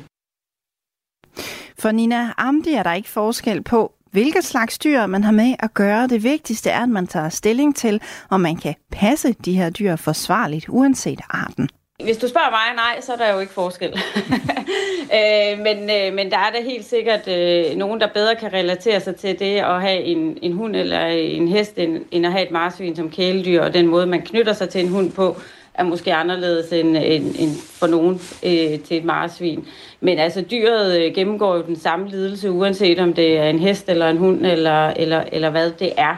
For 1.79 1.91
Nina 1.91 2.33
Amdi 2.37 2.73
er 2.73 2.83
der 2.83 2.93
ikke 2.93 3.09
forskel 3.09 3.63
på, 3.63 3.93
hvilket 4.11 4.43
slags 4.43 4.79
dyr 4.79 5.05
man 5.05 5.23
har 5.23 5.31
med 5.31 5.55
at 5.59 5.73
gøre. 5.73 6.07
Det 6.07 6.23
vigtigste 6.23 6.69
er, 6.69 6.83
at 6.83 6.89
man 6.89 7.07
tager 7.07 7.29
stilling 7.29 7.75
til, 7.75 8.01
om 8.29 8.41
man 8.41 8.57
kan 8.57 8.75
passe 8.91 9.33
de 9.45 9.53
her 9.53 9.69
dyr 9.69 9.95
forsvarligt, 9.95 10.65
uanset 10.69 11.21
arten. 11.29 11.69
Hvis 12.03 12.17
du 12.17 12.27
spørger 12.27 12.51
mig, 12.51 12.75
nej, 12.75 13.01
så 13.01 13.13
er 13.13 13.17
der 13.17 13.33
jo 13.33 13.39
ikke 13.39 13.53
forskel. 13.53 13.89
øh, 15.17 15.59
men, 15.59 15.77
øh, 15.89 16.13
men 16.13 16.31
der 16.31 16.37
er 16.37 16.51
da 16.51 16.61
helt 16.63 16.85
sikkert 16.85 17.27
øh, 17.27 17.75
nogen, 17.75 18.01
der 18.01 18.07
bedre 18.13 18.35
kan 18.35 18.53
relatere 18.53 18.99
sig 18.99 19.15
til 19.15 19.39
det 19.39 19.55
at 19.55 19.81
have 19.81 20.01
en, 20.01 20.37
en 20.41 20.53
hund 20.53 20.75
eller 20.75 21.05
en 21.05 21.47
hest, 21.47 21.77
end, 21.77 22.05
end 22.11 22.25
at 22.25 22.31
have 22.31 22.45
et 22.45 22.51
marsvin 22.51 22.95
som 22.95 23.09
kæledyr, 23.09 23.61
og 23.61 23.73
den 23.73 23.87
måde, 23.87 24.05
man 24.05 24.21
knytter 24.21 24.53
sig 24.53 24.69
til 24.69 24.81
en 24.81 24.89
hund 24.89 25.11
på, 25.11 25.37
er 25.73 25.83
måske 25.83 26.13
anderledes 26.13 26.73
end, 26.73 26.97
end, 26.97 27.35
end 27.39 27.51
for 27.79 27.87
nogen 27.87 28.21
øh, 28.43 28.79
til 28.79 28.97
et 28.97 29.03
marsvin. 29.03 29.67
Men 29.99 30.19
altså, 30.19 30.41
dyret 30.41 31.01
øh, 31.01 31.13
gennemgår 31.13 31.55
jo 31.55 31.61
den 31.61 31.75
samme 31.75 32.09
lidelse, 32.09 32.51
uanset 32.51 32.99
om 32.99 33.13
det 33.13 33.37
er 33.37 33.49
en 33.49 33.59
hest 33.59 33.89
eller 33.89 34.09
en 34.09 34.17
hund, 34.17 34.45
eller, 34.45 34.87
eller, 34.87 35.23
eller 35.31 35.49
hvad 35.49 35.71
det 35.71 35.93
er. 35.97 36.15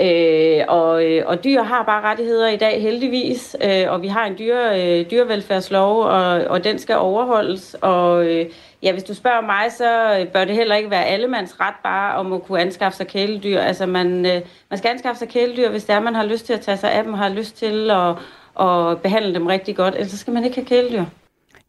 Øh, 0.00 0.64
og, 0.68 1.04
øh, 1.04 1.22
og 1.26 1.44
dyr 1.44 1.62
har 1.62 1.82
bare 1.82 2.02
rettigheder 2.02 2.48
i 2.48 2.56
dag, 2.56 2.82
heldigvis. 2.82 3.56
Øh, 3.64 3.92
og 3.92 4.02
vi 4.02 4.08
har 4.08 4.26
en 4.26 4.38
dyre, 4.38 4.82
øh, 5.00 5.10
dyrevelfærdslov, 5.10 6.02
og, 6.02 6.44
og 6.44 6.64
den 6.64 6.78
skal 6.78 6.96
overholdes. 6.96 7.76
Og 7.80 8.26
øh, 8.26 8.46
ja, 8.82 8.92
hvis 8.92 9.04
du 9.04 9.14
spørger 9.14 9.40
mig, 9.40 9.72
så 9.72 10.18
øh, 10.18 10.26
bør 10.28 10.44
det 10.44 10.54
heller 10.54 10.74
ikke 10.74 10.90
være 10.90 11.04
allemands 11.04 11.60
ret 11.60 11.74
bare 11.84 12.16
om 12.16 12.32
at 12.32 12.42
kunne 12.42 12.60
anskaffe 12.60 12.96
sig 12.96 13.06
kæledyr. 13.06 13.60
Altså, 13.60 13.86
man, 13.86 14.26
øh, 14.26 14.40
man 14.70 14.78
skal 14.78 14.88
anskaffe 14.88 15.18
sig 15.18 15.28
kæledyr, 15.28 15.70
hvis 15.70 15.84
det 15.84 15.94
er, 15.94 16.00
man 16.00 16.14
har 16.14 16.24
lyst 16.24 16.46
til 16.46 16.52
at 16.52 16.60
tage 16.60 16.76
sig 16.76 16.92
af 16.92 17.04
dem, 17.04 17.14
har 17.14 17.28
lyst 17.28 17.56
til 17.56 17.90
at, 17.90 18.14
og 18.60 19.00
behandle 19.02 19.34
dem 19.34 19.46
rigtig 19.46 19.76
godt. 19.76 19.94
Ellers 19.94 20.20
skal 20.20 20.34
man 20.34 20.44
ikke 20.44 20.56
have 20.56 20.66
kæledyr. 20.66 21.04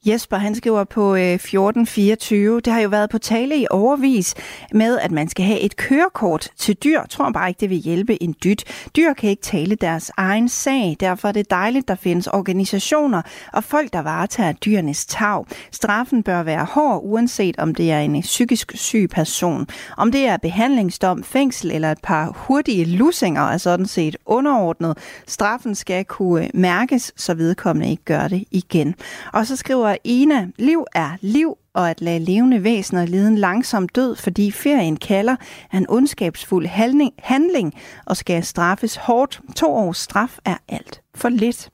Jesper, 0.06 0.38
han 0.38 0.56
skriver 0.56 0.84
på 0.84 1.16
øh, 1.16 1.34
1424. 1.34 2.60
Det 2.62 2.74
har 2.74 2.80
jo 2.80 2.90
været 2.90 3.10
på 3.10 3.18
tale 3.18 3.58
i 3.58 3.66
overvis 3.70 4.36
med, 4.74 5.00
at 5.00 5.12
man 5.12 5.30
skal 5.30 5.46
have 5.46 5.60
et 5.60 5.76
kørekort 5.76 6.50
til 6.58 6.76
dyr. 6.76 7.00
Jeg 7.00 7.10
tror 7.10 7.32
bare 7.32 7.50
ikke, 7.50 7.60
det 7.60 7.70
vil 7.70 7.78
hjælpe 7.78 8.24
en 8.24 8.36
dyt. 8.44 8.64
Dyr 8.96 9.14
kan 9.14 9.30
ikke 9.30 9.42
tale 9.42 9.76
deres 9.76 10.12
egen 10.18 10.50
sag. 10.50 10.98
Derfor 11.00 11.28
er 11.28 11.32
det 11.32 11.50
dejligt, 11.50 11.88
der 11.88 11.96
findes 11.96 12.28
organisationer 12.28 13.22
og 13.54 13.64
folk, 13.64 13.94
der 13.94 14.00
varetager 14.00 14.52
dyrenes 14.52 15.06
tag. 15.06 15.46
Straffen 15.72 16.24
bør 16.24 16.44
være 16.44 16.66
hård, 16.66 17.02
uanset 17.04 17.60
om 17.60 17.76
det 17.76 17.92
er 17.92 18.00
en 18.00 18.22
psykisk 18.22 18.72
syg 18.76 19.10
person. 19.12 19.68
Om 19.98 20.12
det 20.12 20.28
er 20.28 20.38
behandlingsdom, 20.38 21.24
fængsel 21.24 21.72
eller 21.72 21.92
et 21.92 22.02
par 22.04 22.32
hurtige 22.36 22.86
lussinger 22.86 23.42
er 23.42 23.58
sådan 23.58 23.86
set 23.86 24.16
underordnet. 24.26 24.98
Straffen 25.28 25.76
skal 25.76 26.06
kunne 26.06 26.50
mærkes, 26.54 27.12
så 27.16 27.34
vedkommende 27.34 27.90
ikke 27.90 28.04
gør 28.06 28.28
det 28.28 28.44
igen. 28.52 28.96
Og 29.34 29.48
så 29.48 29.56
skriver 29.56 29.91
skriver 29.92 29.98
Ina, 30.06 30.48
liv 30.60 30.86
er 30.96 31.18
liv, 31.22 31.58
og 31.76 31.90
at 31.90 32.02
lade 32.02 32.20
levende 32.20 32.64
væsener 32.64 33.06
lide 33.06 33.28
en 33.28 33.38
langsom 33.38 33.90
død, 33.90 34.16
fordi 34.26 34.52
ferien 34.52 34.98
kalder, 34.98 35.36
er 35.74 35.78
en 35.78 35.90
ondskabsfuld 35.90 36.66
handling, 36.66 37.14
handling 37.20 37.74
og 38.08 38.16
skal 38.16 38.44
straffes 38.44 38.96
hårdt. 38.96 39.42
To 39.56 39.68
års 39.74 39.98
straf 39.98 40.38
er 40.46 40.58
alt 40.70 41.02
for 41.16 41.30
lidt. 41.30 41.70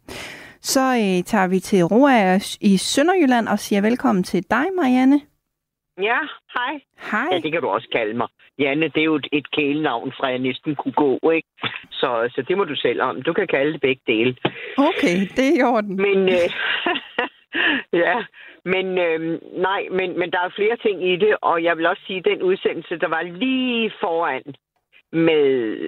Så 0.62 0.80
øh, 0.80 1.24
tager 1.24 1.48
vi 1.48 1.60
til 1.60 1.84
Roa 1.84 2.40
i 2.62 2.78
Sønderjylland 2.78 3.48
og 3.48 3.60
siger 3.60 3.82
velkommen 3.82 4.24
til 4.24 4.44
dig, 4.50 4.66
Marianne. 4.76 5.20
Ja, 6.02 6.20
hej. 6.56 6.74
Hej. 7.12 7.28
Ja, 7.32 7.38
det 7.40 7.52
kan 7.52 7.62
du 7.62 7.68
også 7.68 7.90
kalde 7.98 8.18
mig. 8.18 8.28
Janne, 8.60 8.86
det 8.94 9.02
er 9.02 9.10
jo 9.12 9.16
et, 9.16 9.28
et 9.32 9.52
kælenavn 9.52 10.12
fra 10.18 10.28
jeg 10.28 10.40
næsten 10.40 10.76
kunne 10.76 10.98
gå, 11.06 11.32
ikke? 11.32 11.48
Så, 11.92 12.30
så 12.36 12.42
det 12.48 12.58
må 12.58 12.64
du 12.64 12.76
selv 12.76 13.02
om. 13.02 13.22
Du 13.22 13.34
kan 13.34 13.48
kalde 13.48 13.74
det 13.74 13.82
begge 13.82 14.02
dele. 14.08 14.36
Okay, 14.78 15.18
det 15.36 15.46
er 15.50 15.60
i 15.60 15.64
orden. 15.64 15.96
Men, 15.96 16.20
øh, 16.30 16.50
ja, 18.04 18.26
men 18.66 18.98
øh, 18.98 19.40
nej, 19.54 19.88
men, 19.92 20.20
men 20.20 20.32
der 20.32 20.40
er 20.40 20.50
flere 20.56 20.78
ting 20.78 21.08
i 21.08 21.16
det, 21.16 21.38
og 21.42 21.64
jeg 21.64 21.78
vil 21.78 21.86
også 21.86 22.04
sige, 22.08 22.20
at 22.20 22.26
den 22.26 22.42
udsendelse, 22.42 22.98
der 22.98 23.08
var 23.08 23.22
lige 23.22 23.92
foran 24.00 24.44
med 25.12 25.44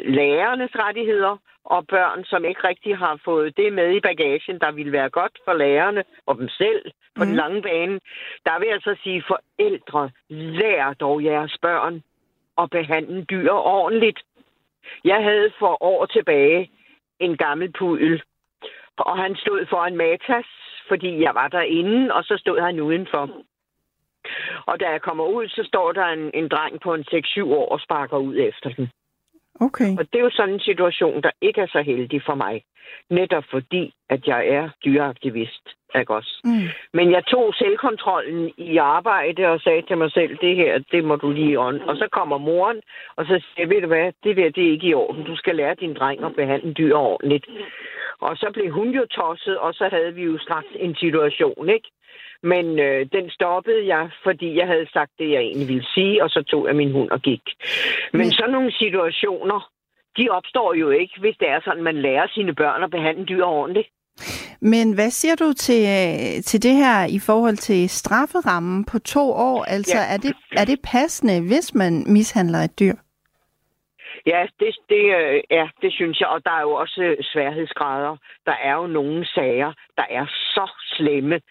lærernes 0.05 0.71
rettigheder 0.75 1.37
og 1.63 1.87
børn, 1.87 2.23
som 2.23 2.45
ikke 2.45 2.67
rigtig 2.67 2.97
har 2.97 3.19
fået 3.25 3.57
det 3.57 3.73
med 3.73 3.95
i 3.95 3.99
bagagen, 3.99 4.59
der 4.59 4.71
ville 4.71 4.91
være 4.91 5.09
godt 5.09 5.37
for 5.45 5.53
lærerne 5.53 6.03
og 6.25 6.37
dem 6.37 6.49
selv 6.49 6.91
på 7.15 7.23
mm. 7.23 7.27
den 7.27 7.35
lange 7.35 7.61
bane. 7.61 7.99
Der 8.45 8.59
vil 8.59 8.67
jeg 8.67 8.81
så 8.81 8.95
sige, 9.03 9.23
forældre, 9.27 10.09
lær 10.29 10.93
dog 10.93 11.23
jeres 11.23 11.57
børn 11.61 12.03
at 12.57 12.69
behandle 12.69 13.23
dyr 13.23 13.51
ordentligt. 13.51 14.19
Jeg 15.03 15.23
havde 15.23 15.51
for 15.59 15.83
år 15.83 16.05
tilbage 16.05 16.71
en 17.19 17.37
gammel 17.37 17.71
pudel, 17.71 18.21
og 18.97 19.17
han 19.17 19.35
stod 19.35 19.65
for 19.65 19.85
en 19.85 19.97
matas, 19.97 20.45
fordi 20.89 21.21
jeg 21.21 21.35
var 21.35 21.47
derinde, 21.47 22.13
og 22.13 22.23
så 22.23 22.35
stod 22.37 22.59
han 22.61 22.79
udenfor. 22.79 23.29
Og 24.65 24.79
da 24.79 24.89
jeg 24.89 25.01
kommer 25.01 25.25
ud, 25.25 25.47
så 25.47 25.63
står 25.67 25.91
der 25.91 26.05
en, 26.05 26.31
en 26.33 26.47
dreng 26.47 26.79
på 26.81 26.93
en 26.93 27.05
6-7 27.11 27.43
år 27.43 27.69
og 27.69 27.79
sparker 27.79 28.17
ud 28.17 28.35
efter 28.37 28.69
den. 28.69 28.89
Okay. 29.61 29.97
Og 29.97 30.05
det 30.13 30.19
er 30.19 30.23
jo 30.23 30.29
sådan 30.33 30.53
en 30.53 30.59
situation, 30.59 31.21
der 31.21 31.31
ikke 31.41 31.61
er 31.61 31.67
så 31.67 31.81
heldig 31.81 32.21
for 32.25 32.35
mig. 32.35 32.63
Netop 33.09 33.43
fordi, 33.51 33.93
at 34.09 34.27
jeg 34.27 34.47
er 34.47 34.69
dyreaktivist. 34.85 35.69
Ikke 35.99 36.15
også? 36.15 36.41
Mm. 36.43 36.67
Men 36.93 37.11
jeg 37.11 37.25
tog 37.25 37.53
selvkontrollen 37.53 38.51
i 38.57 38.77
arbejde 38.77 39.47
og 39.47 39.59
sagde 39.59 39.81
til 39.81 39.97
mig 39.97 40.11
selv, 40.11 40.37
det 40.41 40.55
her, 40.55 40.83
det 40.91 41.03
må 41.03 41.15
du 41.15 41.31
lige 41.31 41.59
on. 41.59 41.81
Og 41.81 41.95
så 41.95 42.07
kommer 42.11 42.37
moren, 42.37 42.81
og 43.15 43.25
så 43.25 43.41
siger 43.55 43.67
ved 43.67 43.81
du 43.81 43.87
hvad, 43.87 44.11
det 44.23 44.37
der, 44.37 44.49
det 44.49 44.67
er 44.67 44.71
ikke 44.71 44.87
i 44.87 44.93
orden. 44.93 45.23
Du 45.23 45.35
skal 45.35 45.55
lære 45.55 45.75
din 45.75 45.93
dreng 45.93 46.23
at 46.23 46.35
behandle 46.35 46.73
dyr 46.73 46.95
ordentligt. 46.95 47.45
Og 48.21 48.37
så 48.37 48.49
blev 48.53 48.71
hun 48.71 48.89
jo 48.89 49.05
tosset, 49.05 49.57
og 49.57 49.73
så 49.73 49.89
havde 49.91 50.13
vi 50.13 50.23
jo 50.23 50.37
straks 50.37 50.67
en 50.75 50.95
situation, 50.95 51.69
ikke? 51.69 51.89
Men 52.43 52.79
øh, 52.79 53.05
den 53.11 53.29
stoppede 53.29 53.87
jeg, 53.87 54.09
fordi 54.23 54.57
jeg 54.57 54.67
havde 54.67 54.87
sagt 54.93 55.11
det, 55.19 55.29
jeg 55.31 55.41
egentlig 55.41 55.67
ville 55.67 55.87
sige, 55.93 56.23
og 56.23 56.29
så 56.29 56.43
tog 56.43 56.67
jeg 56.67 56.75
min 56.75 56.91
hund 56.91 57.09
og 57.09 57.21
gik. 57.21 57.41
Men, 58.13 58.19
Men 58.19 58.31
sådan 58.31 58.51
nogle 58.51 58.71
situationer, 58.71 59.69
de 60.17 60.29
opstår 60.29 60.73
jo 60.73 60.89
ikke, 60.89 61.13
hvis 61.19 61.35
det 61.39 61.49
er 61.49 61.59
sådan, 61.65 61.83
man 61.83 62.01
lærer 62.01 62.27
sine 62.27 62.55
børn 62.55 62.83
at 62.83 62.91
behandle 62.91 63.25
dyr 63.25 63.43
ordentligt. 63.43 63.87
Men 64.61 64.93
hvad 64.93 65.09
siger 65.09 65.35
du 65.35 65.53
til, 65.53 65.81
øh, 65.81 66.43
til 66.43 66.63
det 66.63 66.75
her 66.75 67.05
i 67.05 67.19
forhold 67.19 67.57
til 67.57 67.89
strafferammen 67.89 68.85
på 68.85 68.99
to 68.99 69.31
år? 69.31 69.63
Altså, 69.63 69.97
ja. 69.97 70.13
er, 70.13 70.17
det, 70.17 70.33
er 70.51 70.65
det 70.65 70.79
passende, 70.83 71.47
hvis 71.47 71.75
man 71.75 72.03
mishandler 72.07 72.59
et 72.59 72.79
dyr? 72.79 72.93
Ja, 74.25 74.45
det, 74.59 74.75
det, 74.89 75.03
øh, 75.19 75.41
ja, 75.51 75.67
det 75.81 75.93
synes 75.93 76.19
jeg. 76.19 76.27
Og 76.27 76.45
der 76.45 76.51
er 76.51 76.61
jo 76.61 76.71
også 76.71 77.15
sværhedsgrader. 77.21 78.17
Der 78.45 78.55
er 78.63 78.73
jo 78.73 78.87
nogle 78.87 79.25
sager, 79.25 79.73
der 79.97 80.05
er 80.09 80.25
så 80.25 80.71
slemme, 80.95 81.41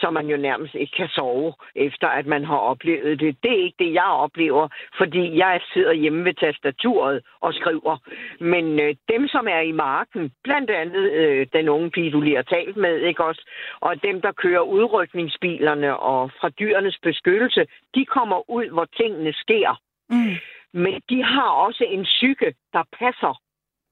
så 0.00 0.10
man 0.10 0.26
jo 0.26 0.36
nærmest 0.36 0.74
ikke 0.74 0.96
kan 0.96 1.08
sove, 1.08 1.52
efter 1.74 2.08
at 2.08 2.26
man 2.26 2.44
har 2.44 2.56
oplevet 2.56 3.20
det. 3.20 3.36
Det 3.42 3.50
er 3.52 3.64
ikke 3.64 3.84
det, 3.84 3.94
jeg 3.94 4.04
oplever, 4.04 4.68
fordi 4.98 5.38
jeg 5.38 5.60
sidder 5.72 5.92
hjemme 5.92 6.24
ved 6.24 6.34
tastaturet 6.34 7.22
og 7.40 7.54
skriver. 7.54 7.96
Men 8.40 8.80
øh, 8.80 8.94
dem, 9.08 9.28
som 9.28 9.48
er 9.48 9.60
i 9.60 9.72
marken, 9.72 10.32
blandt 10.44 10.70
andet 10.70 11.12
øh, 11.12 11.46
den 11.52 11.68
unge 11.68 11.90
pige, 11.90 12.10
du 12.10 12.20
lige 12.20 12.36
har 12.36 12.42
talt 12.42 12.76
med, 12.76 13.00
ikke 13.00 13.24
også, 13.24 13.50
og 13.80 14.02
dem, 14.02 14.20
der 14.20 14.32
kører 14.32 14.60
udrykningsbilerne 14.60 15.96
og 15.96 16.30
fra 16.40 16.48
dyrenes 16.48 16.98
beskyttelse, 17.02 17.66
de 17.94 18.04
kommer 18.04 18.50
ud, 18.50 18.66
hvor 18.70 18.84
tingene 18.84 19.32
sker. 19.32 19.80
Mm. 20.10 20.36
Men 20.72 21.02
de 21.10 21.22
har 21.22 21.48
også 21.48 21.84
en 21.84 22.02
psyke, 22.02 22.54
der 22.72 22.82
passer 22.98 23.40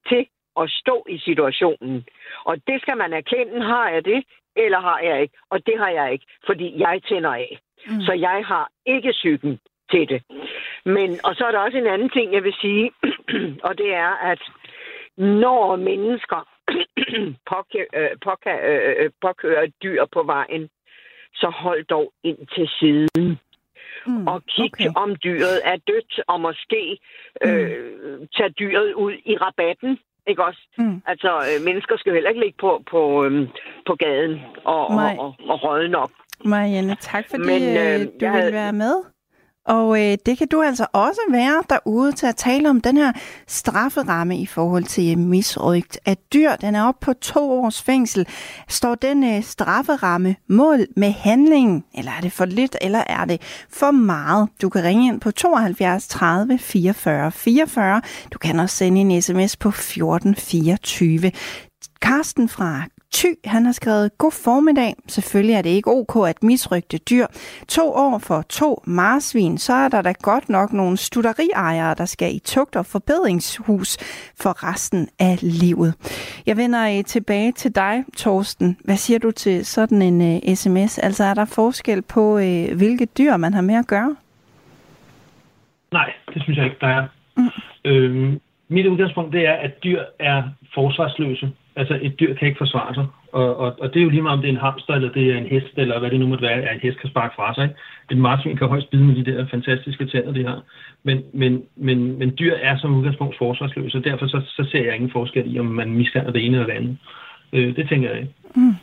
til 0.09 0.27
at 0.61 0.69
stå 0.69 1.05
i 1.09 1.17
situationen. 1.17 2.05
Og 2.43 2.55
det 2.67 2.81
skal 2.81 2.97
man 2.97 3.13
erkende, 3.13 3.61
har 3.63 3.89
jeg 3.89 4.05
det, 4.05 4.23
eller 4.55 4.79
har 4.79 4.99
jeg 4.99 5.21
ikke? 5.21 5.37
Og 5.49 5.65
det 5.65 5.77
har 5.77 5.89
jeg 5.89 6.11
ikke, 6.13 6.25
fordi 6.45 6.79
jeg 6.79 7.01
tænder 7.09 7.33
af. 7.33 7.59
Mm. 7.87 8.01
Så 8.01 8.13
jeg 8.13 8.43
har 8.45 8.69
ikke 8.85 9.11
psyken 9.11 9.59
til 9.91 10.09
det. 10.09 10.23
Men, 10.85 11.19
og 11.23 11.35
så 11.35 11.45
er 11.45 11.51
der 11.51 11.59
også 11.59 11.77
en 11.77 11.87
anden 11.87 12.09
ting, 12.09 12.33
jeg 12.33 12.43
vil 12.43 12.55
sige, 12.61 12.91
og 13.67 13.77
det 13.77 13.93
er, 13.93 14.13
at 14.31 14.41
når 15.17 15.75
mennesker 15.75 16.47
påkører, 17.51 17.85
øh, 17.95 18.17
påkører, 18.23 18.95
øh, 18.99 19.09
påkører 19.21 19.67
dyr 19.83 20.05
på 20.05 20.23
vejen, 20.23 20.69
så 21.33 21.49
hold 21.49 21.85
dog 21.85 22.13
ind 22.23 22.47
til 22.55 22.69
siden. 22.79 23.39
Mm, 24.07 24.27
og 24.27 24.43
kig 24.45 24.73
okay. 24.73 24.89
om 24.95 25.15
dyret 25.15 25.57
er 25.63 25.77
dødt, 25.87 26.19
og 26.27 26.41
måske 26.41 26.97
øh, 27.45 28.19
mm. 28.19 28.27
tage 28.37 28.49
dyret 28.49 28.93
ud 28.93 29.13
i 29.25 29.37
rabatten 29.37 29.99
ikke 30.27 30.43
også? 30.43 30.61
Mm. 30.77 31.01
Altså, 31.05 31.31
øh, 31.49 31.65
mennesker 31.65 31.97
skal 31.97 32.13
heller 32.13 32.29
ikke 32.29 32.43
ligge 32.45 32.57
på, 32.59 32.83
på, 32.91 33.25
øh, 33.25 33.47
på 33.87 33.95
gaden 33.95 34.39
og, 34.63 34.87
og, 34.87 35.09
og, 35.23 35.35
og 35.51 35.63
rådne 35.63 35.97
op. 35.97 36.11
Marianne, 36.45 36.95
tak 36.99 37.25
fordi 37.29 37.43
Men, 37.43 37.61
øh, 37.77 38.01
øh 38.01 38.07
du 38.21 38.33
ville 38.35 38.53
være 38.53 38.73
med. 38.73 39.14
Og 39.65 40.01
øh, 40.01 40.17
det 40.25 40.37
kan 40.37 40.47
du 40.47 40.61
altså 40.61 40.85
også 40.93 41.21
være 41.31 41.63
derude 41.69 42.11
til 42.11 42.25
at 42.25 42.35
tale 42.35 42.69
om 42.69 42.81
den 42.81 42.97
her 42.97 43.11
strafferamme 43.47 44.37
i 44.37 44.45
forhold 44.45 44.83
til 44.83 45.11
øh, 45.11 45.17
misrygt 45.17 45.99
af 46.05 46.17
dyr. 46.33 46.55
Den 46.55 46.75
er 46.75 46.83
op 46.83 46.99
på 47.01 47.13
to 47.13 47.51
års 47.51 47.81
fængsel. 47.81 48.27
Står 48.67 48.95
den 48.95 49.23
øh, 49.23 49.43
strafferamme 49.43 50.35
mål 50.49 50.87
med 50.95 51.11
handlingen? 51.11 51.83
Eller 51.93 52.11
er 52.11 52.21
det 52.21 52.31
for 52.31 52.45
lidt, 52.45 52.77
eller 52.81 53.03
er 53.07 53.25
det 53.25 53.41
for 53.69 53.91
meget? 53.91 54.49
Du 54.61 54.69
kan 54.69 54.83
ringe 54.83 55.07
ind 55.07 55.21
på 55.21 55.31
72 55.31 56.07
30 56.07 56.57
44 56.57 57.31
44. 57.31 58.01
Du 58.33 58.37
kan 58.37 58.59
også 58.59 58.75
sende 58.75 59.01
en 59.01 59.21
sms 59.21 59.57
på 59.57 59.69
1424. 59.69 61.31
Karsten 62.01 62.49
fra 62.49 62.83
Ty, 63.11 63.25
han 63.45 63.65
har 63.65 63.71
skrevet, 63.71 64.17
god 64.17 64.31
formiddag. 64.31 64.93
Selvfølgelig 65.07 65.55
er 65.55 65.61
det 65.61 65.69
ikke 65.69 65.91
ok 65.91 66.27
at 66.29 66.43
misrygte 66.43 66.97
dyr. 66.97 67.25
To 67.67 67.93
år 67.93 68.17
for 68.17 68.41
to 68.41 68.83
marsvin, 68.85 69.57
så 69.57 69.73
er 69.73 69.89
der 69.89 70.01
da 70.01 70.13
godt 70.21 70.49
nok 70.49 70.73
nogle 70.73 70.97
studeriejere, 70.97 71.95
der 71.97 72.05
skal 72.05 72.35
i 72.35 72.39
tugt- 72.39 72.75
og 72.75 72.85
forbedringshus 72.85 73.97
for 74.41 74.71
resten 74.71 75.09
af 75.19 75.37
livet. 75.41 75.93
Jeg 76.45 76.57
vender 76.57 77.01
tilbage 77.01 77.51
til 77.51 77.75
dig, 77.75 78.03
Torsten. 78.17 78.77
Hvad 78.85 78.97
siger 78.97 79.19
du 79.19 79.31
til 79.31 79.65
sådan 79.65 80.01
en 80.01 80.21
uh, 80.21 80.55
sms? 80.55 80.97
Altså 80.97 81.23
er 81.23 81.33
der 81.33 81.45
forskel 81.45 82.01
på, 82.01 82.35
uh, 82.35 82.77
hvilke 82.77 83.05
dyr 83.05 83.37
man 83.37 83.53
har 83.53 83.61
med 83.61 83.75
at 83.75 83.87
gøre? 83.87 84.15
Nej, 85.91 86.13
det 86.33 86.43
synes 86.43 86.57
jeg 86.57 86.65
ikke, 86.65 86.77
der 86.81 86.87
er. 86.87 87.07
Mm. 87.37 87.49
Øhm, 87.85 88.39
mit 88.67 88.85
udgangspunkt 88.85 89.33
det 89.33 89.47
er, 89.47 89.53
at 89.53 89.83
dyr 89.83 90.01
er 90.19 90.43
forsvarsløse. 90.73 91.51
Altså 91.75 91.99
et 92.01 92.19
dyr 92.19 92.33
kan 92.33 92.47
ikke 92.47 92.57
forsvare 92.57 92.93
sig. 92.93 93.07
Og, 93.31 93.57
og, 93.57 93.75
og 93.81 93.93
det 93.93 93.99
er 93.99 94.03
jo 94.03 94.09
lige 94.09 94.21
meget, 94.21 94.37
om 94.37 94.41
det 94.41 94.49
er 94.49 94.53
en 94.53 94.65
hamster, 94.67 94.93
eller 94.93 95.11
det 95.11 95.31
er 95.31 95.37
en 95.37 95.51
hest, 95.53 95.73
eller 95.77 95.99
hvad 95.99 96.09
det 96.09 96.19
nu 96.19 96.27
måtte 96.27 96.47
være, 96.47 96.61
at 96.61 96.75
en 96.75 96.79
hest 96.87 96.99
kan 96.99 97.09
sparke 97.09 97.35
fra 97.35 97.53
sig. 97.55 97.63
Ikke? 97.63 97.75
Et 98.11 98.17
marsvin 98.17 98.57
kan 98.57 98.67
højst 98.67 98.89
bide 98.89 99.03
med 99.03 99.15
de 99.15 99.31
der 99.31 99.47
fantastiske 99.51 100.05
tænder, 100.05 100.31
de 100.31 100.45
har. 100.45 100.61
Men, 101.03 101.23
men, 101.33 101.63
men, 101.75 102.19
men 102.19 102.33
dyr 102.39 102.53
er 102.61 102.77
som 102.77 102.95
udgangspunkt 102.95 103.37
forsvarsløse, 103.37 103.97
og 103.97 104.03
derfor 104.03 104.27
så, 104.27 104.41
så 104.47 104.67
ser 104.71 104.83
jeg 104.85 104.95
ingen 104.95 105.11
forskel 105.11 105.55
i, 105.55 105.59
om 105.59 105.65
man 105.65 105.89
mishandler 105.91 106.31
det 106.31 106.45
ene 106.45 106.57
eller 106.57 106.73
det 106.73 106.79
andet. 106.79 106.97
Øh, 107.53 107.75
det 107.75 107.89
tænker 107.89 108.09
jeg 108.09 108.19
ikke. 108.19 108.33
Mm. 108.55 108.75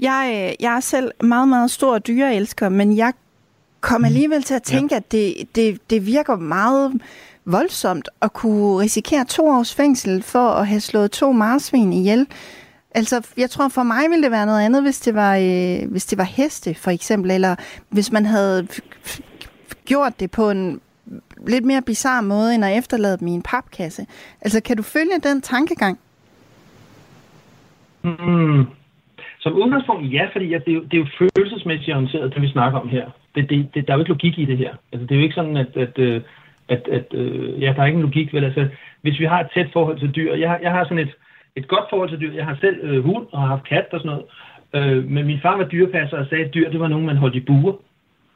Jeg, 0.00 0.22
øh, 0.34 0.64
jeg 0.64 0.76
er 0.76 0.80
selv 0.80 1.10
meget, 1.20 1.48
meget 1.48 1.70
stor 1.70 1.98
dyreelsker, 1.98 2.68
men 2.68 2.96
jeg 2.96 3.12
kom 3.80 4.04
alligevel 4.04 4.42
til 4.42 4.54
at 4.54 4.62
tænke, 4.62 4.94
ja. 4.94 4.96
at 4.96 5.12
det, 5.12 5.34
det, 5.54 5.90
det 5.90 6.06
virker 6.06 6.36
meget 6.36 6.92
voldsomt 7.46 8.08
at 8.22 8.32
kunne 8.32 8.78
risikere 8.80 9.24
to 9.24 9.48
års 9.48 9.74
fængsel 9.74 10.22
for 10.22 10.48
at 10.48 10.66
have 10.66 10.80
slået 10.80 11.10
to 11.10 11.32
marsvin 11.32 11.92
ihjel. 11.92 12.26
Altså, 12.94 13.32
jeg 13.36 13.50
tror 13.50 13.68
for 13.68 13.82
mig 13.82 14.10
ville 14.10 14.22
det 14.22 14.30
være 14.30 14.46
noget 14.46 14.64
andet, 14.64 14.82
hvis 14.82 15.00
det 15.00 15.14
var, 15.14 15.36
øh, 15.36 15.90
hvis 15.90 16.06
det 16.06 16.18
var 16.18 16.24
heste, 16.24 16.74
for 16.74 16.90
eksempel, 16.90 17.30
eller 17.30 17.54
hvis 17.90 18.12
man 18.12 18.26
havde 18.26 18.66
gjort 19.84 20.20
det 20.20 20.30
på 20.30 20.50
en 20.50 20.80
lidt 21.46 21.64
mere 21.64 21.82
bizarre 21.82 22.22
måde, 22.22 22.54
end 22.54 22.64
at 22.64 22.78
efterlade 22.78 23.18
dem 23.18 23.28
i 23.28 23.30
en 23.30 23.42
papkasse. 23.42 24.06
Altså, 24.40 24.62
kan 24.62 24.76
du 24.76 24.82
følge 24.82 25.18
den 25.22 25.40
tankegang? 25.42 25.98
Mm. 28.02 28.64
Som 29.38 29.54
udgangspunkt, 29.54 30.12
ja, 30.12 30.28
fordi 30.32 30.46
ja, 30.46 30.58
det, 30.58 30.68
er 30.68 30.74
jo, 30.74 30.82
det 30.82 30.94
er 30.94 30.98
jo 30.98 31.28
følelsesmæssigt 31.36 31.94
orienteret, 31.96 32.34
det 32.34 32.42
vi 32.42 32.48
snakker 32.48 32.78
om 32.78 32.88
her. 32.88 33.10
Det, 33.34 33.50
det, 33.50 33.68
det, 33.74 33.86
der 33.86 33.92
er 33.92 33.96
jo 33.96 34.02
ikke 34.02 34.12
logik 34.12 34.38
i 34.38 34.44
det 34.44 34.58
her. 34.58 34.74
Altså, 34.92 35.06
det 35.06 35.12
er 35.14 35.16
jo 35.16 35.22
ikke 35.22 35.34
sådan, 35.34 35.56
at, 35.56 35.76
at, 35.76 35.98
øh, 35.98 36.22
at, 36.68 36.88
at 36.88 37.06
øh, 37.14 37.62
ja, 37.62 37.72
der 37.76 37.82
er 37.82 37.86
ikke 37.86 37.96
en 37.96 38.02
logik. 38.02 38.34
Vel? 38.34 38.44
Altså, 38.44 38.68
hvis 39.02 39.20
vi 39.20 39.24
har 39.24 39.40
et 39.40 39.50
tæt 39.54 39.68
forhold 39.72 39.98
til 39.98 40.10
dyr, 40.16 40.34
jeg, 40.34 40.58
jeg 40.62 40.72
har 40.72 40.84
sådan 40.84 40.98
et, 40.98 41.14
et 41.56 41.68
godt 41.68 41.84
forhold 41.90 42.10
til 42.10 42.20
dyr. 42.20 42.32
Jeg 42.32 42.44
har 42.44 42.56
selv 42.60 42.78
øh, 42.82 43.04
hund 43.04 43.26
og 43.32 43.40
har 43.40 43.46
haft 43.46 43.68
kat 43.68 43.86
og 43.92 44.00
sådan 44.00 44.10
noget. 44.10 44.24
Øh, 44.74 45.10
men 45.10 45.26
min 45.26 45.40
far 45.40 45.56
var 45.56 45.64
dyrepasser 45.64 46.18
og 46.18 46.26
sagde, 46.26 46.44
at 46.44 46.54
dyr 46.54 46.70
det 46.70 46.80
var 46.80 46.88
nogen, 46.88 47.06
man 47.06 47.16
holdt 47.16 47.36
i 47.36 47.40
buer. 47.40 47.72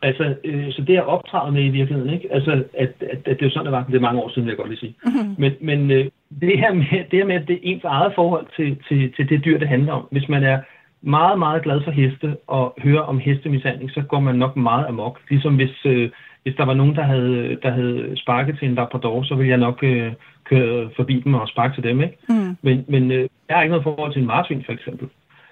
Altså, 0.02 0.34
øh, 0.44 0.72
så 0.72 0.82
det 0.82 0.96
er 0.96 1.02
optrædet 1.02 1.54
med 1.54 1.64
i 1.64 1.68
virkeligheden, 1.68 2.14
ikke? 2.14 2.32
Altså, 2.32 2.52
at, 2.52 2.92
at, 3.00 3.18
at 3.26 3.40
det 3.40 3.46
er 3.46 3.50
sådan, 3.50 3.64
det 3.64 3.72
var. 3.72 3.84
Det 3.84 3.94
er 3.94 4.00
mange 4.00 4.20
år 4.20 4.28
siden, 4.28 4.46
vil 4.46 4.50
jeg 4.50 4.56
godt 4.56 4.68
lige 4.68 4.80
sige. 4.80 4.94
Mm-hmm. 5.04 5.34
Men, 5.38 5.52
men 5.60 5.90
øh, 5.90 6.04
det, 6.40 6.58
her 6.58 6.74
med, 6.74 6.86
det 7.10 7.18
her 7.18 7.24
med, 7.24 7.34
at 7.34 7.48
det 7.48 7.54
er 7.54 7.60
ens 7.62 7.84
eget 7.84 8.12
forhold 8.14 8.46
til, 8.56 8.78
til, 8.88 9.12
til 9.12 9.28
det 9.28 9.44
dyr, 9.44 9.58
det 9.58 9.68
handler 9.68 9.92
om. 9.92 10.08
Hvis 10.10 10.28
man 10.28 10.42
er 10.44 10.58
meget, 11.02 11.38
meget 11.38 11.62
glad 11.62 11.80
for 11.84 11.90
heste 11.90 12.36
og 12.46 12.74
hører 12.78 13.00
om 13.00 13.18
hestemishandling, 13.18 13.90
så 13.90 14.02
går 14.02 14.20
man 14.20 14.34
nok 14.34 14.56
meget 14.56 14.86
amok. 14.86 15.20
Ligesom 15.30 15.56
hvis, 15.56 15.86
øh, 15.86 16.10
hvis 16.42 16.54
der 16.56 16.64
var 16.64 16.74
nogen, 16.74 16.96
der 16.96 17.02
havde, 17.02 17.58
der 17.62 17.70
havde 17.70 18.12
sparket 18.16 18.58
til 18.58 18.68
en 18.68 18.74
Labrador, 18.74 19.22
så 19.22 19.34
ville 19.34 19.50
jeg 19.50 19.58
nok 19.58 19.78
øh, 19.82 20.12
køre 20.44 20.90
forbi 20.96 21.20
dem 21.24 21.34
og 21.34 21.48
sparke 21.48 21.74
til 21.74 21.84
dem. 21.84 22.00
Ikke? 22.00 22.16
Mm. 22.28 22.56
Men, 22.62 22.84
men 22.88 23.12
øh, 23.12 23.28
jeg 23.48 23.56
har 23.56 23.62
ikke 23.62 23.72
noget 23.72 23.82
forhold 23.82 24.12
til 24.12 24.22
en 24.22 24.26
marsvin, 24.26 24.64
for 24.66 24.72
eksempel. 24.72 25.08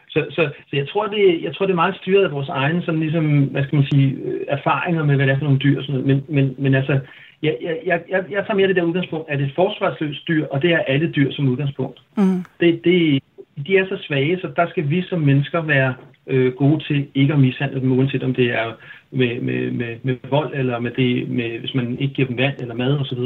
Så, 0.09 0.27
så, 0.31 0.51
så 0.71 0.77
jeg, 0.77 0.89
tror, 0.89 1.07
det, 1.07 1.43
jeg 1.43 1.55
tror, 1.55 1.67
det 1.67 1.73
er 1.73 1.85
meget 1.85 1.97
styret 1.97 2.25
af 2.25 2.33
vores 2.33 2.49
egne 2.49 2.83
sådan 2.83 3.01
ligesom, 3.01 3.45
hvad 3.45 3.65
skal 3.65 3.77
man 3.77 3.87
sige, 3.93 4.17
øh, 4.25 4.41
erfaringer 4.49 5.05
med, 5.05 5.17
hvad 5.17 5.27
det 5.27 5.33
er 5.33 5.39
for 5.39 5.45
nogle 5.45 5.59
dyr. 5.59 5.83
Sådan 5.83 5.95
noget. 5.95 6.07
Men, 6.07 6.25
men, 6.29 6.55
men 6.59 6.75
altså, 6.75 7.01
jeg, 7.43 7.57
jeg, 7.87 8.01
jeg, 8.11 8.25
jeg 8.31 8.45
tager 8.47 8.55
mere 8.55 8.69
det 8.69 8.77
der 8.77 8.83
udgangspunkt, 8.83 9.31
at 9.31 9.39
det 9.39 9.45
er 9.45 9.49
et 9.49 9.55
forsvarsløst 9.55 10.29
dyr, 10.29 10.47
og 10.47 10.63
det 10.63 10.73
er 10.73 10.79
alle 10.79 11.13
dyr 11.17 11.33
som 11.33 11.49
udgangspunkt. 11.49 12.03
Mm. 12.17 12.45
Det, 12.61 12.85
det, 12.85 13.23
de 13.67 13.77
er 13.77 13.87
så 13.89 13.97
svage, 14.07 14.39
så 14.41 14.49
der 14.57 14.67
skal 14.69 14.91
vi 14.91 15.03
som 15.03 15.21
mennesker 15.21 15.61
være 15.63 15.95
øh, 16.27 16.53
gode 16.53 16.85
til 16.85 17.07
ikke 17.15 17.33
at 17.33 17.41
mishandle 17.41 17.81
dem, 17.81 17.93
uanset 17.93 18.23
om 18.23 18.35
det 18.35 18.47
er 18.47 18.73
med, 19.11 19.41
med, 19.41 19.71
med, 19.71 19.97
med 20.03 20.17
vold, 20.31 20.55
eller 20.55 20.79
med 20.79 20.91
det, 20.91 21.31
med, 21.31 21.59
hvis 21.59 21.75
man 21.75 21.99
ikke 21.99 22.15
giver 22.15 22.29
dem 22.29 22.39
vand 22.39 22.55
eller 22.61 22.75
mad 22.75 22.99
osv. 23.01 23.19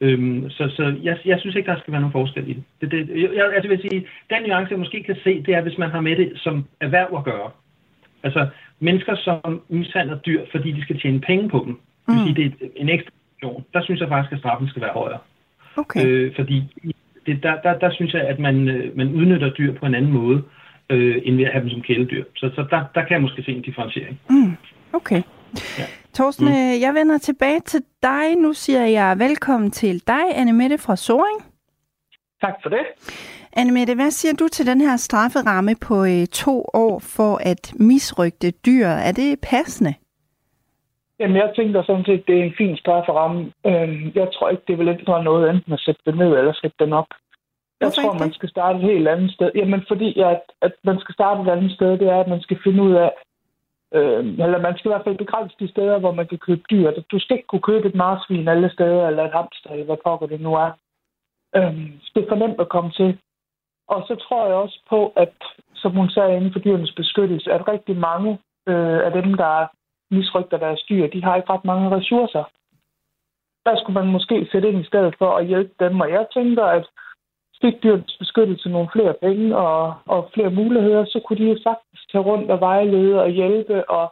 Øhm, 0.00 0.50
så 0.50 0.68
så 0.76 0.94
jeg, 1.02 1.18
jeg 1.24 1.40
synes 1.40 1.56
ikke, 1.56 1.70
der 1.70 1.78
skal 1.78 1.92
være 1.92 2.00
nogen 2.00 2.12
forskel 2.12 2.48
i 2.48 2.52
det. 2.52 2.64
det, 2.80 2.90
det 2.90 3.34
jeg, 3.34 3.52
altså 3.54 3.68
vil 3.68 3.80
sige, 3.80 4.06
den 4.30 4.42
nuance, 4.48 4.70
jeg 4.70 4.78
måske 4.78 5.02
kan 5.02 5.16
se, 5.24 5.42
det 5.42 5.54
er, 5.54 5.60
hvis 5.60 5.78
man 5.78 5.90
har 5.90 6.00
med 6.00 6.16
det 6.16 6.32
som 6.36 6.64
erhverv 6.80 7.16
at 7.16 7.24
gøre. 7.24 7.50
Altså 8.22 8.48
mennesker, 8.80 9.16
som 9.16 9.62
mishandler 9.68 10.18
dyr, 10.18 10.44
fordi 10.50 10.72
de 10.72 10.82
skal 10.82 11.00
tjene 11.00 11.20
penge 11.20 11.48
på 11.48 11.62
dem. 11.66 11.78
Mm. 12.08 12.14
Det 12.14 12.26
vil 12.26 12.34
sige, 12.34 12.54
det 12.60 12.62
er 12.62 12.68
en 12.76 12.88
ekstra 12.88 13.12
der 13.74 13.82
synes 13.82 14.00
jeg 14.00 14.08
faktisk, 14.08 14.32
at 14.32 14.38
straffen 14.38 14.68
skal 14.68 14.82
være 14.82 14.92
højere. 14.92 15.18
Okay. 15.76 16.06
Øh, 16.06 16.34
fordi 16.36 16.62
det, 17.26 17.42
der, 17.42 17.60
der, 17.60 17.78
der 17.78 17.90
synes 17.90 18.14
jeg, 18.14 18.22
at 18.22 18.38
man, 18.38 18.68
øh, 18.68 18.96
man 18.96 19.14
udnytter 19.14 19.50
dyr 19.50 19.72
på 19.74 19.86
en 19.86 19.94
anden 19.94 20.12
måde, 20.12 20.42
øh, 20.90 21.16
end 21.24 21.36
ved 21.36 21.44
at 21.44 21.52
have 21.52 21.62
dem 21.62 21.70
som 21.70 21.82
kæledyr. 21.82 22.24
Så, 22.36 22.50
så 22.54 22.66
der, 22.70 22.84
der 22.94 23.02
kan 23.04 23.12
jeg 23.12 23.22
måske 23.22 23.42
se 23.42 23.52
en 23.52 23.62
differentiering. 23.62 24.20
Mm, 24.30 24.56
okay. 24.92 25.22
Ja. 25.78 25.84
Torsten, 26.14 26.46
mm. 26.46 26.52
Øh, 26.52 26.80
jeg 26.80 26.94
vender 26.94 27.18
tilbage 27.18 27.60
til 27.60 27.82
dig. 28.02 28.36
Nu 28.36 28.52
siger 28.52 28.86
jeg 28.86 29.18
velkommen 29.18 29.70
til 29.70 30.06
dig, 30.06 30.24
Anne 30.34 30.52
Mette 30.52 30.78
fra 30.78 30.96
Soring. 30.96 31.38
Tak 32.40 32.54
for 32.62 32.68
det. 32.68 32.84
Anne 33.52 33.72
Mette, 33.72 33.94
hvad 33.94 34.10
siger 34.10 34.34
du 34.34 34.48
til 34.48 34.66
den 34.66 34.80
her 34.80 34.96
strafferamme 34.96 35.74
på 35.88 36.04
øh, 36.04 36.26
to 36.26 36.64
år 36.74 36.98
for 36.98 37.40
at 37.50 37.72
misrygte 37.80 38.50
dyr? 38.50 38.86
Er 38.86 39.12
det 39.12 39.40
passende? 39.50 39.94
Jamen, 41.20 41.36
jeg 41.36 41.52
tænker 41.56 41.82
sådan 41.82 42.04
set, 42.04 42.26
det 42.26 42.38
er 42.40 42.44
en 42.44 42.58
fin 42.58 42.76
strafferamme. 42.76 43.52
Øh, 43.66 44.16
jeg 44.16 44.28
tror 44.34 44.48
ikke, 44.50 44.62
det 44.68 44.78
vil 44.78 44.88
ændre 44.88 45.24
noget, 45.24 45.50
enten 45.50 45.72
at 45.72 45.80
sætte 45.80 46.00
det 46.06 46.16
ned 46.16 46.32
eller 46.38 46.52
sætte 46.52 46.76
den 46.84 46.92
op. 46.92 47.10
Jeg 47.80 47.86
Hvorfor 47.86 48.02
tror, 48.02 48.24
man 48.24 48.32
skal 48.32 48.48
starte 48.48 48.78
et 48.78 48.84
helt 48.84 49.08
andet 49.08 49.30
sted. 49.32 49.50
Jamen, 49.54 49.82
fordi 49.88 50.20
at, 50.20 50.42
at 50.62 50.72
man 50.84 50.98
skal 51.00 51.14
starte 51.14 51.42
et 51.42 51.48
andet 51.54 51.72
sted, 51.72 51.90
det 51.98 52.08
er, 52.08 52.20
at 52.20 52.28
man 52.28 52.40
skal 52.40 52.58
finde 52.64 52.82
ud 52.82 52.92
af, 52.92 53.10
øh, 53.94 54.24
eller 54.44 54.58
man 54.58 54.76
skal 54.76 54.88
i 54.88 54.92
hvert 54.92 55.04
fald 55.04 55.18
begrænse 55.18 55.56
de 55.60 55.68
steder, 55.68 55.98
hvor 55.98 56.12
man 56.12 56.26
kan 56.26 56.38
købe 56.38 56.62
dyr. 56.70 56.90
Du 57.12 57.18
skal 57.18 57.36
ikke 57.36 57.46
kunne 57.46 57.68
købe 57.70 57.88
et 57.88 57.94
marsvin 57.94 58.48
alle 58.48 58.70
steder, 58.70 59.08
eller 59.08 59.24
et 59.24 59.32
hamster, 59.32 59.70
eller 59.70 59.84
hvad 59.84 59.96
pokker 60.04 60.26
det 60.26 60.40
nu 60.40 60.54
er. 60.54 60.70
Øh, 61.56 61.74
det 62.14 62.24
er 62.24 62.28
for 62.28 62.36
nemt 62.42 62.60
at 62.60 62.68
komme 62.68 62.90
til. 62.90 63.18
Og 63.88 64.04
så 64.08 64.14
tror 64.14 64.46
jeg 64.46 64.54
også 64.54 64.78
på, 64.88 65.12
at, 65.16 65.34
som 65.74 65.92
hun 65.92 66.10
sagde 66.10 66.36
inden 66.36 66.52
for 66.52 66.60
dyrenes 66.60 66.92
beskyttelse, 66.92 67.52
at 67.52 67.68
rigtig 67.68 67.96
mange 67.96 68.38
øh, 68.68 68.98
af 69.06 69.12
dem, 69.12 69.34
der 69.34 69.66
misrygter 70.10 70.58
deres 70.58 70.82
dyr, 70.88 71.06
de 71.06 71.24
har 71.24 71.36
ikke 71.36 71.52
ret 71.52 71.64
mange 71.64 71.96
ressourcer. 71.96 72.44
Der 73.66 73.76
skulle 73.76 74.00
man 74.00 74.12
måske 74.12 74.48
sætte 74.52 74.68
ind 74.68 74.80
i 74.80 74.86
stedet 74.90 75.14
for 75.18 75.36
at 75.36 75.46
hjælpe 75.46 75.74
dem. 75.80 76.00
Og 76.00 76.10
jeg 76.10 76.26
tænker, 76.34 76.64
at 76.64 76.86
fik 77.62 77.74
dyrenes 77.82 78.16
beskyttelse 78.18 78.68
nogle 78.68 78.88
flere 78.92 79.14
penge 79.22 79.56
og, 79.56 79.94
og 80.06 80.30
flere 80.34 80.50
muligheder, 80.50 81.04
så 81.04 81.20
kunne 81.24 81.38
de 81.38 81.50
jo 81.52 81.56
sagtens 81.66 82.00
tage 82.12 82.24
rundt 82.30 82.50
og 82.50 82.60
vejlede 82.60 83.22
og 83.22 83.30
hjælpe. 83.30 83.90
Og 83.90 84.04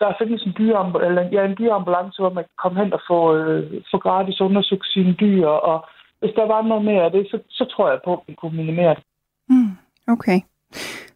der 0.00 0.16
findes 0.18 0.30
ligesom 0.30 0.50
en, 0.50 0.58
dyreambul- 0.60 1.04
eller, 1.08 1.22
ja, 1.32 1.44
en 1.44 1.58
dyreambulance, 1.58 2.22
hvor 2.22 2.32
man 2.32 2.44
kan 2.44 2.58
komme 2.62 2.80
hen 2.82 2.92
og 2.92 3.00
få, 3.10 3.18
øh, 3.36 3.82
få 3.90 3.98
gratis 3.98 4.40
undersøgt 4.40 4.86
sine 4.86 5.12
dyr. 5.12 5.46
Og 5.46 5.78
hvis 6.20 6.32
der 6.36 6.46
var 6.46 6.62
noget 6.62 6.84
mere 6.84 7.04
af 7.04 7.10
det, 7.10 7.26
så, 7.30 7.38
så 7.50 7.64
tror 7.72 7.90
jeg 7.90 8.00
på, 8.04 8.12
at 8.12 8.20
vi 8.26 8.34
kunne 8.34 8.56
minimere 8.56 8.94
det. 8.94 9.04
Mm, 9.48 9.72
okay. 10.14 10.40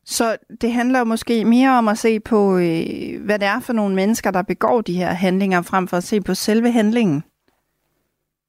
Så 0.05 0.37
det 0.61 0.73
handler 0.73 1.05
måske 1.05 1.45
mere 1.45 1.79
om 1.79 1.89
at 1.89 1.99
se 1.99 2.21
på, 2.21 2.57
øh, 2.57 3.25
hvad 3.27 3.39
det 3.39 3.49
er 3.55 3.61
for 3.67 3.73
nogle 3.73 3.95
mennesker, 3.95 4.31
der 4.31 4.43
begår 4.43 4.81
de 4.81 4.99
her 4.99 5.13
handlinger, 5.13 5.63
frem 5.63 5.89
for 5.89 5.97
at 5.97 6.03
se 6.03 6.21
på 6.21 6.35
selve 6.35 6.71
handlingen? 6.71 7.25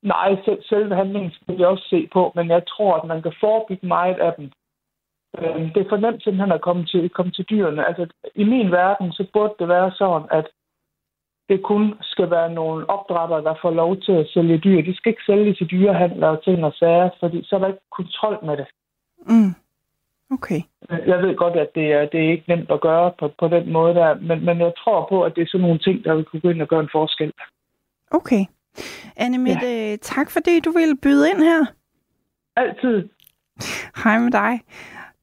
Nej, 0.03 0.37
selve 0.69 0.95
handlingen 0.95 1.31
skal 1.31 1.57
vi 1.57 1.63
også 1.63 1.85
se 1.89 2.09
på, 2.13 2.31
men 2.35 2.49
jeg 2.49 2.63
tror, 2.67 2.95
at 2.95 3.07
man 3.07 3.21
kan 3.21 3.33
forebygge 3.39 3.87
meget 3.87 4.19
af 4.19 4.33
dem. 4.37 4.51
Øhm, 5.37 5.69
det 5.73 5.79
er 5.81 5.89
for 5.89 5.97
nemt 5.97 6.23
simpelthen 6.23 6.51
at 6.51 6.61
komme 6.61 6.85
til, 6.85 7.09
komme 7.09 7.31
til 7.31 7.45
dyrene. 7.49 7.87
Altså, 7.87 8.07
I 8.35 8.43
min 8.43 8.71
verden, 8.71 9.11
så 9.11 9.27
burde 9.33 9.53
det 9.59 9.67
være 9.67 9.91
sådan, 9.91 10.27
at 10.31 10.47
det 11.49 11.63
kun 11.63 11.93
skal 12.01 12.31
være 12.31 12.53
nogle 12.53 12.89
opdrættere, 12.89 13.43
der 13.43 13.55
får 13.61 13.71
lov 13.71 13.97
til 14.01 14.11
at 14.11 14.29
sælge 14.33 14.57
dyr. 14.57 14.81
De 14.81 14.95
skal 14.95 15.09
ikke 15.09 15.25
sælge 15.25 15.53
til 15.53 15.71
dyrehandlere 15.71 16.31
og 16.31 16.43
ting 16.43 16.65
og 16.65 16.73
sager, 16.73 17.09
fordi 17.19 17.43
så 17.43 17.55
er 17.55 17.59
der 17.59 17.67
ikke 17.67 17.89
kontrol 17.91 18.45
med 18.45 18.57
det. 18.57 18.67
Mm. 19.25 19.53
Okay. 20.31 20.61
Jeg 21.07 21.19
ved 21.21 21.35
godt, 21.35 21.55
at 21.55 21.69
det 21.75 21.93
er, 21.93 22.05
det 22.05 22.19
er 22.25 22.31
ikke 22.31 22.43
nemt 22.47 22.71
at 22.71 22.81
gøre 22.81 23.11
på, 23.19 23.31
på 23.39 23.47
den 23.47 23.71
måde 23.71 23.95
der, 23.95 24.13
men, 24.13 24.45
men 24.45 24.59
jeg 24.59 24.73
tror 24.77 25.05
på, 25.09 25.23
at 25.23 25.35
det 25.35 25.41
er 25.41 25.47
sådan 25.47 25.61
nogle 25.61 25.79
ting, 25.79 26.05
der 26.05 26.15
vil 26.15 26.25
kunne 26.25 26.41
gå 26.41 26.49
ind 26.49 26.61
og 26.61 26.67
gøre 26.67 26.79
en 26.79 26.89
forskel. 26.91 27.31
Okay. 28.11 28.45
Anne 29.15 29.37
Mette, 29.37 29.67
ja. 29.67 29.95
tak 29.95 30.31
fordi 30.31 30.59
du 30.59 30.71
ville 30.71 30.95
byde 30.95 31.29
ind 31.29 31.43
her. 31.43 31.65
Altid. 32.55 33.09
Hej 34.03 34.19
med 34.19 34.31
dig. 34.31 34.61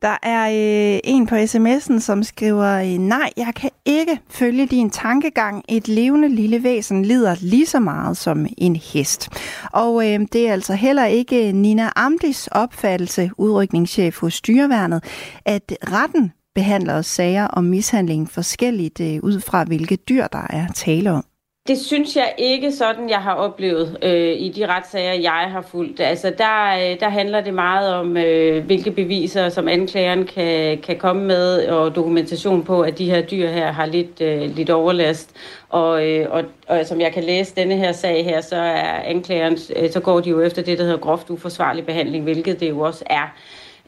Der 0.02 0.16
er 0.22 0.46
øh, 0.48 1.00
en 1.04 1.26
på 1.26 1.34
sms'en, 1.34 2.00
som 2.00 2.22
skriver, 2.22 2.78
øh, 2.80 2.98
nej, 2.98 3.30
jeg 3.36 3.52
kan 3.56 3.70
ikke 3.84 4.20
følge 4.30 4.66
din 4.66 4.90
tankegang. 4.90 5.64
Et 5.68 5.88
levende 5.88 6.28
lille 6.28 6.62
væsen 6.62 7.04
lider 7.04 7.36
lige 7.40 7.66
så 7.66 7.78
meget 7.80 8.16
som 8.16 8.46
en 8.58 8.76
hest. 8.76 9.28
Og 9.72 10.12
øh, 10.12 10.20
det 10.32 10.48
er 10.48 10.52
altså 10.52 10.74
heller 10.74 11.04
ikke 11.04 11.52
Nina 11.52 11.90
Amdis 11.96 12.46
opfattelse, 12.46 13.30
udrykningschef 13.38 14.20
hos 14.20 14.40
Dyreværnet, 14.40 15.04
at 15.44 15.72
retten 15.82 16.32
behandler 16.54 17.02
sager 17.02 17.46
om 17.46 17.64
mishandling 17.64 18.30
forskelligt 18.30 19.00
øh, 19.00 19.18
ud 19.22 19.40
fra, 19.40 19.64
hvilke 19.64 19.96
dyr 19.96 20.26
der 20.26 20.46
er 20.50 20.66
tale 20.74 21.10
om. 21.10 21.24
Det 21.68 21.78
synes 21.78 22.16
jeg 22.16 22.34
ikke 22.38 22.72
sådan, 22.72 23.10
jeg 23.10 23.18
har 23.18 23.34
oplevet 23.34 23.98
øh, 24.02 24.40
i 24.40 24.48
de 24.48 24.66
retssager, 24.66 25.12
jeg 25.12 25.50
har 25.50 25.62
fulgt. 25.62 26.00
Altså, 26.00 26.32
der, 26.38 26.66
øh, 26.74 27.00
der 27.00 27.08
handler 27.08 27.40
det 27.40 27.54
meget 27.54 27.94
om, 27.94 28.16
øh, 28.16 28.64
hvilke 28.64 28.90
beviser, 28.90 29.48
som 29.48 29.68
anklageren 29.68 30.26
kan, 30.26 30.78
kan 30.78 30.98
komme 30.98 31.24
med, 31.24 31.66
og 31.68 31.94
dokumentation 31.94 32.64
på, 32.64 32.80
at 32.82 32.98
de 32.98 33.10
her 33.10 33.22
dyr 33.22 33.48
her 33.48 33.72
har 33.72 33.86
lidt, 33.86 34.20
øh, 34.20 34.56
lidt 34.56 34.70
overlast. 34.70 35.36
Og, 35.68 36.08
øh, 36.08 36.30
og, 36.30 36.44
og 36.68 36.86
som 36.86 37.00
jeg 37.00 37.12
kan 37.12 37.24
læse 37.24 37.54
denne 37.56 37.76
her 37.76 37.92
sag 37.92 38.24
her, 38.24 38.40
så 38.40 38.56
er 38.56 39.02
anklageren, 39.04 39.58
øh, 39.76 39.90
så 39.90 40.00
går 40.00 40.20
de 40.20 40.30
jo 40.30 40.40
efter 40.40 40.62
det, 40.62 40.78
der 40.78 40.84
hedder 40.84 40.98
groft 40.98 41.30
uforsvarlig 41.30 41.86
behandling, 41.86 42.24
hvilket 42.24 42.60
det 42.60 42.68
jo 42.68 42.80
også 42.80 43.04
er. 43.06 43.34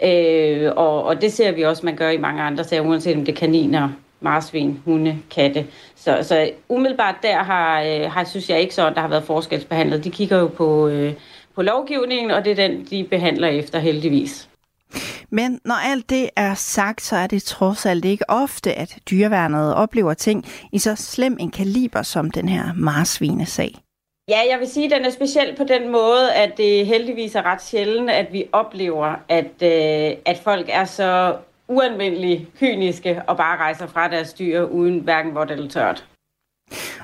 Øh, 0.05 0.73
og, 0.77 1.05
og 1.05 1.23
det 1.23 1.33
ser 1.33 1.53
vi 1.53 1.63
også, 1.63 1.87
man 1.87 1.97
gør 1.97 2.11
i 2.11 2.19
mange 2.19 2.43
andre 2.43 2.65
sager, 2.65 2.83
uanset 2.83 3.17
om 3.17 3.25
det 3.25 3.33
er 3.33 3.37
kaniner, 3.37 3.89
marsvin, 4.23 4.81
hunde, 4.85 5.19
katte. 5.31 5.67
Så, 5.97 6.19
så 6.23 6.51
umiddelbart 6.69 7.15
der 7.23 7.43
har, 7.43 7.83
øh, 7.83 8.11
har, 8.11 8.25
synes 8.25 8.51
jeg 8.51 8.61
ikke 8.61 8.75
så, 8.75 8.87
at 8.87 8.95
der 8.95 9.01
har 9.01 9.09
været 9.09 9.25
forskelsbehandlet. 9.25 10.05
De 10.05 10.11
kigger 10.11 10.39
jo 10.39 10.47
på, 10.47 10.89
øh, 10.89 11.13
på 11.55 11.63
lovgivningen, 11.63 12.31
og 12.31 12.45
det 12.45 12.51
er 12.51 12.69
den, 12.69 12.87
de 12.91 13.05
behandler 13.05 13.49
efter 13.49 13.79
heldigvis. 13.79 14.49
Men 15.31 15.61
når 15.65 15.75
alt 15.75 16.11
det 16.11 16.31
er 16.37 16.55
sagt, 16.55 17.03
så 17.03 17.17
er 17.17 17.27
det 17.27 17.43
trods 17.43 17.87
alt 17.87 18.05
ikke 18.05 18.31
ofte, 18.31 18.75
at 18.75 18.99
dyreværnet 19.11 19.75
oplever 19.75 20.15
ting 20.15 20.45
i 20.73 20.79
så 20.79 20.95
slem 20.97 21.37
en 21.41 21.51
kaliber 21.51 22.03
som 22.03 22.31
den 22.31 22.49
her 22.49 22.65
marsvinesag. 22.77 23.75
Ja, 24.29 24.39
jeg 24.51 24.59
vil 24.61 24.69
sige, 24.69 24.87
at 24.87 24.91
den 24.91 25.05
er 25.05 25.11
speciel 25.11 25.55
på 25.57 25.65
den 25.65 25.93
måde, 25.93 26.33
at 26.33 26.57
det 26.57 26.87
heldigvis 26.87 27.35
er 27.35 27.43
ret 27.43 27.63
sjældent, 27.63 28.11
at 28.11 28.33
vi 28.33 28.45
oplever, 28.53 29.15
at, 29.29 29.63
øh, 29.63 30.17
at 30.27 30.39
folk 30.45 30.69
er 30.69 30.85
så 30.85 31.37
uanvendelig 31.73 32.49
kyniske 32.59 33.23
og 33.29 33.37
bare 33.37 33.57
rejser 33.59 33.87
fra 33.87 34.09
deres 34.09 34.33
dyr 34.33 34.63
uden 34.63 35.01
hverken 35.01 35.35
vådt 35.35 35.51
eller 35.51 35.69
tørt. 35.69 36.05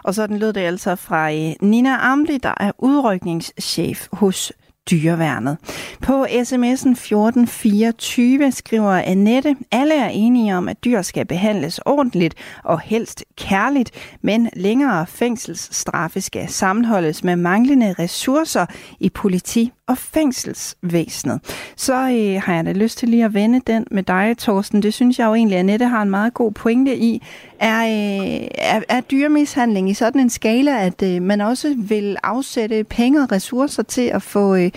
Og 0.04 0.14
sådan 0.14 0.38
lød 0.38 0.52
det 0.52 0.60
altså 0.60 0.96
fra 0.96 1.32
øh, 1.32 1.54
Nina 1.60 1.96
Amli, 2.00 2.38
der 2.38 2.54
er 2.60 2.72
udrykningschef 2.78 4.08
hos 4.12 4.52
dyreværnet. 4.90 5.56
På 6.02 6.24
sms'en 6.24 6.94
1424 6.94 8.52
skriver 8.52 8.92
Annette, 8.92 9.56
alle 9.70 9.94
er 9.94 10.08
enige 10.08 10.56
om, 10.56 10.68
at 10.68 10.84
dyr 10.84 11.02
skal 11.02 11.26
behandles 11.26 11.78
ordentligt 11.78 12.34
og 12.64 12.80
helst 12.80 13.24
kærligt, 13.36 13.90
men 14.22 14.50
længere 14.52 15.06
fængselsstraffe 15.06 16.20
skal 16.20 16.48
sammenholdes 16.48 17.24
med 17.24 17.36
manglende 17.36 17.94
ressourcer 17.98 18.66
i 19.00 19.08
politi 19.08 19.72
og 19.88 19.98
fængselsvæsenet. 19.98 21.40
Så 21.76 21.94
øh, 21.94 22.42
har 22.42 22.54
jeg 22.54 22.64
da 22.64 22.72
lyst 22.72 22.98
til 22.98 23.08
lige 23.08 23.24
at 23.24 23.34
vende 23.34 23.60
den 23.66 23.86
med 23.90 24.02
dig, 24.02 24.38
Torsten. 24.38 24.82
Det 24.82 24.94
synes 24.94 25.18
jeg 25.18 25.26
jo 25.26 25.34
egentlig, 25.34 25.58
Annette 25.58 25.86
har 25.86 26.02
en 26.02 26.10
meget 26.10 26.34
god 26.34 26.52
pointe 26.52 26.96
i. 26.96 27.22
Er, 27.60 27.80
øh, 27.80 28.48
er, 28.58 28.80
er 28.88 29.00
dyremishandling 29.10 29.90
i 29.90 29.94
sådan 29.94 30.20
en 30.20 30.30
skala, 30.30 30.86
at 30.86 31.02
øh, 31.02 31.22
man 31.22 31.40
også 31.40 31.68
vil 31.88 32.16
afsætte 32.22 32.84
penge 32.84 33.22
og 33.22 33.32
ressourcer 33.32 33.82
til 33.82 34.10
at 34.14 34.22
få 34.22 34.56
øh, 34.56 34.70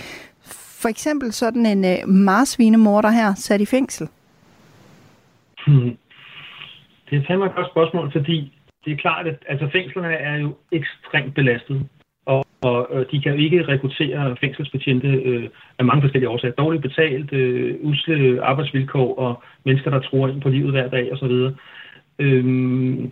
for 0.82 0.90
eksempel 0.90 1.34
sådan 1.34 1.66
en 1.66 1.86
øh, 1.86 2.08
marsvinemorder 2.08 3.10
her 3.10 3.34
sat 3.36 3.62
i 3.62 3.66
fængsel? 3.66 4.08
Hmm. 5.68 5.98
Det 7.10 7.18
er 7.18 7.24
fandme 7.28 7.46
et 7.46 7.56
godt 7.56 7.72
spørgsmål, 7.72 8.12
fordi 8.12 8.54
det 8.86 8.94
er 8.94 8.98
klart, 8.98 9.28
at 9.28 9.38
altså, 9.48 9.70
fængslerne 9.72 10.14
er 10.14 10.36
jo 10.36 10.56
ekstremt 10.72 11.36
belastet 11.36 11.88
og 12.62 12.88
øh, 12.94 13.06
de 13.12 13.22
kan 13.22 13.32
jo 13.32 13.38
ikke 13.38 13.68
rekruttere 13.68 14.36
fængselsbetjente 14.42 15.08
øh, 15.08 15.50
af 15.80 15.86
mange 15.86 16.02
forskellige 16.02 16.30
årsager. 16.30 16.54
Dårligt 16.54 16.82
betalt, 16.82 17.34
øh, 17.34 17.76
usle 17.82 18.44
arbejdsvilkår 18.44 19.16
og 19.16 19.44
mennesker, 19.66 19.90
der 19.90 20.00
tror 20.00 20.28
ind 20.28 20.42
på 20.42 20.50
livet 20.50 20.72
hver 20.72 20.90
dag 20.90 21.14
osv. 21.14 21.32
Øhm, 22.22 23.04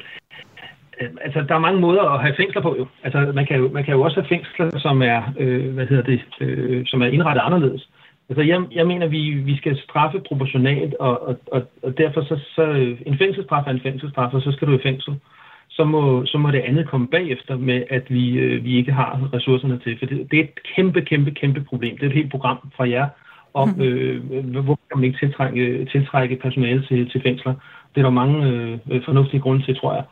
øh, 1.02 1.10
altså, 1.22 1.40
der 1.48 1.56
er 1.56 1.68
mange 1.68 1.82
måder 1.82 2.02
at 2.02 2.22
have 2.22 2.36
fængsler 2.38 2.62
på 2.62 2.76
jo. 2.80 2.86
Altså, 3.04 3.32
man 3.36 3.46
kan 3.46 3.58
jo, 3.58 3.70
man 3.70 3.84
kan 3.84 3.94
jo 3.94 4.02
også 4.02 4.20
have 4.20 4.30
fængsler, 4.30 4.80
som 4.80 5.02
er, 5.02 5.22
øh, 5.40 5.74
hvad 5.74 5.88
hedder 5.88 6.04
det, 6.04 6.22
øh, 6.42 6.86
som 6.86 7.02
er 7.02 7.06
indrettet 7.06 7.42
anderledes. 7.46 7.90
Altså, 8.30 8.44
jeg, 8.44 8.62
jeg 8.72 8.88
mener, 8.88 9.08
vi, 9.08 9.22
vi 9.30 9.58
skal 9.58 9.78
straffe 9.78 10.20
proportionalt, 10.28 10.94
og, 10.94 11.28
og, 11.28 11.36
og, 11.52 11.62
og 11.84 11.98
derfor 11.98 12.22
så, 12.22 12.40
så 12.56 12.64
en 13.06 13.18
fængselsstraf 13.18 13.64
er 13.68 13.72
en 13.72 13.82
fængselsstraf, 13.82 14.34
og 14.34 14.42
så 14.42 14.52
skal 14.52 14.68
du 14.68 14.74
i 14.74 14.84
fængsel. 14.84 15.14
Så 15.70 15.84
må, 15.84 16.26
så 16.26 16.38
må 16.38 16.52
det 16.52 16.60
andet 16.60 16.88
komme 16.88 17.08
bagefter 17.08 17.58
med, 17.58 17.84
at 17.90 18.04
vi, 18.10 18.38
øh, 18.38 18.64
vi 18.64 18.78
ikke 18.78 18.92
har 18.92 19.30
ressourcerne 19.34 19.80
til. 19.80 20.00
For 20.00 20.06
det, 20.06 20.32
det 20.32 20.40
er 20.40 20.44
et 20.44 20.60
kæmpe, 20.76 21.02
kæmpe, 21.02 21.32
kæmpe 21.32 21.62
problem. 21.62 21.98
Det 21.98 22.04
er 22.04 22.10
et 22.10 22.16
helt 22.22 22.32
program 22.32 22.58
fra 22.76 22.90
jer 22.90 23.08
om, 23.54 23.70
mm. 23.70 23.82
øh, 23.82 24.64
hvor 24.64 24.80
kan 24.90 24.98
man 25.00 25.04
ikke 25.04 25.20
tiltrække, 25.20 25.86
tiltrække 25.86 26.36
personale 26.36 26.86
til, 26.88 27.10
til 27.10 27.22
fængsler. 27.22 27.54
Det 27.96 28.02
er 28.02 28.06
der 28.10 28.10
mange 28.10 28.48
øh, 28.92 29.02
fornuftige 29.06 29.40
grunde 29.40 29.66
til, 29.66 29.76
tror 29.76 29.94
jeg. 29.94 30.04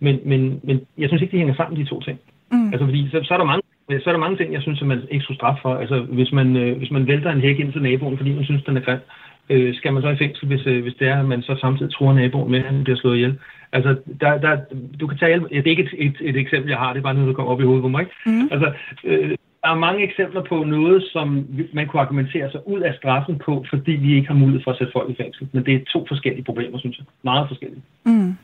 Men, 0.00 0.20
men, 0.24 0.60
men 0.64 0.80
jeg 0.98 1.08
synes 1.08 1.22
ikke, 1.22 1.32
det 1.32 1.38
hænger 1.38 1.54
sammen, 1.54 1.80
de 1.80 1.90
to 1.90 2.00
ting. 2.00 2.18
Mm. 2.52 2.68
Altså, 2.72 2.84
fordi 2.84 3.08
så, 3.10 3.20
så 3.22 3.34
er 3.34 3.38
der 3.38 3.44
mange 3.44 3.62
så 3.90 4.02
er 4.06 4.12
der 4.12 4.18
mange 4.18 4.36
ting, 4.36 4.52
jeg 4.52 4.62
synes, 4.62 4.80
at 4.80 4.86
man 4.86 5.02
ikke 5.10 5.22
skulle 5.22 5.36
straffe 5.36 5.62
for. 5.62 5.74
Altså, 5.74 6.00
hvis 6.00 6.32
man, 6.32 6.56
øh, 6.56 6.78
hvis 6.78 6.90
man 6.90 7.06
vælter 7.06 7.30
en 7.30 7.40
hæk 7.40 7.58
ind 7.60 7.72
til 7.72 7.82
naboen, 7.82 8.16
fordi 8.16 8.34
man 8.34 8.44
synes, 8.44 8.64
den 8.64 8.76
er 8.76 8.80
grim, 8.80 8.98
øh, 9.50 9.74
skal 9.74 9.92
man 9.92 10.02
så 10.02 10.08
i 10.08 10.16
fængsel, 10.16 10.48
hvis, 10.48 10.66
øh, 10.66 10.82
hvis 10.82 10.94
det 10.98 11.08
er, 11.08 11.18
at 11.20 11.24
man 11.24 11.42
så 11.42 11.56
samtidig 11.60 11.92
tror 11.92 12.12
naboen 12.12 12.50
med, 12.50 12.58
at 12.58 12.64
han 12.64 12.84
bliver 12.84 12.98
slået 12.98 13.16
ihjel. 13.16 13.38
Altså, 13.72 13.96
der, 14.20 14.38
der, 14.38 14.56
du 15.00 15.06
kan 15.06 15.18
tage, 15.18 15.40
det 15.40 15.66
er 15.66 15.70
ikke 15.70 15.82
et, 15.82 15.94
et, 15.98 16.16
et 16.20 16.36
eksempel, 16.36 16.70
jeg 16.70 16.78
har, 16.78 16.92
det 16.92 16.98
er 16.98 17.02
bare 17.02 17.14
noget, 17.14 17.28
der 17.28 17.34
kommer 17.34 17.52
op 17.52 17.60
i 17.60 17.64
hovedet 17.64 17.82
på 17.82 17.88
mig. 17.88 18.06
Mm. 18.26 18.48
Altså, 18.50 18.72
øh, 19.04 19.30
der 19.66 19.72
er 19.72 19.86
mange 19.88 20.02
eksempler 20.08 20.42
på 20.52 20.56
noget, 20.64 20.98
som 21.12 21.26
man 21.72 21.86
kunne 21.86 22.02
argumentere 22.02 22.50
sig 22.50 22.60
ud 22.68 22.80
af 22.80 22.94
straffen 22.98 23.36
på, 23.46 23.64
fordi 23.70 23.92
vi 23.92 24.16
ikke 24.16 24.28
har 24.28 24.34
mulighed 24.34 24.62
for 24.64 24.70
at 24.70 24.78
sætte 24.78 24.92
folk 24.92 25.10
i 25.10 25.16
fængsel. 25.22 25.48
Men 25.52 25.64
det 25.66 25.74
er 25.74 25.80
to 25.94 26.04
forskellige 26.08 26.44
problemer, 26.44 26.78
synes 26.78 26.98
jeg. 26.98 27.06
Meget 27.22 27.48
forskellige. 27.48 27.82
Mm. 28.04 28.36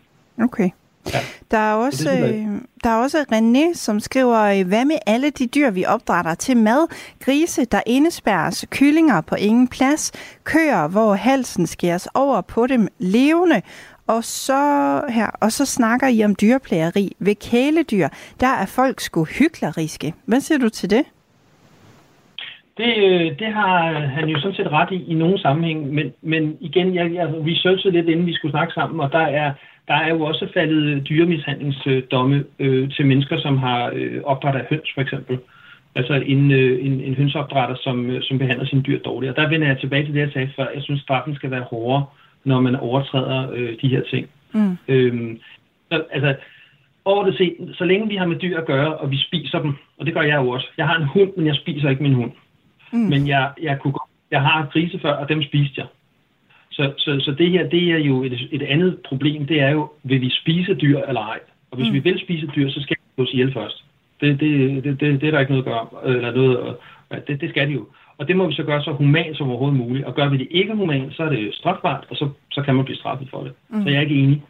Okay. 0.47 0.71
Ja. 1.15 1.19
Der 1.51 1.59
er 1.59 1.75
også, 1.75 2.11
øh, 2.11 2.47
der 2.85 2.91
er 2.91 3.03
også 3.05 3.19
René, 3.33 3.75
som 3.75 4.01
skriver, 4.01 4.41
øh, 4.41 4.69
hvad 4.69 4.85
med 4.85 4.99
alle 5.07 5.31
de 5.31 5.47
dyr, 5.47 5.71
vi 5.71 5.85
opdrætter 5.85 6.35
til 6.35 6.57
mad? 6.57 6.83
Grise, 7.25 7.65
der 7.65 7.81
indespærres, 7.87 8.67
kyllinger 8.71 9.21
på 9.21 9.35
ingen 9.35 9.69
plads, 9.69 10.13
køer, 10.45 10.89
hvor 10.89 11.15
halsen 11.15 11.67
skæres 11.67 12.09
over 12.15 12.41
på 12.41 12.67
dem 12.67 12.89
levende, 12.99 13.63
og 14.07 14.25
så, 14.25 14.63
her, 15.09 15.31
og 15.41 15.53
så 15.53 15.67
snakker 15.67 16.09
I 16.09 16.25
om 16.25 16.35
dyreplageri. 16.41 17.13
ved 17.19 17.35
kæledyr. 17.51 18.09
Der 18.41 18.53
er 18.63 18.67
folk 18.67 19.01
sgu 19.01 19.25
hykleriske. 19.25 20.15
Hvad 20.27 20.41
siger 20.41 20.59
du 20.59 20.69
til 20.69 20.91
det? 20.91 21.05
Det, 22.77 22.97
øh, 22.97 23.39
det 23.39 23.53
har 23.53 23.93
han 23.93 24.29
jo 24.29 24.41
sådan 24.41 24.57
set 24.57 24.73
ret 24.73 24.93
i 24.93 25.05
i 25.05 25.15
nogle 25.15 25.39
sammenhæng, 25.39 25.95
men, 25.95 26.13
men 26.23 26.57
igen, 26.61 26.95
jeg, 26.95 27.15
jeg 27.15 27.29
researchede 27.29 27.93
lidt, 27.95 28.09
inden 28.09 28.27
vi 28.27 28.35
skulle 28.35 28.53
snakke 28.53 28.73
sammen, 28.73 29.01
og 29.01 29.13
der 29.13 29.27
er, 29.43 29.53
der 29.89 29.95
er 29.95 30.09
jo 30.09 30.23
også 30.23 30.49
faldet 30.55 31.09
dyremishandlingsdomme 31.09 32.45
øh, 32.59 32.91
til 32.91 33.07
mennesker, 33.07 33.41
som 33.41 33.59
har 33.59 33.91
øh, 33.95 34.21
opdrettet 34.25 34.67
høns, 34.71 34.91
for 34.95 35.01
eksempel. 35.01 35.39
Altså 35.95 36.15
en, 36.15 36.51
øh, 36.51 36.87
en, 36.87 37.01
en 37.01 37.15
hønsopdrætter, 37.15 37.77
som, 37.77 38.11
øh, 38.11 38.23
som 38.23 38.39
behandler 38.39 38.67
sine 38.67 38.83
dyr 38.83 38.99
dårligt. 38.99 39.31
Og 39.31 39.37
der 39.37 39.49
vender 39.49 39.67
jeg 39.67 39.79
tilbage 39.79 40.05
til 40.05 40.15
det, 40.15 40.21
jeg 40.21 40.33
sagde 40.33 40.53
før. 40.57 40.67
Jeg 40.75 40.83
synes, 40.83 41.01
straffen 41.01 41.35
skal 41.35 41.51
være 41.51 41.63
hårdere, 41.71 42.05
når 42.45 42.61
man 42.61 42.77
overtræder 42.77 43.51
øh, 43.53 43.77
de 43.83 43.89
her 43.89 44.03
ting. 44.11 44.29
Mm. 44.53 44.77
Øhm, 44.89 45.41
så, 45.93 46.05
altså, 46.11 46.35
overordnet 47.05 47.37
set, 47.37 47.75
så 47.75 47.85
længe 47.85 48.09
vi 48.09 48.17
har 48.17 48.27
med 48.27 48.37
dyr 48.37 48.59
at 48.59 48.67
gøre, 48.67 48.97
og 48.97 49.11
vi 49.11 49.19
spiser 49.19 49.59
dem, 49.63 49.75
og 49.99 50.07
det 50.07 50.15
gør 50.15 50.23
jeg 50.23 50.37
jo 50.37 50.49
også. 50.49 50.69
Jeg 50.79 50.87
har 50.87 50.97
en 50.97 51.07
hund, 51.07 51.31
men 51.37 51.47
jeg 51.47 51.55
spiser 51.55 51.91
ikke 51.91 52.03
min 52.03 52.15
hund. 52.15 52.33
Mm. 52.93 52.99
Men 52.99 53.29
jeg, 53.29 53.51
jeg, 53.63 53.79
kunne, 53.79 53.95
jeg 54.31 54.43
har 54.43 54.69
grise 54.73 54.99
før, 54.99 55.13
og 55.13 55.29
dem 55.29 55.43
spiste 55.43 55.75
jeg. 55.77 55.87
Så, 56.71 56.93
så, 56.99 57.21
så 57.21 57.31
det 57.39 57.51
her, 57.51 57.69
det 57.69 57.93
er 57.93 57.99
jo 57.99 58.23
et, 58.23 58.49
et 58.53 58.63
andet 58.63 58.99
problem, 59.09 59.47
det 59.47 59.61
er 59.61 59.71
jo, 59.71 59.91
vil 60.03 60.21
vi 60.21 60.31
spise 60.31 60.75
dyr 60.75 60.99
eller 60.99 61.21
ej? 61.21 61.41
Og 61.71 61.77
hvis 61.77 61.89
mm. 61.89 61.95
vi 61.95 61.99
vil 61.99 62.21
spise 62.21 62.47
dyr, 62.47 62.71
så 62.71 62.81
skal 62.83 62.97
vi 62.97 63.03
slås 63.15 63.33
ihjel 63.33 63.53
først. 63.53 63.85
Det, 64.21 64.41
det, 64.41 64.85
det, 64.85 65.01
det, 65.01 65.21
det 65.21 65.27
er 65.27 65.31
der 65.31 65.41
ikke 65.41 65.53
noget 65.53 65.67
at 65.67 65.73
gøre, 65.73 66.15
eller 66.15 66.33
noget, 66.33 66.77
det, 67.27 67.41
det 67.41 67.51
skal 67.51 67.69
de 67.69 67.73
jo. 67.73 67.87
Og 68.23 68.29
det 68.29 68.37
må 68.37 68.47
vi 68.47 68.55
så 68.55 68.63
gøre 68.63 68.83
så 68.83 68.93
humant 68.93 69.37
som 69.37 69.51
overhovedet 69.51 69.79
muligt. 69.79 70.05
Og 70.05 70.15
gør 70.15 70.29
vi 70.29 70.37
det 70.37 70.49
ikke 70.51 70.75
humant, 70.75 71.15
så 71.17 71.23
er 71.23 71.29
det 71.29 71.55
strafbart, 71.55 72.07
og 72.11 72.17
så, 72.17 72.29
så 72.51 72.63
kan 72.63 72.75
man 72.75 72.85
blive 72.85 72.97
straffet 72.97 73.29
for 73.31 73.43
det. 73.43 73.53
Mm. 73.69 73.83
Så 73.83 73.89
jeg 73.89 73.97
er 73.97 74.01
ikke 74.01 74.23
enig. 74.23 74.43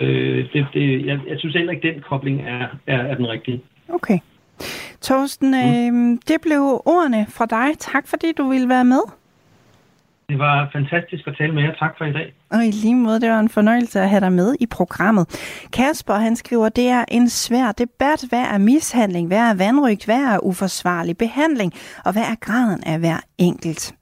Øh, 0.00 0.52
det, 0.52 0.66
det, 0.74 1.06
jeg, 1.06 1.20
jeg 1.28 1.38
synes 1.38 1.54
heller 1.54 1.72
ikke, 1.72 1.88
at 1.88 1.94
den 1.94 2.02
kobling 2.02 2.40
er, 2.40 2.66
er, 2.86 2.98
er 2.98 3.14
den 3.14 3.28
rigtige. 3.28 3.60
Okay. 3.88 4.18
Torsten, 5.00 5.50
mm. 5.50 6.12
øh, 6.12 6.18
det 6.28 6.38
blev 6.42 6.82
ordene 6.86 7.26
fra 7.28 7.46
dig. 7.46 7.78
Tak 7.78 8.08
fordi 8.08 8.32
du 8.32 8.48
ville 8.48 8.68
være 8.68 8.84
med. 8.84 9.02
Det 10.28 10.38
var 10.38 10.68
fantastisk 10.72 11.26
at 11.26 11.34
tale 11.38 11.52
med 11.54 11.62
jer. 11.62 11.74
Tak 11.74 11.98
for 11.98 12.04
i 12.04 12.12
dag. 12.12 12.34
Og 12.50 12.66
i 12.66 12.70
lige 12.70 12.94
måde, 12.94 13.20
det 13.20 13.30
var 13.30 13.40
en 13.40 13.48
fornøjelse 13.48 14.00
at 14.00 14.08
have 14.08 14.20
dig 14.20 14.32
med 14.32 14.54
i 14.60 14.66
programmet. 14.66 15.26
Kasper, 15.72 16.14
han 16.14 16.36
skriver, 16.36 16.68
det 16.68 16.88
er 16.88 17.04
en 17.08 17.28
svær 17.28 17.72
debat. 17.72 18.24
Hvad 18.28 18.44
er 18.54 18.58
mishandling? 18.58 19.26
Hvad 19.26 19.38
er 19.38 19.54
vandrygt? 19.54 20.04
Hvad 20.04 20.22
er 20.22 20.38
uforsvarlig 20.44 21.18
behandling? 21.18 21.72
Og 22.04 22.12
hvad 22.12 22.22
er 22.22 22.34
graden 22.40 22.84
af 22.86 22.98
hver 22.98 23.20
enkelt? 23.38 23.94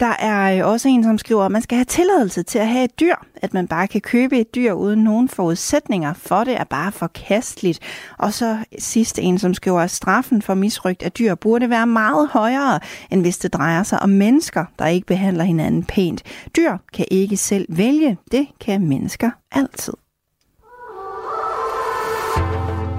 Der 0.00 0.16
er 0.18 0.58
øh, 0.58 0.72
også 0.72 0.88
en, 0.88 1.04
som 1.04 1.18
skriver, 1.18 1.44
at 1.44 1.52
man 1.52 1.62
skal 1.62 1.76
have 1.76 1.84
tilladelse 1.84 2.42
til 2.42 2.58
at 2.58 2.68
have 2.68 2.84
et 2.84 3.00
dyr. 3.00 3.14
At 3.36 3.54
man 3.54 3.68
bare 3.68 3.88
kan 3.88 4.00
købe 4.00 4.38
et 4.38 4.54
dyr 4.54 4.72
uden 4.72 5.04
nogen 5.04 5.28
forudsætninger 5.28 6.12
for 6.12 6.44
det, 6.44 6.60
er 6.60 6.64
bare 6.64 6.92
forkasteligt. 6.92 7.78
Og 8.18 8.32
så 8.32 8.58
sidst 8.78 9.18
en, 9.18 9.38
som 9.38 9.54
skriver, 9.54 9.80
at 9.80 9.90
straffen 9.90 10.42
for 10.42 10.54
misrygt 10.54 11.02
af 11.02 11.12
dyr 11.12 11.34
burde 11.34 11.70
være 11.70 11.86
meget 11.86 12.28
højere, 12.28 12.80
end 13.10 13.20
hvis 13.20 13.38
det 13.38 13.52
drejer 13.52 13.82
sig 13.82 14.02
om 14.02 14.08
mennesker, 14.08 14.64
der 14.78 14.86
ikke 14.86 15.06
behandler 15.06 15.44
hinanden 15.44 15.84
pænt. 15.84 16.22
Dyr 16.56 16.76
kan 16.92 17.06
ikke 17.10 17.36
selv 17.36 17.66
vælge. 17.68 18.18
Det 18.32 18.46
kan 18.60 18.86
mennesker 18.86 19.30
altid. 19.52 19.94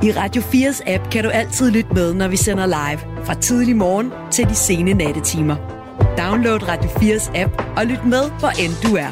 I 0.03 0.11
Radio 0.11 0.41
4's 0.41 0.91
app 0.91 1.09
kan 1.11 1.23
du 1.23 1.29
altid 1.29 1.71
lytte 1.71 1.93
med, 1.93 2.13
når 2.13 2.27
vi 2.27 2.37
sender 2.37 2.65
live. 2.65 3.25
Fra 3.25 3.33
tidlig 3.33 3.75
morgen 3.75 4.11
til 4.31 4.49
de 4.49 4.55
sene 4.55 4.93
nattetimer. 4.93 5.80
Download 6.17 6.67
Radio 6.67 6.89
4's 6.89 7.31
app 7.35 7.51
og 7.77 7.85
lyt 7.85 8.05
med, 8.05 8.23
hvor 8.39 8.51
end 8.63 8.73
du 8.83 8.95
er. 8.95 9.11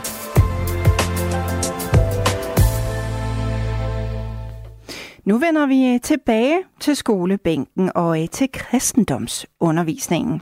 Nu 5.25 5.37
vender 5.37 5.67
vi 5.67 5.99
tilbage 6.03 6.59
til 6.79 6.95
skolebænken 6.95 7.91
og 7.95 8.21
øh, 8.21 8.29
til 8.29 8.47
kristendomsundervisningen. 8.53 10.41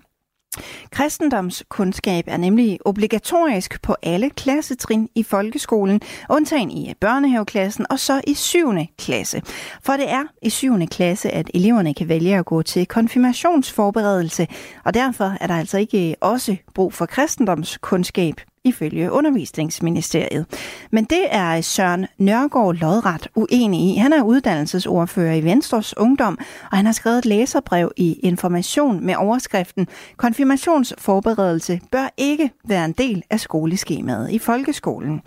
Kristendomskundskab 0.92 2.24
er 2.28 2.38
nemlig 2.38 2.80
obligatorisk 2.86 3.82
på 3.82 3.96
alle 4.04 4.30
klassetrin 4.30 5.10
i 5.16 5.24
folkeskolen, 5.24 6.02
undtagen 6.30 6.72
i 6.72 6.94
børnehaveklassen 7.00 7.86
og 7.90 8.00
så 8.00 8.22
i 8.28 8.34
7. 8.34 8.74
klasse. 8.98 9.42
For 9.84 9.94
det 9.94 10.10
er 10.12 10.24
i 10.42 10.50
7. 10.50 10.88
klasse, 10.92 11.30
at 11.32 11.52
eleverne 11.54 11.94
kan 11.94 12.10
vælge 12.10 12.38
at 12.38 12.46
gå 12.46 12.62
til 12.62 12.86
konfirmationsforberedelse, 12.86 14.48
og 14.86 14.94
derfor 14.94 15.38
er 15.42 15.48
der 15.48 15.56
altså 15.56 15.78
ikke 15.78 16.16
også 16.22 16.56
brug 16.74 16.94
for 16.94 17.06
kristendomskundskab 17.06 18.42
ifølge 18.68 19.12
undervisningsministeriet. 19.12 20.46
Men 20.92 21.04
det 21.04 21.26
er 21.30 21.62
Søren 21.62 22.08
Nørgaard 22.18 22.76
lodret 22.76 23.28
uenig 23.36 23.94
i. 23.94 23.96
Han 23.96 24.14
er 24.14 24.24
uddannelsesordfører 24.24 25.34
i 25.34 25.44
Venstres 25.44 25.98
Ungdom, 25.98 26.38
og 26.72 26.78
han 26.78 26.86
har 26.86 26.94
skrevet 26.94 27.18
et 27.18 27.26
læserbrev 27.26 27.92
i 27.98 28.20
Information 28.24 29.06
med 29.06 29.16
overskriften 29.16 29.88
Konfirmationsforberedelse 30.18 31.82
bør 31.92 32.14
ikke 32.18 32.52
være 32.68 32.86
en 32.86 32.92
del 32.92 33.24
af 33.30 33.40
skoleskemaet 33.40 34.32
i 34.32 34.40
folkeskolen. 34.40 35.22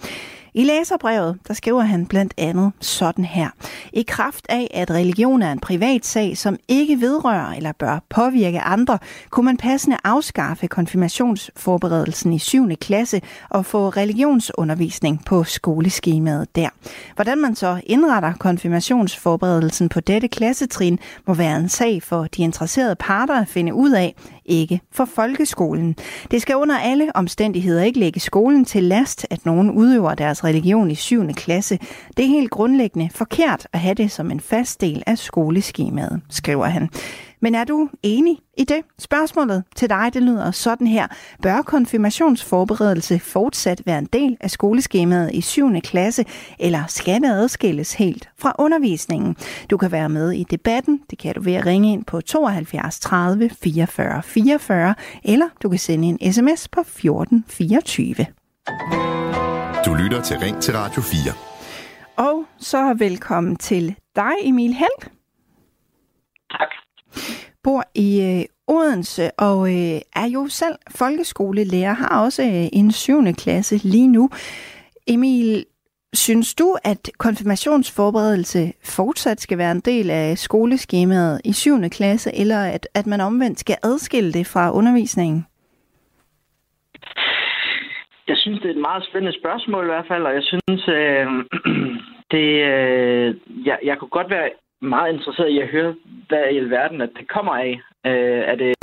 I 0.55 0.65
læserbrevet, 0.65 1.39
der 1.49 1.55
skriver 1.55 1.83
han 1.83 2.07
blandt 2.07 2.35
andet 2.39 2.73
sådan 2.81 3.25
her. 3.25 3.49
I 3.93 4.03
kraft 4.03 4.47
af, 4.49 4.71
at 4.75 4.91
religion 4.91 5.43
er 5.43 5.53
en 5.53 5.61
privat 5.61 6.07
sag, 6.07 6.37
som 6.37 6.57
ikke 6.69 7.01
vedrører 7.01 7.53
eller 7.53 7.73
bør 7.73 8.05
påvirke 8.09 8.61
andre, 8.61 8.99
kunne 9.31 9.45
man 9.47 9.57
passende 9.57 9.97
afskaffe 10.05 10.67
konfirmationsforberedelsen 10.67 12.33
i 12.33 12.39
7. 12.39 12.77
klasse 12.81 13.21
og 13.49 13.67
få 13.67 13.89
religionsundervisning 13.89 15.25
på 15.27 15.45
skoleskemaet 15.45 16.57
der. 16.57 16.69
Hvordan 17.15 17.39
man 17.39 17.55
så 17.55 17.81
indretter 17.87 18.33
konfirmationsforberedelsen 18.33 19.89
på 19.89 20.01
dette 20.01 20.29
klassetrin, 20.29 20.99
må 21.27 21.35
være 21.35 21.57
en 21.57 21.69
sag 21.69 22.03
for 22.03 22.25
de 22.25 22.43
interesserede 22.43 22.97
parter 22.97 23.41
at 23.41 23.49
finde 23.49 23.75
ud 23.75 23.91
af, 23.91 24.15
ikke 24.51 24.81
for 24.93 25.05
folkeskolen. 25.05 25.97
Det 26.31 26.43
skal 26.43 26.57
under 26.57 26.79
alle 26.79 27.17
omstændigheder 27.17 27.83
ikke 27.83 27.99
lægge 27.99 28.21
skolen 28.21 28.65
til 28.65 28.83
last, 28.83 29.27
at 29.31 29.47
nogen 29.47 29.71
udøver 29.71 30.15
deres 30.15 30.45
religion 30.45 30.91
i 30.91 30.95
7. 30.95 31.33
klasse. 31.33 31.79
Det 32.17 32.25
er 32.25 32.29
helt 32.29 32.51
grundlæggende 32.51 33.11
forkert 33.15 33.67
at 33.73 33.81
have 33.81 33.95
det 33.95 34.11
som 34.11 34.31
en 34.31 34.41
fast 34.41 34.81
del 34.81 35.03
af 35.07 35.19
skoleskemaet, 35.19 36.21
skriver 36.31 36.67
han. 36.67 36.91
Men 37.41 37.55
er 37.55 37.65
du 37.65 37.89
enig 38.03 38.39
i 38.59 38.65
det? 38.65 38.83
Spørgsmålet 38.99 39.65
til 39.77 39.91
dig, 39.91 40.11
det 40.15 40.23
lyder 40.23 40.51
sådan 40.51 40.87
her. 40.87 41.07
Bør 41.43 41.63
konfirmationsforberedelse 41.63 43.19
fortsat 43.19 43.83
være 43.87 43.99
en 43.99 44.09
del 44.13 44.37
af 44.41 44.51
skoleskemaet 44.51 45.31
i 45.35 45.41
7. 45.41 45.81
klasse, 45.81 46.25
eller 46.59 46.87
skal 46.87 47.21
det 47.21 47.29
adskilles 47.29 47.95
helt 47.95 48.29
fra 48.39 48.53
undervisningen? 48.59 49.37
Du 49.71 49.77
kan 49.77 49.93
være 49.93 50.09
med 50.09 50.33
i 50.33 50.45
debatten. 50.45 51.01
Det 51.11 51.19
kan 51.19 51.35
du 51.35 51.41
ved 51.43 51.55
at 51.55 51.67
ringe 51.67 51.93
ind 51.93 52.05
på 52.05 52.21
72 52.21 53.01
30 53.01 53.51
44 53.63 54.23
44, 54.23 54.95
eller 55.25 55.49
du 55.63 55.69
kan 55.69 55.79
sende 55.79 56.09
en 56.09 56.33
sms 56.33 56.69
på 56.69 56.83
14 56.87 57.45
24. 57.49 58.15
Du 59.87 59.95
lytter 59.95 60.23
til 60.23 60.39
Ring 60.39 60.63
til 60.63 60.75
Radio 60.77 61.03
4. 61.03 61.33
Og 62.17 62.45
så 62.59 62.95
velkommen 62.99 63.57
til 63.57 63.97
dig, 64.17 64.33
Emil 64.43 64.75
Held. 64.75 65.11
Tak 66.51 66.69
bor 67.65 67.83
i 67.95 68.09
øh, 68.23 68.45
Odense 68.69 69.31
og 69.39 69.69
øh, 69.69 70.01
er 70.23 70.29
jo 70.35 70.47
selv 70.49 70.75
folkeskolelærer, 70.99 71.93
har 71.93 72.25
også 72.25 72.43
øh, 72.43 72.69
en 72.73 72.93
syvende 72.93 73.35
klasse 73.35 73.77
lige 73.77 74.09
nu. 74.09 74.31
Emil, 75.07 75.65
synes 76.13 76.55
du, 76.55 76.77
at 76.85 77.11
konfirmationsforberedelse 77.19 78.73
fortsat 78.97 79.41
skal 79.41 79.59
være 79.59 79.73
en 79.73 79.81
del 79.81 80.11
af 80.11 80.39
skoleskemaet 80.39 81.41
i 81.45 81.53
syvende 81.53 81.91
klasse, 81.91 82.31
eller 82.35 82.61
at, 82.65 82.89
at 82.95 83.07
man 83.07 83.21
omvendt 83.21 83.61
skal 83.61 83.77
adskille 83.83 84.33
det 84.33 84.47
fra 84.47 84.73
undervisningen? 84.73 85.47
Jeg 88.29 88.37
synes, 88.37 88.61
det 88.61 88.67
er 88.71 88.75
et 88.75 88.81
meget 88.81 89.05
spændende 89.05 89.39
spørgsmål 89.41 89.85
i 89.85 89.93
hvert 89.93 90.09
fald, 90.09 90.23
og 90.23 90.35
jeg 90.35 90.43
synes, 90.43 90.89
øh, 90.89 91.27
det, 92.35 92.49
øh, 92.73 93.35
jeg, 93.67 93.79
jeg 93.85 93.99
kunne 93.99 94.09
godt 94.19 94.31
være 94.31 94.49
meget 94.81 95.13
interesseret 95.13 95.49
i 95.49 95.59
at 95.59 95.69
høre, 95.69 95.95
hvad 96.29 96.45
i 96.53 96.57
alverden 96.57 97.01
at 97.01 97.11
det 97.19 97.29
kommer 97.29 97.53
af. 97.53 97.81
Øh, 98.07 98.43
er 98.53 98.55
det, 98.55 98.75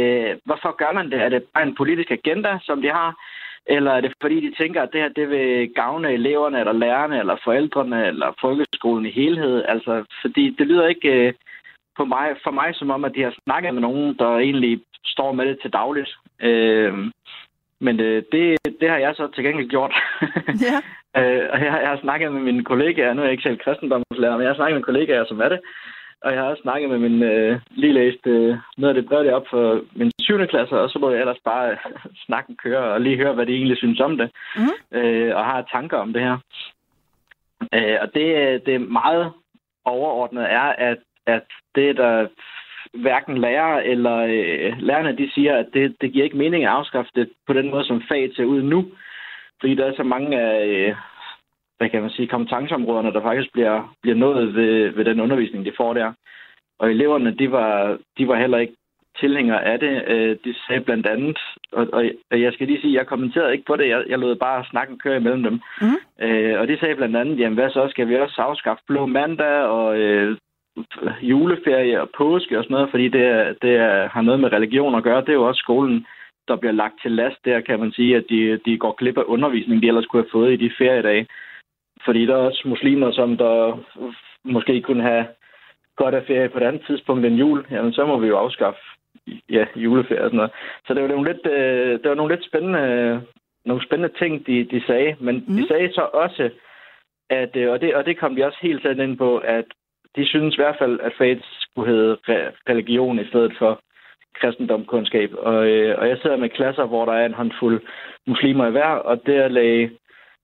hvorfor 0.45 0.75
gør 0.77 0.91
man 0.93 1.11
det? 1.11 1.21
Er 1.21 1.29
det 1.29 1.43
bare 1.53 1.63
en 1.63 1.75
politisk 1.75 2.11
agenda, 2.11 2.59
som 2.61 2.81
de 2.81 2.89
har? 2.89 3.15
Eller 3.69 3.91
er 3.91 4.01
det 4.01 4.13
fordi, 4.21 4.47
de 4.47 4.55
tænker, 4.57 4.81
at 4.81 4.89
det 4.93 5.01
her 5.01 5.09
det 5.09 5.29
vil 5.29 5.73
gavne 5.75 6.13
eleverne, 6.13 6.59
eller 6.59 6.73
lærerne, 6.73 7.19
eller 7.19 7.35
forældrene, 7.43 8.07
eller 8.07 8.37
folkeskolen 8.41 9.05
i 9.05 9.11
helhed? 9.11 9.63
Altså, 9.67 10.03
fordi 10.21 10.55
det 10.57 10.67
lyder 10.67 10.87
ikke 10.87 11.27
øh, 11.27 11.33
på 11.97 12.05
mig, 12.05 12.35
for 12.43 12.51
mig 12.51 12.75
som 12.75 12.91
om, 12.91 13.05
at 13.05 13.15
de 13.15 13.21
har 13.21 13.33
snakket 13.43 13.73
med 13.73 13.81
nogen, 13.81 14.15
der 14.19 14.37
egentlig 14.37 14.81
står 15.05 15.31
med 15.31 15.45
det 15.45 15.57
til 15.61 15.73
dagligt. 15.73 16.17
Øh, 16.41 16.93
men 17.79 17.99
øh, 17.99 18.23
det, 18.31 18.57
det 18.81 18.89
har 18.89 18.97
jeg 18.97 19.13
så 19.15 19.27
til 19.27 19.43
gengæld 19.43 19.69
gjort. 19.69 19.93
Ja. 20.65 20.77
øh, 21.21 21.49
og 21.53 21.59
jeg, 21.59 21.79
jeg 21.81 21.89
har 21.89 21.99
snakket 22.01 22.31
med 22.31 22.41
mine 22.41 22.63
kollegaer, 22.63 23.13
nu 23.13 23.21
er 23.21 23.25
jeg 23.25 23.31
ikke 23.31 23.43
selv 23.43 23.57
kristendomslærer, 23.57 24.35
men 24.37 24.41
jeg 24.41 24.49
har 24.49 24.55
snakket 24.55 24.75
med 24.75 24.83
kollegaer, 24.83 25.25
som 25.25 25.41
er 25.41 25.49
det. 25.49 25.59
Og 26.21 26.33
jeg 26.33 26.41
har 26.41 26.49
også 26.49 26.61
snakket 26.61 26.89
med 26.89 26.99
min, 26.99 27.23
øh, 27.23 27.59
lige 27.69 27.93
læst 27.93 28.27
øh, 28.27 28.57
noget 28.77 28.95
af 28.95 29.01
det 29.01 29.09
brev, 29.09 29.33
op 29.33 29.47
for 29.49 29.81
min 29.95 30.11
7. 30.21 30.47
klasse, 30.47 30.79
og 30.79 30.89
så 30.89 30.99
må 30.99 31.09
jeg 31.09 31.19
ellers 31.19 31.41
bare 31.45 31.71
øh, 31.71 31.77
snakken 32.25 32.55
køre 32.63 32.93
og 32.93 33.01
lige 33.01 33.17
høre, 33.17 33.33
hvad 33.33 33.45
de 33.45 33.53
egentlig 33.53 33.77
synes 33.77 33.99
om 33.99 34.17
det. 34.17 34.31
Mm. 34.55 34.97
Øh, 34.97 35.35
og 35.35 35.45
har 35.45 35.69
tanker 35.71 35.97
om 35.97 36.13
det 36.13 36.21
her. 36.21 36.37
Øh, 37.73 37.97
og 38.01 38.13
det, 38.13 38.65
det 38.65 38.81
meget 38.81 39.31
overordnet 39.85 40.51
er, 40.51 40.69
at, 40.89 40.97
at 41.25 41.43
det, 41.75 41.97
der 41.97 42.27
hverken 42.93 43.37
lærer 43.37 43.79
eller 43.79 44.17
øh, 44.17 44.73
lærerne, 44.79 45.17
de 45.17 45.31
siger, 45.31 45.57
at 45.57 45.67
det, 45.73 45.95
det 46.01 46.13
giver 46.13 46.25
ikke 46.25 46.37
mening 46.37 46.63
at 46.63 46.69
afskaffe 46.69 47.11
det 47.15 47.29
på 47.47 47.53
den 47.53 47.69
måde, 47.71 47.85
som 47.85 48.01
fag 48.09 48.31
ser 48.35 48.43
ud 48.43 48.61
nu. 48.61 48.85
Fordi 49.59 49.75
der 49.75 49.85
er 49.85 49.95
så 49.95 50.03
mange 50.03 50.41
af, 50.41 50.65
øh, 50.65 50.95
hvad 51.77 51.89
kan 51.89 52.01
man 52.01 52.09
sige, 52.09 52.27
kompetenceområderne, 52.27 53.13
der 53.13 53.21
faktisk 53.21 53.53
bliver, 53.53 53.95
bliver 54.01 54.15
nået 54.15 54.55
ved, 54.55 54.89
ved 54.89 55.05
den 55.05 55.19
undervisning, 55.19 55.65
de 55.65 55.77
får 55.77 55.93
der. 55.93 56.13
Og 56.79 56.91
eleverne, 56.91 57.31
de 57.31 57.51
var, 57.51 57.97
de 58.17 58.27
var 58.27 58.35
heller 58.35 58.57
ikke 58.57 58.73
tilhængere 59.19 59.65
af 59.65 59.79
det. 59.79 60.03
Øh, 60.07 60.37
de 60.45 60.55
sagde 60.67 60.81
blandt 60.81 61.07
andet, 61.07 61.37
og, 61.71 61.87
og 62.31 62.41
jeg 62.41 62.53
skal 62.53 62.67
lige 62.67 62.81
sige, 62.81 62.97
jeg 62.97 63.07
kommenterede 63.07 63.53
ikke 63.53 63.65
på 63.65 63.75
det, 63.75 63.87
jeg, 63.87 64.03
jeg 64.09 64.19
lod 64.19 64.35
bare 64.35 64.65
snakken 64.69 64.99
køre 64.99 65.17
imellem 65.17 65.43
dem. 65.43 65.59
Mm. 65.81 66.25
Øh, 66.25 66.59
og 66.59 66.67
de 66.67 66.79
sagde 66.79 66.95
blandt 66.95 67.15
andet, 67.15 67.39
jamen 67.39 67.57
hvad 67.57 67.69
så, 67.69 67.87
skal 67.89 68.07
vi 68.07 68.15
også 68.15 68.41
afskaffe 68.41 68.83
blå 68.87 69.05
mandag 69.05 69.61
og 69.61 69.99
øh, 69.99 70.37
juleferie 71.21 72.01
og 72.01 72.09
påske 72.17 72.57
og 72.57 72.63
sådan 72.63 72.73
noget, 72.73 72.89
fordi 72.91 73.07
det, 73.07 73.57
det 73.61 73.79
har 74.13 74.21
noget 74.21 74.39
med 74.39 74.51
religion 74.51 74.95
at 74.95 75.03
gøre. 75.03 75.21
Det 75.21 75.29
er 75.29 75.41
jo 75.41 75.47
også 75.47 75.59
skolen, 75.59 76.05
der 76.47 76.55
bliver 76.55 76.73
lagt 76.73 77.01
til 77.01 77.11
last 77.11 77.45
der, 77.45 77.61
kan 77.61 77.79
man 77.79 77.91
sige, 77.91 78.15
at 78.15 78.23
de, 78.29 78.59
de 78.65 78.77
går 78.77 78.95
glip 78.99 79.17
af 79.17 79.23
undervisning, 79.27 79.81
de 79.81 79.87
ellers 79.87 80.05
kunne 80.05 80.23
have 80.23 80.31
fået 80.31 80.53
i 80.53 80.55
de 80.65 80.71
feriedage. 80.77 81.27
Fordi 82.07 82.25
der 82.25 82.33
er 82.35 82.47
også 82.49 82.63
muslimer, 82.65 83.11
som 83.11 83.37
der 83.37 83.79
måske 84.43 84.81
kunne 84.81 85.03
have 85.03 85.25
godt 85.95 86.15
af 86.15 86.23
ferie 86.27 86.49
på 86.49 86.57
et 86.57 86.63
andet 86.63 86.83
tidspunkt 86.87 87.25
end 87.25 87.35
jul. 87.35 87.65
Jamen, 87.71 87.93
så 87.93 88.05
må 88.05 88.19
vi 88.19 88.27
jo 88.27 88.37
afskaffe 88.37 88.79
ja, 89.49 89.65
juleferie 89.75 90.23
og 90.23 90.29
sådan 90.29 90.37
noget. 90.37 90.51
Så 90.87 90.93
det 90.93 91.01
var 91.01 91.07
nogle 91.07 91.31
lidt, 91.31 91.47
øh, 91.47 91.99
det 91.99 92.09
var 92.09 92.15
nogle 92.15 92.35
lidt 92.35 92.45
spændende, 92.45 93.21
nogle 93.65 93.85
spændende 93.85 94.13
ting, 94.19 94.47
de, 94.47 94.63
de 94.63 94.85
sagde. 94.87 95.15
Men 95.19 95.35
mm. 95.47 95.55
de 95.55 95.67
sagde 95.67 95.93
så 95.93 96.01
også, 96.13 96.49
at, 97.29 97.55
øh, 97.55 97.71
og, 97.71 97.81
det, 97.81 97.95
og 97.95 98.05
det 98.05 98.17
kom 98.17 98.35
de 98.35 98.45
også 98.45 98.59
helt 98.61 98.81
selv 98.81 98.99
ind 98.99 99.17
på, 99.17 99.37
at 99.37 99.65
de 100.15 100.25
synes 100.27 100.55
i 100.55 100.61
hvert 100.61 100.77
fald, 100.79 100.99
at 100.99 101.13
faget 101.17 101.41
skulle 101.59 101.91
hedde 101.91 102.17
religion 102.69 103.19
i 103.19 103.27
stedet 103.27 103.53
for 103.59 103.81
kristendomskundskab. 104.39 105.29
Og, 105.37 105.67
øh, 105.67 105.99
og 105.99 106.09
jeg 106.09 106.17
sidder 106.21 106.37
med 106.37 106.49
klasser, 106.49 106.85
hvor 106.85 107.05
der 107.05 107.13
er 107.13 107.25
en 107.25 107.33
håndfuld 107.33 107.81
muslimer 108.27 108.67
i 108.67 108.71
hver, 108.71 108.93
og 109.09 109.25
der 109.25 109.47
lagde 109.47 109.89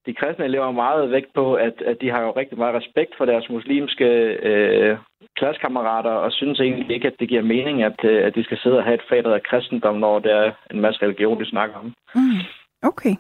de 0.06 0.14
kristne 0.14 0.46
elever 0.46 0.72
meget 0.72 1.12
vægt 1.12 1.34
på, 1.34 1.54
at, 1.54 1.82
at 1.82 1.98
de 2.02 2.10
har 2.10 2.22
jo 2.22 2.32
rigtig 2.32 2.58
meget 2.58 2.76
respekt 2.76 3.12
for 3.18 3.26
deres 3.26 3.50
muslimske 3.50 4.06
øh, 4.50 4.98
klassekammerater, 5.38 6.10
og 6.10 6.32
synes 6.32 6.60
egentlig 6.60 6.96
ikke, 6.96 7.08
at 7.08 7.20
det 7.20 7.30
giver 7.30 7.42
mening, 7.42 7.84
at, 7.84 8.00
øh, 8.04 8.26
at 8.28 8.36
de 8.36 8.44
skal 8.44 8.58
sidde 8.58 8.78
og 8.78 8.84
have 8.84 8.96
et 8.96 9.08
fag, 9.10 9.24
der 9.24 9.40
kristendom, 9.50 9.96
når 9.96 10.20
der 10.20 10.36
er 10.36 10.52
en 10.72 10.82
masse 10.82 11.02
religion, 11.02 11.40
de 11.40 11.50
snakker 11.50 11.76
om. 11.76 11.94
Mm. 12.16 12.42
Okay. 12.84 13.16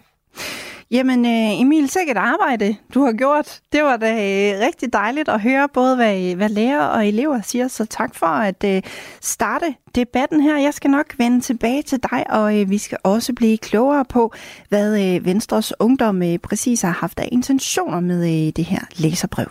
Jamen 0.93 1.25
øh, 1.25 1.61
Emil, 1.61 1.89
sikkert 1.89 2.17
arbejde, 2.17 2.75
du 2.93 3.05
har 3.05 3.11
gjort. 3.11 3.59
Det 3.71 3.83
var 3.83 3.97
da 3.97 4.11
øh, 4.11 4.59
rigtig 4.59 4.93
dejligt 4.93 5.29
at 5.29 5.41
høre 5.41 5.69
både, 5.73 5.95
hvad, 5.95 6.21
øh, 6.21 6.37
hvad 6.37 6.49
lærer 6.49 6.85
og 6.85 7.07
elever 7.07 7.41
siger, 7.41 7.67
så 7.67 7.85
tak 7.85 8.15
for 8.15 8.25
at 8.25 8.65
starte 9.21 9.65
debatten 9.95 10.41
her. 10.41 10.57
Jeg 10.57 10.73
skal 10.73 10.91
nok 10.91 11.05
vende 11.17 11.41
tilbage 11.41 11.81
til 11.81 11.99
dig, 12.11 12.25
og 12.29 12.53
vi 12.69 12.77
skal 12.77 12.97
også 13.03 13.33
blive 13.33 13.57
klogere 13.57 14.05
på, 14.05 14.33
hvad 14.69 15.19
Venstres 15.19 15.73
Ungdom 15.79 16.21
præcis 16.43 16.81
har 16.81 16.91
haft 16.91 17.19
af 17.19 17.29
intentioner 17.31 17.99
med 17.99 18.51
det 18.51 18.65
her 18.65 18.81
læserbrev. 18.95 19.47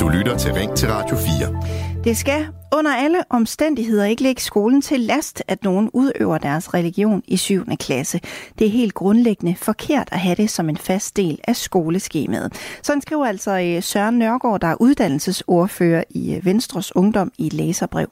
Du 0.00 0.08
lytter 0.08 0.36
til 0.38 0.52
Ring 0.52 0.76
til 0.76 0.88
Radio 0.88 1.16
4. 1.16 1.91
Det 2.04 2.16
skal 2.16 2.46
under 2.72 2.94
alle 2.94 3.18
omstændigheder 3.30 4.04
ikke 4.04 4.22
lægge 4.22 4.42
skolen 4.42 4.82
til 4.82 5.00
last, 5.00 5.42
at 5.48 5.64
nogen 5.64 5.90
udøver 5.92 6.38
deres 6.38 6.74
religion 6.74 7.22
i 7.26 7.36
7. 7.36 7.64
klasse. 7.80 8.20
Det 8.58 8.66
er 8.66 8.70
helt 8.70 8.94
grundlæggende 8.94 9.54
forkert 9.56 10.08
at 10.12 10.18
have 10.18 10.34
det 10.34 10.50
som 10.50 10.68
en 10.68 10.76
fast 10.76 11.16
del 11.16 11.40
af 11.44 11.56
skoleskemaet. 11.56 12.78
Sådan 12.82 13.02
skriver 13.02 13.26
altså 13.26 13.60
øh, 13.60 13.82
Søren 13.82 14.18
Nørgaard, 14.18 14.60
der 14.60 14.66
er 14.66 14.76
uddannelsesordfører 14.80 16.04
i 16.10 16.34
øh, 16.34 16.44
Venstres 16.44 16.96
Ungdom 16.96 17.32
i 17.38 17.48
læserbrev. 17.48 18.06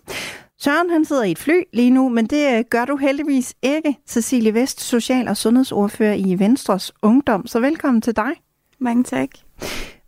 Søren 0.59 0.91
han 0.91 1.05
sidder 1.05 1.23
i 1.23 1.31
et 1.31 1.39
fly 1.39 1.63
lige 1.73 1.91
nu, 1.91 2.09
men 2.09 2.27
det 2.27 2.59
øh, 2.59 2.65
gør 2.71 2.85
du 2.85 2.97
heldigvis 2.97 3.55
ikke. 3.63 3.97
Cecilie 4.09 4.55
Vest, 4.55 4.81
social- 4.81 5.29
og 5.29 5.37
sundhedsordfører 5.37 6.15
i 6.15 6.39
Venstres 6.39 6.93
Ungdom. 7.03 7.47
Så 7.47 7.61
velkommen 7.61 8.01
til 8.01 8.17
dig. 8.17 8.31
Mange 8.79 9.05
tak. 9.05 9.29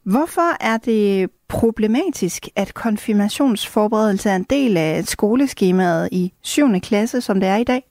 Hvorfor 0.02 0.56
er 0.60 0.76
det 0.76 1.30
problematisk, 1.48 2.48
at 2.56 2.74
konfirmationsforberedelse 2.74 4.30
er 4.30 4.36
en 4.36 4.46
del 4.50 4.76
af 4.76 5.04
skoleskemaet 5.04 6.08
i 6.12 6.32
7. 6.40 6.80
klasse, 6.80 7.20
som 7.20 7.40
det 7.40 7.48
er 7.48 7.56
i 7.56 7.64
dag? 7.64 7.84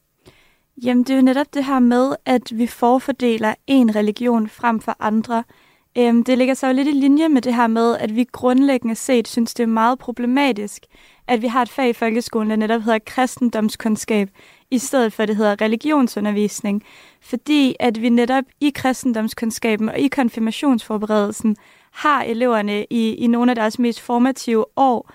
Jamen, 0.83 1.03
det 1.03 1.09
er 1.09 1.15
jo 1.15 1.21
netop 1.21 1.53
det 1.53 1.65
her 1.65 1.79
med, 1.79 2.15
at 2.25 2.51
vi 2.53 2.67
forfordeler 2.67 3.53
en 3.67 3.95
religion 3.95 4.49
frem 4.49 4.79
for 4.79 4.95
andre. 4.99 5.43
Øhm, 5.97 6.23
det 6.23 6.37
ligger 6.37 6.53
så 6.53 6.67
jo 6.67 6.73
lidt 6.73 6.87
i 6.87 6.91
linje 6.91 7.29
med 7.29 7.41
det 7.41 7.55
her 7.55 7.67
med, 7.67 7.97
at 7.97 8.15
vi 8.15 8.27
grundlæggende 8.31 8.95
set 8.95 9.27
synes, 9.27 9.53
det 9.53 9.63
er 9.63 9.67
meget 9.67 9.99
problematisk, 9.99 10.85
at 11.27 11.41
vi 11.41 11.47
har 11.47 11.61
et 11.61 11.69
fag 11.69 11.89
i 11.89 11.93
folkeskolen, 11.93 12.49
der 12.49 12.55
netop 12.55 12.81
hedder 12.81 12.99
kristendomskundskab, 13.05 14.29
i 14.71 14.77
stedet 14.77 15.13
for, 15.13 15.23
at 15.23 15.29
det 15.29 15.35
hedder 15.35 15.61
religionsundervisning. 15.61 16.83
Fordi 17.21 17.75
at 17.79 18.01
vi 18.01 18.09
netop 18.09 18.43
i 18.59 18.71
kristendomskundskaben 18.75 19.89
og 19.89 19.99
i 19.99 20.07
konfirmationsforberedelsen 20.07 21.55
har 21.91 22.23
eleverne 22.23 22.85
i, 22.89 23.13
i 23.13 23.27
nogle 23.27 23.51
af 23.51 23.55
deres 23.55 23.79
mest 23.79 24.01
formative 24.01 24.65
år. 24.75 25.11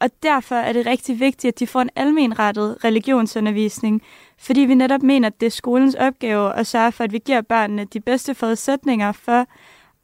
Og 0.00 0.10
derfor 0.22 0.54
er 0.54 0.72
det 0.72 0.86
rigtig 0.86 1.20
vigtigt, 1.20 1.54
at 1.54 1.58
de 1.58 1.66
får 1.66 1.80
en 1.80 1.90
almenrettet 1.96 2.84
religionsundervisning, 2.84 4.02
fordi 4.38 4.60
vi 4.60 4.74
netop 4.74 5.02
mener, 5.02 5.28
at 5.28 5.40
det 5.40 5.46
er 5.46 5.50
skolens 5.50 5.94
opgave 5.94 6.54
at 6.54 6.66
sørge 6.66 6.92
for, 6.92 7.04
at 7.04 7.12
vi 7.12 7.18
giver 7.18 7.40
børnene 7.40 7.84
de 7.84 8.00
bedste 8.00 8.34
forudsætninger 8.34 9.12
for 9.12 9.46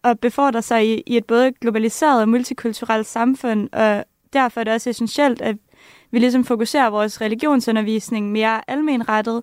at 0.04 0.20
befordre 0.20 0.62
sig 0.62 0.88
i, 0.88 1.02
i 1.06 1.16
et 1.16 1.24
både 1.24 1.52
globaliseret 1.52 2.20
og 2.22 2.28
multikulturelt 2.28 3.06
samfund, 3.06 3.68
og 3.72 4.04
derfor 4.32 4.60
er 4.60 4.64
det 4.64 4.72
også 4.74 4.90
essentielt, 4.90 5.40
at 5.40 5.56
vi 6.10 6.18
ligesom 6.18 6.44
fokuserer 6.44 6.90
vores 6.90 7.20
religionsundervisning 7.20 8.32
mere 8.32 8.70
almenrettet, 8.70 9.42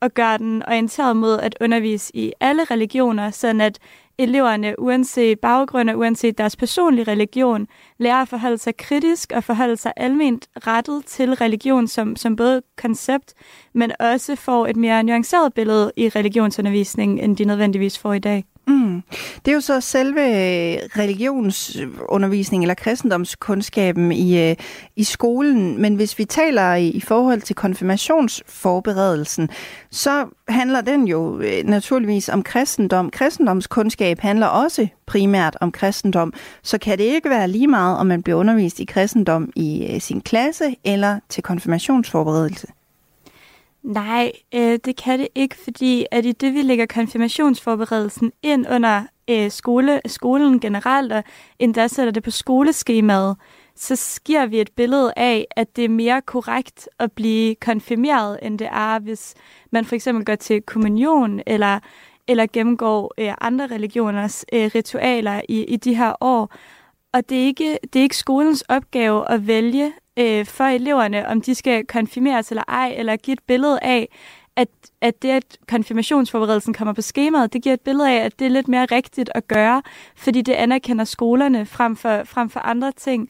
og 0.00 0.14
gør 0.14 0.36
den 0.36 0.62
orienteret 0.68 1.16
mod 1.16 1.38
at 1.38 1.56
undervise 1.60 2.16
i 2.16 2.32
alle 2.40 2.64
religioner, 2.64 3.30
sådan 3.30 3.60
at 3.60 3.78
eleverne, 4.22 4.74
uanset 4.78 5.40
baggrund 5.40 5.90
og 5.90 5.98
uanset 5.98 6.38
deres 6.38 6.56
personlige 6.56 7.04
religion, 7.04 7.66
lærer 7.98 8.22
at 8.22 8.28
forholde 8.28 8.58
sig 8.58 8.76
kritisk 8.76 9.32
og 9.34 9.44
forholde 9.44 9.76
sig 9.76 9.92
almindeligt 9.96 10.48
rettet 10.66 11.06
til 11.06 11.34
religion 11.34 11.88
som, 11.88 12.16
som 12.16 12.36
både 12.36 12.62
koncept, 12.78 13.34
men 13.74 13.92
også 14.00 14.36
får 14.36 14.66
et 14.66 14.76
mere 14.76 15.02
nuanceret 15.02 15.54
billede 15.54 15.92
i 15.96 16.08
religionsundervisningen, 16.08 17.18
end 17.18 17.36
de 17.36 17.44
nødvendigvis 17.44 17.98
får 17.98 18.12
i 18.12 18.18
dag. 18.18 18.44
Mm. 18.66 19.02
Det 19.44 19.50
er 19.50 19.54
jo 19.54 19.60
så 19.60 19.80
selve 19.80 20.20
øh, 20.20 20.78
religionsundervisning 20.98 22.64
eller 22.64 22.74
kristendomskundskaben 22.74 24.12
i, 24.12 24.50
øh, 24.50 24.56
i 24.96 25.04
skolen, 25.04 25.80
men 25.80 25.94
hvis 25.94 26.18
vi 26.18 26.24
taler 26.24 26.74
i, 26.74 26.88
i 26.88 27.00
forhold 27.00 27.40
til 27.40 27.56
konfirmationsforberedelsen, 27.56 29.48
så 29.90 30.26
handler 30.52 30.80
den 30.80 31.08
jo 31.08 31.40
øh, 31.40 31.64
naturligvis 31.64 32.28
om 32.28 32.42
kristendom. 32.42 33.10
Kristendomskundskab 33.10 34.20
handler 34.20 34.46
også 34.46 34.88
primært 35.06 35.56
om 35.60 35.72
kristendom, 35.72 36.32
så 36.62 36.78
kan 36.78 36.98
det 36.98 37.04
ikke 37.04 37.30
være 37.30 37.48
lige 37.48 37.66
meget, 37.66 37.98
om 37.98 38.06
man 38.06 38.22
bliver 38.22 38.38
undervist 38.38 38.80
i 38.80 38.84
kristendom 38.84 39.52
i 39.56 39.86
øh, 39.90 40.00
sin 40.00 40.20
klasse 40.20 40.76
eller 40.84 41.20
til 41.28 41.42
konfirmationsforberedelse. 41.42 42.66
Nej, 43.82 44.32
øh, 44.54 44.78
det 44.84 44.96
kan 44.96 45.18
det 45.18 45.28
ikke, 45.34 45.56
fordi 45.64 46.06
at 46.10 46.24
i 46.24 46.32
det, 46.32 46.54
vi 46.54 46.62
lægger 46.62 46.86
konfirmationsforberedelsen 46.86 48.32
ind 48.42 48.66
under 48.70 49.02
øh, 49.30 49.50
skole, 49.50 50.00
skolen 50.06 50.60
generelt, 50.60 51.12
og 51.12 51.24
endda 51.58 51.88
sætter 51.88 52.12
det 52.12 52.22
på 52.22 52.30
skoleskemaet, 52.30 53.36
så 53.76 53.96
sker 53.96 54.46
vi 54.46 54.60
et 54.60 54.70
billede 54.76 55.12
af, 55.16 55.46
at 55.56 55.76
det 55.76 55.84
er 55.84 55.88
mere 55.88 56.22
korrekt 56.22 56.88
at 56.98 57.12
blive 57.12 57.54
konfirmeret, 57.54 58.38
end 58.42 58.58
det 58.58 58.68
er, 58.72 58.98
hvis 58.98 59.34
man 59.70 59.84
for 59.84 59.94
eksempel 59.94 60.24
går 60.24 60.34
til 60.34 60.62
kommunion, 60.62 61.40
eller, 61.46 61.78
eller 62.28 62.46
gennemgår 62.52 63.14
øh, 63.18 63.34
andre 63.40 63.66
religioners 63.66 64.44
øh, 64.52 64.70
ritualer 64.74 65.40
i, 65.48 65.64
i 65.64 65.76
de 65.76 65.96
her 65.96 66.12
år. 66.20 66.54
Og 67.12 67.28
det 67.28 67.38
er 67.38 67.44
ikke, 67.44 67.78
det 67.82 67.98
er 67.98 68.02
ikke 68.02 68.16
skolens 68.16 68.62
opgave 68.68 69.30
at 69.30 69.46
vælge 69.46 69.92
øh, 70.16 70.46
for 70.46 70.64
eleverne, 70.64 71.28
om 71.28 71.40
de 71.40 71.54
skal 71.54 71.86
konfirmeres 71.86 72.50
eller 72.50 72.64
ej, 72.68 72.94
eller 72.96 73.16
give 73.16 73.32
et 73.32 73.42
billede 73.46 73.78
af, 73.82 74.08
at, 74.56 74.68
at 75.00 75.22
det, 75.22 75.28
at 75.28 75.58
konfirmationsforberedelsen 75.68 76.74
kommer 76.74 76.92
på 76.94 77.02
skemaet, 77.02 77.52
det 77.52 77.62
giver 77.62 77.72
et 77.72 77.80
billede 77.80 78.10
af, 78.10 78.24
at 78.24 78.38
det 78.38 78.44
er 78.44 78.50
lidt 78.50 78.68
mere 78.68 78.84
rigtigt 78.84 79.30
at 79.34 79.48
gøre, 79.48 79.82
fordi 80.16 80.42
det 80.42 80.52
anerkender 80.52 81.04
skolerne 81.04 81.66
frem 81.66 81.96
for, 81.96 82.24
frem 82.24 82.50
for 82.50 82.60
andre 82.60 82.92
ting. 82.92 83.28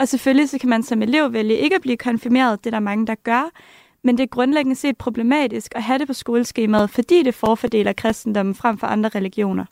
Og 0.00 0.08
selvfølgelig 0.08 0.48
så 0.48 0.58
kan 0.58 0.68
man 0.68 0.82
som 0.82 1.02
elev 1.02 1.32
vælge 1.32 1.56
ikke 1.56 1.76
at 1.76 1.82
blive 1.82 1.96
konfirmeret, 1.96 2.64
det 2.64 2.66
er 2.66 2.76
der 2.76 2.80
mange, 2.80 3.06
der 3.06 3.14
gør, 3.14 3.50
men 4.04 4.18
det 4.18 4.22
er 4.22 4.28
grundlæggende 4.28 4.76
set 4.76 4.96
problematisk 4.96 5.72
at 5.74 5.82
have 5.82 5.98
det 5.98 6.06
på 6.06 6.12
skoleskemaet, 6.12 6.90
fordi 6.90 7.22
det 7.22 7.34
forfordeler 7.34 7.92
kristendommen 7.92 8.54
frem 8.54 8.78
for 8.78 8.86
andre 8.86 9.08
religioner. 9.14 9.64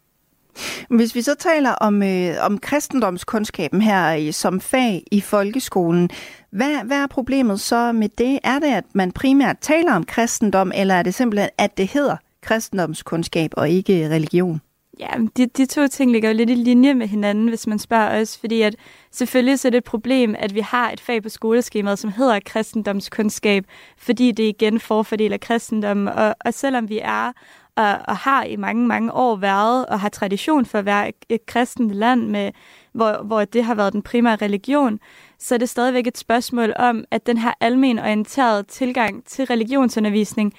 Hvis 0.90 1.14
vi 1.14 1.22
så 1.22 1.34
taler 1.34 1.70
om, 1.70 2.02
øh, 2.02 2.34
om 2.40 2.58
kristendomskundskaben 2.58 3.82
her 3.82 4.12
i, 4.12 4.32
som 4.32 4.60
fag 4.60 5.02
i 5.12 5.20
folkeskolen, 5.20 6.10
hvad, 6.50 6.84
hvad 6.84 6.96
er 6.96 7.06
problemet 7.06 7.60
så 7.60 7.92
med 7.92 8.08
det? 8.08 8.38
Er 8.44 8.58
det, 8.58 8.66
at 8.66 8.84
man 8.94 9.12
primært 9.12 9.56
taler 9.60 9.92
om 9.92 10.04
kristendom, 10.04 10.72
eller 10.74 10.94
er 10.94 11.02
det 11.02 11.14
simpelthen, 11.14 11.50
at 11.58 11.78
det 11.78 11.88
hedder 11.88 12.16
kristendomskundskab 12.42 13.50
og 13.56 13.70
ikke 13.70 14.08
religion? 14.08 14.60
Ja, 15.00 15.08
de, 15.36 15.46
de 15.46 15.66
to 15.66 15.86
ting 15.86 16.12
ligger 16.12 16.30
jo 16.30 16.36
lidt 16.36 16.50
i 16.50 16.54
linje 16.54 16.94
med 16.94 17.06
hinanden, 17.06 17.48
hvis 17.48 17.66
man 17.66 17.78
spørger 17.78 18.20
os, 18.20 18.38
fordi 18.38 18.62
at 18.62 18.76
selvfølgelig 19.10 19.58
så 19.58 19.68
er 19.68 19.70
det 19.70 19.78
et 19.78 19.84
problem, 19.84 20.34
at 20.38 20.54
vi 20.54 20.60
har 20.60 20.90
et 20.90 21.00
fag 21.00 21.22
på 21.22 21.28
skoleskemaet, 21.28 21.98
som 21.98 22.12
hedder 22.12 22.40
kristendomskundskab, 22.46 23.64
fordi 23.98 24.32
det 24.32 24.42
igen 24.42 24.80
forfordeler 24.80 25.36
kristendom, 25.36 26.06
og, 26.06 26.34
og 26.40 26.54
selvom 26.54 26.88
vi 26.88 27.00
er 27.02 27.32
og, 27.76 27.98
og 28.08 28.16
har 28.16 28.44
i 28.44 28.56
mange, 28.56 28.86
mange 28.86 29.12
år 29.12 29.36
været 29.36 29.86
og 29.86 30.00
har 30.00 30.08
tradition 30.08 30.66
for 30.66 30.78
at 30.78 30.84
være 30.84 31.08
et, 31.08 31.14
et 31.28 31.46
kristent 31.46 31.90
land, 31.90 32.28
med, 32.28 32.52
hvor, 32.92 33.22
hvor 33.24 33.44
det 33.44 33.64
har 33.64 33.74
været 33.74 33.92
den 33.92 34.02
primære 34.02 34.36
religion, 34.36 35.00
så 35.38 35.54
er 35.54 35.58
det 35.58 35.68
stadigvæk 35.68 36.06
et 36.06 36.18
spørgsmål 36.18 36.72
om, 36.76 37.04
at 37.10 37.26
den 37.26 37.38
her 37.38 37.52
almen 37.60 37.98
orienterede 37.98 38.62
tilgang 38.62 39.24
til 39.24 39.44
religionsundervisning 39.44 40.54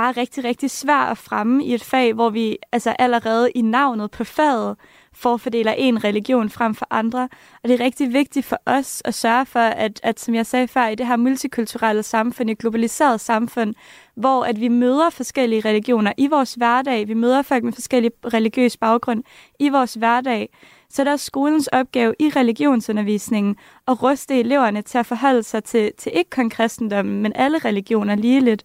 bare 0.00 0.12
rigtig, 0.12 0.44
rigtig 0.44 0.70
svær 0.70 1.10
at 1.10 1.18
fremme 1.18 1.64
i 1.64 1.74
et 1.74 1.84
fag, 1.84 2.12
hvor 2.12 2.30
vi 2.30 2.56
altså 2.72 2.90
allerede 2.98 3.50
i 3.50 3.62
navnet 3.62 4.10
på 4.10 4.24
faget 4.24 4.76
forfordeler 5.12 5.72
en 5.72 6.04
religion 6.04 6.50
frem 6.50 6.74
for 6.74 6.86
andre. 6.90 7.28
Og 7.62 7.68
det 7.68 7.80
er 7.80 7.84
rigtig 7.84 8.12
vigtigt 8.12 8.46
for 8.46 8.56
os 8.66 9.02
at 9.04 9.14
sørge 9.14 9.46
for, 9.46 9.60
at, 9.60 10.00
at 10.02 10.20
som 10.20 10.34
jeg 10.34 10.46
sagde 10.46 10.68
før, 10.68 10.86
i 10.86 10.94
det 10.94 11.06
her 11.06 11.16
multikulturelle 11.16 12.02
samfund, 12.02 12.50
i 12.50 12.52
et 12.52 12.58
globaliseret 12.58 13.20
samfund, 13.20 13.74
hvor 14.14 14.44
at 14.44 14.60
vi 14.60 14.68
møder 14.68 15.10
forskellige 15.10 15.68
religioner 15.68 16.12
i 16.16 16.26
vores 16.26 16.54
hverdag, 16.54 17.08
vi 17.08 17.14
møder 17.14 17.42
folk 17.42 17.64
med 17.64 17.72
forskellige 17.72 18.12
religiøs 18.24 18.76
baggrund 18.76 19.22
i 19.58 19.68
vores 19.68 19.94
hverdag, 19.94 20.48
så 20.88 21.04
der 21.04 21.12
er 21.12 21.16
skolens 21.16 21.66
opgave 21.66 22.14
i 22.18 22.28
religionsundervisningen 22.36 23.56
at 23.88 24.02
ruste 24.02 24.40
eleverne 24.40 24.82
til 24.82 24.98
at 24.98 25.06
forholde 25.06 25.42
sig 25.42 25.64
til, 25.64 25.92
til 25.98 26.12
ikke 26.14 26.30
kun 26.30 26.50
kristendommen, 26.50 27.22
men 27.22 27.32
alle 27.34 27.58
religioner 27.58 28.14
lige 28.14 28.40
lidt. 28.40 28.64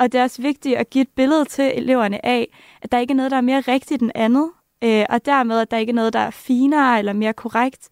Og 0.00 0.12
det 0.12 0.18
er 0.18 0.22
også 0.22 0.42
vigtigt 0.42 0.76
at 0.76 0.90
give 0.90 1.02
et 1.02 1.08
billede 1.16 1.44
til 1.44 1.72
eleverne 1.74 2.26
af, 2.26 2.48
at 2.82 2.92
der 2.92 2.98
ikke 2.98 3.12
er 3.12 3.16
noget, 3.16 3.30
der 3.30 3.36
er 3.36 3.40
mere 3.40 3.60
rigtigt 3.60 4.02
end 4.02 4.10
andet, 4.14 4.50
øh, 4.84 5.04
og 5.08 5.26
dermed, 5.26 5.60
at 5.60 5.70
der 5.70 5.76
ikke 5.76 5.90
er 5.90 5.94
noget, 5.94 6.12
der 6.12 6.18
er 6.18 6.30
finere 6.30 6.98
eller 6.98 7.12
mere 7.12 7.32
korrekt. 7.32 7.88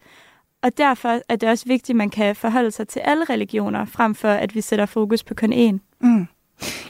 Og 0.63 0.77
derfor 0.77 1.21
er 1.29 1.35
det 1.35 1.49
også 1.49 1.65
vigtigt, 1.65 1.89
at 1.89 1.95
man 1.95 2.09
kan 2.09 2.35
forholde 2.35 2.71
sig 2.71 2.87
til 2.87 2.99
alle 2.99 3.23
religioner, 3.23 3.85
frem 3.85 4.15
for 4.15 4.29
at 4.29 4.55
vi 4.55 4.61
sætter 4.61 4.85
fokus 4.85 5.23
på 5.23 5.33
kun 5.33 5.53
én. 5.53 5.79
Mm. 6.01 6.27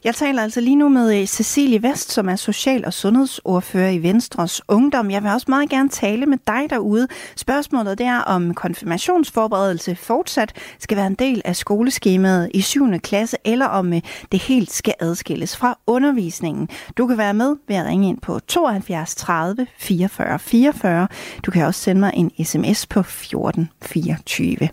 Jeg 0.03 0.15
taler 0.15 0.43
altså 0.43 0.61
lige 0.61 0.75
nu 0.75 0.89
med 0.89 1.21
øh, 1.21 1.27
Cecilie 1.27 1.83
Vest, 1.83 2.11
som 2.11 2.29
er 2.29 2.35
social- 2.35 2.85
og 2.85 2.93
sundhedsordfører 2.93 3.89
i 3.89 4.03
Venstres 4.03 4.61
Ungdom. 4.67 5.11
Jeg 5.11 5.23
vil 5.23 5.31
også 5.31 5.45
meget 5.49 5.69
gerne 5.69 5.89
tale 5.89 6.25
med 6.25 6.37
dig 6.47 6.69
derude. 6.69 7.07
Spørgsmålet 7.35 7.97
det 7.97 8.05
er, 8.05 8.19
om 8.19 8.53
konfirmationsforberedelse 8.53 9.95
fortsat 9.95 10.53
skal 10.79 10.97
være 10.97 11.07
en 11.07 11.15
del 11.15 11.41
af 11.45 11.55
skoleskemaet 11.55 12.51
i 12.53 12.61
7. 12.61 12.99
klasse, 12.99 13.37
eller 13.45 13.65
om 13.65 13.93
øh, 13.93 14.01
det 14.31 14.41
helt 14.41 14.71
skal 14.71 14.93
adskilles 14.99 15.57
fra 15.57 15.77
undervisningen. 15.87 16.69
Du 16.97 17.07
kan 17.07 17.17
være 17.17 17.33
med 17.33 17.55
ved 17.67 17.75
at 17.75 17.85
ringe 17.85 18.07
ind 18.07 18.21
på 18.21 18.39
72 18.39 19.15
30 19.15 19.67
44 19.77 20.39
44. 20.39 21.07
Du 21.45 21.51
kan 21.51 21.65
også 21.65 21.81
sende 21.81 21.99
mig 21.99 22.11
en 22.15 22.45
sms 22.45 22.87
på 22.87 23.03
14 23.03 23.69
24. 23.81 24.69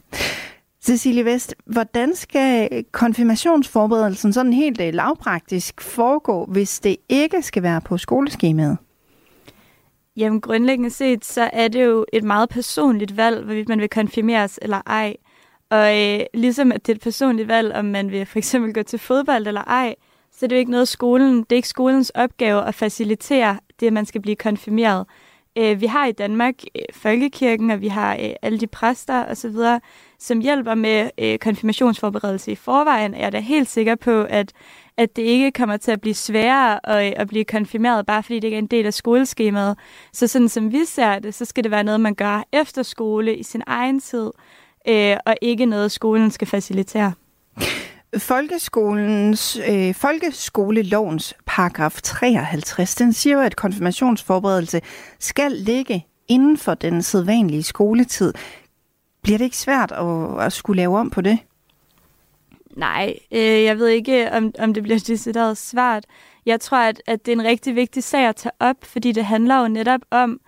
Cecilie 0.87 1.25
Vest, 1.25 1.55
hvordan 1.65 2.15
skal 2.15 2.85
konfirmationsforberedelsen 2.93 4.33
sådan 4.33 4.53
helt 4.53 4.81
øh, 4.81 4.95
lavpraktisk 4.95 5.81
foregå, 5.81 6.45
hvis 6.45 6.81
det 6.81 6.97
ikke 7.09 7.43
skal 7.43 7.63
være 7.63 7.81
på 7.81 7.99
skoleskemaet? 7.99 8.79
Jamen 10.17 10.41
grundlæggende 10.41 10.91
set, 10.91 11.25
så 11.25 11.51
er 11.53 11.69
det 11.69 11.85
jo 11.85 12.07
et 12.13 12.25
meget 12.25 12.49
personligt 12.49 13.17
valg, 13.17 13.45
hvorvidt 13.45 13.69
man 13.69 13.81
vil 13.81 13.89
konfirmeres 13.89 14.59
eller 14.63 14.81
ej. 14.87 15.17
Og 15.71 16.03
øh, 16.03 16.21
ligesom 16.35 16.73
at 16.73 16.87
det 16.87 16.93
er 16.93 16.97
et 16.97 17.03
personligt 17.03 17.49
valg, 17.49 17.75
om 17.75 17.85
man 17.85 18.11
vil 18.11 18.27
for 18.27 18.39
eksempel 18.39 18.75
gå 18.75 18.83
til 18.83 18.99
fodbold 18.99 19.47
eller 19.47 19.63
ej, 19.63 19.95
så 20.33 20.47
er 20.47 20.49
det 20.49 20.57
jo 20.57 20.59
ikke 20.59 20.71
noget 20.71 20.89
skolen, 20.89 21.39
det 21.39 21.53
er 21.53 21.57
ikke 21.57 21.69
skolens 21.69 22.11
opgave 22.11 22.65
at 22.65 22.75
facilitere 22.75 23.59
det, 23.81 23.87
at 23.87 23.93
man 23.93 24.07
skal 24.07 24.23
blive 24.23 24.37
konfirmeret. 24.37 25.07
Øh, 25.59 25.81
vi 25.81 25.87
har 25.87 26.07
i 26.07 26.13
Danmark 26.13 26.55
øh, 26.75 26.83
folkekirken, 26.93 27.71
og 27.71 27.81
vi 27.81 27.89
har 27.89 28.15
øh, 28.15 28.31
alle 28.43 28.59
de 28.59 28.67
præster 28.67 29.25
osv., 29.25 29.57
som 30.19 30.41
hjælper 30.41 30.75
med 30.75 31.11
øh, 31.19 31.39
konfirmationsforberedelse 31.39 32.53
i 32.53 32.55
forvejen, 32.55 33.15
er 33.15 33.19
jeg 33.19 33.33
da 33.33 33.39
helt 33.39 33.69
sikker 33.69 33.95
på, 33.95 34.23
at, 34.23 34.53
at 34.97 35.17
det 35.17 35.23
ikke 35.23 35.51
kommer 35.51 35.77
til 35.77 35.91
at 35.91 36.01
blive 36.01 36.15
sværere 36.15 36.89
at, 36.89 37.15
at 37.17 37.29
blive 37.29 37.45
konfirmeret, 37.45 38.07
bare 38.07 38.23
fordi 38.23 38.35
det 38.35 38.45
ikke 38.45 38.55
er 38.55 38.59
en 38.59 38.67
del 38.67 38.87
af 38.87 38.95
skoleskemaet. 38.95 39.79
Så 40.13 40.27
sådan 40.27 40.49
som 40.49 40.73
vi 40.73 40.85
ser 40.85 41.19
det, 41.19 41.35
så 41.35 41.45
skal 41.45 41.65
det 41.65 41.71
være 41.71 41.85
noget, 41.85 42.01
man 42.01 42.15
gør 42.15 42.45
efter 42.53 42.83
skole 42.83 43.37
i 43.37 43.43
sin 43.43 43.63
egen 43.67 44.01
tid, 44.01 44.31
øh, 44.89 45.17
og 45.27 45.37
ikke 45.43 45.67
noget, 45.67 45.93
skolen 45.93 46.31
skal 46.31 46.47
facilitere. 46.47 47.13
Folkeskolens, 48.19 49.59
øh, 49.69 49.95
folkeskolelovens 49.95 51.35
paragraf 51.47 52.01
53, 52.03 52.95
den 52.95 53.13
siger 53.13 53.37
jo, 53.37 53.43
at 53.43 53.57
konfirmationsforberedelse 53.57 54.81
skal 55.19 55.53
ligge 55.53 56.07
inden 56.29 56.57
for 56.57 56.75
den 56.75 57.03
sædvanlige 57.03 57.63
skoletid. 57.63 58.35
Bliver 59.23 59.39
det 59.39 59.45
ikke 59.45 59.57
svært 59.57 59.93
at, 59.93 60.47
at 60.47 60.53
skulle 60.53 60.77
lave 60.77 60.99
om 60.99 61.11
på 61.11 61.21
det? 61.21 61.39
Nej, 62.77 63.15
øh, 63.33 63.65
jeg 63.65 63.79
ved 63.79 63.89
ikke, 63.89 64.33
om, 64.33 64.53
om 64.59 64.75
det 64.75 64.83
bliver 64.83 64.99
decideret 64.99 65.59
svært. 65.59 66.05
Jeg 66.47 66.61
tror, 66.61 66.79
at, 66.79 67.03
at 67.07 67.27
det 67.27 67.33
er 67.33 67.37
en 67.37 67.45
rigtig 67.45 67.77
vigtig 67.77 68.05
sag 68.05 68.29
at 68.29 68.37
tage 68.37 68.53
op, 68.61 68.77
fordi 68.83 69.13
det 69.13 69.25
handler 69.25 69.61
jo 69.61 69.69
netop 69.69 70.01
om, 70.11 70.41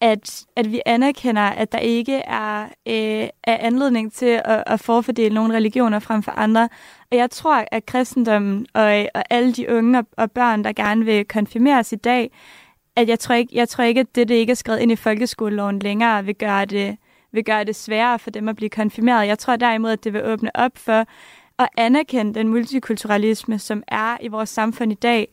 at, 0.00 0.46
at 0.56 0.72
vi 0.72 0.80
anerkender, 0.86 1.42
at 1.42 1.72
der 1.72 1.78
ikke 1.78 2.16
er, 2.16 2.62
øh, 2.64 3.28
er 3.44 3.56
anledning 3.60 4.12
til 4.12 4.42
at, 4.44 4.64
at 4.66 4.80
forfordele 4.80 5.34
nogle 5.34 5.54
religioner 5.54 5.98
frem 5.98 6.22
for 6.22 6.32
andre. 6.32 6.68
Og 7.10 7.16
jeg 7.16 7.30
tror, 7.30 7.64
at 7.72 7.86
kristendommen 7.86 8.66
og, 8.74 9.06
og 9.14 9.24
alle 9.30 9.52
de 9.52 9.76
unge 9.76 9.98
og, 9.98 10.06
og 10.16 10.30
børn, 10.30 10.64
der 10.64 10.72
gerne 10.72 11.04
vil 11.04 11.24
konfirmeres 11.24 11.92
i 11.92 11.96
dag, 11.96 12.30
at 12.96 13.08
jeg 13.08 13.18
tror 13.18 13.34
ikke, 13.34 13.56
jeg 13.56 13.68
tror 13.68 13.84
ikke 13.84 14.00
at 14.00 14.14
det, 14.14 14.28
det 14.28 14.34
ikke 14.34 14.50
er 14.50 14.54
skrevet 14.54 14.80
ind 14.80 14.92
i 14.92 14.96
folkeskoleloven 14.96 15.78
længere, 15.78 16.24
vil 16.24 16.34
gøre 16.34 16.64
det, 16.64 16.96
vil 17.32 17.44
gøre 17.44 17.64
det 17.64 17.76
sværere 17.76 18.18
for 18.18 18.30
dem 18.30 18.48
at 18.48 18.56
blive 18.56 18.70
konfirmeret. 18.70 19.26
Jeg 19.26 19.38
tror 19.38 19.56
derimod, 19.56 19.90
at 19.90 20.04
det 20.04 20.12
vil 20.12 20.24
åbne 20.24 20.56
op 20.56 20.78
for 20.78 21.04
at 21.58 21.68
anerkende 21.76 22.34
den 22.34 22.48
multikulturalisme, 22.48 23.58
som 23.58 23.82
er 23.88 24.16
i 24.20 24.28
vores 24.28 24.48
samfund 24.48 24.92
i 24.92 24.94
dag. 24.94 25.28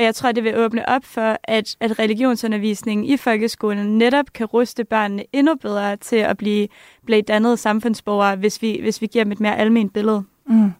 Og 0.00 0.04
jeg 0.04 0.14
tror, 0.14 0.32
det 0.32 0.44
vil 0.44 0.56
åbne 0.56 0.88
op 0.88 1.04
for, 1.04 1.38
at, 1.44 1.76
at 1.80 1.98
religionsundervisningen 1.98 3.06
i 3.06 3.16
folkeskolen 3.16 3.98
netop 3.98 4.24
kan 4.34 4.46
ruste 4.46 4.84
børnene 4.84 5.24
endnu 5.32 5.54
bedre 5.54 5.96
til 5.96 6.16
at 6.16 6.36
blive, 6.36 6.68
blive 7.06 7.22
dannede 7.22 7.56
samfundsborgere, 7.56 8.36
hvis 8.36 8.62
vi, 8.62 8.78
hvis 8.82 9.02
vi 9.02 9.06
giver 9.06 9.24
dem 9.24 9.32
et 9.32 9.40
mere 9.40 9.56
almindeligt 9.56 9.94
billede. 9.94 10.22
Mm. 10.46 10.72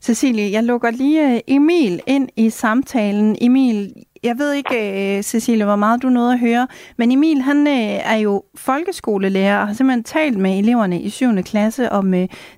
Cecilie, 0.00 0.52
jeg 0.52 0.64
lukker 0.64 0.90
lige 0.90 1.34
øh, 1.34 1.40
Emil 1.46 2.00
ind 2.06 2.28
i 2.36 2.50
samtalen. 2.50 3.36
Emil, 3.40 3.92
jeg 4.22 4.38
ved 4.38 4.52
ikke, 4.52 5.16
øh, 5.16 5.22
Cecilie, 5.22 5.64
hvor 5.64 5.76
meget 5.76 6.02
du 6.02 6.08
nåede 6.08 6.32
at 6.32 6.40
høre, 6.40 6.68
men 6.96 7.12
Emil, 7.12 7.42
han 7.42 7.66
øh, 7.66 8.12
er 8.12 8.16
jo 8.16 8.44
folkeskolelærer 8.54 9.60
og 9.60 9.66
har 9.66 9.74
simpelthen 9.74 10.04
talt 10.04 10.38
med 10.38 10.58
eleverne 10.58 11.00
i 11.00 11.10
7. 11.10 11.42
klasse 11.42 11.92
om 11.92 12.12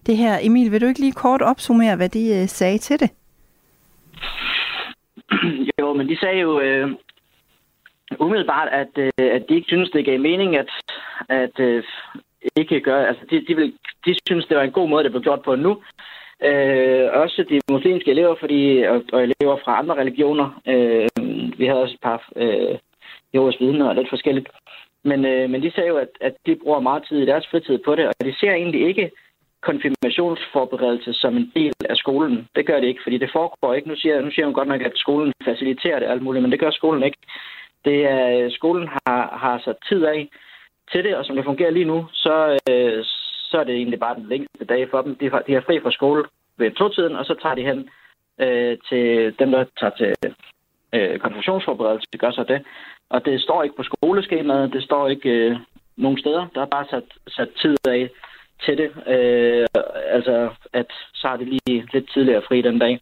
det 0.07 0.17
her. 0.17 0.39
Emil, 0.43 0.73
vil 0.73 0.81
du 0.81 0.87
ikke 0.87 1.01
lige 1.01 1.13
kort 1.13 1.43
opsummere, 1.43 1.97
hvad 1.97 2.09
de 2.09 2.49
sagde 2.49 2.79
til 2.79 3.01
det? 3.01 3.11
Jo, 5.81 5.93
men 5.93 6.09
de 6.09 6.19
sagde 6.21 6.41
jo 6.41 6.61
øh, 6.61 6.91
umiddelbart, 8.21 8.69
at, 8.69 8.93
øh, 8.97 9.11
at 9.19 9.45
de 9.49 9.55
ikke 9.55 9.67
synes, 9.69 9.91
det 9.91 10.05
gav 10.05 10.21
mening, 10.21 10.57
at, 10.57 10.71
at 11.29 11.61
øh, 11.61 11.85
ikke 12.57 12.81
gøre, 12.81 13.09
altså 13.09 13.25
de, 13.31 13.45
de, 13.49 13.57
vil, 13.57 13.73
de 14.07 14.15
synes, 14.27 14.47
det 14.47 14.57
var 14.57 14.63
en 14.63 14.73
god 14.73 14.89
måde, 14.89 15.05
det 15.05 15.13
blev 15.13 15.23
gjort 15.23 15.43
på 15.43 15.55
nu, 15.55 15.83
Øh, 16.45 17.09
også 17.13 17.45
de 17.49 17.61
muslimske 17.71 18.11
elever, 18.11 18.35
fordi, 18.41 18.83
og, 18.83 19.03
og 19.13 19.23
elever 19.23 19.57
fra 19.65 19.79
andre 19.79 19.95
religioner. 19.95 20.61
Øh, 20.67 21.09
vi 21.59 21.67
havde 21.67 21.83
også 21.83 21.95
et 21.95 22.01
par 22.03 22.29
øh, 22.37 22.79
Jehovas 23.35 23.61
vidner 23.61 23.89
og 23.89 23.95
lidt 23.95 24.09
forskelligt. 24.09 24.49
Men, 25.05 25.25
øh, 25.25 25.51
men 25.51 25.63
de 25.63 25.71
sagde 25.71 25.89
jo, 25.89 25.97
at, 25.97 26.09
at 26.21 26.35
de 26.47 26.57
bruger 26.57 26.81
meget 26.81 27.05
tid 27.09 27.19
i 27.19 27.27
deres 27.27 27.47
fritid 27.51 27.79
på 27.79 27.95
det, 27.95 28.07
og 28.09 28.15
de 28.25 28.35
ser 28.41 28.53
egentlig 28.53 28.89
ikke 28.89 29.11
konfirmationsforberedelse 29.63 31.13
som 31.13 31.37
en 31.37 31.53
del 31.55 31.73
af 31.89 31.97
skolen. 31.97 32.49
Det 32.57 32.67
gør 32.67 32.81
det 32.81 32.87
ikke, 32.87 33.03
fordi 33.03 33.19
det 33.19 33.31
foregår 33.33 33.75
ikke. 33.75 33.89
Nu 33.89 33.97
siger, 33.97 34.21
nu 34.21 34.31
siger 34.31 34.47
hun 34.47 34.55
godt 34.55 34.69
nok, 34.69 34.83
at 34.83 34.93
skolen 34.95 35.33
faciliterer 35.45 35.99
det 35.99 36.07
alt 36.07 36.23
muligt, 36.23 36.43
men 36.43 36.53
det 36.53 36.61
gør 36.61 36.71
skolen 36.71 37.03
ikke. 37.03 37.19
Det 37.85 38.05
er, 38.05 38.45
øh, 38.45 38.53
skolen 38.53 38.89
har, 38.89 39.39
har 39.43 39.61
sat 39.65 39.77
tid 39.89 40.05
af 40.05 40.29
til 40.93 41.05
det, 41.05 41.17
og 41.17 41.25
som 41.25 41.37
det 41.37 41.45
fungerer 41.45 41.71
lige 41.71 41.85
nu, 41.85 42.07
så, 42.13 42.59
øh, 42.71 43.05
så 43.51 43.59
er 43.61 43.65
det 43.65 43.75
egentlig 43.75 44.01
bare 44.01 44.15
den 44.15 44.29
længste 44.29 44.65
dag 44.65 44.91
for 44.91 45.03
dem. 45.03 45.15
De 45.17 45.31
har, 45.31 45.43
de 45.47 45.53
har 45.53 45.61
fri 45.61 45.81
fra 45.81 45.91
skole 45.91 46.25
ved 46.57 46.71
to-tiden, 46.71 47.17
og 47.17 47.25
så 47.25 47.35
tager 47.43 47.55
de 47.55 47.63
hen 47.63 47.89
øh, 48.41 48.79
til 48.89 49.35
dem, 49.39 49.51
der 49.51 49.65
tager 49.81 49.95
til 49.97 50.15
øh, 50.93 51.19
konfirmationsforberedelse, 51.19 52.09
de 52.13 52.19
gør 52.19 52.31
så 52.31 52.45
det. 52.49 52.63
Og 53.11 53.25
det 53.25 53.41
står 53.41 53.63
ikke 53.63 53.77
på 53.77 53.83
skoleskemaet, 53.83 54.73
det 54.73 54.83
står 54.83 55.09
ikke 55.09 55.31
øh, 55.31 55.57
nogen 55.97 56.19
steder. 56.19 56.47
Der 56.55 56.61
er 56.61 56.67
bare 56.67 56.87
sat, 56.91 57.05
sat 57.29 57.49
tid 57.63 57.77
af 57.89 58.11
til 58.65 58.79
det. 58.79 58.91
Øh, 59.15 59.67
altså, 60.17 60.49
at 60.73 60.87
så 61.15 61.29
har 61.29 61.37
det 61.37 61.49
lige 61.49 61.89
lidt 61.93 62.11
tidligere 62.13 62.43
fri 62.49 62.63
den 62.63 62.79
dag. 62.79 63.01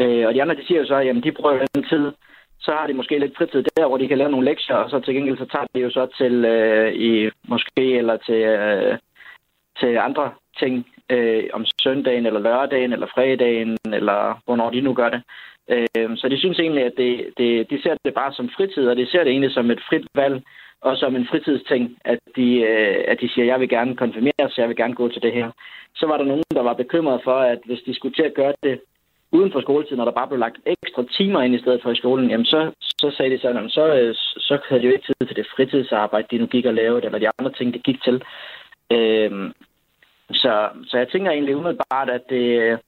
Øh, 0.00 0.26
og 0.26 0.34
de 0.34 0.42
andre, 0.42 0.54
de 0.54 0.66
siger 0.66 0.80
jo 0.80 0.86
så, 0.86 0.94
at 0.94 1.24
de 1.24 1.32
prøver 1.32 1.66
den 1.74 1.84
tid, 1.84 2.12
så 2.60 2.70
har 2.72 2.86
de 2.86 2.94
måske 2.94 3.18
lidt 3.18 3.36
fritid 3.36 3.64
der, 3.76 3.86
hvor 3.88 3.96
de 3.98 4.08
kan 4.08 4.18
lave 4.18 4.30
nogle 4.30 4.44
lektier, 4.44 4.76
og 4.76 4.90
så 4.90 5.00
til 5.00 5.14
gengæld 5.14 5.38
så 5.38 5.46
tager 5.46 5.66
de 5.74 5.80
jo 5.80 5.90
så 5.90 6.06
til 6.18 6.44
øh, 6.44 6.92
i 6.94 7.30
måske 7.48 7.96
eller 7.98 8.16
til, 8.16 8.34
øh, 8.34 8.98
til 9.80 9.96
andre 9.96 10.30
ting 10.58 10.86
øh, 11.10 11.44
om 11.52 11.64
søndagen, 11.82 12.26
eller 12.26 12.40
lørdagen, 12.40 12.92
eller 12.92 13.06
fredagen, 13.06 13.78
eller 13.92 14.40
hvornår 14.44 14.70
de 14.70 14.80
nu 14.80 14.94
gør 14.94 15.10
det. 15.10 15.22
Øh, 15.68 16.16
så 16.16 16.28
de 16.28 16.38
synes 16.38 16.58
egentlig, 16.58 16.84
at 16.84 16.92
det, 16.96 17.30
det, 17.38 17.70
de 17.70 17.82
ser 17.82 17.96
det 18.04 18.14
bare 18.14 18.32
som 18.32 18.50
fritid, 18.56 18.88
og 18.88 18.96
de 18.96 19.06
ser 19.06 19.24
det 19.24 19.30
egentlig 19.30 19.52
som 19.52 19.70
et 19.70 19.82
frit 19.88 20.06
valg, 20.14 20.42
og 20.82 20.96
som 20.96 21.16
en 21.16 21.26
fritidsting, 21.30 21.98
at 22.04 22.18
de, 22.36 22.48
øh, 22.60 23.04
at 23.08 23.20
de 23.20 23.28
siger, 23.28 23.44
jeg 23.44 23.60
vil 23.60 23.68
gerne 23.68 23.96
konfirmeres, 23.96 24.58
jeg 24.58 24.68
vil 24.68 24.76
gerne 24.76 24.94
gå 24.94 25.08
til 25.08 25.22
det 25.22 25.32
her. 25.32 25.50
Så 25.94 26.06
var 26.06 26.16
der 26.16 26.24
nogen, 26.24 26.44
der 26.54 26.62
var 26.62 26.74
bekymret 26.74 27.20
for, 27.24 27.38
at 27.52 27.58
hvis 27.64 27.82
de 27.86 27.94
skulle 27.94 28.14
til 28.14 28.22
at 28.22 28.34
gøre 28.34 28.54
det 28.62 28.80
uden 29.32 29.52
for 29.52 29.60
skoletiden, 29.60 29.96
når 29.96 30.04
der 30.04 30.12
bare 30.12 30.28
blev 30.28 30.38
lagt 30.38 30.58
ekstra 30.66 31.04
timer 31.16 31.42
ind 31.42 31.54
i 31.54 31.58
stedet 31.58 31.82
for 31.82 31.90
i 31.90 31.96
skolen, 31.96 32.30
jamen 32.30 32.46
så, 32.46 32.70
så 32.80 33.10
sagde 33.16 33.30
de 33.34 33.40
sådan, 33.40 33.70
så, 33.70 33.94
øh, 33.94 34.14
så 34.48 34.58
havde 34.68 34.82
de 34.82 34.86
jo 34.86 34.92
ikke 34.92 35.06
tid 35.06 35.26
til 35.26 35.36
det 35.36 35.46
fritidsarbejde, 35.56 36.26
de 36.30 36.38
nu 36.38 36.46
gik 36.46 36.64
og 36.64 36.74
lavede, 36.74 37.04
eller 37.06 37.18
de 37.18 37.30
andre 37.38 37.52
ting, 37.52 37.74
de 37.74 37.78
gik 37.78 38.02
til. 38.02 38.22
Øhm, 38.90 39.52
så, 40.32 40.68
så 40.86 40.98
jeg 40.98 41.08
tænker 41.08 41.30
egentlig 41.30 41.56
umiddelbart, 41.56 42.10
at 42.10 42.22
det, 42.28 42.78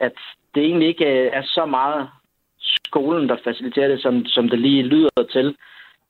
at 0.00 0.12
det 0.54 0.64
egentlig 0.64 0.88
ikke 0.88 1.06
er 1.08 1.42
så 1.42 1.66
meget 1.66 2.08
skolen, 2.60 3.28
der 3.28 3.36
faciliterer 3.44 3.88
det, 3.88 4.02
som, 4.02 4.26
som 4.26 4.48
det 4.48 4.58
lige 4.58 4.82
lyder 4.82 5.24
til. 5.32 5.56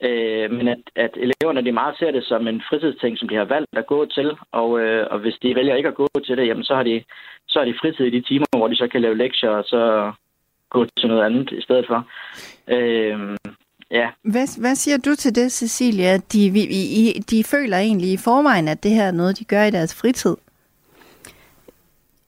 Øh, 0.02 0.50
men 0.50 0.68
at, 0.68 0.82
at 0.96 1.10
eleverne 1.16 1.64
de 1.64 1.72
meget 1.72 1.98
ser 1.98 2.10
det 2.10 2.24
som 2.24 2.48
en 2.48 2.62
fritidsting, 2.68 3.18
som 3.18 3.28
de 3.28 3.34
har 3.34 3.44
valgt 3.44 3.78
at 3.78 3.86
gå 3.86 4.06
til, 4.06 4.36
og, 4.52 4.80
øh, 4.80 5.06
og 5.10 5.18
hvis 5.18 5.38
de 5.42 5.54
vælger 5.54 5.74
ikke 5.74 5.88
at 5.88 5.94
gå 5.94 6.08
til 6.26 6.36
det, 6.36 6.46
jamen 6.46 6.64
så 6.64 6.74
har 6.74 6.82
de, 6.82 7.04
så 7.48 7.58
har 7.58 7.66
de 7.66 7.78
fritid 7.80 8.04
i 8.04 8.16
de 8.16 8.22
timer, 8.28 8.46
hvor 8.56 8.68
de 8.68 8.76
så 8.76 8.88
kan 8.88 9.00
lave 9.00 9.16
lektier, 9.16 9.50
og 9.50 9.64
så 9.64 10.12
gå 10.70 10.86
til 10.98 11.08
noget 11.08 11.24
andet 11.24 11.52
i 11.52 11.62
stedet 11.62 11.86
for. 11.86 12.08
Øh, 12.68 13.36
ja. 13.90 14.08
Hvad, 14.22 14.60
hvad 14.60 14.74
siger 14.74 14.98
du 14.98 15.14
til 15.14 15.34
det, 15.34 15.52
Cecilia? 15.52 16.16
De, 16.16 16.50
vi, 16.50 16.62
I, 17.00 17.20
de 17.30 17.44
føler 17.44 17.78
egentlig 17.78 18.12
i 18.12 18.24
forvejen, 18.24 18.68
at 18.68 18.82
det 18.82 18.90
her 18.90 19.04
er 19.04 19.18
noget, 19.20 19.38
de 19.38 19.44
gør 19.44 19.64
i 19.64 19.70
deres 19.70 20.00
fritid? 20.00 20.36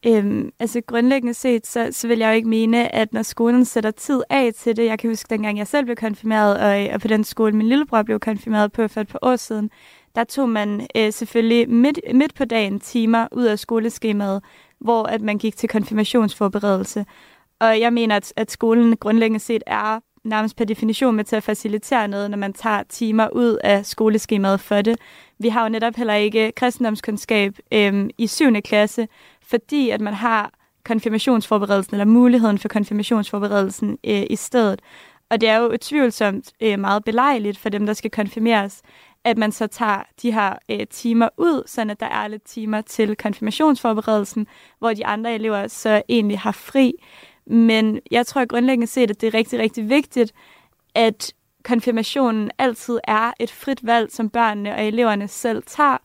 Øhm, 0.06 0.50
altså 0.58 0.80
grundlæggende 0.86 1.34
set, 1.34 1.66
så, 1.66 1.88
så 1.92 2.08
vil 2.08 2.18
jeg 2.18 2.28
jo 2.28 2.34
ikke 2.34 2.48
mene, 2.48 2.94
at 2.94 3.12
når 3.12 3.22
skolen 3.22 3.64
sætter 3.64 3.90
tid 3.90 4.22
af 4.30 4.54
til 4.54 4.76
det, 4.76 4.84
jeg 4.84 4.98
kan 4.98 5.10
huske 5.10 5.26
dengang 5.30 5.58
jeg 5.58 5.66
selv 5.66 5.84
blev 5.84 5.96
konfirmeret, 5.96 6.58
og, 6.58 6.94
og 6.94 7.00
på 7.00 7.08
den 7.08 7.24
skole 7.24 7.52
min 7.52 7.68
lillebror 7.68 8.02
blev 8.02 8.20
konfirmeret 8.20 8.72
på 8.72 8.88
for 8.88 9.00
et 9.00 9.08
par 9.08 9.18
år 9.22 9.36
siden, 9.36 9.70
der 10.14 10.24
tog 10.24 10.48
man 10.48 10.86
øh, 10.96 11.12
selvfølgelig 11.12 11.70
midt, 11.70 12.00
midt 12.14 12.34
på 12.34 12.44
dagen 12.44 12.80
timer 12.80 13.28
ud 13.32 13.44
af 13.44 13.58
skoleskemaet, 13.58 14.42
hvor 14.78 15.02
at 15.02 15.20
man 15.20 15.38
gik 15.38 15.56
til 15.56 15.68
konfirmationsforberedelse. 15.68 17.06
Og 17.60 17.80
jeg 17.80 17.92
mener, 17.92 18.16
at, 18.16 18.32
at 18.36 18.50
skolen 18.50 18.96
grundlæggende 18.96 19.40
set 19.40 19.62
er 19.66 20.00
nærmest 20.24 20.56
per 20.56 20.64
definition 20.64 21.16
med 21.16 21.24
til 21.24 21.36
at 21.36 21.42
facilitere 21.42 22.08
noget, 22.08 22.30
når 22.30 22.38
man 22.38 22.52
tager 22.52 22.82
timer 22.88 23.28
ud 23.28 23.58
af 23.64 23.86
skoleskemaet 23.86 24.60
for 24.60 24.82
det. 24.82 24.98
Vi 25.38 25.48
har 25.48 25.62
jo 25.62 25.68
netop 25.68 25.96
heller 25.96 26.14
ikke 26.14 26.52
kristendomskundskab 26.56 27.58
øhm, 27.72 28.10
i 28.18 28.26
7. 28.26 28.52
klasse, 28.64 29.08
fordi 29.46 29.90
at 29.90 30.00
man 30.00 30.14
har 30.14 30.52
konfirmationsforberedelsen, 30.84 31.94
eller 31.94 32.04
muligheden 32.04 32.58
for 32.58 32.68
konfirmationsforberedelsen 32.68 33.98
øh, 34.04 34.22
i 34.30 34.36
stedet. 34.36 34.82
Og 35.30 35.40
det 35.40 35.48
er 35.48 35.56
jo 35.56 35.72
utvivlsomt 35.72 36.52
øh, 36.60 36.78
meget 36.78 37.04
belejligt 37.04 37.58
for 37.58 37.68
dem, 37.68 37.86
der 37.86 37.92
skal 37.92 38.10
konfirmeres, 38.10 38.82
at 39.24 39.38
man 39.38 39.52
så 39.52 39.66
tager 39.66 40.02
de 40.22 40.32
her 40.32 40.52
øh, 40.70 40.86
timer 40.86 41.28
ud, 41.36 41.62
så 41.66 41.80
at 41.80 42.00
der 42.00 42.06
er 42.06 42.28
lidt 42.28 42.44
timer 42.44 42.80
til 42.80 43.16
konfirmationsforberedelsen, 43.16 44.46
hvor 44.78 44.92
de 44.92 45.06
andre 45.06 45.34
elever 45.34 45.66
så 45.66 46.02
egentlig 46.08 46.38
har 46.38 46.52
fri. 46.52 46.92
Men 47.46 48.00
jeg 48.10 48.26
tror 48.26 48.44
grundlæggende 48.46 48.86
set, 48.86 49.10
at 49.10 49.20
det 49.20 49.26
er 49.26 49.34
rigtig, 49.34 49.58
rigtig 49.58 49.88
vigtigt, 49.88 50.32
at 50.94 51.32
konfirmationen 51.64 52.50
altid 52.58 52.98
er 53.04 53.32
et 53.40 53.50
frit 53.50 53.86
valg, 53.86 54.12
som 54.12 54.30
børnene 54.30 54.74
og 54.74 54.84
eleverne 54.84 55.28
selv 55.28 55.62
tager, 55.66 55.98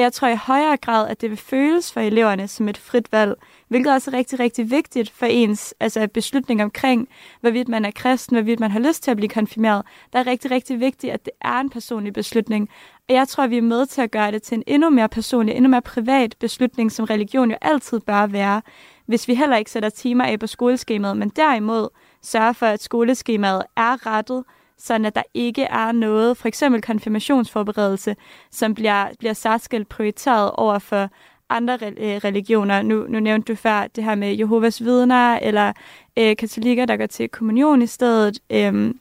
jeg 0.00 0.12
tror 0.12 0.28
i 0.28 0.36
højere 0.36 0.76
grad, 0.76 1.08
at 1.08 1.20
det 1.20 1.30
vil 1.30 1.38
føles 1.38 1.92
for 1.92 2.00
eleverne 2.00 2.48
som 2.48 2.68
et 2.68 2.78
frit 2.78 3.12
valg, 3.12 3.34
hvilket 3.68 3.92
også 3.92 4.10
er 4.10 4.14
rigtig, 4.14 4.40
rigtig 4.40 4.70
vigtigt 4.70 5.10
for 5.10 5.26
ens 5.26 5.74
altså 5.80 6.08
beslutning 6.14 6.62
omkring, 6.62 7.08
hvorvidt 7.40 7.68
man 7.68 7.84
er 7.84 7.90
kristen, 7.90 8.36
hvorvidt 8.36 8.60
man 8.60 8.70
har 8.70 8.80
lyst 8.80 9.02
til 9.02 9.10
at 9.10 9.16
blive 9.16 9.28
konfirmeret. 9.28 9.82
Der 10.12 10.18
er 10.18 10.26
rigtig, 10.26 10.50
rigtig 10.50 10.80
vigtigt, 10.80 11.12
at 11.12 11.24
det 11.24 11.32
er 11.40 11.60
en 11.60 11.70
personlig 11.70 12.12
beslutning. 12.12 12.68
Og 13.08 13.14
jeg 13.14 13.28
tror, 13.28 13.46
vi 13.46 13.56
er 13.58 13.62
med 13.62 13.86
til 13.86 14.02
at 14.02 14.10
gøre 14.10 14.32
det 14.32 14.42
til 14.42 14.54
en 14.54 14.62
endnu 14.66 14.90
mere 14.90 15.08
personlig, 15.08 15.54
endnu 15.54 15.70
mere 15.70 15.82
privat 15.82 16.34
beslutning, 16.40 16.92
som 16.92 17.04
religion 17.04 17.50
jo 17.50 17.56
altid 17.60 18.00
bør 18.00 18.26
være. 18.26 18.62
Hvis 19.06 19.28
vi 19.28 19.34
heller 19.34 19.56
ikke 19.56 19.70
sætter 19.70 19.90
timer 19.90 20.24
af 20.24 20.38
på 20.38 20.46
skoleskemaet, 20.46 21.16
men 21.16 21.28
derimod 21.28 21.88
sørger 22.22 22.52
for, 22.52 22.66
at 22.66 22.82
skoleskemaet 22.82 23.62
er 23.76 24.06
rettet, 24.06 24.44
sådan 24.78 25.04
at 25.04 25.14
der 25.14 25.22
ikke 25.34 25.62
er 25.62 25.92
noget, 25.92 26.36
for 26.36 26.48
eksempel 26.48 26.82
konfirmationsforberedelse, 26.82 28.16
som 28.50 28.74
bliver, 28.74 29.06
bliver 29.18 29.32
særskilt 29.32 29.88
prioriteret 29.88 30.50
over 30.50 30.78
for 30.78 31.08
andre 31.50 31.78
øh, 31.82 32.16
religioner. 32.16 32.82
Nu, 32.82 33.06
nu 33.08 33.20
nævnte 33.20 33.52
du 33.52 33.56
før 33.56 33.86
det 33.86 34.04
her 34.04 34.14
med 34.14 34.36
Jehovas 34.36 34.84
vidner, 34.84 35.38
eller 35.42 35.72
øh, 36.18 36.36
katolikker, 36.36 36.86
der 36.86 36.96
går 36.96 37.06
til 37.06 37.28
kommunion 37.28 37.82
i 37.82 37.86
stedet. 37.86 38.38
Øhm, 38.50 38.98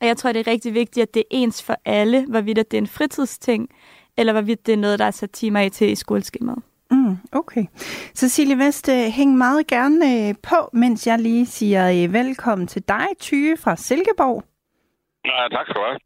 og 0.00 0.06
jeg 0.06 0.16
tror, 0.16 0.32
det 0.32 0.46
er 0.46 0.50
rigtig 0.50 0.74
vigtigt, 0.74 1.02
at 1.02 1.14
det 1.14 1.20
er 1.20 1.24
ens 1.30 1.62
for 1.62 1.76
alle, 1.84 2.26
hvorvidt 2.28 2.70
det 2.70 2.76
er 2.76 2.82
en 2.82 2.86
fritidsting, 2.86 3.68
eller 4.16 4.32
hvorvidt 4.32 4.66
det 4.66 4.72
er 4.72 4.76
noget, 4.76 4.98
der 4.98 5.04
er 5.04 5.10
sat 5.10 5.30
timer 5.30 5.60
i 5.60 5.70
til 5.70 5.90
i 5.90 5.94
skoleskemaet. 5.94 6.62
Mm, 6.90 7.16
okay. 7.32 7.64
Cecilie 8.14 8.58
Vest, 8.58 8.88
øh, 8.88 8.96
hæng 8.96 9.36
meget 9.36 9.66
gerne 9.66 10.28
øh, 10.28 10.34
på, 10.42 10.70
mens 10.72 11.06
jeg 11.06 11.18
lige 11.18 11.46
siger 11.46 12.08
velkommen 12.08 12.66
til 12.66 12.82
dig, 12.88 13.06
Tyge 13.20 13.56
fra 13.56 13.76
Silkeborg. 13.76 14.44
Ja, 15.28 15.48
tak 15.56 15.66
skal 15.66 15.80
du 15.80 15.86
have. 15.88 15.98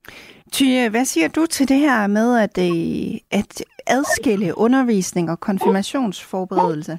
Ty, 0.52 0.64
hvad 0.94 1.04
siger 1.04 1.28
du 1.28 1.46
til 1.46 1.68
det 1.68 1.80
her 1.86 2.06
med 2.06 2.28
at, 2.46 2.56
øh, 2.68 3.40
at 3.40 3.52
adskille 3.86 4.58
undervisning 4.58 5.30
og 5.30 5.40
konfirmationsforberedelse? 5.40 6.98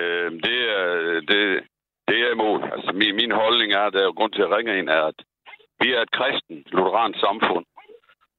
Øh, 0.00 0.30
det, 0.46 0.58
er, 0.78 0.86
det, 1.30 1.42
det 2.08 2.18
er 2.24 2.30
imod. 2.36 2.56
Altså, 2.74 2.90
min, 3.00 3.16
min 3.20 3.32
holdning 3.40 3.72
er, 3.72 3.90
der 3.90 4.00
er 4.00 4.16
grund 4.18 4.32
til 4.32 4.42
at 4.42 4.50
ringe 4.56 4.78
ind, 4.78 4.88
er, 4.88 5.02
at 5.12 5.18
vi 5.80 5.88
er 5.96 6.00
et 6.02 6.12
kristen, 6.18 6.56
lutheransk 6.72 7.20
samfund. 7.20 7.64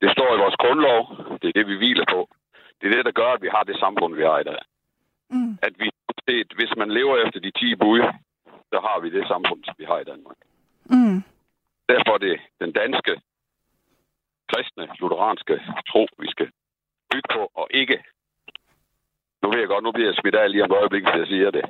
Det 0.01 0.09
står 0.15 0.29
i 0.35 0.41
vores 0.43 0.57
grundlov. 0.63 1.01
Det 1.41 1.47
er 1.49 1.57
det, 1.59 1.67
vi 1.67 1.75
hviler 1.81 2.05
på. 2.15 2.21
Det 2.79 2.85
er 2.87 2.95
det, 2.95 3.05
der 3.05 3.19
gør, 3.21 3.31
at 3.33 3.41
vi 3.41 3.49
har 3.55 3.63
det 3.63 3.77
samfund, 3.79 4.15
vi 4.15 4.23
har 4.29 4.39
i 4.39 4.47
dag. 4.51 4.61
Mm. 5.29 5.57
At 5.67 5.73
vi, 5.81 5.87
hvis 6.59 6.73
man 6.77 6.89
lever 6.97 7.15
efter 7.25 7.39
de 7.39 7.51
10 7.51 7.75
bud, 7.75 8.01
så 8.71 8.77
har 8.87 8.99
vi 9.03 9.09
det 9.09 9.27
samfund, 9.27 9.63
som 9.63 9.75
vi 9.77 9.85
har 9.91 9.99
i 9.99 10.09
Danmark. 10.11 10.37
Mm. 10.85 11.23
Derfor 11.91 12.11
er 12.17 12.21
det 12.27 12.35
den 12.61 12.71
danske, 12.81 13.13
kristne, 14.51 14.85
lutheranske 14.99 15.55
tro, 15.89 16.01
vi 16.23 16.27
skal 16.33 16.47
bygge 17.11 17.29
på, 17.35 17.41
og 17.59 17.67
ikke... 17.81 17.97
Nu 19.41 19.49
ved 19.51 19.59
jeg 19.59 19.67
godt, 19.67 19.83
nu 19.83 19.91
bliver 19.91 20.09
jeg 20.09 20.17
smidt 20.21 20.35
af 20.35 20.51
lige 20.51 20.63
om 20.63 20.71
øjeblik, 20.71 21.03
hvis 21.03 21.19
jeg 21.21 21.27
siger 21.27 21.51
det. 21.51 21.65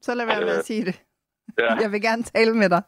Så 0.00 0.14
lad 0.14 0.26
være 0.26 0.40
med 0.40 0.48
at 0.48 0.64
øh, 0.64 0.70
sige 0.70 0.84
det. 0.84 0.96
Ja. 1.58 1.74
Jeg 1.82 1.92
vil 1.92 2.02
gerne 2.02 2.22
tale 2.22 2.54
med 2.62 2.68
dig. 2.74 2.82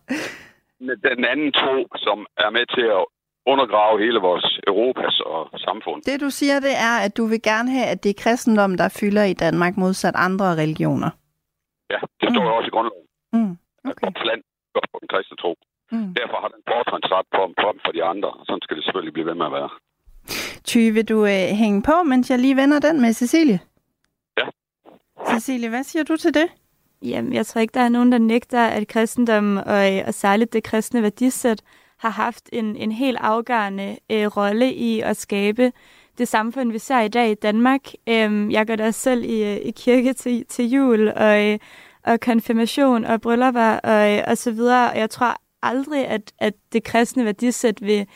Den 1.11 1.25
anden 1.33 1.53
tro, 1.53 1.77
som 1.97 2.27
er 2.37 2.51
med 2.51 2.67
til 2.77 2.87
at 2.99 3.05
undergrave 3.47 3.95
hele 4.05 4.19
vores 4.29 4.61
Europas 4.67 5.21
og 5.21 5.61
samfund. 5.67 6.03
Det 6.03 6.21
du 6.21 6.31
siger, 6.31 6.61
det 6.61 6.75
er, 6.89 6.95
at 7.07 7.17
du 7.17 7.25
vil 7.27 7.43
gerne 7.43 7.71
have, 7.71 7.87
at 7.87 8.05
det 8.05 8.11
er 8.11 8.23
kristendom, 8.23 8.77
der 8.77 8.89
fylder 9.01 9.25
i 9.25 9.33
Danmark 9.33 9.77
modsat 9.77 10.15
andre 10.17 10.47
religioner. 10.63 11.11
Ja, 11.91 11.99
det 12.21 12.29
står 12.33 12.43
mm. 12.43 12.57
også 12.59 12.67
i 12.67 12.75
grundloven. 12.77 13.07
Mm. 13.33 13.55
Okay. 13.91 14.07
At 14.07 14.27
land 14.27 14.43
på 14.75 14.99
den 15.01 15.09
kristne 15.09 15.37
tro. 15.37 15.57
Mm. 15.93 16.15
Derfor 16.21 16.39
har 16.43 16.51
den 16.55 16.62
fortrinsret 16.71 17.27
på, 17.35 17.43
på 17.61 17.67
for 17.85 17.93
de 17.93 18.05
andre. 18.05 18.31
Sådan 18.47 18.62
skal 18.62 18.77
det 18.77 18.85
selvfølgelig 18.85 19.12
blive 19.12 19.27
ved 19.27 19.35
med 19.35 19.47
at 19.47 19.53
være. 19.53 19.71
Ty, 20.65 20.79
vil 20.97 21.09
du 21.09 21.19
øh, 21.27 21.49
hænge 21.62 21.83
på, 21.83 22.03
mens 22.03 22.31
jeg 22.31 22.39
lige 22.39 22.57
vender 22.57 22.79
den 22.81 23.01
med 23.01 23.12
Cecilie? 23.12 23.61
Ja. 24.39 24.47
Cecilie, 25.33 25.69
hvad 25.69 25.85
siger 25.85 26.05
du 26.05 26.17
til 26.17 26.35
det? 26.35 26.49
Jamen, 27.03 27.33
jeg 27.33 27.47
tror 27.47 27.61
ikke, 27.61 27.75
der 27.75 27.81
er 27.81 27.89
nogen, 27.89 28.12
der 28.12 28.19
nægter, 28.19 28.67
at 28.67 28.89
kristendom 28.89 29.57
og, 29.57 29.97
øh, 29.97 30.03
og 30.07 30.15
særligt 30.15 30.53
det 30.53 30.62
kristne 30.62 31.03
værdisæt 31.03 31.62
har 31.99 32.11
haft 32.11 32.49
en, 32.53 32.77
en 32.77 32.93
helt 32.93 33.19
afgørende 33.21 33.97
øh, 34.11 34.27
rolle 34.27 34.73
i 34.73 35.01
at 35.01 35.17
skabe 35.17 35.73
det 36.19 36.29
samfund, 36.29 36.73
vi 36.73 36.79
ser 36.79 37.01
i 37.01 37.09
dag 37.09 37.31
i 37.31 37.35
Danmark. 37.35 37.81
Øhm, 38.09 38.51
jeg 38.51 38.67
går 38.67 38.77
da 38.77 38.91
selv 38.91 39.25
i, 39.25 39.45
øh, 39.45 39.57
i 39.57 39.71
kirke 39.71 40.12
til, 40.12 40.45
til 40.47 40.71
jul 40.71 41.09
og, 41.09 41.47
øh, 41.47 41.59
og 42.05 42.21
konfirmation 42.21 43.05
og 43.05 43.21
bryllupper 43.21 43.73
og, 43.79 44.23
og 44.27 44.39
så 44.39 44.51
videre. 44.51 44.91
Og 44.91 44.99
jeg 44.99 45.11
tror 45.11 45.37
aldrig, 45.62 46.07
at, 46.07 46.32
at 46.39 46.55
det 46.73 46.85
kristne 46.85 47.24
værdisæt 47.24 47.82
vil 47.82 48.07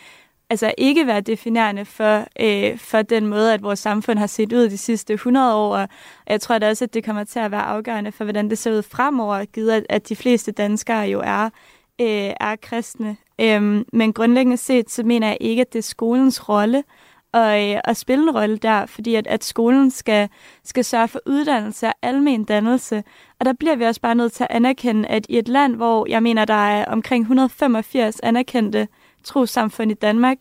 altså 0.50 0.74
ikke 0.78 1.06
være 1.06 1.20
definerende 1.20 1.84
for, 1.84 2.26
øh, 2.40 2.78
for 2.78 3.02
den 3.02 3.26
måde, 3.26 3.54
at 3.54 3.62
vores 3.62 3.78
samfund 3.78 4.18
har 4.18 4.26
set 4.26 4.52
ud 4.52 4.68
de 4.68 4.78
sidste 4.78 5.12
100 5.12 5.54
år. 5.54 5.76
Og 5.76 5.88
jeg 6.26 6.40
tror 6.40 6.58
da 6.58 6.68
også, 6.68 6.84
at 6.84 6.94
det 6.94 7.04
kommer 7.04 7.24
til 7.24 7.38
at 7.38 7.50
være 7.50 7.62
afgørende 7.62 8.12
for, 8.12 8.24
hvordan 8.24 8.50
det 8.50 8.58
ser 8.58 8.72
ud 8.72 8.82
fremover, 8.82 9.44
givet 9.44 9.70
at, 9.70 9.86
at 9.88 10.08
de 10.08 10.16
fleste 10.16 10.52
danskere 10.52 11.00
jo 11.00 11.20
er, 11.24 11.44
øh, 12.00 12.32
er 12.40 12.56
kristne. 12.62 13.16
Øhm, 13.40 13.84
men 13.92 14.12
grundlæggende 14.12 14.56
set, 14.56 14.90
så 14.90 15.02
mener 15.02 15.26
jeg 15.26 15.38
ikke, 15.40 15.60
at 15.60 15.72
det 15.72 15.78
er 15.78 15.82
skolens 15.82 16.48
rolle 16.48 16.84
at, 17.34 17.80
at 17.84 17.90
øh, 17.90 17.94
spille 17.94 18.22
en 18.22 18.36
rolle 18.36 18.56
der, 18.56 18.86
fordi 18.86 19.14
at, 19.14 19.26
at 19.26 19.44
skolen 19.44 19.90
skal, 19.90 20.28
skal 20.64 20.84
sørge 20.84 21.08
for 21.08 21.20
uddannelse 21.26 21.86
og 21.86 21.94
almen 22.02 22.44
dannelse. 22.44 23.04
Og 23.40 23.46
der 23.46 23.52
bliver 23.52 23.76
vi 23.76 23.84
også 23.84 24.00
bare 24.00 24.14
nødt 24.14 24.32
til 24.32 24.44
at 24.44 24.50
anerkende, 24.50 25.08
at 25.08 25.26
i 25.28 25.38
et 25.38 25.48
land, 25.48 25.76
hvor 25.76 26.06
jeg 26.08 26.22
mener, 26.22 26.44
der 26.44 26.54
er 26.54 26.84
omkring 26.84 27.22
185 27.22 28.20
anerkendte 28.22 28.88
trosamfund 29.24 29.90
i 29.90 29.94
Danmark, 29.94 30.38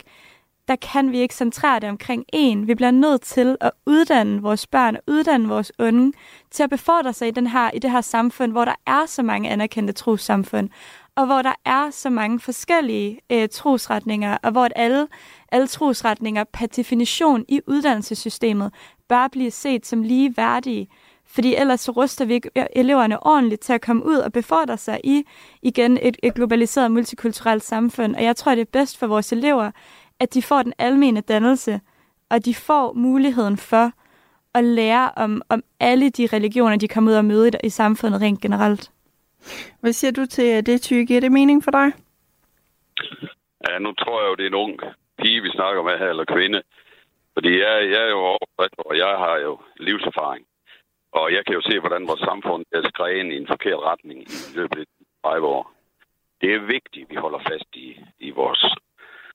der 0.68 0.76
kan 0.76 1.12
vi 1.12 1.20
ikke 1.20 1.36
centrere 1.36 1.80
det 1.80 1.90
omkring 1.90 2.26
en. 2.34 2.68
Vi 2.68 2.76
bliver 2.76 2.92
nødt 2.92 3.22
til 3.22 3.58
at 3.62 3.72
uddanne 3.86 4.42
vores 4.42 4.68
børn, 4.68 4.98
uddanne 5.08 5.48
vores 5.48 5.72
unge 5.80 6.14
til 6.52 6.64
at 6.64 6.70
befordre 6.70 7.14
sig 7.14 7.28
i, 7.28 7.32
den 7.32 7.48
her, 7.48 7.72
i 7.72 7.80
det 7.80 7.92
her 7.92 8.02
samfund, 8.02 8.52
hvor 8.52 8.66
der 8.66 8.76
er 8.88 9.06
så 9.06 9.24
mange 9.24 9.50
anerkendte 9.50 9.94
trosamfund, 9.94 10.70
og 11.16 11.26
hvor 11.26 11.42
der 11.42 11.54
er 11.66 11.90
så 11.90 12.10
mange 12.10 12.40
forskellige 12.40 13.20
øh, 13.30 13.50
trosretninger, 13.50 14.38
og 14.44 14.52
hvor 14.52 14.70
alle, 14.76 15.08
alle 15.52 15.68
trosretninger 15.68 16.44
per 16.44 16.66
definition 16.66 17.46
i 17.48 17.62
uddannelsessystemet 17.68 18.74
bør 19.10 19.28
blive 19.28 19.52
set 19.52 19.86
som 19.86 20.04
lige 20.04 20.38
værdige. 20.38 20.88
Fordi 21.26 21.56
ellers 21.56 21.82
så 21.82 21.92
ruster 21.92 22.26
vi 22.26 22.34
ikke 22.34 22.50
eleverne 22.76 23.26
ordentligt 23.26 23.62
til 23.62 23.74
at 23.74 23.82
komme 23.82 24.06
ud 24.06 24.16
og 24.16 24.32
befordre 24.32 24.78
sig 24.78 25.00
i 25.04 25.24
igen 25.62 26.00
et, 26.02 26.18
et 26.24 26.34
globaliseret 26.34 26.92
multikulturelt 26.92 27.64
samfund. 27.64 28.16
Og 28.16 28.24
jeg 28.24 28.36
tror, 28.36 28.56
det 28.56 28.62
er 28.62 28.72
bedst 28.74 28.98
for 28.98 29.08
vores 29.08 29.32
elever, 29.32 29.72
at 30.20 30.34
de 30.34 30.42
får 30.42 30.64
den 30.64 30.74
almene 30.78 31.22
dannelse, 31.22 31.82
og 32.30 32.46
de 32.46 32.56
får 32.56 32.94
muligheden 32.94 33.58
for 33.58 33.92
at 34.54 34.64
lære 34.64 35.12
om, 35.16 35.42
om 35.50 35.64
alle 35.80 36.10
de 36.10 36.28
religioner, 36.34 36.76
de 36.76 36.88
kommer 36.88 37.12
ud 37.12 37.16
og 37.16 37.26
møde 37.26 37.50
i, 37.50 37.52
i 37.64 37.70
samfundet 37.70 38.22
rent 38.22 38.42
generelt. 38.42 38.93
Hvad 39.82 39.94
siger 39.94 40.12
du 40.12 40.26
til 40.26 40.66
det, 40.66 40.82
Ty? 40.82 40.94
Giver 41.08 41.22
det 41.22 41.32
mening 41.32 41.64
for 41.64 41.72
dig? 41.72 41.92
Ja, 43.70 43.80
nu 43.80 43.94
tror 43.94 44.22
jeg 44.22 44.30
jo, 44.30 44.36
det 44.36 44.44
er 44.44 44.48
en 44.48 44.64
ung 44.64 44.80
pige, 45.22 45.42
vi 45.42 45.50
snakker 45.50 45.84
med 45.84 45.98
her, 45.98 46.10
eller 46.10 46.26
kvinde. 46.26 46.62
Fordi 47.34 47.52
jeg, 47.64 47.76
jeg 47.92 48.02
er 48.08 48.10
jo 48.10 48.20
over 48.20 48.68
og 48.78 48.98
jeg 48.98 49.14
har 49.24 49.38
jo 49.38 49.60
livserfaring. 49.78 50.46
Og 51.12 51.34
jeg 51.34 51.46
kan 51.46 51.56
jo 51.56 51.62
se, 51.62 51.80
hvordan 51.80 52.08
vores 52.08 52.24
samfund 52.30 52.66
er 52.72 52.82
skrevet 52.92 53.34
i 53.34 53.38
en 53.38 53.48
forkert 53.48 53.80
retning 53.80 54.20
i 54.22 54.56
løbet 54.56 54.80
af 54.80 54.86
30 55.24 55.48
år. 55.48 55.74
Det 56.42 56.54
er 56.54 56.60
vigtigt, 56.76 57.04
at 57.06 57.10
vi 57.10 57.16
holder 57.16 57.40
fast 57.50 57.70
i, 57.74 57.88
i 58.20 58.30
vores 58.32 58.64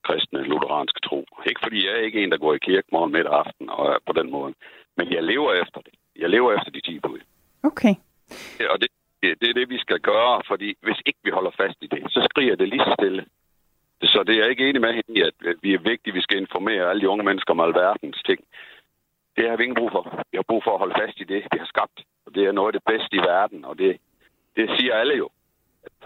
kristne, 0.07 0.43
lutheranske 0.43 1.01
tro. 1.01 1.21
Ikke 1.47 1.61
fordi 1.65 1.87
jeg 1.87 1.93
er 1.95 2.07
ikke 2.07 2.23
en, 2.23 2.31
der 2.31 2.39
går 2.39 2.55
i 2.55 2.59
kirke 2.59 2.89
morgen, 2.93 3.13
middag 3.13 3.33
aften 3.33 3.71
og 3.71 3.87
er 3.95 3.99
på 4.07 4.13
den 4.13 4.31
måde. 4.31 4.55
Men 4.97 5.13
jeg 5.13 5.23
lever 5.23 5.53
efter 5.53 5.81
det. 5.81 5.95
Jeg 6.17 6.29
lever 6.31 6.51
efter 6.57 6.71
de 6.71 6.81
10 6.81 7.01
bud. 7.01 7.21
Okay. 7.63 7.95
Ja, 8.61 8.67
og 8.73 8.81
det, 8.81 8.89
det, 9.23 9.41
det 9.41 9.49
er 9.51 9.55
det, 9.55 9.69
vi 9.69 9.79
skal 9.79 10.01
gøre, 10.01 10.43
fordi 10.47 10.77
hvis 10.83 11.01
ikke 11.07 11.19
vi 11.23 11.31
holder 11.31 11.51
fast 11.51 11.79
i 11.81 11.87
det, 11.87 12.03
så 12.09 12.29
skriger 12.31 12.57
det 12.57 12.69
lige 12.69 12.95
stille. 12.99 13.27
Så 14.03 14.23
det 14.27 14.35
er 14.35 14.41
jeg 14.41 14.51
ikke 14.51 14.69
enig 14.69 14.81
med 14.81 14.93
hende 14.95 15.13
i, 15.19 15.21
at 15.21 15.57
vi 15.63 15.75
er 15.75 15.79
vigtige, 15.79 16.15
vi 16.15 16.21
skal 16.21 16.39
informere 16.39 16.91
alle 16.91 17.01
de 17.01 17.09
unge 17.09 17.25
mennesker 17.25 17.53
om 17.53 17.61
alverdens 17.61 18.23
ting. 18.27 18.41
Det 19.37 19.49
har 19.49 19.57
vi 19.57 19.63
ingen 19.63 19.81
brug 19.81 19.91
for. 19.93 20.03
Vi 20.31 20.37
har 20.39 20.45
brug 20.49 20.63
for 20.65 20.73
at 20.73 20.79
holde 20.79 20.95
fast 21.01 21.21
i 21.21 21.25
det, 21.25 21.43
vi 21.53 21.59
har 21.59 21.67
skabt. 21.67 21.99
Og 22.27 22.35
det 22.35 22.45
er 22.45 22.53
noget 22.53 22.75
af 22.75 22.81
det 22.81 22.85
bedste 22.93 23.17
i 23.17 23.27
verden, 23.33 23.65
og 23.65 23.79
det, 23.79 24.01
det 24.57 24.71
siger 24.79 24.95
alle 24.95 25.15
jo. 25.17 25.29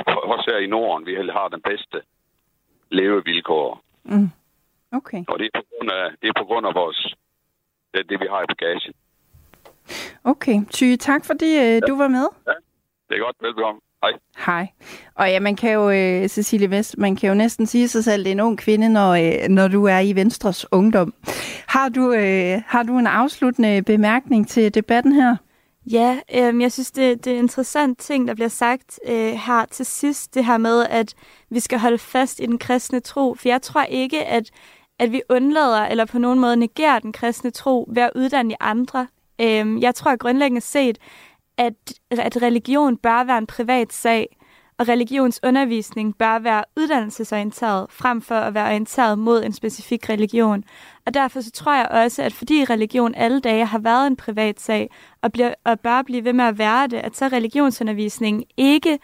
Også 0.07 0.51
her 0.53 0.59
i 0.59 0.67
Norden, 0.67 1.07
vi 1.07 1.15
har 1.15 1.49
den 1.49 1.61
bedste 1.61 2.03
levevilkår. 2.91 3.83
Mm. 4.05 4.31
Okay. 4.93 5.25
Og 5.29 5.39
det 5.39 5.47
er 5.47 5.61
på 5.61 5.65
grund 5.71 5.91
af, 5.91 6.11
det 6.23 6.29
er 6.29 6.41
på 6.41 6.45
grund 6.45 6.67
af 6.67 6.75
vores, 6.75 7.15
det, 7.95 8.09
det 8.09 8.21
vi 8.21 8.27
har 8.31 8.43
i 8.43 8.47
bagagen. 8.47 8.95
Okay. 10.25 10.57
Ty, 10.71 10.97
tak 10.97 11.25
fordi 11.25 11.51
øh, 11.65 11.75
ja. 11.75 11.81
du 11.81 11.97
var 11.97 12.09
med. 12.09 12.27
Ja. 12.47 12.53
Det 13.13 13.19
er 13.19 13.25
godt. 13.25 13.37
Velbekomme. 13.41 13.81
Hej. 14.03 14.13
Hej. 14.47 14.69
Og 15.15 15.31
ja, 15.31 15.41
man 15.41 15.57
kan 15.57 15.73
jo, 15.73 15.87
uh, 15.89 16.27
Cecilie 16.27 16.71
Vest, 16.71 16.99
man 16.99 17.17
kan 17.17 17.29
jo 17.29 17.35
næsten 17.35 17.67
sige 17.67 17.89
sig 17.89 18.05
selv, 18.05 18.25
det 18.25 18.31
er 18.31 18.33
en 18.33 18.41
ung 18.41 18.59
kvinde, 18.59 18.89
når, 18.89 19.17
uh, 19.17 19.49
når 19.49 19.69
du 19.69 19.85
er 19.85 19.99
i 19.99 20.13
Venstres 20.13 20.67
ungdom. 20.73 21.15
Har 21.67 21.89
du, 21.89 22.09
uh, 22.09 22.63
har 22.67 22.83
du 22.83 22.99
en 22.99 23.07
afsluttende 23.07 23.83
bemærkning 23.83 24.49
til 24.49 24.75
debatten 24.75 25.13
her? 25.13 25.37
Ja, 25.91 26.21
øh, 26.35 26.61
jeg 26.61 26.73
synes, 26.73 26.91
det, 26.91 27.25
det 27.25 27.33
er 27.33 27.39
interessant 27.39 27.99
ting, 27.99 28.29
der 28.29 28.35
bliver 28.35 28.49
sagt 28.49 29.01
øh, 29.09 29.33
her 29.33 29.65
til 29.71 29.87
sidst. 29.87 30.35
Det 30.35 30.45
her 30.45 30.59
med, 30.59 30.87
at 30.91 31.15
vi 31.51 31.61
skal 31.61 31.79
holde 31.79 31.99
fast 31.99 32.41
i 32.41 32.47
den 32.47 32.59
kristne 32.59 33.01
tro. 33.01 33.35
For 33.35 33.49
jeg 33.49 33.63
tror 33.63 33.83
ikke, 33.83 34.25
at, 34.25 34.51
at 34.99 35.13
vi 35.13 35.23
undlader 35.29 35.87
eller 35.87 36.05
på 36.05 36.19
nogen 36.19 36.39
måde 36.41 36.57
negerer 36.57 36.99
den 36.99 37.13
kristne 37.13 37.51
tro 37.51 37.89
ved 37.91 38.03
at 38.03 38.11
uddanne 38.15 38.63
andre. 38.63 39.07
Øh, 39.41 39.83
jeg 39.83 39.95
tror 39.95 40.17
grundlæggende 40.17 40.61
set, 40.61 40.99
at, 41.59 41.75
at 42.11 42.43
religion 42.43 42.97
bør 42.97 43.25
være 43.25 43.39
en 43.39 43.47
privat 43.47 43.93
sag, 43.93 44.37
og 44.79 44.89
religionsundervisning 44.89 46.19
bør 46.19 46.39
være 46.39 46.65
uddannelsesorienteret, 46.77 47.87
frem 47.91 48.23
for 48.23 48.35
at 48.35 48.55
være 48.55 48.67
orienteret 48.67 49.19
mod 49.19 49.45
en 49.45 49.53
specifik 49.53 50.09
religion. 50.09 50.65
Og 51.07 51.15
derfor 51.15 51.41
så 51.41 51.51
tror 51.51 51.75
jeg 51.75 51.89
også, 51.91 52.23
at 52.23 52.33
fordi 52.33 52.65
religion 52.65 53.15
alle 53.15 53.41
dage 53.41 53.67
har 53.67 53.79
været 53.79 54.07
en 54.07 54.17
privat 54.17 54.61
sag, 54.61 54.91
og, 55.23 55.33
bliver, 55.33 55.55
og 55.65 55.81
bør 55.81 56.03
blive 56.03 56.25
ved 56.25 56.33
med 56.33 56.45
at 56.45 56.59
være 56.59 56.87
det, 56.87 56.97
at 56.97 57.17
så 57.17 57.29
religionsundervisningen 57.29 58.45
ikke 58.57 58.99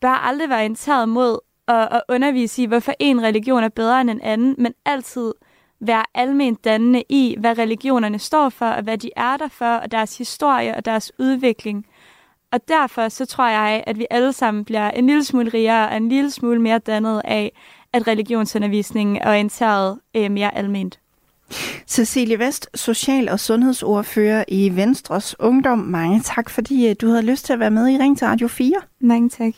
bør 0.00 0.08
aldrig 0.08 0.48
være 0.48 0.58
orienteret 0.58 1.08
mod 1.08 1.38
at, 1.68 1.88
at 1.92 2.02
undervise 2.08 2.62
i, 2.62 2.66
hvorfor 2.66 2.92
en 2.98 3.22
religion 3.22 3.64
er 3.64 3.68
bedre 3.68 4.00
end 4.00 4.10
en 4.10 4.20
anden, 4.20 4.54
men 4.58 4.74
altid 4.84 5.32
være 5.82 6.04
almindeligt 6.14 6.64
dannende 6.64 7.02
i, 7.08 7.36
hvad 7.38 7.58
religionerne 7.58 8.18
står 8.18 8.48
for, 8.48 8.66
og 8.66 8.82
hvad 8.82 8.98
de 8.98 9.10
er 9.16 9.36
der 9.36 9.48
for, 9.48 9.74
og 9.74 9.92
deres 9.92 10.18
historie 10.18 10.76
og 10.76 10.84
deres 10.84 11.12
udvikling. 11.18 11.86
Og 12.52 12.60
derfor 12.68 13.08
så 13.08 13.26
tror 13.26 13.48
jeg, 13.48 13.84
at 13.86 13.98
vi 13.98 14.06
alle 14.10 14.32
sammen 14.32 14.64
bliver 14.64 14.90
en 14.90 15.06
lille 15.06 15.24
smule 15.24 15.50
rigere 15.54 15.88
og 15.88 15.96
en 15.96 16.08
lille 16.08 16.30
smule 16.30 16.60
mere 16.60 16.78
dannet 16.78 17.22
af, 17.24 17.52
at 17.92 18.08
religionsundervisningen 18.08 19.16
er 19.16 19.28
orienteret 19.28 19.98
øh, 20.16 20.30
mere 20.30 20.56
almindeligt. 20.56 21.00
Cecilie 21.86 22.38
Vest, 22.38 22.68
social- 22.74 23.28
og 23.28 23.40
sundhedsordfører 23.40 24.44
i 24.48 24.76
Venstres 24.76 25.40
Ungdom. 25.40 25.78
Mange 25.78 26.20
tak, 26.20 26.50
fordi 26.50 26.88
øh, 26.88 26.96
du 27.00 27.08
havde 27.08 27.22
lyst 27.22 27.44
til 27.44 27.52
at 27.52 27.58
være 27.58 27.70
med 27.70 27.88
i 27.88 27.98
Ring 27.98 28.18
til 28.18 28.26
Radio 28.26 28.48
4. 28.48 28.72
Mange 29.00 29.28
tak. 29.28 29.52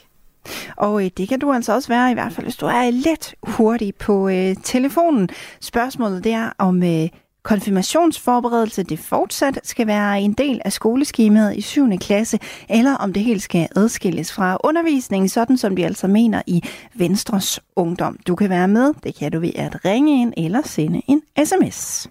Og 0.76 1.04
øh, 1.04 1.10
det 1.16 1.28
kan 1.28 1.38
du 1.38 1.52
altså 1.52 1.74
også 1.74 1.88
være, 1.88 2.10
i 2.10 2.14
hvert 2.14 2.32
fald 2.32 2.46
hvis 2.46 2.56
du 2.56 2.66
er 2.66 2.90
lidt 2.90 3.34
hurtig 3.42 3.94
på 3.94 4.28
øh, 4.28 4.56
telefonen. 4.62 5.28
Spørgsmålet 5.60 6.24
det 6.24 6.32
er, 6.32 6.50
om 6.58 6.82
øh, 6.82 7.08
konfirmationsforberedelse 7.44 8.82
det 8.82 8.98
fortsat 8.98 9.60
skal 9.62 9.86
være 9.86 10.20
en 10.20 10.32
del 10.32 10.60
af 10.64 10.72
skoleskemaet 10.72 11.56
i 11.56 11.60
7. 11.60 11.98
klasse, 11.98 12.38
eller 12.68 12.94
om 12.94 13.12
det 13.12 13.22
helt 13.22 13.42
skal 13.42 13.68
adskilles 13.76 14.32
fra 14.32 14.56
undervisningen, 14.64 15.28
sådan 15.28 15.56
som 15.56 15.76
de 15.76 15.84
altså 15.84 16.08
mener 16.08 16.42
i 16.46 16.64
Venstres 16.94 17.60
Ungdom. 17.76 18.18
Du 18.26 18.34
kan 18.34 18.50
være 18.50 18.68
med, 18.68 18.94
det 19.04 19.14
kan 19.14 19.32
du 19.32 19.40
ved 19.40 19.52
at 19.54 19.84
ringe 19.84 20.22
ind 20.22 20.32
eller 20.36 20.62
sende 20.64 21.02
en 21.08 21.22
sms. 21.44 22.08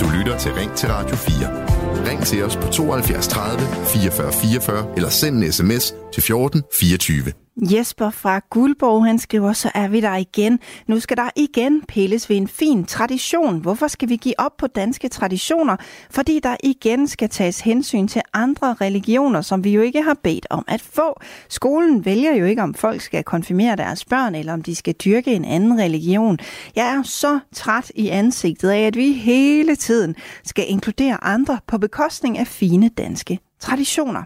Du 0.00 0.06
lytter 0.18 0.38
til 0.38 0.52
Ring 0.52 0.72
til 0.72 0.88
Radio 0.88 1.16
4. 1.16 1.73
Ring 2.06 2.22
til 2.22 2.44
os 2.44 2.56
på 2.56 2.66
72 2.66 3.28
30 3.28 3.60
44 3.86 4.32
44 4.32 4.86
eller 4.96 5.08
send 5.08 5.44
en 5.44 5.52
sms 5.52 5.94
til 6.12 6.22
14 6.22 6.62
24. 6.72 7.43
Jesper 7.56 8.10
fra 8.10 8.40
Guldborg, 8.50 9.04
han 9.04 9.18
skriver, 9.18 9.52
så 9.52 9.70
er 9.74 9.88
vi 9.88 10.00
der 10.00 10.16
igen. 10.16 10.60
Nu 10.86 11.00
skal 11.00 11.16
der 11.16 11.30
igen 11.36 11.82
pilles 11.88 12.30
ved 12.30 12.36
en 12.36 12.48
fin 12.48 12.84
tradition. 12.84 13.58
Hvorfor 13.58 13.88
skal 13.88 14.08
vi 14.08 14.16
give 14.16 14.34
op 14.38 14.56
på 14.58 14.66
danske 14.66 15.08
traditioner? 15.08 15.76
Fordi 16.10 16.40
der 16.42 16.56
igen 16.64 17.08
skal 17.08 17.28
tages 17.28 17.60
hensyn 17.60 18.08
til 18.08 18.22
andre 18.32 18.74
religioner, 18.80 19.40
som 19.40 19.64
vi 19.64 19.70
jo 19.70 19.80
ikke 19.80 20.02
har 20.02 20.16
bedt 20.22 20.46
om 20.50 20.64
at 20.68 20.80
få. 20.80 21.20
Skolen 21.48 22.04
vælger 22.04 22.34
jo 22.34 22.44
ikke, 22.44 22.62
om 22.62 22.74
folk 22.74 23.00
skal 23.00 23.24
konfirmere 23.24 23.76
deres 23.76 24.04
børn, 24.04 24.34
eller 24.34 24.52
om 24.52 24.62
de 24.62 24.74
skal 24.74 24.94
dyrke 24.94 25.34
en 25.34 25.44
anden 25.44 25.78
religion. 25.78 26.38
Jeg 26.76 26.94
er 26.94 27.02
så 27.02 27.38
træt 27.54 27.92
i 27.94 28.08
ansigtet 28.08 28.68
af, 28.68 28.80
at 28.80 28.96
vi 28.96 29.12
hele 29.12 29.76
tiden 29.76 30.14
skal 30.44 30.64
inkludere 30.68 31.24
andre 31.24 31.58
på 31.66 31.78
bekostning 31.78 32.38
af 32.38 32.46
fine 32.46 32.88
danske 32.88 33.38
traditioner. 33.60 34.22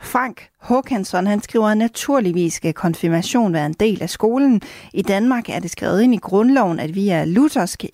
Frank 0.00 0.50
Håkansson 0.60 1.26
han 1.26 1.42
skriver, 1.42 1.66
at 1.66 1.76
naturligvis 1.76 2.54
skal 2.54 2.74
konfirmation 2.74 3.52
være 3.52 3.66
en 3.66 3.72
del 3.72 4.02
af 4.02 4.10
skolen. 4.10 4.62
I 4.92 5.02
Danmark 5.02 5.48
er 5.48 5.58
det 5.58 5.70
skrevet 5.70 6.02
ind 6.02 6.14
i 6.14 6.16
grundloven, 6.16 6.80
at 6.80 6.94
vi 6.94 7.08
er 7.08 7.24
luthersk 7.24 7.84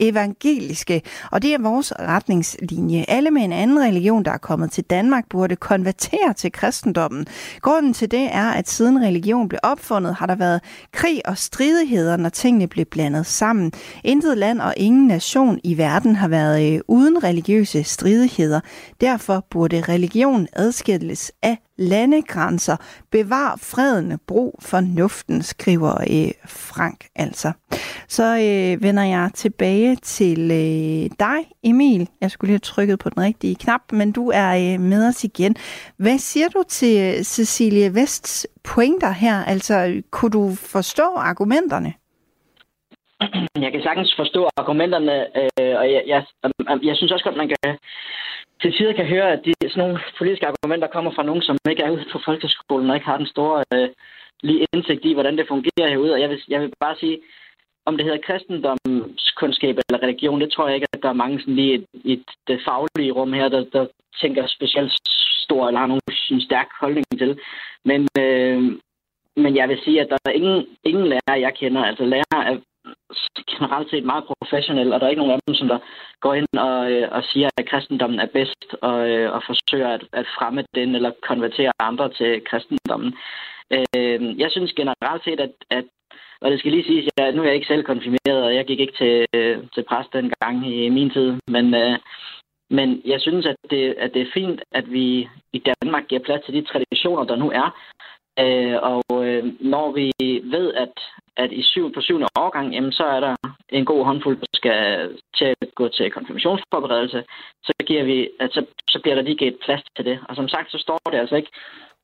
evangeliske, 0.00 1.02
og 1.30 1.42
det 1.42 1.54
er 1.54 1.58
vores 1.58 1.92
retningslinje. 2.00 3.04
Alle 3.08 3.30
med 3.30 3.42
en 3.42 3.52
anden 3.52 3.80
religion, 3.80 4.24
der 4.24 4.30
er 4.30 4.38
kommet 4.38 4.72
til 4.72 4.84
Danmark, 4.84 5.24
burde 5.30 5.56
konvertere 5.56 6.32
til 6.36 6.52
kristendommen. 6.52 7.26
Grunden 7.60 7.94
til 7.94 8.10
det 8.10 8.28
er, 8.32 8.50
at 8.50 8.68
siden 8.68 9.02
religion 9.02 9.48
blev 9.48 9.58
opfundet, 9.62 10.14
har 10.14 10.26
der 10.26 10.34
været 10.34 10.60
krig 10.92 11.20
og 11.24 11.38
stridigheder, 11.38 12.16
når 12.16 12.28
tingene 12.28 12.66
blev 12.66 12.84
blandet 12.84 13.26
sammen. 13.26 13.72
Intet 14.04 14.38
land 14.38 14.60
og 14.60 14.74
ingen 14.76 15.06
nation 15.06 15.60
i 15.64 15.78
verden 15.78 16.16
har 16.16 16.28
været 16.28 16.74
øh, 16.74 16.80
uden 16.88 17.24
religiøse 17.24 17.84
stridigheder. 17.84 18.60
Derfor 19.00 19.46
burde 19.50 19.80
religion 19.80 20.48
adskilles 20.52 20.91
adskilles 20.92 21.32
af 21.42 21.56
landegrænser. 21.78 22.76
Bevar 23.10 23.58
freden, 23.62 24.18
brug 24.28 24.58
fornuften, 24.62 25.42
skriver 25.42 25.92
øh, 25.92 26.32
Frank 26.46 27.06
altså. 27.16 27.52
Så 28.08 28.22
øh, 28.22 28.82
vender 28.82 29.02
jeg 29.02 29.30
tilbage 29.34 29.96
til 29.96 30.40
øh, 30.50 31.10
dig, 31.18 31.38
Emil. 31.64 32.08
Jeg 32.20 32.30
skulle 32.30 32.48
lige 32.48 32.54
have 32.54 32.72
trykket 32.74 32.98
på 32.98 33.08
den 33.08 33.22
rigtige 33.22 33.54
knap, 33.54 33.92
men 33.92 34.12
du 34.12 34.30
er 34.34 34.50
øh, 34.74 34.80
med 34.80 35.08
os 35.08 35.24
igen. 35.24 35.56
Hvad 35.96 36.18
siger 36.18 36.48
du 36.48 36.62
til 36.68 36.94
øh, 37.06 37.22
Cecilie 37.22 37.94
Vests 37.94 38.46
pointer 38.64 39.10
her? 39.10 39.44
Altså, 39.44 40.02
kunne 40.10 40.30
du 40.30 40.54
forstå 40.72 41.08
argumenterne? 41.16 41.92
Jeg 43.64 43.72
kan 43.72 43.82
sagtens 43.82 44.14
forstå 44.16 44.48
argumenterne, 44.56 45.14
øh, 45.38 45.74
og 45.80 45.86
jeg, 45.92 46.02
jeg, 46.06 46.20
jeg 46.82 46.96
synes 46.96 47.12
også 47.12 47.24
godt, 47.24 47.36
man 47.36 47.48
kan 47.48 47.78
til 48.62 48.72
tider 48.72 48.92
kan 48.92 49.06
høre, 49.06 49.32
at 49.32 49.40
de, 49.44 49.52
sådan 49.60 49.82
nogle 49.82 50.00
politiske 50.18 50.46
argumenter 50.46 50.88
kommer 50.88 51.12
fra 51.14 51.22
nogen, 51.22 51.42
som 51.42 51.56
ikke 51.70 51.82
er 51.82 51.90
ude 51.90 52.04
på 52.12 52.18
folkeskolen 52.24 52.90
og 52.90 52.96
ikke 52.96 53.06
har 53.06 53.16
den 53.16 53.26
store 53.26 53.64
øh, 53.74 53.88
lige 54.42 54.66
indsigt 54.72 55.04
i, 55.04 55.12
hvordan 55.12 55.36
det 55.38 55.48
fungerer 55.48 55.88
herude. 55.88 56.12
Og 56.12 56.20
jeg 56.20 56.30
vil, 56.30 56.40
jeg 56.48 56.60
vil 56.60 56.72
bare 56.80 56.96
sige, 56.96 57.18
om 57.86 57.96
det 57.96 58.04
hedder 58.04 58.26
kristendomskundskab 58.26 59.76
eller 59.78 60.02
religion, 60.02 60.40
det 60.40 60.52
tror 60.52 60.66
jeg 60.66 60.74
ikke, 60.74 60.86
at 60.92 61.02
der 61.02 61.08
er 61.08 61.22
mange 61.22 61.40
sådan 61.40 61.54
lige 61.54 61.74
i, 61.74 62.12
i 62.12 62.24
det 62.48 62.60
faglige 62.66 63.12
rum 63.12 63.32
her, 63.32 63.48
der, 63.48 63.64
der 63.72 63.86
tænker 64.20 64.46
specielt 64.46 64.92
stor 65.44 65.68
eller 65.68 65.80
har 65.80 65.86
nogen 65.86 66.40
stærk 66.40 66.68
holdning 66.80 67.06
til. 67.18 67.40
Men, 67.84 68.08
øh, 68.18 68.62
men 69.36 69.56
jeg 69.56 69.68
vil 69.68 69.78
sige, 69.84 70.00
at 70.00 70.08
der 70.10 70.16
er 70.24 70.30
ingen, 70.30 70.66
ingen 70.84 71.06
lærer, 71.06 71.36
jeg 71.36 71.54
kender. 71.54 71.84
Altså 71.84 72.04
lærer 72.04 72.40
er 72.50 72.56
generelt 73.52 73.90
set 73.90 74.04
meget 74.04 74.24
professionelle, 74.24 74.94
og 74.94 75.00
der 75.00 75.06
er 75.06 75.10
ikke 75.10 75.22
nogen 75.22 75.38
af 75.38 75.40
dem, 75.46 75.54
som 75.54 75.68
der 75.68 75.78
går 76.20 76.34
ind 76.34 76.46
og, 76.68 76.92
øh, 76.92 77.08
og 77.12 77.22
siger, 77.24 77.48
at 77.58 77.68
kristendommen 77.68 78.20
er 78.20 78.26
bedst, 78.26 78.66
og, 78.82 79.08
øh, 79.10 79.32
og 79.34 79.42
forsøger 79.46 79.88
at, 79.88 80.04
at 80.12 80.26
fremme 80.38 80.64
den 80.74 80.94
eller 80.94 81.12
konvertere 81.28 81.72
andre 81.78 82.08
til 82.08 82.42
kristendommen. 82.44 83.12
Øh, 83.76 84.40
jeg 84.42 84.50
synes 84.50 84.72
generelt 84.72 85.24
set, 85.24 85.40
at, 85.40 85.52
at 85.70 85.84
og 86.42 86.50
det 86.50 86.58
skal 86.58 86.72
lige 86.72 86.84
siges, 86.84 87.08
at 87.16 87.34
nu 87.34 87.42
er 87.42 87.46
jeg 87.46 87.54
ikke 87.54 87.72
selv 87.72 87.84
konfirmeret, 87.84 88.44
og 88.44 88.54
jeg 88.54 88.64
gik 88.66 88.80
ikke 88.80 88.98
til, 89.02 89.26
øh, 89.34 89.58
til 89.74 89.84
præst 89.88 90.12
dengang 90.12 90.56
i 90.74 90.88
min 90.88 91.10
tid, 91.10 91.28
men, 91.48 91.74
øh, 91.74 91.98
men 92.70 93.02
jeg 93.04 93.20
synes, 93.20 93.46
at 93.46 93.56
det, 93.70 93.94
at 93.98 94.14
det 94.14 94.22
er 94.22 94.34
fint, 94.34 94.60
at 94.72 94.92
vi 94.92 95.28
i 95.52 95.58
Danmark 95.58 96.08
giver 96.08 96.22
plads 96.24 96.42
til 96.44 96.54
de 96.54 96.62
traditioner, 96.62 97.24
der 97.24 97.36
nu 97.36 97.50
er, 97.50 97.68
Øh, 98.38 98.76
og 98.82 99.04
øh, 99.26 99.44
når 99.60 99.92
vi 99.92 100.12
ved, 100.44 100.74
at, 100.74 100.94
at 101.36 101.52
i 101.52 101.62
syv, 101.62 101.92
på 101.92 102.00
syvende 102.00 102.28
årgang, 102.36 102.74
jamen, 102.74 102.92
så 102.92 103.04
er 103.04 103.20
der 103.20 103.36
en 103.68 103.84
god 103.84 104.04
håndfuld, 104.04 104.40
der 104.40 104.46
skal 104.54 104.78
til 105.36 105.44
at 105.44 105.74
gå 105.74 105.88
til 105.88 106.10
konfirmationsforberedelse, 106.10 107.24
så, 107.62 107.72
giver 107.86 108.04
vi, 108.04 108.28
at 108.40 108.50
så, 108.52 108.64
så 108.88 108.98
bliver 109.02 109.14
der 109.14 109.22
lige 109.22 109.36
givet 109.36 109.58
plads 109.64 109.82
til 109.96 110.04
det. 110.04 110.18
Og 110.28 110.36
som 110.36 110.48
sagt, 110.48 110.70
så 110.70 110.78
står 110.78 111.00
det 111.10 111.18
altså 111.18 111.36
ikke, 111.36 111.50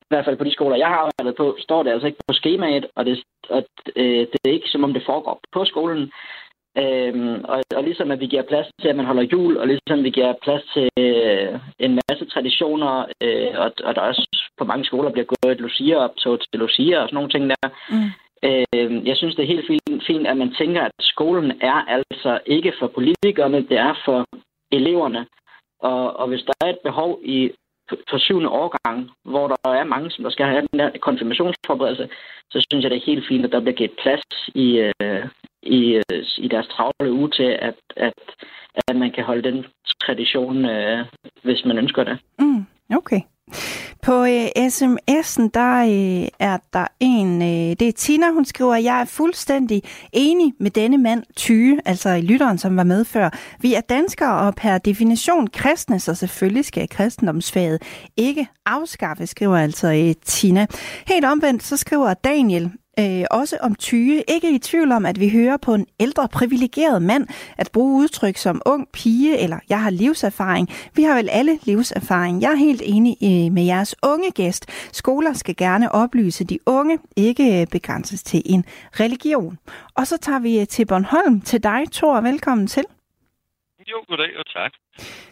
i 0.01 0.09
hvert 0.09 0.25
fald 0.25 0.37
på 0.37 0.43
de 0.43 0.51
skoler, 0.51 0.75
jeg 0.75 0.87
har 0.87 0.95
arbejdet 0.95 1.35
på, 1.37 1.57
står 1.59 1.83
det 1.83 1.91
altså 1.91 2.07
ikke 2.07 2.23
på 2.27 2.33
skemaet, 2.33 2.85
og 2.95 3.05
det, 3.05 3.23
og, 3.49 3.63
øh, 3.95 4.27
det 4.31 4.39
er 4.45 4.49
ikke 4.49 4.69
som 4.69 4.83
om 4.83 4.93
det 4.93 5.03
foregår 5.05 5.41
på 5.51 5.65
skolen. 5.65 6.11
Øhm, 6.81 7.41
og, 7.43 7.63
og 7.75 7.83
ligesom 7.83 8.11
at 8.11 8.19
vi 8.19 8.27
giver 8.27 8.49
plads 8.51 8.67
til, 8.81 8.87
at 8.87 8.95
man 8.95 9.05
holder 9.05 9.29
jul, 9.33 9.57
og 9.57 9.67
ligesom 9.67 10.03
vi 10.03 10.09
giver 10.09 10.33
plads 10.43 10.63
til 10.73 10.89
øh, 10.99 11.59
en 11.79 11.99
masse 12.09 12.25
traditioner, 12.25 13.05
øh, 13.23 13.51
og, 13.63 13.71
og 13.83 13.95
der 13.95 14.01
også 14.01 14.27
på 14.57 14.63
mange 14.63 14.85
skoler 14.85 15.11
bliver 15.11 15.31
gået 15.33 15.51
et 15.51 15.61
Lucia-optog 15.61 16.39
til 16.39 16.59
Lucia 16.59 16.97
og 16.99 17.07
sådan 17.07 17.15
nogle 17.15 17.29
ting 17.29 17.49
der. 17.49 17.69
Mm. 17.93 18.09
Øh, 18.47 19.07
jeg 19.07 19.17
synes, 19.17 19.35
det 19.35 19.43
er 19.43 19.53
helt 19.53 19.67
fint, 19.67 20.03
fint, 20.07 20.27
at 20.27 20.37
man 20.37 20.53
tænker, 20.53 20.81
at 20.81 20.91
skolen 20.99 21.51
er 21.61 21.79
altså 21.95 22.39
ikke 22.45 22.73
for 22.79 22.87
politikerne, 22.87 23.57
det 23.69 23.77
er 23.77 23.93
for 24.05 24.25
eleverne. 24.71 25.25
Og, 25.79 26.17
og 26.17 26.27
hvis 26.27 26.43
der 26.47 26.53
er 26.61 26.69
et 26.69 26.79
behov 26.83 27.19
i 27.23 27.51
for 28.09 28.17
syvende 28.17 28.49
årgang, 28.49 29.09
hvor 29.25 29.47
der 29.47 29.71
er 29.71 29.83
mange, 29.83 30.11
som 30.11 30.23
der 30.23 30.31
skal 30.31 30.45
have 30.45 30.67
den 30.71 30.79
der 30.79 30.89
konfirmationsforberedelse, 31.01 32.09
så 32.51 32.65
synes 32.69 32.83
jeg, 32.83 32.91
det 32.91 32.97
er 32.97 33.11
helt 33.11 33.27
fint, 33.27 33.45
at 33.45 33.51
der 33.51 33.59
bliver 33.59 33.75
givet 33.75 33.99
plads 34.01 34.23
i, 34.55 34.67
øh, 34.77 35.25
i, 35.63 35.95
øh, 35.95 36.23
i 36.37 36.47
deres 36.47 36.67
travle 36.67 37.13
uge 37.13 37.29
til, 37.29 37.57
at, 37.61 37.79
at, 37.97 38.19
at 38.87 38.95
man 38.95 39.11
kan 39.11 39.23
holde 39.23 39.43
den 39.51 39.65
tradition, 40.03 40.65
øh, 40.65 41.05
hvis 41.43 41.65
man 41.65 41.77
ønsker 41.77 42.03
det. 42.03 42.17
Mm, 42.39 42.65
okay. 42.95 43.21
På 44.01 44.25
øh, 44.25 44.45
sms'en, 44.55 45.49
der 45.53 45.81
øh, 45.81 46.27
er 46.39 46.57
der 46.73 46.87
en, 46.99 47.41
øh, 47.41 47.75
det 47.79 47.81
er 47.81 47.91
Tina, 47.91 48.31
hun 48.31 48.45
skriver, 48.45 48.75
jeg 48.75 49.01
er 49.01 49.05
fuldstændig 49.05 49.81
enig 50.13 50.53
med 50.59 50.71
denne 50.71 50.97
mand, 50.97 51.23
Tyge, 51.35 51.79
altså 51.85 52.09
i 52.09 52.21
lytteren, 52.21 52.57
som 52.57 52.77
var 52.77 52.83
med 52.83 53.05
før. 53.05 53.29
Vi 53.61 53.73
er 53.73 53.81
danskere 53.81 54.47
og 54.47 54.55
per 54.55 54.77
definition 54.77 55.47
kristne, 55.47 55.99
så 55.99 56.15
selvfølgelig 56.15 56.65
skal 56.65 56.89
kristendomsfaget 56.89 58.09
ikke 58.17 58.47
afskaffe, 58.65 59.27
skriver 59.27 59.57
altså 59.57 59.87
øh, 59.87 60.15
Tina. 60.23 60.65
Helt 61.07 61.25
omvendt, 61.25 61.63
så 61.63 61.77
skriver 61.77 62.13
Daniel, 62.13 62.71
øh, 62.99 63.25
også 63.31 63.57
om 63.61 63.75
Tyge. 63.75 64.23
Ikke 64.27 64.55
i 64.55 64.57
tvivl 64.57 64.91
om, 64.91 65.05
at 65.05 65.19
vi 65.19 65.29
hører 65.29 65.57
på 65.57 65.73
en 65.73 65.85
ældre, 65.99 66.27
privilegeret 66.27 67.01
mand 67.01 67.27
at 67.57 67.69
bruge 67.73 68.03
udtryk 68.03 68.37
som 68.37 68.61
ung 68.65 68.87
pige 68.93 69.37
eller 69.37 69.59
jeg 69.69 69.81
har 69.81 69.89
livserfaring. 69.89 70.69
Vi 70.95 71.03
har 71.03 71.15
vel 71.15 71.29
alle 71.31 71.59
livserfaring. 71.63 72.41
Jeg 72.41 72.51
er 72.51 72.55
helt 72.55 72.81
enig 72.85 73.17
øh, 73.23 73.53
med 73.53 73.63
jeres 73.63 73.95
unge 74.03 74.31
gæst. 74.31 74.65
Skoler 74.91 75.33
skal 75.33 75.55
gerne 75.55 75.91
oplyse 75.91 76.43
de 76.43 76.59
unge, 76.65 76.99
ikke 77.15 77.67
begrænses 77.71 78.23
til 78.23 78.41
en 78.45 78.65
religion. 78.91 79.57
Og 79.95 80.07
så 80.07 80.17
tager 80.17 80.39
vi 80.39 80.65
til 80.65 80.85
Bornholm 80.85 81.41
til 81.41 81.63
dig, 81.63 81.81
Thor. 81.91 82.21
Velkommen 82.21 82.67
til. 82.67 82.83
Jo, 83.91 84.03
goddag 84.07 84.37
og 84.39 84.45
tak. 84.45 84.71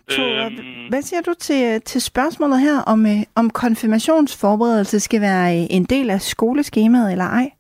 Thor, 0.10 0.46
øhm... 0.46 0.90
hvad 0.90 1.02
siger 1.02 1.22
du 1.22 1.34
til, 1.40 1.82
til 1.82 2.02
spørgsmålet 2.02 2.60
her 2.60 2.82
om, 2.82 3.06
øh, 3.06 3.24
om 3.36 3.50
konfirmationsforberedelse 3.50 5.00
skal 5.00 5.22
være 5.22 5.56
en 5.56 5.84
del 5.84 6.10
af 6.10 6.22
skoleskemaet 6.22 7.12
eller 7.12 7.26
ej? 7.26 7.52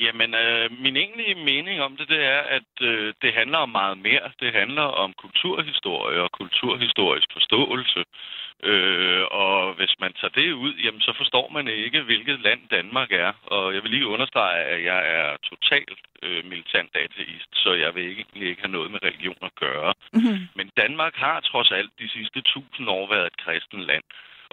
Jamen, 0.00 0.34
øh, 0.34 0.70
min 0.84 0.96
egentlige 0.96 1.34
mening 1.34 1.80
om 1.80 1.96
det, 1.96 2.08
det 2.08 2.24
er, 2.24 2.40
at 2.40 2.72
øh, 2.80 3.14
det 3.22 3.32
handler 3.32 3.58
om 3.58 3.68
meget 3.68 3.98
mere. 3.98 4.30
Det 4.40 4.52
handler 4.52 4.82
om 4.82 5.12
kulturhistorie 5.12 6.22
og 6.22 6.32
kulturhistorisk 6.32 7.28
forståelse. 7.32 8.04
Øh, 8.62 9.24
og 9.30 9.74
hvis 9.74 9.94
man 10.00 10.12
tager 10.12 10.34
det 10.40 10.52
ud, 10.52 10.74
jamen, 10.84 11.00
så 11.00 11.12
forstår 11.16 11.48
man 11.48 11.68
ikke, 11.68 12.02
hvilket 12.02 12.40
land 12.40 12.60
Danmark 12.70 13.12
er. 13.12 13.32
Og 13.46 13.74
jeg 13.74 13.82
vil 13.82 13.90
lige 13.90 14.06
understrege, 14.06 14.62
at 14.62 14.84
jeg 14.84 15.00
er 15.18 15.36
totalt 15.50 15.98
øh, 16.22 16.44
militant 16.44 16.90
ateist, 16.94 17.50
så 17.54 17.72
jeg 17.72 17.94
vil 17.94 18.04
ikke, 18.04 18.22
egentlig 18.22 18.48
ikke 18.48 18.62
have 18.62 18.72
noget 18.72 18.90
med 18.90 19.02
religion 19.02 19.42
at 19.42 19.54
gøre. 19.54 19.94
Mm-hmm. 20.12 20.48
Men 20.54 20.70
Danmark 20.76 21.14
har 21.14 21.40
trods 21.40 21.70
alt 21.72 21.90
de 21.98 22.08
sidste 22.08 22.40
tusind 22.40 22.88
år 22.88 23.08
været 23.08 23.26
et 23.26 23.36
kristen 23.36 23.80
land 23.80 24.04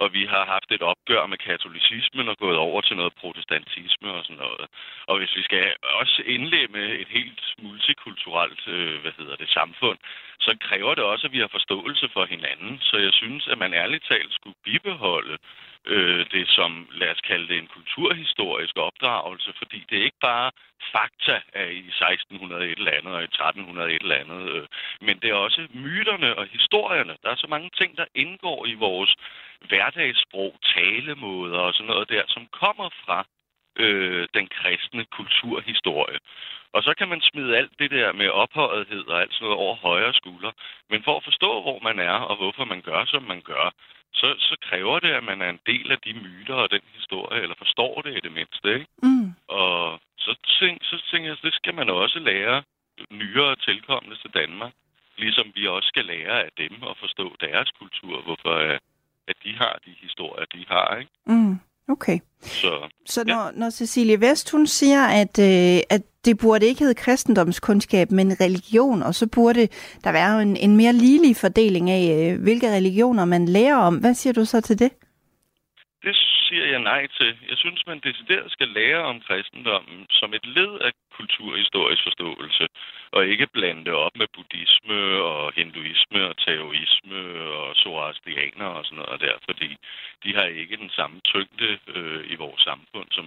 og 0.02 0.12
vi 0.12 0.24
har 0.24 0.44
haft 0.44 0.70
et 0.72 0.82
opgør 0.82 1.26
med 1.26 1.38
katolicismen 1.38 2.28
og 2.28 2.36
gået 2.38 2.56
over 2.56 2.80
til 2.80 2.96
noget 2.96 3.14
protestantisme 3.20 4.12
og 4.12 4.24
sådan 4.24 4.42
noget. 4.46 4.66
Og 5.06 5.18
hvis 5.18 5.36
vi 5.36 5.42
skal 5.42 5.74
også 5.82 6.22
indlemme 6.26 6.82
et 7.02 7.08
helt 7.08 7.42
multikulturelt 7.62 8.68
øh, 8.68 9.00
hvad 9.00 9.12
hedder 9.18 9.36
det, 9.36 9.48
samfund, 9.48 9.98
så 10.40 10.56
kræver 10.60 10.94
det 10.94 11.04
også, 11.04 11.26
at 11.26 11.32
vi 11.32 11.38
har 11.38 11.48
forståelse 11.48 12.08
for 12.12 12.24
hinanden. 12.24 12.78
Så 12.80 12.96
jeg 12.96 13.12
synes, 13.12 13.48
at 13.48 13.58
man 13.58 13.74
ærligt 13.74 14.04
talt 14.04 14.32
skulle 14.34 14.56
bibeholde 14.64 15.38
øh, 15.86 16.26
det 16.30 16.48
som, 16.48 16.88
lad 16.90 17.10
os 17.10 17.20
kalde 17.20 17.48
det, 17.48 17.58
en 17.58 17.66
kulturhistorisk 17.66 18.76
opdragelse, 18.76 19.52
fordi 19.58 19.84
det 19.90 19.98
er 19.98 20.04
ikke 20.04 20.26
bare 20.30 20.50
fakta 20.92 21.40
af 21.52 21.70
i 21.72 21.88
1600 21.88 22.64
et 22.64 22.78
eller 22.78 22.92
andet 22.98 23.14
og 23.14 23.22
i 23.22 23.24
1300 23.24 23.92
et 23.92 24.02
eller 24.02 24.22
andet, 24.22 24.50
øh, 24.50 24.66
men 25.00 25.18
det 25.18 25.30
er 25.30 25.34
også 25.34 25.66
myterne 25.74 26.34
og 26.38 26.46
historierne. 26.46 27.16
Der 27.22 27.30
er 27.30 27.36
så 27.36 27.46
mange 27.46 27.70
ting, 27.78 27.96
der 27.96 28.06
indgår 28.14 28.66
i 28.66 28.74
vores 28.74 29.14
hverdagssprog, 29.68 30.54
talemåder 30.74 31.58
og 31.58 31.74
sådan 31.74 31.86
noget 31.86 32.08
der, 32.08 32.22
som 32.26 32.46
kommer 32.46 32.88
fra 33.04 33.26
øh, 33.76 34.28
den 34.34 34.46
kristne 34.46 35.04
kulturhistorie. 35.04 36.18
Og 36.72 36.82
så 36.82 36.94
kan 36.98 37.08
man 37.08 37.20
smide 37.20 37.56
alt 37.56 37.72
det 37.78 37.90
der 37.90 38.12
med 38.12 38.28
ophøjethed 38.28 39.04
og 39.06 39.20
alt 39.20 39.34
sådan 39.34 39.44
noget 39.44 39.58
over 39.64 39.74
højre 39.76 40.14
skulder. 40.14 40.52
Men 40.90 41.02
for 41.02 41.16
at 41.16 41.24
forstå, 41.24 41.62
hvor 41.62 41.78
man 41.88 41.98
er 41.98 42.18
og 42.30 42.36
hvorfor 42.36 42.64
man 42.64 42.82
gør, 42.82 43.04
som 43.04 43.22
man 43.22 43.40
gør, 43.40 43.74
så, 44.12 44.34
så 44.38 44.56
kræver 44.68 44.98
det, 45.00 45.12
at 45.18 45.24
man 45.24 45.42
er 45.42 45.50
en 45.50 45.60
del 45.66 45.92
af 45.92 45.98
de 45.98 46.12
myter 46.12 46.54
og 46.54 46.70
den 46.70 46.84
historie, 46.94 47.42
eller 47.42 47.56
forstår 47.58 48.02
det 48.02 48.16
i 48.16 48.20
det 48.20 48.32
mindste. 48.32 48.68
Ikke? 48.74 48.86
Mm. 49.02 49.28
Og 49.48 50.00
så, 50.18 50.32
tænk, 50.58 50.84
så 50.84 50.96
tænker 51.10 51.28
jeg, 51.28 51.36
det 51.42 51.54
skal 51.54 51.74
man 51.74 51.90
også 51.90 52.18
lære 52.18 52.62
nyere 53.10 53.56
tilkommende 53.56 54.16
til 54.16 54.30
Danmark. 54.34 54.72
Ligesom 55.16 55.52
vi 55.54 55.66
også 55.66 55.88
skal 55.88 56.04
lære 56.04 56.44
af 56.44 56.50
dem 56.58 56.72
at 56.90 56.96
forstå 57.00 57.36
deres 57.40 57.70
kultur, 57.78 58.22
hvorfor 58.22 58.78
at 59.28 59.36
de 59.44 59.52
har 59.56 59.78
de 59.86 59.90
historier, 60.00 60.46
de 60.54 60.64
har. 60.68 60.96
Ikke? 60.96 61.12
Mm. 61.26 61.60
Okay. 61.88 62.18
Så, 62.42 62.70
så 63.06 63.24
når, 63.24 63.44
ja. 63.44 63.50
når 63.54 63.70
Cecilie 63.70 64.20
Vest, 64.20 64.50
hun 64.50 64.66
siger, 64.66 65.04
at, 65.04 65.38
øh, 65.38 65.82
at 65.90 66.02
det 66.24 66.38
burde 66.38 66.66
ikke 66.66 66.80
hedde 66.80 66.94
kristendomskundskab, 66.94 68.10
men 68.10 68.40
religion, 68.40 69.02
og 69.02 69.14
så 69.14 69.26
burde 69.26 69.68
der 70.04 70.12
være 70.12 70.42
en, 70.42 70.56
en 70.56 70.76
mere 70.76 70.92
ligelig 70.92 71.36
fordeling 71.36 71.90
af, 71.90 72.32
øh, 72.32 72.42
hvilke 72.42 72.72
religioner 72.72 73.24
man 73.24 73.48
lærer 73.48 73.76
om. 73.76 73.96
Hvad 73.96 74.14
siger 74.14 74.32
du 74.32 74.44
så 74.44 74.60
til 74.60 74.78
det? 74.78 74.90
Det 76.04 76.16
siger 76.48 76.66
jeg 76.66 76.78
nej 76.78 77.06
til. 77.06 77.36
Jeg 77.48 77.58
synes, 77.58 77.86
man 77.86 77.98
decideret 77.98 78.52
skal 78.52 78.68
lære 78.68 79.02
om 79.12 79.20
kristendommen 79.20 80.06
som 80.10 80.34
et 80.34 80.46
led 80.46 80.72
af 80.86 80.92
kulturhistorisk 81.16 82.02
forståelse, 82.02 82.66
og 83.12 83.26
ikke 83.26 83.46
blande 83.46 83.84
det 83.84 83.92
op 83.92 84.16
med 84.16 84.26
buddhisme 84.34 85.00
og 85.30 85.52
hinduisme 85.52 86.20
og 86.30 86.36
taoisme 86.36 87.20
og 87.58 87.76
zoroastrianer 87.76 88.66
og 88.66 88.84
sådan 88.84 88.98
noget 88.98 89.20
der, 89.20 89.36
fordi 89.48 89.76
de 90.24 90.34
har 90.34 90.44
ikke 90.44 90.76
den 90.76 90.90
samme 90.90 91.20
tyngde 91.20 91.78
øh, 91.94 92.30
i 92.32 92.34
vores 92.34 92.62
samfund, 92.62 93.08
som 93.10 93.26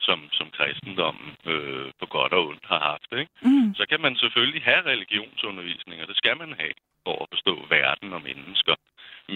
som, 0.00 0.20
som 0.38 0.48
kristendommen 0.58 1.30
øh, 1.52 1.86
på 2.00 2.06
godt 2.06 2.32
og 2.32 2.46
ondt 2.48 2.66
har 2.72 2.80
haft. 2.90 3.10
Ikke? 3.20 3.32
Mm. 3.42 3.74
Så 3.74 3.84
kan 3.90 4.00
man 4.00 4.16
selvfølgelig 4.16 4.62
have 4.62 4.82
religionsundervisning, 4.92 6.02
og 6.02 6.08
det 6.08 6.16
skal 6.16 6.36
man 6.42 6.52
have 6.60 6.74
for 7.08 7.16
at 7.22 7.30
forstå 7.34 7.54
verden 7.76 8.10
og 8.16 8.22
mennesker. 8.30 8.74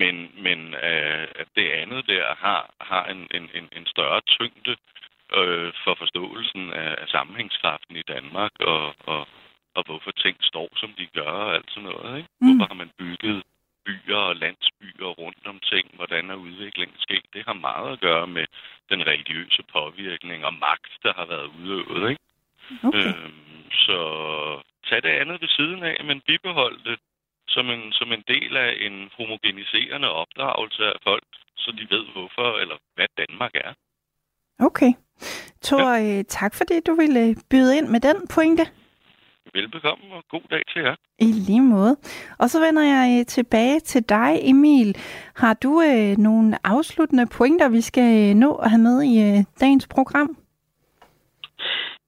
Men, 0.01 0.15
men 0.47 0.59
øh, 0.89 1.29
det 1.57 1.69
andet 1.81 2.03
der 2.13 2.25
har, 2.45 2.63
har 2.91 3.05
en, 3.15 3.21
en, 3.37 3.45
en, 3.59 3.67
en 3.79 3.87
større 3.95 4.21
tyngde 4.37 4.75
øh, 5.39 5.71
for 5.85 5.95
forståelsen 6.03 6.65
af, 6.73 6.91
af 7.03 7.09
sammenhængskraften 7.09 7.97
i 7.97 8.09
Danmark, 8.15 8.55
og, 8.61 8.85
og, 9.13 9.23
og 9.77 9.83
hvorfor 9.87 10.11
ting 10.25 10.37
står, 10.51 10.69
som 10.77 10.91
de 10.99 11.07
gør, 11.19 11.35
og 11.47 11.55
alt 11.55 11.71
sådan 11.71 11.89
noget. 11.91 12.17
Ikke? 12.19 12.29
Mm. 12.41 12.47
Hvorfor 12.47 12.67
har 12.73 12.79
man 12.83 12.91
bygget 12.99 13.43
byer 13.87 14.23
og 14.31 14.37
landsbyer 14.37 15.11
rundt 15.23 15.47
om 15.53 15.59
ting, 15.73 15.85
hvordan 15.99 16.31
er 16.31 16.35
udviklingen 16.47 16.99
sket. 16.99 17.27
Det 17.35 17.43
har 17.47 17.67
meget 17.69 17.93
at 17.93 18.01
gøre 18.01 18.27
med 18.27 18.47
den 18.91 19.07
religiøse 19.07 19.63
påvirkning 19.73 20.45
og 20.45 20.55
magt, 20.55 20.93
der 21.03 21.13
har 21.19 21.27
været 21.27 21.49
udøvet. 21.59 22.11
Ikke? 22.11 22.23
Okay. 22.85 22.99
Øhm, 22.99 23.71
så 23.87 23.99
tag 24.89 25.03
det 25.03 25.09
andet 25.21 25.41
ved 25.41 25.49
siden 25.49 25.83
af, 25.83 26.05
men 26.05 26.21
bibehold 26.21 26.77
det 26.85 26.99
som 27.55 27.67
en, 27.75 27.83
som 27.93 28.09
en 28.17 28.25
del 28.29 28.57
af 28.57 28.71
en 28.87 28.97
homogeniserende 29.17 30.09
opdragelse 30.23 30.85
af 30.85 30.99
folk, 31.03 31.29
så 31.57 31.69
de 31.79 31.85
ved 31.95 32.05
hvorfor 32.15 32.49
eller 32.63 32.77
hvad 32.95 33.07
Danmark 33.23 33.55
er. 33.55 33.73
Okay. 34.69 34.93
Tor, 35.69 35.91
ja. 35.95 36.19
Øh, 36.19 36.25
tak 36.25 36.55
fordi 36.55 36.81
du 36.87 36.95
ville 36.95 37.37
byde 37.51 37.77
ind 37.79 37.89
med 37.89 38.01
den 38.01 38.19
pointe. 38.35 38.65
Velbekomme, 39.55 40.05
og 40.15 40.25
god 40.29 40.47
dag 40.51 40.63
til 40.73 40.83
jer. 40.83 40.95
I 41.19 41.25
lige 41.25 41.61
måde. 41.61 41.97
Og 42.39 42.51
så 42.51 42.61
vender 42.67 42.83
jeg 42.83 43.19
øh, 43.19 43.27
tilbage 43.27 43.81
til 43.81 44.09
dig, 44.09 44.31
Emil. 44.43 44.97
Har 45.37 45.55
du 45.55 45.83
øh, 45.91 46.19
nogle 46.19 46.57
afsluttende 46.65 47.27
pointer, 47.39 47.69
vi 47.69 47.81
skal 47.81 48.31
øh, 48.31 48.35
nå 48.35 48.55
at 48.55 48.71
have 48.71 48.83
med 48.83 49.03
i 49.03 49.15
øh, 49.29 49.45
dagens 49.61 49.89
program? 49.95 50.37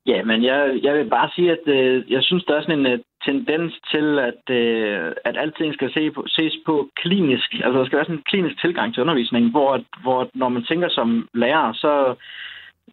Ja, 0.07 0.23
men 0.25 0.45
jeg, 0.45 0.79
jeg 0.83 0.95
vil 0.95 1.11
bare 1.11 1.31
sige, 1.35 1.51
at 1.53 1.65
øh, 1.67 2.13
jeg 2.13 2.23
synes, 2.23 2.45
der 2.45 2.55
er 2.57 2.63
sådan 2.63 2.79
en 2.79 2.87
øh, 2.87 2.99
tendens 3.25 3.73
til, 3.91 4.19
at, 4.19 4.43
øh, 4.51 5.13
at 5.25 5.37
alting 5.37 5.75
skal 5.75 5.93
se 5.93 6.11
på, 6.11 6.25
ses 6.29 6.55
på 6.67 6.89
klinisk. 6.97 7.55
Altså, 7.55 7.79
der 7.79 7.85
skal 7.85 7.97
være 7.97 8.05
sådan 8.05 8.17
en 8.17 8.31
klinisk 8.31 8.61
tilgang 8.61 8.95
til 8.95 9.01
undervisningen, 9.01 9.51
hvor, 9.51 9.81
hvor 10.03 10.31
når 10.35 10.49
man 10.49 10.65
tænker 10.65 10.89
som 10.89 11.29
lærer, 11.35 11.73
så 11.73 12.15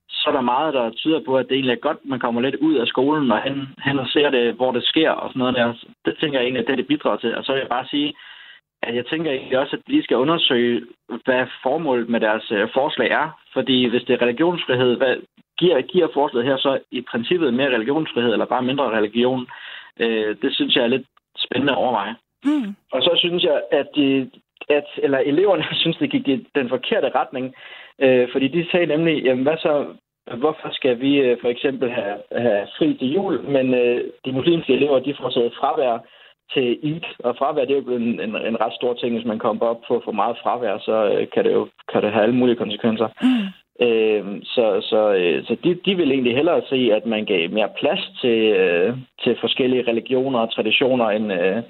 så 0.09 0.29
er 0.29 0.33
der 0.33 0.41
meget, 0.41 0.73
der 0.73 0.89
tyder 0.91 1.21
på, 1.25 1.37
at 1.37 1.47
det 1.49 1.55
egentlig 1.55 1.73
er 1.73 1.87
godt, 1.87 1.97
man 2.03 2.19
kommer 2.19 2.41
lidt 2.41 2.55
ud 2.55 2.75
af 2.75 2.87
skolen 2.87 3.31
og 3.31 3.41
hen, 3.41 3.67
hen 3.85 3.99
og 3.99 4.07
ser 4.07 4.29
det, 4.29 4.53
hvor 4.53 4.71
det 4.71 4.83
sker 4.83 5.11
og 5.11 5.29
sådan 5.29 5.39
noget 5.39 5.55
der. 5.55 5.73
Det 6.05 6.17
tænker 6.19 6.39
jeg 6.39 6.45
egentlig, 6.45 6.61
at 6.61 6.67
det, 6.67 6.77
det 6.77 6.87
bidrager 6.87 7.17
til. 7.17 7.37
Og 7.37 7.43
så 7.43 7.51
vil 7.51 7.59
jeg 7.59 7.69
bare 7.69 7.87
sige, 7.87 8.13
at 8.83 8.95
jeg 8.95 9.05
tænker 9.05 9.31
egentlig 9.31 9.59
også, 9.59 9.75
at 9.75 9.87
de 9.87 10.03
skal 10.03 10.17
undersøge, 10.17 10.81
hvad 11.25 11.45
formålet 11.63 12.09
med 12.09 12.19
deres 12.19 12.51
øh, 12.51 12.69
forslag 12.73 13.09
er. 13.11 13.29
Fordi 13.53 13.85
hvis 13.89 14.03
det 14.03 14.13
er 14.13 14.21
religionsfrihed, 14.21 14.97
hvad 14.97 15.15
giver, 15.57 15.81
giver 15.81 16.07
forslaget 16.13 16.47
her 16.47 16.57
så 16.57 16.79
i 16.91 17.01
princippet 17.01 17.53
mere 17.53 17.75
religionsfrihed 17.75 18.31
eller 18.31 18.45
bare 18.45 18.61
mindre 18.61 18.97
religion? 18.97 19.47
Øh, 20.03 20.36
det 20.41 20.56
synes 20.56 20.76
jeg 20.76 20.84
er 20.84 20.88
lidt 20.95 21.07
spændende 21.38 21.73
at 21.73 21.78
overveje. 21.78 22.15
Mm. 22.44 22.76
Og 22.91 23.02
så 23.02 23.11
synes 23.15 23.44
jeg, 23.44 23.61
at, 23.72 23.88
de, 23.95 24.32
at 24.69 24.88
eller 24.98 25.18
eleverne 25.18 25.65
synes, 25.82 25.98
det 25.98 26.11
gik 26.11 26.28
i 26.28 26.48
den 26.56 26.69
forkerte 26.69 27.10
retning. 27.15 27.56
Øh, 27.99 28.28
fordi 28.32 28.48
de 28.48 28.72
sagde 28.72 28.86
nemlig, 28.86 29.23
jamen 29.23 29.44
hvad 29.44 29.57
så, 29.57 29.86
hvorfor 30.38 30.69
skal 30.72 31.02
vi 31.02 31.18
øh, 31.18 31.38
for 31.41 31.49
eksempel 31.49 31.91
have, 31.91 32.18
have 32.32 32.68
fri 32.78 32.98
til 32.98 33.14
jul, 33.14 33.41
men 33.44 33.73
øh, 33.73 34.03
de 34.26 34.32
muslimske 34.32 34.73
elever, 34.73 34.99
de 34.99 35.15
får 35.19 35.30
taget 35.30 35.53
fravær 35.60 35.98
til 36.53 36.80
Eid, 36.84 37.02
og 37.19 37.36
fravær 37.38 37.65
det 37.65 37.78
er 37.78 37.82
jo 37.82 37.95
en, 37.95 38.19
en, 38.19 38.36
en 38.36 38.61
ret 38.61 38.73
stor 38.73 38.94
ting, 38.94 39.15
hvis 39.15 39.26
man 39.26 39.40
kommer 39.40 39.65
op 39.65 39.82
på 39.88 40.02
for 40.06 40.11
meget 40.11 40.38
fravær, 40.44 40.78
så 40.78 40.95
øh, 41.14 41.28
kan 41.34 41.44
det 41.45 41.53
jo 41.53 41.68
kan 41.91 42.02
det 42.03 42.11
have 42.11 42.23
alle 42.23 42.36
mulige 42.36 42.56
konsekvenser. 42.56 43.07
Mm. 43.22 43.60
Øh, 43.81 44.23
så 44.43 44.65
så, 44.81 45.13
øh, 45.13 45.45
så 45.45 45.57
de, 45.63 45.79
de 45.85 45.95
vil 45.95 46.11
egentlig 46.11 46.35
hellere 46.35 46.61
se, 46.69 46.89
at 46.93 47.05
man 47.05 47.25
gav 47.25 47.49
mere 47.49 47.69
plads 47.79 48.11
til, 48.21 48.39
øh, 48.61 48.97
til 49.23 49.37
forskellige 49.41 49.87
religioner 49.87 50.39
og 50.39 50.53
traditioner, 50.53 51.05
end, 51.05 51.33
øh, 51.33 51.63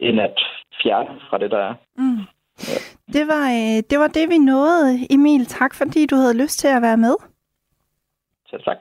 end 0.00 0.20
at 0.20 0.38
fjerne 0.82 1.20
fra 1.30 1.38
det, 1.38 1.50
der 1.50 1.58
er. 1.58 1.74
Mm. 1.96 2.20
Ja. 2.68 2.78
Det, 3.12 3.24
var, 3.32 3.44
øh, 3.58 3.82
det 3.90 3.98
var 3.98 4.08
det, 4.08 4.28
vi 4.28 4.38
nåede. 4.38 5.06
Emil, 5.10 5.46
tak 5.46 5.74
fordi 5.74 6.06
du 6.06 6.16
havde 6.16 6.42
lyst 6.42 6.58
til 6.58 6.68
at 6.68 6.82
være 6.82 6.96
med. 6.96 7.14
Selv 8.50 8.62
tak. 8.62 8.78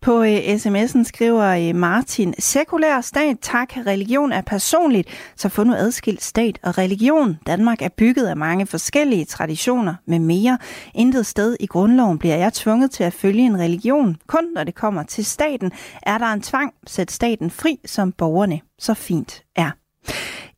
På 0.00 0.22
øh, 0.22 0.38
sms'en 0.38 1.04
skriver 1.04 1.44
øh, 1.44 1.74
Martin, 1.74 2.34
sekulær 2.38 3.00
stat, 3.00 3.36
tak, 3.42 3.76
religion 3.86 4.32
er 4.32 4.40
personligt, 4.40 5.08
så 5.36 5.48
få 5.48 5.64
nu 5.64 5.74
adskilt 5.74 6.22
stat 6.22 6.58
og 6.62 6.78
religion. 6.78 7.38
Danmark 7.46 7.82
er 7.82 7.88
bygget 7.88 8.26
af 8.26 8.36
mange 8.36 8.66
forskellige 8.66 9.24
traditioner 9.24 9.94
med 10.06 10.18
mere. 10.18 10.58
Intet 10.94 11.26
sted 11.26 11.56
i 11.60 11.66
grundloven 11.66 12.18
bliver 12.18 12.36
jeg 12.36 12.52
tvunget 12.52 12.90
til 12.90 13.04
at 13.04 13.12
følge 13.12 13.42
en 13.42 13.58
religion. 13.58 14.16
Kun 14.26 14.44
når 14.54 14.64
det 14.64 14.74
kommer 14.74 15.02
til 15.02 15.24
staten, 15.24 15.72
er 16.02 16.18
der 16.18 16.26
en 16.26 16.40
tvang. 16.40 16.72
Sæt 16.86 17.10
staten 17.10 17.50
fri, 17.50 17.78
som 17.86 18.12
borgerne 18.12 18.60
så 18.78 18.94
fint 18.94 19.42
er. 19.56 19.70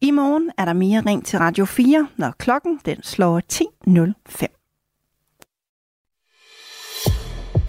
I 0.00 0.10
morgen 0.10 0.50
er 0.58 0.64
der 0.64 0.72
mere 0.72 1.02
ring 1.06 1.26
til 1.26 1.38
Radio 1.38 1.64
4, 1.64 2.08
når 2.16 2.32
klokken 2.38 2.80
den 2.84 3.02
slår 3.02 3.40
10.05. 3.52 4.59